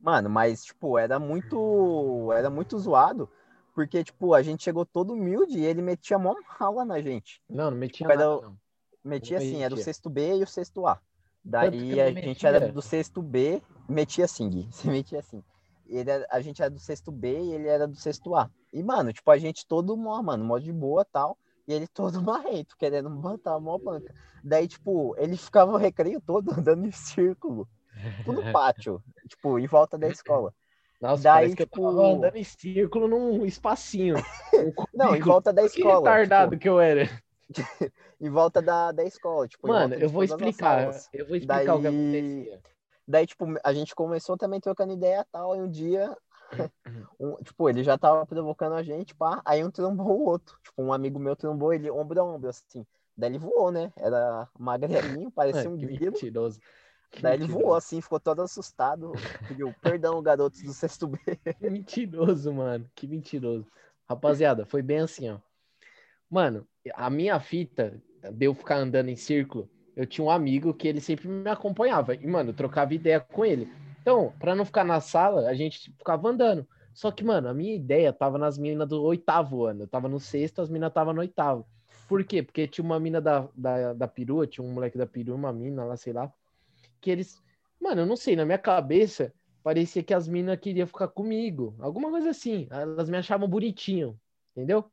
Mano, 0.00 0.28
mas, 0.28 0.64
tipo, 0.64 0.98
era 0.98 1.18
muito. 1.18 2.30
Era 2.32 2.50
muito 2.50 2.76
zoado. 2.78 3.30
Porque, 3.72 4.04
tipo, 4.04 4.34
a 4.34 4.42
gente 4.42 4.62
chegou 4.62 4.84
todo 4.84 5.12
humilde 5.14 5.58
e 5.58 5.64
ele 5.64 5.80
metia 5.80 6.18
mó 6.18 6.34
mala 6.60 6.84
na 6.84 7.00
gente. 7.00 7.40
Não, 7.48 7.70
não 7.70 7.78
metia 7.78 8.06
Era 8.06 8.16
nada, 8.16 8.36
o- 8.36 8.42
não. 8.42 8.58
Metia 9.02 9.38
Não 9.38 9.46
assim, 9.46 9.62
era 9.62 9.74
o 9.74 9.76
sexto 9.78 10.10
B 10.10 10.36
e 10.38 10.42
o 10.42 10.46
sexto 10.46 10.86
A. 10.86 11.00
Daí 11.44 12.00
a 12.00 12.10
gente 12.10 12.46
era 12.46 12.60
do 12.72 12.82
sexto 12.82 13.22
B, 13.22 13.62
metia 13.88 14.24
assim, 14.24 14.48
Gui. 14.50 14.68
Você 14.72 14.90
metia 14.90 15.20
assim. 15.20 15.42
Ele 15.86 16.10
era- 16.10 16.26
a 16.30 16.40
gente 16.40 16.60
era 16.62 16.70
do 16.70 16.78
sexto 16.80 17.12
B 17.12 17.38
e 17.40 17.52
ele 17.52 17.68
era 17.68 17.86
do 17.86 17.96
sexto 17.96 18.34
A. 18.34 18.50
E, 18.72 18.82
mano, 18.82 19.12
tipo, 19.12 19.30
a 19.30 19.38
gente 19.38 19.66
todo 19.66 19.96
mó, 19.96 20.20
mano, 20.22 20.44
mó 20.44 20.58
de 20.58 20.72
boa 20.72 21.04
tal. 21.04 21.38
E 21.66 21.72
ele 21.72 21.86
todo 21.86 22.20
marrento, 22.22 22.76
querendo 22.76 23.08
botar 23.10 23.58
mó 23.58 23.78
banca. 23.78 24.14
Daí, 24.42 24.68
tipo, 24.68 25.14
ele 25.18 25.36
ficava 25.36 25.72
o 25.72 25.76
recreio 25.76 26.20
todo 26.20 26.50
andando 26.58 26.86
em 26.86 26.92
círculo. 26.92 27.68
Tudo 28.24 28.42
no 28.42 28.52
pátio, 28.52 29.02
tipo, 29.28 29.58
em 29.58 29.66
volta 29.66 29.96
da 29.96 30.08
escola. 30.08 30.52
Nossa, 31.00 31.22
Daí, 31.22 31.34
parece 31.34 31.56
que 31.56 31.62
eu 31.62 31.66
tipo- 31.66 31.82
tava 31.82 32.06
andando 32.08 32.36
em 32.36 32.44
círculo 32.44 33.08
num 33.08 33.44
espacinho. 33.44 34.16
Não, 34.94 35.14
em 35.14 35.20
volta 35.20 35.52
da 35.52 35.62
Que 35.62 35.68
escola. 35.68 35.98
retardado 35.98 36.50
tipo, 36.52 36.62
que 36.62 36.68
eu 36.68 36.80
era. 36.80 37.08
em 38.20 38.30
volta 38.30 38.62
da, 38.62 38.90
da 38.92 39.04
escola, 39.04 39.46
tipo, 39.46 39.68
Mano, 39.68 39.94
eu 39.94 40.08
vou 40.08 40.24
explicar. 40.24 40.90
Eu 41.12 41.26
vou 41.26 41.36
explicar 41.36 41.74
o 41.74 41.80
que 41.80 41.86
acontecia. 41.86 42.62
Daí, 43.06 43.26
tipo, 43.26 43.44
a 43.62 43.72
gente 43.74 43.94
começou 43.94 44.36
também 44.36 44.60
trocando 44.60 44.94
ideia 44.94 45.20
e 45.20 45.24
tal, 45.30 45.54
e 45.54 45.60
um 45.60 45.68
dia, 45.68 46.16
um- 47.18 47.36
tipo, 47.42 47.68
ele 47.68 47.82
já 47.82 47.96
tava 47.98 48.26
provocando 48.26 48.74
a 48.74 48.82
gente, 48.82 49.14
pá, 49.14 49.42
aí 49.44 49.64
um 49.64 49.70
trombou 49.70 50.20
o 50.20 50.24
outro. 50.24 50.56
Tipo, 50.62 50.82
um 50.82 50.92
amigo 50.92 51.18
meu 51.18 51.36
trombou 51.36 51.72
ele 51.72 51.90
ombro 51.90 52.20
a 52.20 52.24
ombro, 52.24 52.48
assim. 52.50 52.86
Daí 53.16 53.30
ele 53.30 53.38
voou, 53.38 53.70
né? 53.70 53.92
Era 53.96 54.48
magrelinho, 54.58 55.30
parecia 55.32 55.70
um 55.70 55.74
Ah, 55.74 55.78
que 55.78 55.86
grilo. 55.86 56.12
mentiroso. 56.12 56.60
Que 57.10 57.22
Daí 57.22 57.34
ele 57.34 57.42
mentiroso. 57.42 57.64
voou, 57.64 57.74
assim, 57.74 58.00
ficou 58.00 58.18
todo 58.20 58.42
assustado. 58.42 59.12
Pediu 59.48 59.72
perdão, 59.80 60.22
garotos 60.22 60.62
do 60.62 60.72
sexto 60.72 61.06
B. 61.06 61.18
Que 61.58 61.70
mentiroso, 61.70 62.52
mano. 62.52 62.90
Que 62.94 63.06
mentiroso. 63.06 63.66
Rapaziada, 64.08 64.66
foi 64.66 64.82
bem 64.82 64.98
assim, 64.98 65.30
ó. 65.30 65.38
Mano, 66.30 66.66
a 66.94 67.08
minha 67.10 67.38
fita 67.40 68.02
de 68.32 68.46
eu 68.46 68.54
ficar 68.54 68.76
andando 68.76 69.08
em 69.08 69.16
círculo, 69.16 69.68
eu 69.94 70.06
tinha 70.06 70.24
um 70.24 70.30
amigo 70.30 70.74
que 70.74 70.88
ele 70.88 71.00
sempre 71.00 71.28
me 71.28 71.48
acompanhava. 71.48 72.14
E, 72.14 72.26
mano, 72.26 72.50
eu 72.50 72.54
trocava 72.54 72.94
ideia 72.94 73.20
com 73.20 73.44
ele. 73.44 73.68
Então, 74.04 74.34
pra 74.38 74.54
não 74.54 74.66
ficar 74.66 74.84
na 74.84 75.00
sala, 75.00 75.48
a 75.48 75.54
gente 75.54 75.90
ficava 75.96 76.28
andando. 76.28 76.68
Só 76.92 77.10
que, 77.10 77.24
mano, 77.24 77.48
a 77.48 77.54
minha 77.54 77.74
ideia 77.74 78.12
tava 78.12 78.36
nas 78.36 78.58
minas 78.58 78.86
do 78.86 79.02
oitavo 79.02 79.64
ano. 79.64 79.84
Eu 79.84 79.88
tava 79.88 80.10
no 80.10 80.20
sexto, 80.20 80.60
as 80.60 80.68
minas 80.68 80.92
tava 80.92 81.14
no 81.14 81.22
oitavo. 81.22 81.66
Por 82.06 82.22
quê? 82.22 82.42
Porque 82.42 82.68
tinha 82.68 82.84
uma 82.84 83.00
mina 83.00 83.18
da, 83.18 83.48
da, 83.56 83.94
da 83.94 84.06
perua, 84.06 84.46
tinha 84.46 84.62
um 84.62 84.70
moleque 84.70 84.98
da 84.98 85.06
perua, 85.06 85.34
uma 85.34 85.50
mina 85.54 85.86
lá, 85.86 85.96
sei 85.96 86.12
lá. 86.12 86.30
Que 87.00 87.10
eles. 87.10 87.42
Mano, 87.80 88.02
eu 88.02 88.06
não 88.06 88.14
sei, 88.14 88.36
na 88.36 88.44
minha 88.44 88.58
cabeça, 88.58 89.32
parecia 89.62 90.02
que 90.02 90.12
as 90.12 90.28
minas 90.28 90.60
queriam 90.60 90.86
ficar 90.86 91.08
comigo. 91.08 91.74
Alguma 91.80 92.10
coisa 92.10 92.28
assim. 92.28 92.68
Elas 92.70 93.08
me 93.08 93.16
achavam 93.16 93.48
bonitinho, 93.48 94.20
entendeu? 94.52 94.84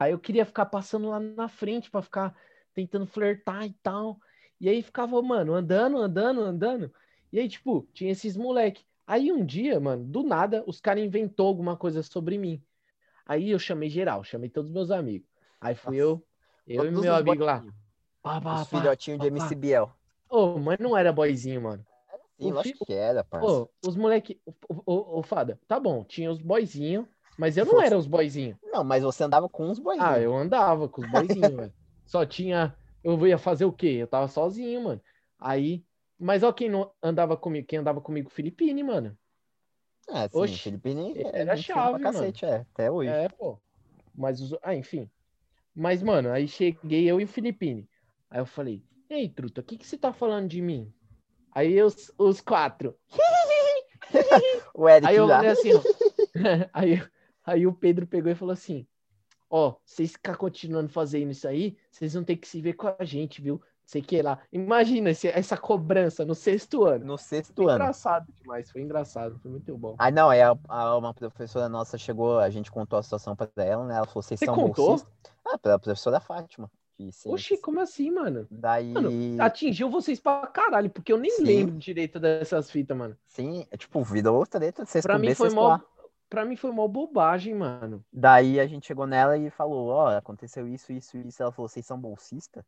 Aí 0.00 0.10
eu 0.10 0.18
queria 0.18 0.44
ficar 0.44 0.66
passando 0.66 1.10
lá 1.10 1.20
na 1.20 1.46
frente 1.46 1.92
pra 1.92 2.02
ficar 2.02 2.36
tentando 2.74 3.06
flertar 3.06 3.64
e 3.64 3.72
tal. 3.84 4.18
E 4.60 4.68
aí 4.68 4.82
ficava, 4.82 5.22
mano, 5.22 5.54
andando, 5.54 5.96
andando, 5.98 6.40
andando. 6.40 6.92
E 7.32 7.38
aí, 7.38 7.48
tipo, 7.48 7.86
tinha 7.92 8.10
esses 8.12 8.36
moleque. 8.36 8.84
Aí 9.06 9.30
um 9.32 9.44
dia, 9.44 9.78
mano, 9.78 10.04
do 10.04 10.22
nada, 10.22 10.64
os 10.66 10.80
caras 10.80 11.04
inventou 11.04 11.46
alguma 11.46 11.76
coisa 11.76 12.02
sobre 12.02 12.38
mim. 12.38 12.62
Aí 13.24 13.50
eu 13.50 13.58
chamei 13.58 13.88
geral, 13.88 14.22
chamei 14.24 14.48
todos 14.48 14.70
os 14.70 14.74
meus 14.74 14.90
amigos. 14.90 15.28
Aí 15.60 15.74
fui 15.74 15.96
Nossa. 15.96 16.02
eu, 16.02 16.26
eu 16.66 16.84
e 16.84 16.90
Todos 16.90 17.00
meu 17.02 17.14
os 17.14 17.20
amigo 17.20 17.44
lá. 17.44 17.64
Pá, 18.22 18.40
pá, 18.40 18.62
Os 18.62 18.68
filhotinhos 18.68 19.20
de. 19.20 19.26
MC 19.28 19.54
Biel. 19.54 19.92
Ô, 20.28 20.58
mas 20.58 20.78
não 20.78 20.96
era 20.96 21.12
boyzinho, 21.12 21.62
mano. 21.62 21.84
Sim, 22.38 22.50
eu 22.50 22.58
acho 22.58 22.74
que 22.84 22.92
era, 22.92 23.24
parça. 23.24 23.62
Ô, 23.62 23.68
os 23.88 23.96
moleque. 23.96 24.40
Ô, 24.68 24.82
ô, 24.84 25.18
ô, 25.18 25.22
Fada, 25.22 25.58
tá 25.68 25.78
bom, 25.78 26.04
tinha 26.04 26.30
os 26.30 26.40
boyzinhos, 26.40 27.06
mas 27.38 27.56
eu 27.56 27.64
não 27.64 27.72
Fosse- 27.74 27.86
era 27.86 27.98
os 27.98 28.06
boyzinhos. 28.06 28.58
Não, 28.72 28.84
mas 28.84 29.02
você 29.02 29.24
andava 29.24 29.48
com 29.48 29.66
uns 29.68 29.78
boizinhos. 29.78 30.10
Ah, 30.10 30.20
eu 30.20 30.34
andava 30.36 30.88
com 30.88 31.00
os 31.00 31.06
boyzinhos, 31.06 31.56
velho. 31.56 31.74
Só 32.04 32.26
tinha. 32.26 32.76
Eu 33.02 33.24
ia 33.26 33.38
fazer 33.38 33.64
o 33.64 33.72
quê? 33.72 33.86
Eu 34.00 34.06
tava 34.08 34.28
sozinho, 34.28 34.82
mano. 34.82 35.00
Aí. 35.38 35.85
Mas 36.18 36.42
ó, 36.42 36.52
quem 36.52 36.68
não 36.68 36.92
andava 37.02 37.36
comigo, 37.36 37.66
quem 37.66 37.78
andava 37.78 38.00
comigo, 38.00 38.30
Filipine, 38.30 38.82
mano. 38.82 39.16
É, 40.08 40.28
sim, 40.28 40.38
Oxi, 40.38 40.58
Felipe 40.58 40.94
nem 40.94 41.14
era 41.32 41.56
fina 41.56 41.56
chave, 41.56 41.90
pra 41.90 42.12
cacete, 42.12 42.44
é, 42.46 42.56
até 42.56 42.90
hoje. 42.90 43.10
É, 43.10 43.28
pô. 43.28 43.58
Mas 44.14 44.40
os. 44.40 44.56
Ah, 44.62 44.74
enfim. 44.74 45.10
Mas, 45.74 46.02
mano, 46.02 46.30
aí 46.30 46.48
cheguei 46.48 47.10
eu 47.10 47.20
e 47.20 47.24
o 47.24 47.28
Filipine. 47.28 47.88
Aí 48.30 48.40
eu 48.40 48.46
falei, 48.46 48.82
ei, 49.10 49.28
truta, 49.28 49.60
o 49.60 49.64
que, 49.64 49.76
que 49.76 49.86
você 49.86 49.98
tá 49.98 50.12
falando 50.12 50.48
de 50.48 50.62
mim? 50.62 50.92
Aí 51.52 51.82
os, 51.82 52.10
os 52.18 52.40
quatro. 52.40 52.96
O 54.74 54.88
Eric 54.88 55.08
Aí 55.08 55.16
eu 55.16 55.32
assim, 55.32 55.72
ó. 55.72 55.80
aí, 56.72 57.02
aí 57.44 57.66
o 57.66 57.72
Pedro 57.72 58.06
pegou 58.06 58.30
e 58.30 58.34
falou 58.34 58.52
assim: 58.52 58.86
Ó, 59.48 59.76
vocês 59.84 60.12
ficar 60.12 60.36
continuando 60.36 60.88
fazendo 60.88 61.30
isso 61.30 61.48
aí, 61.48 61.76
vocês 61.90 62.14
vão 62.14 62.24
ter 62.24 62.36
que 62.36 62.46
se 62.46 62.60
ver 62.60 62.74
com 62.74 62.94
a 62.98 63.04
gente, 63.04 63.40
viu? 63.40 63.60
Sei 63.86 64.02
que 64.02 64.20
lá. 64.20 64.38
Imagina 64.52 65.10
esse- 65.10 65.28
essa 65.28 65.56
cobrança 65.56 66.24
no 66.24 66.34
sexto 66.34 66.84
ano. 66.84 67.04
no 67.04 67.16
sexto 67.16 67.54
Foi 67.62 67.66
ano. 67.66 67.74
engraçado 67.76 68.26
demais, 68.32 68.68
foi 68.70 68.82
engraçado, 68.82 69.38
foi 69.38 69.50
muito 69.50 69.78
bom. 69.78 69.94
Ah, 69.96 70.10
não, 70.10 70.28
aí 70.28 70.42
a, 70.42 70.56
a- 70.68 70.96
uma 70.98 71.14
professora 71.14 71.68
nossa 71.68 71.96
chegou, 71.96 72.40
a 72.40 72.50
gente 72.50 72.70
contou 72.70 72.98
a 72.98 73.02
situação 73.02 73.36
pra 73.36 73.48
ela, 73.56 73.84
né? 73.86 73.94
Ela 73.96 74.06
falou, 74.06 74.22
vocês 74.22 74.40
Você 74.40 74.46
são 74.46 74.54
contou? 74.56 74.88
bolsistas? 74.88 75.12
Ah, 75.46 75.56
pela 75.56 75.78
professora 75.78 76.18
Fátima. 76.20 76.68
Oxi, 77.26 77.58
como 77.58 77.78
assim, 77.80 78.10
mano? 78.10 78.46
Daí, 78.50 78.90
Mano, 78.92 79.10
atingiu 79.38 79.90
vocês 79.90 80.18
pra 80.18 80.46
caralho, 80.46 80.88
porque 80.88 81.12
eu 81.12 81.18
nem 81.18 81.30
Sim. 81.30 81.44
lembro 81.44 81.76
direito 81.76 82.18
dessas 82.18 82.70
fitas, 82.70 82.96
mano. 82.96 83.14
sim, 83.26 83.66
é 83.70 83.76
tipo, 83.76 84.02
vida 84.02 84.32
ou 84.32 84.46
treta, 84.46 84.84
sexto 84.86 85.06
Pra 85.06 85.18
mim 85.18 85.28
B, 85.28 85.34
foi 85.34 85.50
sexto 85.50 85.60
mó. 85.62 85.78
Pra 86.28 86.44
mim 86.44 86.56
foi 86.56 86.72
mó 86.72 86.88
bobagem, 86.88 87.54
mano. 87.54 88.02
Daí 88.12 88.58
a 88.58 88.66
gente 88.66 88.86
chegou 88.86 89.06
nela 89.06 89.36
e 89.36 89.50
falou, 89.50 89.88
ó, 89.88 90.16
aconteceu 90.16 90.66
isso, 90.66 90.90
isso, 90.92 91.18
isso. 91.18 91.42
Ela 91.42 91.52
falou, 91.52 91.68
vocês 91.68 91.84
são 91.86 92.00
bolsistas? 92.00 92.64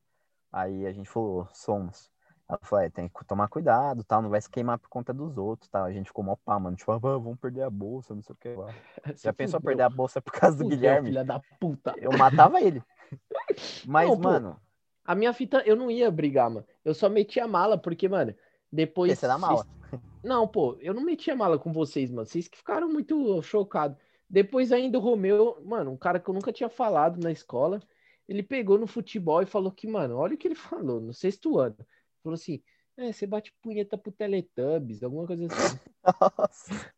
Aí 0.53 0.87
a 0.87 0.93
gente 0.93 1.09
falou, 1.09 1.49
somos. 1.53 2.11
Ela 2.49 2.59
falou, 2.63 2.85
é, 2.85 2.89
tem 2.89 3.09
que 3.09 3.25
tomar 3.27 3.49
cuidado, 3.49 4.03
tal, 4.03 4.23
não 4.23 4.31
vai 4.31 4.41
se 4.41 4.49
queimar 4.49 4.79
por 4.79 4.89
conta 4.89 5.13
dos 5.13 5.37
outros, 5.37 5.69
tal. 5.69 5.85
A 5.85 5.93
gente 5.93 6.07
ficou 6.07 6.25
mó 6.25 6.35
pá, 6.35 6.59
mano, 6.59 6.77
tipo, 6.77 6.91
ah, 6.91 6.99
vamos 6.99 7.39
perder 7.39 7.63
a 7.63 7.71
bolsa, 7.71 8.15
não 8.15 8.23
sei 8.23 8.33
o 8.33 8.39
que 8.39 8.49
lá. 8.55 8.75
Já 9.23 9.33
pensou 9.33 9.61
perder 9.61 9.83
a 9.83 9.91
bolsa 9.91 10.21
por 10.23 10.33
causa 10.33 10.57
do 10.57 10.65
Fudeu, 10.65 10.79
Guilherme? 10.79 11.09
filha 11.09 11.25
da 11.25 11.41
puta. 11.61 11.95
Eu 11.99 12.17
matava 12.17 12.61
ele. 12.61 12.83
Mas, 13.87 14.09
Não, 14.09 14.17
pô, 14.17 14.23
mano, 14.23 14.61
A 15.05 15.15
minha 15.15 15.33
fita, 15.33 15.63
eu 15.67 15.77
não 15.77 15.91
ia 15.91 16.11
brigar, 16.11 16.49
mano. 16.49 16.67
Eu 16.83 16.95
só 16.95 17.09
metia 17.09 17.47
mala, 17.47 17.77
porque, 17.77 18.09
mano, 18.09 18.35
depois. 18.73 19.13
esse 19.13 19.25
é 19.25 19.29
da 19.29 19.39
mala. 19.39 19.67
Não, 20.23 20.49
pô, 20.49 20.77
eu 20.81 20.93
não 20.93 21.03
metia 21.03 21.35
mala 21.35 21.59
com 21.59 21.73
vocês, 21.73 22.11
mano. 22.11 22.27
Vocês 22.27 22.49
que 22.49 22.59
ficaram 22.59 22.89
muito 22.89 23.41
chocados. 23.41 23.97
Depois 24.29 24.73
ainda 24.73 24.99
o 24.99 25.01
Romeu, 25.01 25.63
mano, 25.65 25.93
um 25.93 25.97
cara 25.97 26.19
que 26.19 26.29
eu 26.29 26.35
nunca 26.35 26.53
tinha 26.53 26.69
falado 26.69 27.23
na 27.23 27.31
escola, 27.31 27.81
ele 28.29 28.43
pegou 28.43 28.79
no 28.79 28.87
futebol 28.87 29.43
e 29.43 29.47
falou 29.47 29.72
que, 29.72 29.89
mano, 29.89 30.16
olha 30.16 30.35
o 30.35 30.39
que 30.39 30.47
ele 30.47 30.55
falou 30.55 31.01
no 31.01 31.14
sexto 31.14 31.59
ano. 31.59 31.76
Falou 32.22 32.35
assim: 32.35 32.62
é, 32.97 33.11
você 33.12 33.26
bate 33.26 33.55
punheta 33.62 33.97
pro 33.97 34.12
Teletubbies, 34.12 35.03
alguma 35.03 35.26
coisa 35.26 35.47
assim. 35.47 35.79
Nossa. 36.05 36.93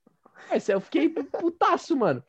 Aí 0.51 0.61
eu 0.69 0.81
fiquei 0.81 1.09
putaço, 1.09 1.97
mano. 1.97 2.25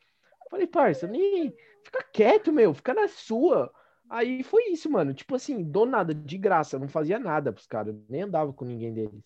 Falei, 0.50 0.66
parça, 0.66 1.06
nem. 1.06 1.54
Fica 1.82 2.04
quieto, 2.12 2.52
meu, 2.52 2.72
fica 2.72 2.94
na 2.94 3.08
sua. 3.08 3.72
Aí 4.08 4.42
foi 4.42 4.70
isso, 4.70 4.90
mano. 4.90 5.14
Tipo 5.14 5.34
assim, 5.34 5.64
do 5.64 5.86
nada, 5.86 6.14
de 6.14 6.38
graça, 6.38 6.76
eu 6.76 6.80
não 6.80 6.88
fazia 6.88 7.18
nada 7.18 7.52
pros 7.52 7.66
caras, 7.66 7.96
nem 8.08 8.22
andava 8.22 8.52
com 8.52 8.64
ninguém 8.64 8.92
deles. 8.92 9.22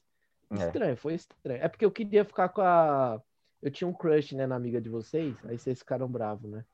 É. 0.51 0.55
Estranho, 0.55 0.97
foi 0.97 1.14
estranho. 1.14 1.61
É 1.61 1.68
porque 1.68 1.85
eu 1.85 1.91
queria 1.91 2.24
ficar 2.24 2.49
com 2.49 2.62
a. 2.62 3.20
Eu 3.61 3.70
tinha 3.70 3.89
um 3.89 3.93
crush, 3.93 4.37
né, 4.37 4.47
na 4.47 4.55
amiga 4.55 4.81
de 4.81 4.89
vocês, 4.89 5.35
aí 5.45 5.59
vocês 5.59 5.81
ficaram 5.81 6.09
bravos, 6.09 6.49
né? 6.49 6.64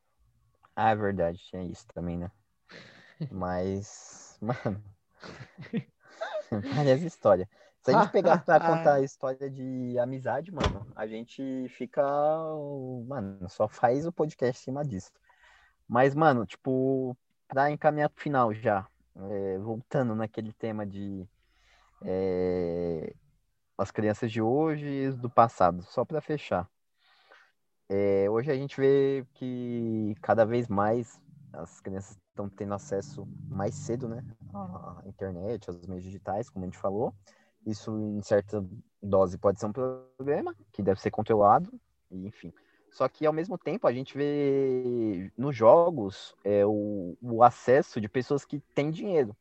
Ah, 0.76 0.90
é 0.90 0.96
verdade, 0.96 1.38
tinha 1.38 1.62
isso 1.64 1.86
também, 1.94 2.18
né? 2.18 2.30
Mas, 3.30 4.38
mano. 4.40 4.82
Várias 6.74 7.02
histórias. 7.02 7.48
Se 7.82 7.90
a 7.90 8.00
gente 8.00 8.12
pegar 8.12 8.44
pra 8.44 8.60
contar 8.60 8.94
a 8.94 9.00
história 9.00 9.50
de 9.50 9.98
amizade, 9.98 10.52
mano, 10.52 10.86
a 10.94 11.06
gente 11.06 11.68
fica. 11.70 12.02
Mano, 13.06 13.48
só 13.48 13.66
faz 13.66 14.06
o 14.06 14.12
podcast 14.12 14.60
em 14.60 14.64
cima 14.64 14.84
disso. 14.84 15.10
Mas, 15.88 16.14
mano, 16.14 16.46
tipo, 16.46 17.16
pra 17.48 17.70
encaminhar 17.70 18.08
pro 18.08 18.22
final 18.22 18.54
já, 18.54 18.86
é, 19.16 19.58
voltando 19.58 20.14
naquele 20.14 20.52
tema 20.52 20.86
de 20.86 21.28
é, 22.04 23.14
as 23.76 23.90
crianças 23.90 24.30
de 24.30 24.40
hoje 24.40 24.86
e 24.86 25.10
do 25.10 25.28
passado, 25.28 25.82
só 25.82 26.04
pra 26.04 26.20
fechar. 26.20 26.68
É, 27.88 28.30
hoje 28.30 28.50
a 28.50 28.54
gente 28.54 28.80
vê 28.80 29.26
que 29.34 30.14
cada 30.22 30.46
vez 30.46 30.68
mais 30.68 31.20
as 31.52 31.80
crianças 31.80 32.16
estão 32.28 32.48
tendo 32.48 32.74
acesso 32.74 33.26
mais 33.48 33.74
cedo, 33.74 34.08
né, 34.08 34.24
à 34.54 35.02
internet, 35.06 35.68
aos 35.68 35.86
meios 35.86 36.02
digitais, 36.02 36.48
como 36.48 36.64
a 36.64 36.68
gente 36.68 36.78
falou. 36.78 37.14
Isso, 37.66 37.96
em 37.96 38.22
certa 38.22 38.64
dose, 39.00 39.38
pode 39.38 39.60
ser 39.60 39.66
um 39.66 39.72
problema, 39.72 40.54
que 40.72 40.82
deve 40.82 41.00
ser 41.00 41.10
controlado, 41.10 41.72
e 42.10 42.26
enfim. 42.26 42.52
Só 42.90 43.08
que, 43.08 43.24
ao 43.24 43.32
mesmo 43.32 43.56
tempo, 43.56 43.86
a 43.86 43.92
gente 43.92 44.16
vê 44.16 45.32
nos 45.36 45.56
jogos 45.56 46.34
é, 46.44 46.66
o, 46.66 47.16
o 47.22 47.42
acesso 47.42 48.00
de 48.00 48.08
pessoas 48.08 48.44
que 48.44 48.60
têm 48.74 48.90
dinheiro. 48.90 49.34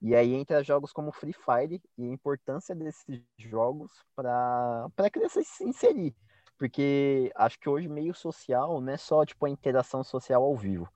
E 0.00 0.16
aí 0.16 0.34
entra 0.34 0.64
jogos 0.64 0.92
como 0.92 1.12
Free 1.12 1.32
Fire 1.32 1.80
e 1.96 2.04
a 2.04 2.12
importância 2.12 2.74
desses 2.74 3.22
jogos 3.38 3.92
para 4.16 4.88
a 4.96 5.10
criança 5.10 5.42
se 5.44 5.64
inserir. 5.64 6.14
Porque 6.58 7.30
acho 7.36 7.58
que 7.58 7.68
hoje 7.68 7.88
meio 7.88 8.14
social 8.14 8.80
não 8.80 8.92
é 8.92 8.96
só 8.96 9.24
tipo 9.24 9.46
a 9.46 9.50
interação 9.50 10.02
social 10.02 10.42
ao 10.42 10.56
vivo. 10.56 10.88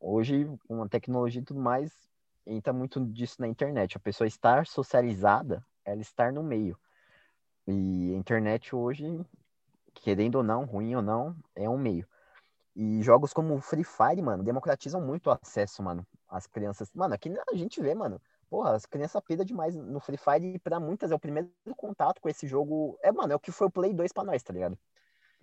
Hoje, 0.00 0.46
com 0.68 0.82
a 0.82 0.88
tecnologia 0.88 1.40
e 1.40 1.44
tudo 1.44 1.60
mais, 1.60 1.92
entra 2.46 2.72
muito 2.72 3.04
disso 3.06 3.40
na 3.40 3.48
internet. 3.48 3.96
A 3.96 4.00
pessoa 4.00 4.26
estar 4.26 4.66
socializada, 4.66 5.64
ela 5.84 6.00
estar 6.00 6.32
no 6.32 6.42
meio. 6.42 6.78
E 7.66 8.14
a 8.14 8.16
internet 8.16 8.74
hoje, 8.74 9.20
querendo 9.94 10.36
ou 10.36 10.42
não, 10.42 10.64
ruim 10.64 10.94
ou 10.94 11.02
não, 11.02 11.34
é 11.54 11.68
um 11.68 11.78
meio. 11.78 12.06
E 12.74 13.02
jogos 13.02 13.32
como 13.32 13.58
Free 13.60 13.84
Fire, 13.84 14.20
mano, 14.20 14.44
democratizam 14.44 15.00
muito 15.00 15.28
o 15.28 15.30
acesso, 15.30 15.82
mano. 15.82 16.06
As 16.28 16.46
crianças. 16.46 16.92
Mano, 16.94 17.14
aqui 17.14 17.32
a 17.50 17.56
gente 17.56 17.80
vê, 17.80 17.94
mano. 17.94 18.20
Porra, 18.48 18.74
as 18.74 18.86
crianças 18.86 19.20
pedem 19.26 19.44
demais 19.44 19.74
no 19.74 19.98
Free 19.98 20.18
Fire 20.18 20.54
e 20.54 20.58
pra 20.58 20.78
muitas 20.78 21.10
é 21.10 21.14
o 21.14 21.18
primeiro 21.18 21.50
contato 21.76 22.20
com 22.20 22.28
esse 22.28 22.46
jogo. 22.46 22.98
É, 23.02 23.10
mano, 23.10 23.32
é 23.32 23.36
o 23.36 23.40
que 23.40 23.50
foi 23.50 23.66
o 23.66 23.70
Play 23.70 23.92
2 23.92 24.12
pra 24.12 24.22
nós, 24.22 24.42
tá 24.42 24.52
ligado? 24.52 24.78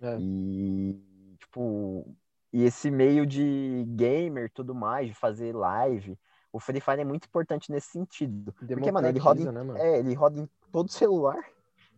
É. 0.00 0.16
E, 0.18 1.36
tipo, 1.38 2.16
e 2.54 2.62
esse 2.62 2.88
meio 2.88 3.26
de 3.26 3.84
gamer 3.88 4.48
tudo 4.48 4.76
mais, 4.76 5.08
de 5.08 5.14
fazer 5.14 5.52
live, 5.52 6.16
o 6.52 6.60
Free 6.60 6.80
Fire 6.80 7.00
é 7.00 7.04
muito 7.04 7.26
importante 7.26 7.72
nesse 7.72 7.88
sentido. 7.88 8.52
Porque, 8.52 8.92
mano, 8.92 9.08
ele 9.08 9.18
roda, 9.18 9.40
em, 9.42 9.44
né, 9.46 9.62
mano? 9.64 9.76
é, 9.76 9.98
ele 9.98 10.14
roda 10.14 10.38
em 10.38 10.48
todo 10.70 10.88
celular. 10.88 11.42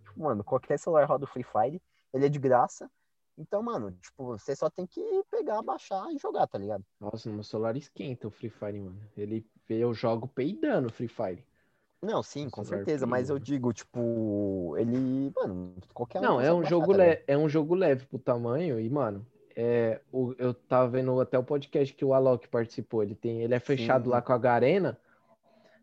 Tipo, 0.03 0.23
Mano, 0.23 0.43
qualquer 0.43 0.79
celular 0.79 1.05
roda 1.05 1.25
o 1.25 1.29
Free 1.29 1.43
Fire. 1.43 1.83
Ele 2.11 2.25
é 2.25 2.29
de 2.31 2.39
graça. 2.39 2.91
Então, 3.37 3.63
mano, 3.63 3.93
tipo, 4.01 4.25
você 4.25 4.57
só 4.57 4.71
tem 4.71 4.87
que 4.87 5.03
pegar, 5.31 5.61
baixar 5.61 6.11
e 6.11 6.17
jogar, 6.17 6.47
tá 6.47 6.57
ligado? 6.57 6.83
Nossa, 6.99 7.31
meu 7.31 7.45
celular 7.45 7.77
esquenta 7.77 8.27
o 8.27 8.31
Free 8.31 8.49
Fire, 8.49 8.81
mano. 8.81 8.99
Ele 9.15 9.45
eu 9.69 9.93
jogo 9.93 10.27
peidando 10.27 10.89
o 10.89 10.91
Free 10.91 11.07
Fire. 11.07 11.45
Não, 12.01 12.23
sim, 12.23 12.49
com 12.49 12.65
certeza, 12.65 13.07
mas 13.07 13.29
eu 13.29 13.39
digo, 13.39 13.75
tipo, 13.75 14.75
ele, 14.79 15.31
mano, 15.37 15.75
qualquer 15.93 16.21
um 16.21 16.23
Não, 16.23 16.41
é 16.41 16.51
um 16.51 16.65
jogo 16.65 16.93
tá 16.93 17.05
ligado? 17.05 17.19
le... 17.19 17.25
é 17.27 17.37
um 17.37 17.47
jogo 17.47 17.75
leve 17.75 18.07
pro 18.07 18.19
tamanho 18.19 18.81
e, 18.81 18.89
mano, 18.89 19.27
é, 19.57 20.03
o, 20.13 20.35
eu 20.39 20.53
tava 20.53 20.91
vendo 20.91 21.19
até 21.19 21.39
o 21.39 21.43
podcast 21.43 21.95
que 21.95 22.05
o 22.05 22.13
Alok 22.13 22.47
participou. 22.49 23.03
Ele 23.03 23.15
tem, 23.15 23.43
ele 23.43 23.55
é 23.55 23.59
fechado 23.59 24.05
Sim. 24.05 24.11
lá 24.11 24.21
com 24.21 24.35
a 24.35 24.39
Garena. 24.39 25.01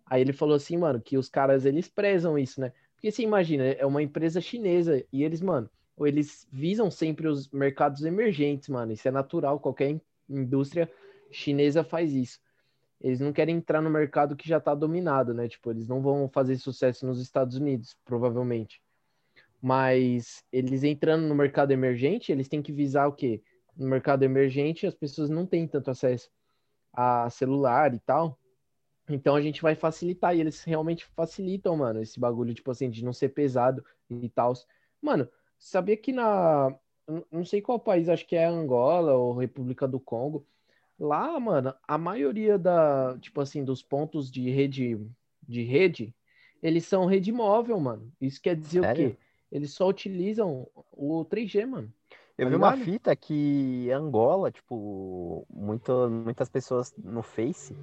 Aí 0.06 0.22
ele 0.22 0.32
falou 0.32 0.56
assim, 0.56 0.78
mano, 0.78 1.02
que 1.02 1.18
os 1.18 1.28
caras 1.28 1.66
eles 1.66 1.90
prezam 1.90 2.38
isso, 2.38 2.62
né? 2.62 2.72
Porque 2.94 3.12
você 3.12 3.24
imagina, 3.24 3.64
é 3.66 3.86
uma 3.86 4.04
empresa 4.04 4.40
chinesa 4.40 5.04
e 5.12 5.24
eles, 5.24 5.42
mano, 5.42 5.68
ou 5.98 6.06
eles 6.06 6.48
visam 6.52 6.92
sempre 6.92 7.28
os 7.28 7.50
mercados 7.50 8.04
emergentes, 8.04 8.70
mano. 8.70 8.92
Isso 8.92 9.08
é 9.08 9.12
natural, 9.12 9.60
qualquer 9.60 9.90
in- 9.90 10.02
indústria 10.30 10.90
chinesa 11.32 11.84
faz 11.84 12.14
isso. 12.14 12.40
Eles 13.02 13.20
não 13.20 13.34
querem 13.34 13.58
entrar 13.58 13.82
no 13.82 13.90
mercado 13.90 14.36
que 14.36 14.48
já 14.48 14.60
tá 14.60 14.76
dominado, 14.76 15.34
né? 15.34 15.48
Tipo, 15.48 15.72
eles 15.72 15.88
não 15.88 16.02
vão 16.02 16.30
fazer 16.30 16.56
sucesso 16.58 17.06
nos 17.06 17.20
Estados 17.20 17.58
Unidos, 17.58 17.98
provavelmente. 18.06 18.82
Mas 19.62 20.44
eles 20.52 20.84
entrando 20.84 21.28
no 21.28 21.36
mercado 21.36 21.72
emergente, 21.72 22.32
eles 22.32 22.48
têm 22.48 22.62
que 22.62 22.72
visar 22.72 23.08
o 23.08 23.14
quê? 23.14 23.42
No 23.76 23.88
mercado 23.88 24.24
emergente, 24.24 24.86
as 24.86 24.96
pessoas 24.96 25.30
não 25.30 25.46
têm 25.46 25.68
tanto 25.68 25.90
acesso 25.90 26.30
a 26.94 27.30
celular 27.30 27.94
e 27.94 28.00
tal. 28.00 28.38
Então 29.10 29.36
a 29.36 29.42
gente 29.42 29.62
vai 29.62 29.76
facilitar, 29.76 30.36
e 30.36 30.40
eles 30.40 30.64
realmente 30.64 31.06
facilitam, 31.06 31.76
mano, 31.76 32.02
esse 32.02 32.20
bagulho, 32.20 32.54
tipo 32.54 32.72
assim, 32.72 32.90
de 32.90 33.04
não 33.04 33.12
ser 33.12 33.30
pesado 33.30 33.84
e 34.10 34.30
tal. 34.30 34.54
Mano, 35.02 35.28
sabia 35.60 35.98
que 35.98 36.12
na. 36.14 36.74
Não 37.30 37.44
sei 37.44 37.62
qual 37.62 37.80
país, 37.80 38.08
acho 38.08 38.26
que 38.26 38.36
é 38.36 38.46
Angola 38.46 39.14
ou 39.14 39.38
República 39.38 39.86
do 39.88 40.00
Congo. 40.00 40.48
lá, 40.98 41.38
mano, 41.38 41.74
a 41.86 41.98
maioria 41.98 42.58
da, 42.58 43.18
tipo 43.20 43.42
assim, 43.42 43.66
dos 43.66 43.82
pontos 43.84 44.32
de 44.32 44.50
rede, 44.50 44.98
de 45.42 45.64
rede, 45.64 46.16
eles 46.62 46.86
são 46.86 47.06
rede 47.06 47.30
móvel, 47.32 47.78
mano. 47.80 48.10
Isso 48.22 48.42
quer 48.42 48.56
dizer 48.56 48.82
Sério? 48.82 49.08
o 49.08 49.12
quê? 49.12 49.18
Eles 49.52 49.74
só 49.74 49.90
utilizam 49.90 50.68
o 50.94 51.26
3G, 51.26 51.66
mano. 51.66 51.94
Eu 52.38 52.48
Tá 52.48 52.50
vi 52.50 52.56
uma 52.56 52.74
fita 52.74 53.16
que 53.16 53.92
Angola, 53.92 54.52
tipo, 54.52 55.46
muito, 55.50 56.10
muitas 56.10 56.50
pessoas 56.50 56.92
no 56.98 57.22
Face, 57.22 57.76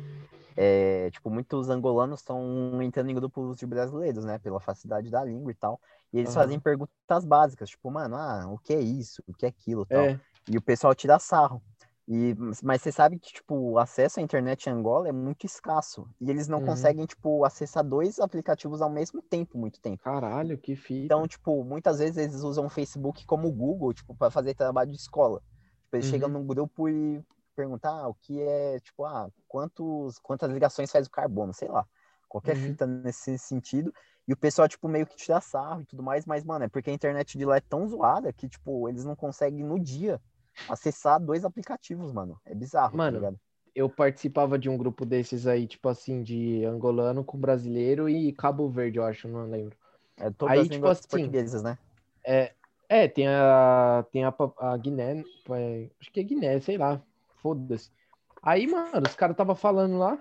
é, 0.57 1.11
tipo, 1.11 1.31
muitos 1.31 1.71
angolanos 1.71 2.21
estão 2.21 2.83
entrando 2.83 3.11
em 3.11 3.15
grupos 3.15 3.57
de 3.59 3.67
brasileiros, 3.67 4.25
né? 4.25 4.39
Pela 4.39 4.61
facilidade 4.61 5.11
da 5.11 5.25
língua 5.25 5.53
e 5.53 5.55
tal. 5.55 5.81
E 6.13 6.19
eles 6.19 6.31
Aham. 6.31 6.35
fazem 6.35 6.61
perguntas 6.61 7.25
básicas, 7.25 7.71
tipo, 7.71 7.91
mano, 7.91 8.17
ah, 8.17 8.47
o 8.53 8.59
que 8.59 8.73
é 8.75 8.81
isso? 8.81 9.23
O 9.29 9.35
que 9.35 9.47
é 9.47 9.49
aquilo? 9.49 9.87
Tal. 9.87 10.11
É, 10.11 10.21
E 10.49 10.59
o 10.59 10.63
pessoal 10.63 10.95
tira 10.95 11.19
sarro. 11.19 11.63
E, 12.09 12.35
mas 12.63 12.83
você 12.83 12.91
sabe 12.93 13.19
que, 13.21 13.33
tipo, 13.33 13.55
o 13.55 13.79
acesso 13.79 14.21
à 14.21 14.23
internet 14.23 14.67
em 14.67 14.73
Angola 14.73 15.09
é 15.09 15.13
muito 15.13 15.47
escasso. 15.47 16.09
E 16.21 16.31
eles 16.31 16.49
não 16.49 16.61
Uhum. 16.61 16.61
conseguem, 16.61 17.07
tipo, 17.07 17.45
acessar 17.45 17.85
dois 17.85 18.19
aplicativos 18.19 18.83
ao 18.83 18.91
mesmo 18.91 19.23
tempo, 19.23 19.59
muito 19.59 19.81
tempo. 19.81 20.03
caralho, 20.03 20.59
que 20.61 20.77
fita. 20.77 21.15
Então, 21.15 21.27
tipo, 21.27 21.65
muitas 21.65 21.99
vezes 21.99 22.17
eles 22.17 22.43
usam 22.43 22.67
o 22.67 22.71
Facebook 22.71 23.25
como 23.27 23.49
o 23.49 23.53
Google, 23.53 23.93
tipo, 23.93 24.15
para 24.17 24.31
fazer 24.31 24.55
trabalho 24.55 24.91
de 24.91 24.97
escola. 24.97 25.41
Tipo, 25.85 25.97
eles 25.97 26.07
Uhum. 26.07 26.07
chegam 26.07 26.29
num 26.29 26.47
grupo 26.47 26.89
e 26.89 27.23
perguntam 27.57 27.93
ah, 27.95 28.09
o 28.09 28.15
que 28.15 28.41
é, 28.41 28.79
tipo, 28.81 29.05
ah, 29.05 29.29
quantos, 29.49 30.19
quantas 30.21 30.51
ligações 30.51 30.91
faz 30.91 31.07
o 31.07 31.11
carbono, 31.11 31.53
sei 31.53 31.69
lá. 31.69 31.87
Qualquer 32.29 32.55
Uhum. 32.55 32.57
fita 32.57 32.87
nesse 32.87 33.37
sentido. 33.39 33.93
E 34.29 34.33
o 34.33 34.37
pessoal, 34.37 34.69
tipo, 34.69 34.89
meio 34.89 35.07
que 35.07 35.17
tira 35.17 35.41
sarro 35.41 35.83
e 35.83 35.87
tudo 35.87 36.03
mais, 36.03 36.25
mas, 36.27 36.45
mano, 36.45 36.65
é 36.65 36.69
porque 36.69 36.91
a 36.91 36.93
internet 36.93 37.37
de 37.37 37.45
lá 37.45 37.57
é 37.57 37.61
tão 37.61 37.87
zoada 37.89 38.33
que, 38.33 38.49
tipo, 38.49 38.89
eles 38.89 39.05
não 39.05 39.17
conseguem 39.17 39.65
no 39.65 39.81
dia 39.81 40.21
acessar 40.69 41.21
dois 41.21 41.45
aplicativos, 41.45 42.13
mano. 42.13 42.41
É 42.45 42.55
bizarro, 42.55 42.97
Mano, 42.97 43.21
tá 43.21 43.33
eu 43.75 43.89
participava 43.89 44.59
de 44.59 44.69
um 44.69 44.77
grupo 44.77 45.05
desses 45.05 45.47
aí, 45.47 45.67
tipo 45.67 45.89
assim, 45.89 46.23
de 46.23 46.65
angolano 46.65 47.25
com 47.25 47.39
brasileiro 47.39 48.09
e 48.09 48.33
Cabo 48.33 48.69
Verde, 48.69 48.99
eu 48.99 49.05
acho, 49.05 49.29
não 49.29 49.49
lembro. 49.49 49.77
É 50.17 50.31
todas 50.31 50.53
aí, 50.53 50.61
as 50.61 50.69
tipo 50.69 50.87
assim, 50.87 51.09
portuguesas, 51.09 51.63
né? 51.63 51.79
É, 52.93 53.07
tem 53.07 53.29
a, 53.29 54.05
tem 54.11 54.25
a, 54.25 54.35
a 54.59 54.77
Guiné, 54.77 55.25
é, 55.51 55.89
acho 56.01 56.11
que 56.11 56.19
é 56.19 56.23
Guiné, 56.25 56.59
sei 56.59 56.77
lá, 56.77 57.01
foda-se. 57.37 57.91
Aí, 58.43 58.67
mano, 58.67 59.03
os 59.07 59.15
caras 59.15 59.37
tava 59.37 59.55
falando 59.55 59.97
lá, 59.97 60.19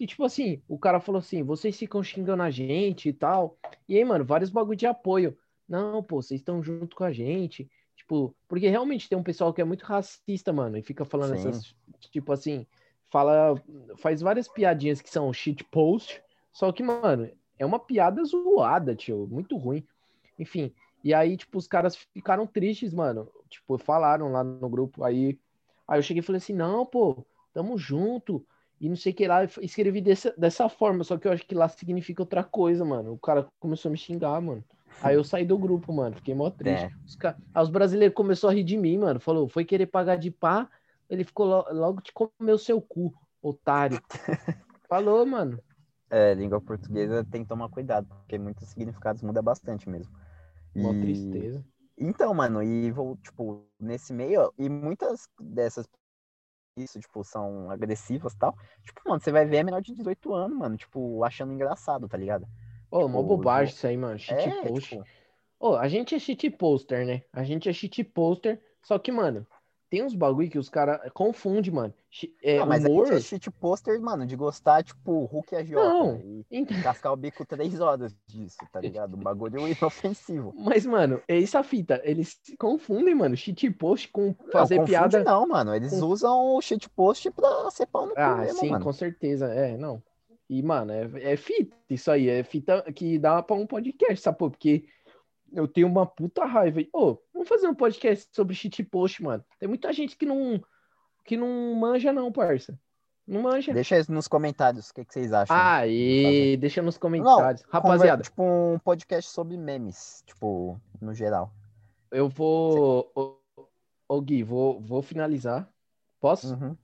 e 0.00 0.06
tipo 0.06 0.24
assim, 0.24 0.62
o 0.66 0.78
cara 0.78 0.98
falou 0.98 1.18
assim, 1.18 1.42
vocês 1.42 1.78
ficam 1.78 2.02
xingando 2.02 2.42
a 2.42 2.50
gente 2.50 3.10
e 3.10 3.12
tal. 3.12 3.58
E 3.86 3.96
aí, 3.96 4.04
mano, 4.04 4.24
vários 4.24 4.48
bagulho 4.50 4.76
de 4.76 4.86
apoio. 4.86 5.36
Não, 5.68 6.02
pô, 6.02 6.22
vocês 6.22 6.40
estão 6.40 6.62
junto 6.62 6.96
com 6.96 7.04
a 7.04 7.12
gente. 7.12 7.70
Tipo, 8.06 8.36
porque 8.46 8.68
realmente 8.68 9.08
tem 9.08 9.18
um 9.18 9.22
pessoal 9.22 9.52
que 9.52 9.60
é 9.60 9.64
muito 9.64 9.84
racista, 9.84 10.52
mano, 10.52 10.78
e 10.78 10.82
fica 10.82 11.04
falando 11.04 11.34
Sim. 11.34 11.48
essas, 11.48 11.74
tipo 12.12 12.32
assim, 12.32 12.64
fala, 13.10 13.60
faz 13.96 14.20
várias 14.20 14.46
piadinhas 14.46 15.02
que 15.02 15.10
são 15.10 15.32
shit 15.32 15.64
post, 15.64 16.22
só 16.52 16.70
que, 16.70 16.84
mano, 16.84 17.28
é 17.58 17.66
uma 17.66 17.80
piada 17.80 18.22
zoada, 18.24 18.94
tio, 18.94 19.26
muito 19.28 19.56
ruim. 19.56 19.84
Enfim, 20.38 20.72
e 21.02 21.12
aí, 21.12 21.36
tipo, 21.36 21.58
os 21.58 21.66
caras 21.66 21.96
ficaram 21.96 22.46
tristes, 22.46 22.94
mano. 22.94 23.28
Tipo, 23.48 23.76
falaram 23.76 24.30
lá 24.30 24.44
no 24.44 24.68
grupo. 24.68 25.02
Aí, 25.02 25.36
aí 25.88 25.98
eu 25.98 26.02
cheguei 26.02 26.20
e 26.20 26.24
falei 26.24 26.38
assim: 26.38 26.52
não, 26.52 26.86
pô, 26.86 27.26
tamo 27.52 27.76
junto. 27.76 28.46
E 28.80 28.88
não 28.88 28.96
sei 28.96 29.12
o 29.12 29.16
que 29.16 29.26
lá. 29.26 29.42
Escrevi 29.62 30.00
dessa, 30.00 30.32
dessa 30.38 30.68
forma, 30.68 31.02
só 31.02 31.18
que 31.18 31.26
eu 31.26 31.32
acho 31.32 31.44
que 31.44 31.54
lá 31.56 31.68
significa 31.68 32.22
outra 32.22 32.44
coisa, 32.44 32.84
mano. 32.84 33.14
O 33.14 33.18
cara 33.18 33.48
começou 33.58 33.88
a 33.88 33.92
me 33.92 33.98
xingar, 33.98 34.40
mano. 34.40 34.62
Aí 35.02 35.14
eu 35.14 35.24
saí 35.24 35.44
do 35.44 35.58
grupo, 35.58 35.92
mano. 35.92 36.16
Fiquei 36.16 36.34
mó 36.34 36.50
triste. 36.50 36.84
É. 36.86 36.90
Os, 37.06 37.14
ca- 37.16 37.36
aí 37.54 37.62
os 37.62 37.68
brasileiros 37.70 38.14
começaram 38.14 38.52
a 38.52 38.54
rir 38.54 38.64
de 38.64 38.76
mim, 38.76 38.98
mano. 38.98 39.20
Falou, 39.20 39.48
foi 39.48 39.64
querer 39.64 39.86
pagar 39.86 40.16
de 40.16 40.30
pá. 40.30 40.68
Ele 41.08 41.24
ficou 41.24 41.46
lo- 41.46 41.66
logo 41.72 42.00
te 42.00 42.12
comeu 42.12 42.58
seu 42.58 42.80
cu, 42.80 43.14
otário. 43.40 44.00
Falou, 44.88 45.24
mano. 45.26 45.60
É, 46.08 46.34
língua 46.34 46.60
portuguesa 46.60 47.24
tem 47.24 47.42
que 47.42 47.48
tomar 47.48 47.68
cuidado, 47.68 48.06
porque 48.06 48.38
muitos 48.38 48.68
significados 48.68 49.22
mudam 49.22 49.42
bastante 49.42 49.88
mesmo. 49.88 50.12
Mó 50.74 50.92
E- 50.92 51.00
tristeza. 51.00 51.64
Então, 51.98 52.34
mano, 52.34 52.62
e 52.62 52.90
vou, 52.90 53.16
tipo, 53.16 53.64
nesse 53.80 54.12
meio, 54.12 54.52
e 54.58 54.68
muitas 54.68 55.28
dessas 55.40 55.86
isso, 56.78 57.00
tipo, 57.00 57.24
são 57.24 57.70
agressivas 57.70 58.34
e 58.34 58.38
tal. 58.38 58.54
Tipo, 58.82 59.00
mano, 59.08 59.18
você 59.20 59.32
vai 59.32 59.46
ver 59.46 59.56
é 59.58 59.62
menor 59.64 59.80
de 59.80 59.94
18 59.94 60.34
anos, 60.34 60.58
mano, 60.58 60.76
tipo, 60.76 61.24
achando 61.24 61.52
engraçado, 61.54 62.06
tá 62.06 62.18
ligado? 62.18 62.46
Ô, 62.90 63.06
Tipo, 63.06 63.22
bobagem 63.22 63.72
jo- 63.72 63.76
isso 63.76 63.86
aí, 63.86 63.96
mano. 63.96 64.18
Shit 64.18 64.32
É, 64.48 64.50
post. 64.68 64.88
tipo, 64.90 65.04
Ô, 65.58 65.74
a 65.74 65.88
gente 65.88 66.14
é 66.14 66.18
shit 66.18 66.50
poster, 66.50 67.06
né? 67.06 67.22
A 67.32 67.42
gente 67.42 67.68
é 67.68 67.72
shit 67.72 68.04
poster, 68.04 68.60
só 68.82 68.98
que, 68.98 69.10
mano, 69.10 69.46
tem 69.88 70.04
uns 70.04 70.14
bagulho 70.14 70.50
que 70.50 70.58
os 70.58 70.68
caras 70.68 71.00
confundem, 71.14 71.72
mano. 71.72 71.94
É, 72.42 72.58
não, 72.58 72.66
mas 72.66 72.84
humor. 72.84 73.10
a 73.12 73.18
gente 73.18 73.48
é 73.48 73.52
poster, 73.52 73.98
mano, 74.00 74.26
de 74.26 74.36
gostar, 74.36 74.82
tipo, 74.84 75.24
Hulk 75.24 75.54
e 75.54 75.56
a 75.56 75.64
Jota, 75.64 75.88
Não. 75.88 76.16
e 76.20 76.44
Então, 76.50 76.76
cascar 76.84 77.12
o 77.12 77.16
bico 77.16 77.46
três 77.46 77.80
horas 77.80 78.14
disso, 78.26 78.58
tá 78.70 78.80
ligado? 78.80 79.16
Um 79.16 79.20
bagulho 79.22 79.66
inofensivo. 79.68 80.52
Mas, 80.58 80.84
mano, 80.84 81.22
é 81.26 81.38
isso 81.38 81.56
a 81.56 81.62
fita. 81.62 82.02
Eles 82.04 82.38
confundem, 82.58 83.14
mano. 83.14 83.34
Shit 83.36 83.70
post 83.70 84.08
com 84.08 84.34
Não, 84.44 84.52
fazer 84.52 84.76
confunde 84.76 84.90
piada. 84.90 85.24
não, 85.24 85.46
mano, 85.48 85.74
eles 85.74 85.90
com- 85.98 86.06
usam 86.06 86.54
o 86.56 86.60
shit 86.60 86.88
post 86.90 87.30
pra 87.30 87.70
ser 87.70 87.86
pau 87.86 88.06
no 88.06 88.12
Ah, 88.16 88.36
mesmo, 88.36 88.60
sim, 88.60 88.70
mano. 88.70 88.84
com 88.84 88.92
certeza. 88.92 89.46
É, 89.46 89.76
não. 89.78 90.02
E, 90.48 90.62
mano, 90.62 90.92
é, 90.92 91.32
é 91.32 91.36
fita 91.36 91.76
isso 91.90 92.10
aí. 92.10 92.28
É 92.28 92.42
fita 92.44 92.82
que 92.92 93.18
dá 93.18 93.42
pra 93.42 93.56
um 93.56 93.66
podcast, 93.66 94.20
sabe? 94.22 94.38
Porque 94.38 94.84
eu 95.52 95.66
tenho 95.66 95.86
uma 95.88 96.06
puta 96.06 96.44
raiva. 96.44 96.80
Ô, 96.92 97.18
vamos 97.32 97.48
fazer 97.48 97.66
um 97.68 97.74
podcast 97.74 98.28
sobre 98.32 98.54
shit 98.54 98.82
post, 98.84 99.22
mano. 99.22 99.44
Tem 99.58 99.68
muita 99.68 99.92
gente 99.92 100.16
que 100.16 100.24
não, 100.26 100.60
que 101.24 101.36
não 101.36 101.74
manja, 101.74 102.12
não, 102.12 102.30
parça. 102.30 102.78
Não 103.26 103.42
manja. 103.42 103.72
Deixa 103.74 104.00
nos 104.08 104.28
comentários 104.28 104.90
o 104.90 104.94
que, 104.94 105.04
que 105.04 105.12
vocês 105.12 105.32
acham. 105.32 105.56
Ah, 105.58 105.84
e 105.84 106.56
deixa 106.58 106.80
nos 106.80 106.96
comentários. 106.96 107.62
Conver- 107.64 107.72
Rapaziada, 107.82 108.22
Tipo 108.22 108.42
um 108.44 108.78
podcast 108.78 109.28
sobre 109.32 109.56
memes, 109.56 110.22
tipo, 110.26 110.80
no 111.00 111.12
geral. 111.12 111.52
eu 112.12 112.28
vou. 112.28 113.10
Ô, 113.16 113.36
ô, 114.08 114.20
Gui, 114.20 114.44
vou, 114.44 114.80
vou 114.80 115.02
finalizar. 115.02 115.68
Posso? 116.20 116.54
Uhum. 116.54 116.76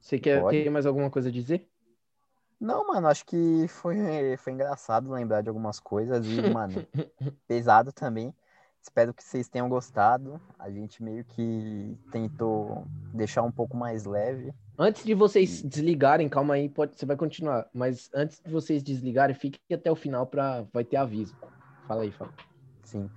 Você 0.00 0.18
quer 0.18 0.40
Pode. 0.40 0.62
ter 0.64 0.70
mais 0.70 0.86
alguma 0.86 1.10
coisa 1.10 1.28
a 1.28 1.32
dizer? 1.32 1.68
Não, 2.62 2.86
mano, 2.86 3.08
acho 3.08 3.26
que 3.26 3.66
foi, 3.66 4.36
foi 4.36 4.52
engraçado 4.52 5.10
lembrar 5.10 5.42
de 5.42 5.48
algumas 5.48 5.80
coisas 5.80 6.24
e, 6.24 6.40
mano, 6.48 6.86
pesado 7.48 7.92
também. 7.92 8.32
Espero 8.80 9.12
que 9.12 9.24
vocês 9.24 9.48
tenham 9.48 9.68
gostado. 9.68 10.40
A 10.60 10.70
gente 10.70 11.02
meio 11.02 11.24
que 11.24 11.98
tentou 12.12 12.86
deixar 13.12 13.42
um 13.42 13.50
pouco 13.50 13.76
mais 13.76 14.04
leve. 14.04 14.54
Antes 14.78 15.04
de 15.04 15.12
vocês 15.12 15.60
desligarem, 15.60 16.28
calma 16.28 16.54
aí, 16.54 16.68
pode, 16.68 16.94
você 16.94 17.04
vai 17.04 17.16
continuar. 17.16 17.68
Mas 17.74 18.08
antes 18.14 18.40
de 18.40 18.48
vocês 18.48 18.80
desligarem, 18.80 19.34
fiquem 19.34 19.60
até 19.72 19.90
o 19.90 19.96
final 19.96 20.24
para 20.24 20.64
vai 20.72 20.84
ter 20.84 20.98
aviso. 20.98 21.36
Fala 21.88 22.02
aí, 22.02 22.12
fala. 22.12 22.32
Sim. 22.84 23.10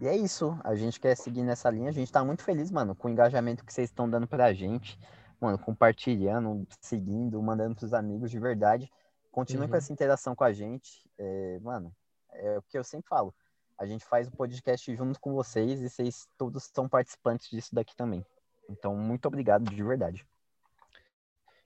E 0.00 0.08
é 0.08 0.16
isso. 0.16 0.58
A 0.64 0.74
gente 0.74 0.98
quer 0.98 1.16
seguir 1.16 1.44
nessa 1.44 1.70
linha. 1.70 1.90
A 1.90 1.92
gente 1.92 2.10
tá 2.10 2.24
muito 2.24 2.42
feliz, 2.42 2.68
mano, 2.68 2.96
com 2.96 3.06
o 3.06 3.10
engajamento 3.12 3.64
que 3.64 3.72
vocês 3.72 3.90
estão 3.90 4.10
dando 4.10 4.26
pra 4.26 4.52
gente. 4.52 4.98
Mano, 5.40 5.58
compartilhando, 5.58 6.66
seguindo, 6.80 7.40
mandando 7.42 7.76
pros 7.76 7.94
amigos 7.94 8.30
de 8.30 8.38
verdade. 8.38 8.90
Continue 9.30 9.64
Uhum. 9.64 9.70
com 9.70 9.76
essa 9.76 9.92
interação 9.92 10.34
com 10.34 10.44
a 10.44 10.52
gente. 10.52 11.08
É, 11.16 11.58
mano, 11.60 11.94
é 12.32 12.58
o 12.58 12.62
que 12.62 12.76
eu 12.76 12.82
sempre 12.82 13.08
falo. 13.08 13.32
A 13.78 13.86
gente 13.86 14.04
faz 14.04 14.26
o 14.26 14.32
podcast 14.32 14.92
junto 14.96 15.20
com 15.20 15.32
vocês 15.32 15.80
e 15.80 15.88
vocês 15.88 16.28
todos 16.36 16.64
são 16.74 16.88
participantes 16.88 17.48
disso 17.48 17.72
daqui 17.74 17.94
também. 17.94 18.26
Então, 18.68 18.96
muito 18.96 19.26
obrigado 19.26 19.70
de 19.72 19.82
verdade. 19.82 20.26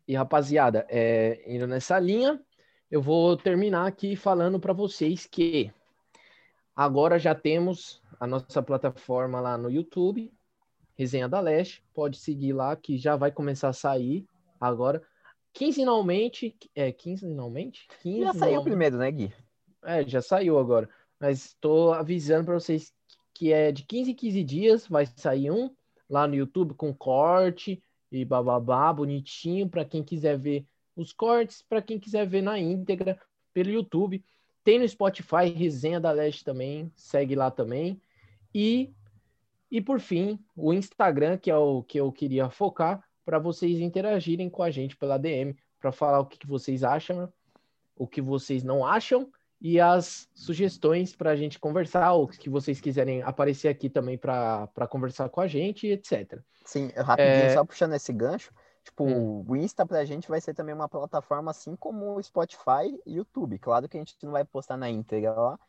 E 0.07 0.15
rapaziada, 0.15 0.86
é, 0.90 1.43
indo 1.47 1.66
nessa 1.66 1.99
linha, 1.99 2.39
eu 2.90 3.01
vou 3.01 3.36
terminar 3.36 3.86
aqui 3.86 4.15
falando 4.16 4.61
para 4.61 4.73
vocês 4.74 5.27
que 5.27 5.73
agora 6.77 7.19
já 7.19 7.35
temos 7.35 8.03
a 8.20 8.27
nossa 8.27 8.62
plataforma 8.62 9.40
lá 9.40 9.57
no 9.57 9.70
YouTube, 9.70 10.31
Resenha 11.03 11.29
da 11.29 11.41
Leste. 11.41 11.83
Pode 11.93 12.16
seguir 12.16 12.53
lá 12.53 12.77
que 12.77 12.97
já 12.97 13.16
vai 13.16 13.33
começar 13.33 13.69
a 13.69 13.73
sair 13.73 14.24
agora. 14.61 15.03
Quinzenalmente, 15.53 16.57
é 16.74 16.93
quinzenalmente? 16.93 17.87
Já 17.89 17.93
saiu 17.93 18.33
Quinzenalmente. 18.33 18.65
primeiro, 18.65 18.97
né, 18.97 19.11
Gui? 19.11 19.33
É, 19.85 20.07
já 20.07 20.23
saiu 20.23 20.59
agora. 20.59 20.89
Mas 21.20 21.47
estou 21.47 21.93
avisando 21.93 22.47
para 22.47 22.55
vocês 22.55 22.93
que 23.35 23.53
é 23.53 23.73
de 23.73 23.83
15 23.85 24.12
em 24.12 24.15
15 24.15 24.45
dias 24.45 24.87
vai 24.87 25.07
sair 25.07 25.51
um 25.51 25.70
lá 26.09 26.29
no 26.29 26.35
YouTube 26.35 26.74
com 26.74 26.95
corte 26.95 27.83
e 28.11 28.24
bababá, 28.24 28.93
bonitinho, 28.93 29.69
para 29.69 29.85
quem 29.85 30.03
quiser 30.05 30.39
ver 30.39 30.65
os 30.95 31.12
cortes, 31.12 31.62
para 31.62 31.83
quem 31.83 31.99
quiser 31.99 32.27
ver 32.27 32.43
na 32.43 32.59
íntegra 32.59 33.19
pelo 33.53 33.70
YouTube. 33.70 34.23
Tem 34.62 34.79
no 34.79 34.89
Spotify, 34.89 35.47
Resenha 35.55 35.99
da 35.99 36.12
Leste 36.12 36.45
também, 36.45 36.93
segue 36.95 37.35
lá 37.35 37.51
também. 37.51 38.01
E, 38.55 38.93
e 39.73 39.81
por 39.81 39.99
fim, 40.01 40.39
o 40.55 40.74
Instagram, 40.74 41.39
que 41.39 41.51
é 41.51 41.57
o 41.57 41.82
que 41.82 41.99
eu 41.99 42.12
queria 42.12 42.51
focar, 42.51 43.03
para 43.24 43.39
vocês 43.39 43.81
interagirem 43.81 44.51
com 44.51 44.62
a 44.62 44.70
gente 44.70 44.94
pela 44.99 45.19
DM, 45.19 45.57
para 45.81 45.90
falar 45.90 46.20
o 46.20 46.27
que, 46.27 46.39
que 46.39 46.47
vocês 46.47 46.85
acham, 46.85 47.32
o 47.97 48.07
que 48.07 48.20
vocês 48.20 48.62
não 48.62 48.85
acham 48.86 49.32
e 49.59 49.81
as 49.81 50.28
sugestões 50.35 51.16
para 51.16 51.31
a 51.31 51.36
gente 51.36 51.59
conversar, 51.59 52.12
ou 52.12 52.28
que 52.28 52.51
vocês 52.51 52.82
quiserem 52.82 53.23
aparecer 53.23 53.69
aqui 53.69 53.89
também 53.89 54.19
para 54.19 54.69
conversar 54.90 55.31
com 55.31 55.40
a 55.40 55.47
gente, 55.47 55.86
etc. 55.86 56.39
Sim, 56.66 56.90
rapidinho, 56.94 57.47
É. 57.47 57.55
só 57.55 57.65
puxando 57.65 57.94
esse 57.94 58.12
gancho, 58.12 58.53
Tipo, 58.85 59.05
Hum. 59.05 59.44
o 59.47 59.57
Insta 59.57 59.86
pra 59.86 60.05
gente 60.05 60.28
vai 60.28 60.40
ser 60.40 60.55
também 60.55 60.74
uma 60.74 60.89
plataforma 60.89 61.53
assim 61.53 61.77
como 61.77 62.16
o 62.16 62.23
Spotify 62.23 63.01
e 63.07 63.15
YouTube. 63.15 63.59
Claro 63.59 63.89
que 63.89 63.97
a 63.97 64.01
gente 64.01 64.16
não 64.23 64.32
vai 64.32 64.44
postar 64.44 64.77
na 64.77 64.90
íntegra 64.90 65.32
lá, 65.32 65.61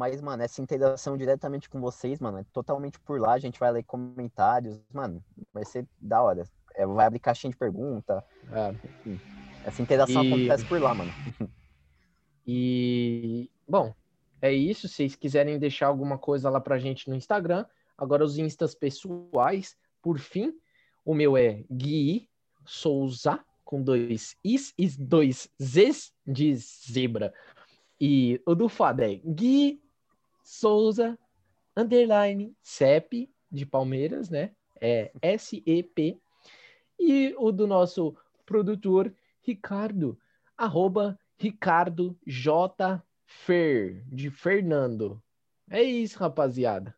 mas, 0.00 0.18
mano, 0.22 0.42
essa 0.42 0.62
interação 0.62 1.14
diretamente 1.14 1.68
com 1.68 1.78
vocês, 1.78 2.18
mano, 2.20 2.38
é 2.38 2.44
totalmente 2.54 2.98
por 3.00 3.20
lá. 3.20 3.34
A 3.34 3.38
gente 3.38 3.60
vai 3.60 3.70
ler 3.70 3.82
comentários, 3.82 4.80
mano, 4.90 5.22
vai 5.52 5.62
ser 5.62 5.86
da 6.00 6.22
hora. 6.22 6.44
É, 6.74 6.86
vai 6.86 7.04
abrir 7.04 7.18
caixinha 7.18 7.50
de 7.50 7.56
pergunta. 7.58 8.24
É. 8.50 8.74
Essa 9.62 9.82
interação 9.82 10.24
E- 10.24 10.32
acontece 10.32 10.64
por 10.64 10.80
lá, 10.80 10.94
mano. 10.94 11.12
E, 12.46 13.50
bom, 13.68 13.92
é 14.40 14.50
isso. 14.50 14.88
Se 14.88 14.94
vocês 14.94 15.16
quiserem 15.16 15.58
deixar 15.58 15.88
alguma 15.88 16.16
coisa 16.16 16.48
lá 16.48 16.58
pra 16.62 16.78
gente 16.78 17.06
no 17.06 17.14
Instagram. 17.14 17.66
Agora, 17.98 18.24
os 18.24 18.38
instas 18.38 18.74
pessoais, 18.74 19.76
por 20.00 20.18
fim, 20.18 20.54
o 21.04 21.12
meu 21.12 21.36
é 21.36 21.62
Gui 21.70 22.26
Souza, 22.64 23.38
com 23.66 23.82
dois 23.82 24.34
Is 24.42 24.72
e 24.78 24.88
dois 24.88 25.50
Zs 25.62 26.10
de 26.26 26.56
zebra. 26.56 27.34
E 28.00 28.40
o 28.46 28.54
do 28.54 28.66
Fado 28.66 29.02
é 29.02 29.16
Gui 29.16 29.82
Souza, 30.50 31.16
underline, 31.76 32.52
CEP, 32.60 33.32
de 33.48 33.64
Palmeiras, 33.64 34.28
né? 34.28 34.50
É 34.80 35.12
S-E-P. 35.22 36.20
E 36.98 37.32
o 37.38 37.52
do 37.52 37.68
nosso 37.68 38.16
produtor, 38.44 39.14
Ricardo, 39.42 40.18
arroba 40.58 41.16
Ricardo 41.38 42.18
J. 42.26 43.00
Fer, 43.24 44.02
de 44.08 44.28
Fernando. 44.28 45.22
É 45.70 45.84
isso, 45.84 46.18
rapaziada. 46.18 46.96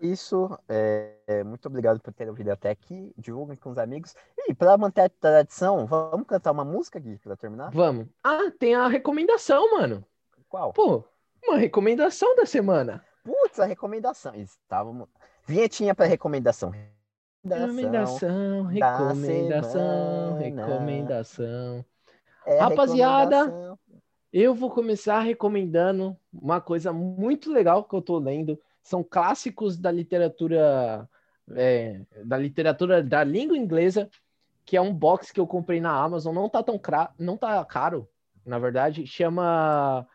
Isso, 0.00 0.56
é, 0.68 1.16
é, 1.26 1.42
muito 1.42 1.66
obrigado 1.66 2.00
por 2.00 2.12
ter 2.12 2.28
ouvido 2.28 2.50
até 2.50 2.70
aqui. 2.70 3.12
Divulguem 3.18 3.56
com 3.56 3.70
os 3.70 3.78
amigos. 3.78 4.14
E 4.46 4.54
para 4.54 4.78
manter 4.78 5.00
a 5.00 5.08
tradição, 5.08 5.86
vamos 5.86 6.26
cantar 6.28 6.52
uma 6.52 6.64
música 6.64 7.00
aqui 7.00 7.18
para 7.18 7.36
terminar? 7.36 7.72
Vamos. 7.72 8.06
Ah, 8.22 8.48
tem 8.56 8.76
a 8.76 8.86
recomendação, 8.86 9.72
mano. 9.72 10.06
Qual? 10.48 10.72
Pô, 10.72 11.04
uma 11.44 11.56
recomendação 11.56 12.34
da 12.36 12.46
semana. 12.46 13.04
Putz, 13.24 13.60
a 13.60 13.66
recomendação. 13.66 14.34
Estávamos. 14.34 15.08
Vinhetinha 15.46 15.94
para 15.94 16.06
recomendação. 16.06 16.72
Recomendação, 17.44 18.64
da 18.64 18.68
recomendação, 18.70 20.38
recomendação. 20.38 21.84
É 22.46 22.58
Rapaziada, 22.58 23.44
recomendação. 23.44 23.78
Eu 24.32 24.54
vou 24.54 24.70
começar 24.70 25.20
recomendando 25.20 26.16
uma 26.32 26.60
coisa 26.60 26.92
muito 26.92 27.50
legal 27.50 27.84
que 27.84 27.94
eu 27.94 28.02
tô 28.02 28.18
lendo. 28.18 28.60
São 28.82 29.02
clássicos 29.02 29.78
da 29.78 29.90
literatura 29.90 31.08
é, 31.54 32.02
da 32.24 32.36
literatura 32.36 33.02
da 33.02 33.24
língua 33.24 33.56
inglesa, 33.56 34.10
que 34.64 34.76
é 34.76 34.80
um 34.80 34.92
box 34.92 35.32
que 35.32 35.40
eu 35.40 35.46
comprei 35.46 35.80
na 35.80 35.92
Amazon. 35.92 36.34
Não 36.34 36.48
tá 36.48 36.62
tão 36.62 36.78
cra... 36.78 37.10
não 37.18 37.36
tá 37.36 37.64
caro, 37.64 38.08
na 38.44 38.58
verdade. 38.58 39.06
Chama 39.06 40.06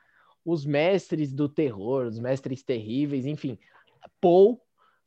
Os 0.45 0.65
Mestres 0.65 1.31
do 1.31 1.47
Terror, 1.47 2.05
Os 2.05 2.19
Mestres 2.19 2.63
Terríveis, 2.63 3.25
enfim. 3.25 3.57
Poe, 4.19 4.57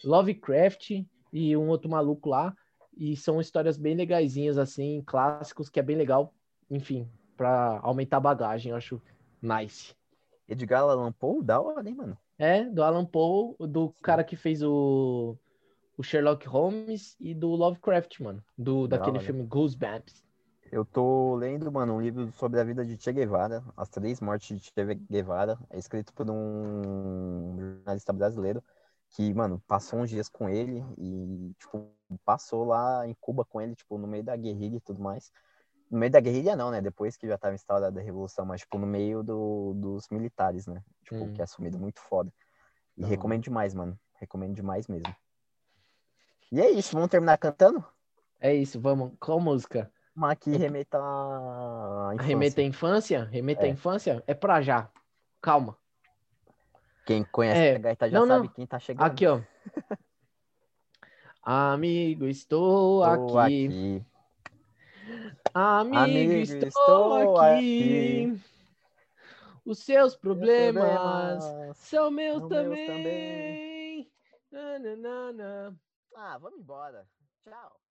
Lovecraft 0.04 1.02
e 1.32 1.56
um 1.56 1.68
outro 1.68 1.90
maluco 1.90 2.28
lá. 2.28 2.54
E 2.96 3.16
são 3.16 3.40
histórias 3.40 3.76
bem 3.76 3.94
legaisinhas, 3.94 4.56
assim, 4.56 5.02
clássicos, 5.06 5.68
que 5.68 5.78
é 5.78 5.82
bem 5.82 5.96
legal. 5.96 6.32
Enfim, 6.70 7.08
pra 7.36 7.78
aumentar 7.82 8.16
a 8.16 8.20
bagagem, 8.20 8.70
eu 8.70 8.76
acho 8.76 9.00
nice. 9.42 9.94
Edgar 10.48 10.82
Allan 10.82 11.12
Poe, 11.12 11.42
da 11.42 11.60
hora, 11.60 11.86
hein, 11.88 11.94
mano? 11.94 12.18
É, 12.38 12.64
do 12.64 12.82
Alan 12.82 13.04
Poe, 13.04 13.54
do 13.60 13.90
cara 14.02 14.24
que 14.24 14.36
fez 14.36 14.62
o, 14.62 15.36
o 15.96 16.02
Sherlock 16.02 16.46
Holmes 16.46 17.16
e 17.20 17.34
do 17.34 17.48
Lovecraft, 17.48 18.20
mano. 18.20 18.42
Do, 18.56 18.86
Da 18.86 18.96
daquele 18.96 19.20
filme 19.20 19.42
Goosebumps. 19.44 20.25
Eu 20.70 20.84
tô 20.84 21.36
lendo, 21.36 21.70
mano, 21.70 21.94
um 21.94 22.00
livro 22.00 22.30
sobre 22.32 22.60
a 22.60 22.64
vida 22.64 22.84
de 22.84 23.00
Che 23.00 23.12
Guevara, 23.12 23.62
As 23.76 23.88
Três 23.88 24.20
Mortes 24.20 24.58
de 24.58 24.64
Che 24.64 24.94
Guevara. 25.10 25.58
É 25.70 25.78
escrito 25.78 26.12
por 26.12 26.28
um 26.30 27.56
jornalista 27.58 28.12
brasileiro 28.12 28.62
que, 29.10 29.32
mano, 29.32 29.62
passou 29.66 30.00
uns 30.00 30.10
dias 30.10 30.28
com 30.28 30.48
ele 30.48 30.84
e, 30.98 31.54
tipo, 31.58 31.88
passou 32.24 32.64
lá 32.64 33.06
em 33.06 33.14
Cuba 33.20 33.44
com 33.44 33.60
ele, 33.60 33.74
tipo, 33.76 33.96
no 33.96 34.06
meio 34.06 34.24
da 34.24 34.36
guerrilha 34.36 34.76
e 34.76 34.80
tudo 34.80 35.00
mais. 35.00 35.30
No 35.88 35.98
meio 35.98 36.10
da 36.10 36.20
guerrilha 36.20 36.56
não, 36.56 36.70
né? 36.70 36.80
Depois 36.82 37.16
que 37.16 37.28
já 37.28 37.38
tava 37.38 37.54
instaurada 37.54 38.00
a 38.00 38.02
revolução, 38.02 38.44
mas, 38.44 38.62
tipo, 38.62 38.76
no 38.76 38.86
meio 38.86 39.22
do, 39.22 39.72
dos 39.74 40.08
militares, 40.10 40.66
né? 40.66 40.82
Tipo, 41.04 41.24
Hum. 41.24 41.32
que 41.32 41.40
é 41.40 41.44
assumido 41.44 41.78
muito 41.78 42.00
foda. 42.00 42.32
E 42.96 43.02
hora. 43.02 43.10
recomendo 43.10 43.44
demais, 43.44 43.72
mano. 43.72 43.98
Recomendo 44.18 44.54
demais 44.54 44.88
mesmo. 44.88 45.14
E 46.50 46.60
é 46.60 46.70
isso, 46.70 46.94
vamos 46.94 47.10
terminar 47.10 47.38
cantando? 47.38 47.84
É 48.40 48.54
isso, 48.54 48.80
vamos. 48.80 49.12
Qual 49.20 49.38
música? 49.40 49.90
Uma 50.16 50.34
que 50.34 50.50
remeta 50.56 50.98
à 50.98 52.14
infância. 52.14 52.26
Remeta 52.26 52.60
à 52.60 52.64
infância? 52.64 53.24
Remeta 53.24 53.64
à 53.64 53.66
É. 53.66 53.70
infância? 53.70 54.24
É 54.26 54.34
pra 54.34 54.62
já. 54.62 54.88
Calma. 55.42 55.76
Quem 57.04 57.22
conhece 57.24 57.60
É, 57.60 57.76
a 57.76 57.78
gaita 57.78 58.08
já 58.08 58.18
não, 58.20 58.26
sabe 58.26 58.46
não. 58.46 58.54
quem 58.54 58.66
tá 58.66 58.78
chegando. 58.78 59.06
Aqui, 59.06 59.26
ó. 59.26 59.40
Amigo, 61.42 62.26
estou 62.26 63.02
Tô 63.02 63.38
aqui. 63.38 64.02
Amigo, 65.54 65.96
Amigo, 65.98 66.32
estou, 66.32 66.66
estou 66.66 67.38
aqui. 67.38 68.40
Os 69.64 69.78
seus 69.80 70.12
Meus 70.12 70.16
problemas 70.16 71.44
problemas 71.44 71.76
são 71.76 72.10
meus 72.10 72.38
são 72.38 72.48
meus 72.48 72.64
também. 72.64 72.86
também. 72.86 74.12
Na, 74.50 74.78
na, 74.78 74.96
na, 74.96 75.32
na. 75.32 75.74
Ah, 76.16 76.38
vamos 76.38 76.58
embora. 76.60 77.06
Tchau. 77.44 77.85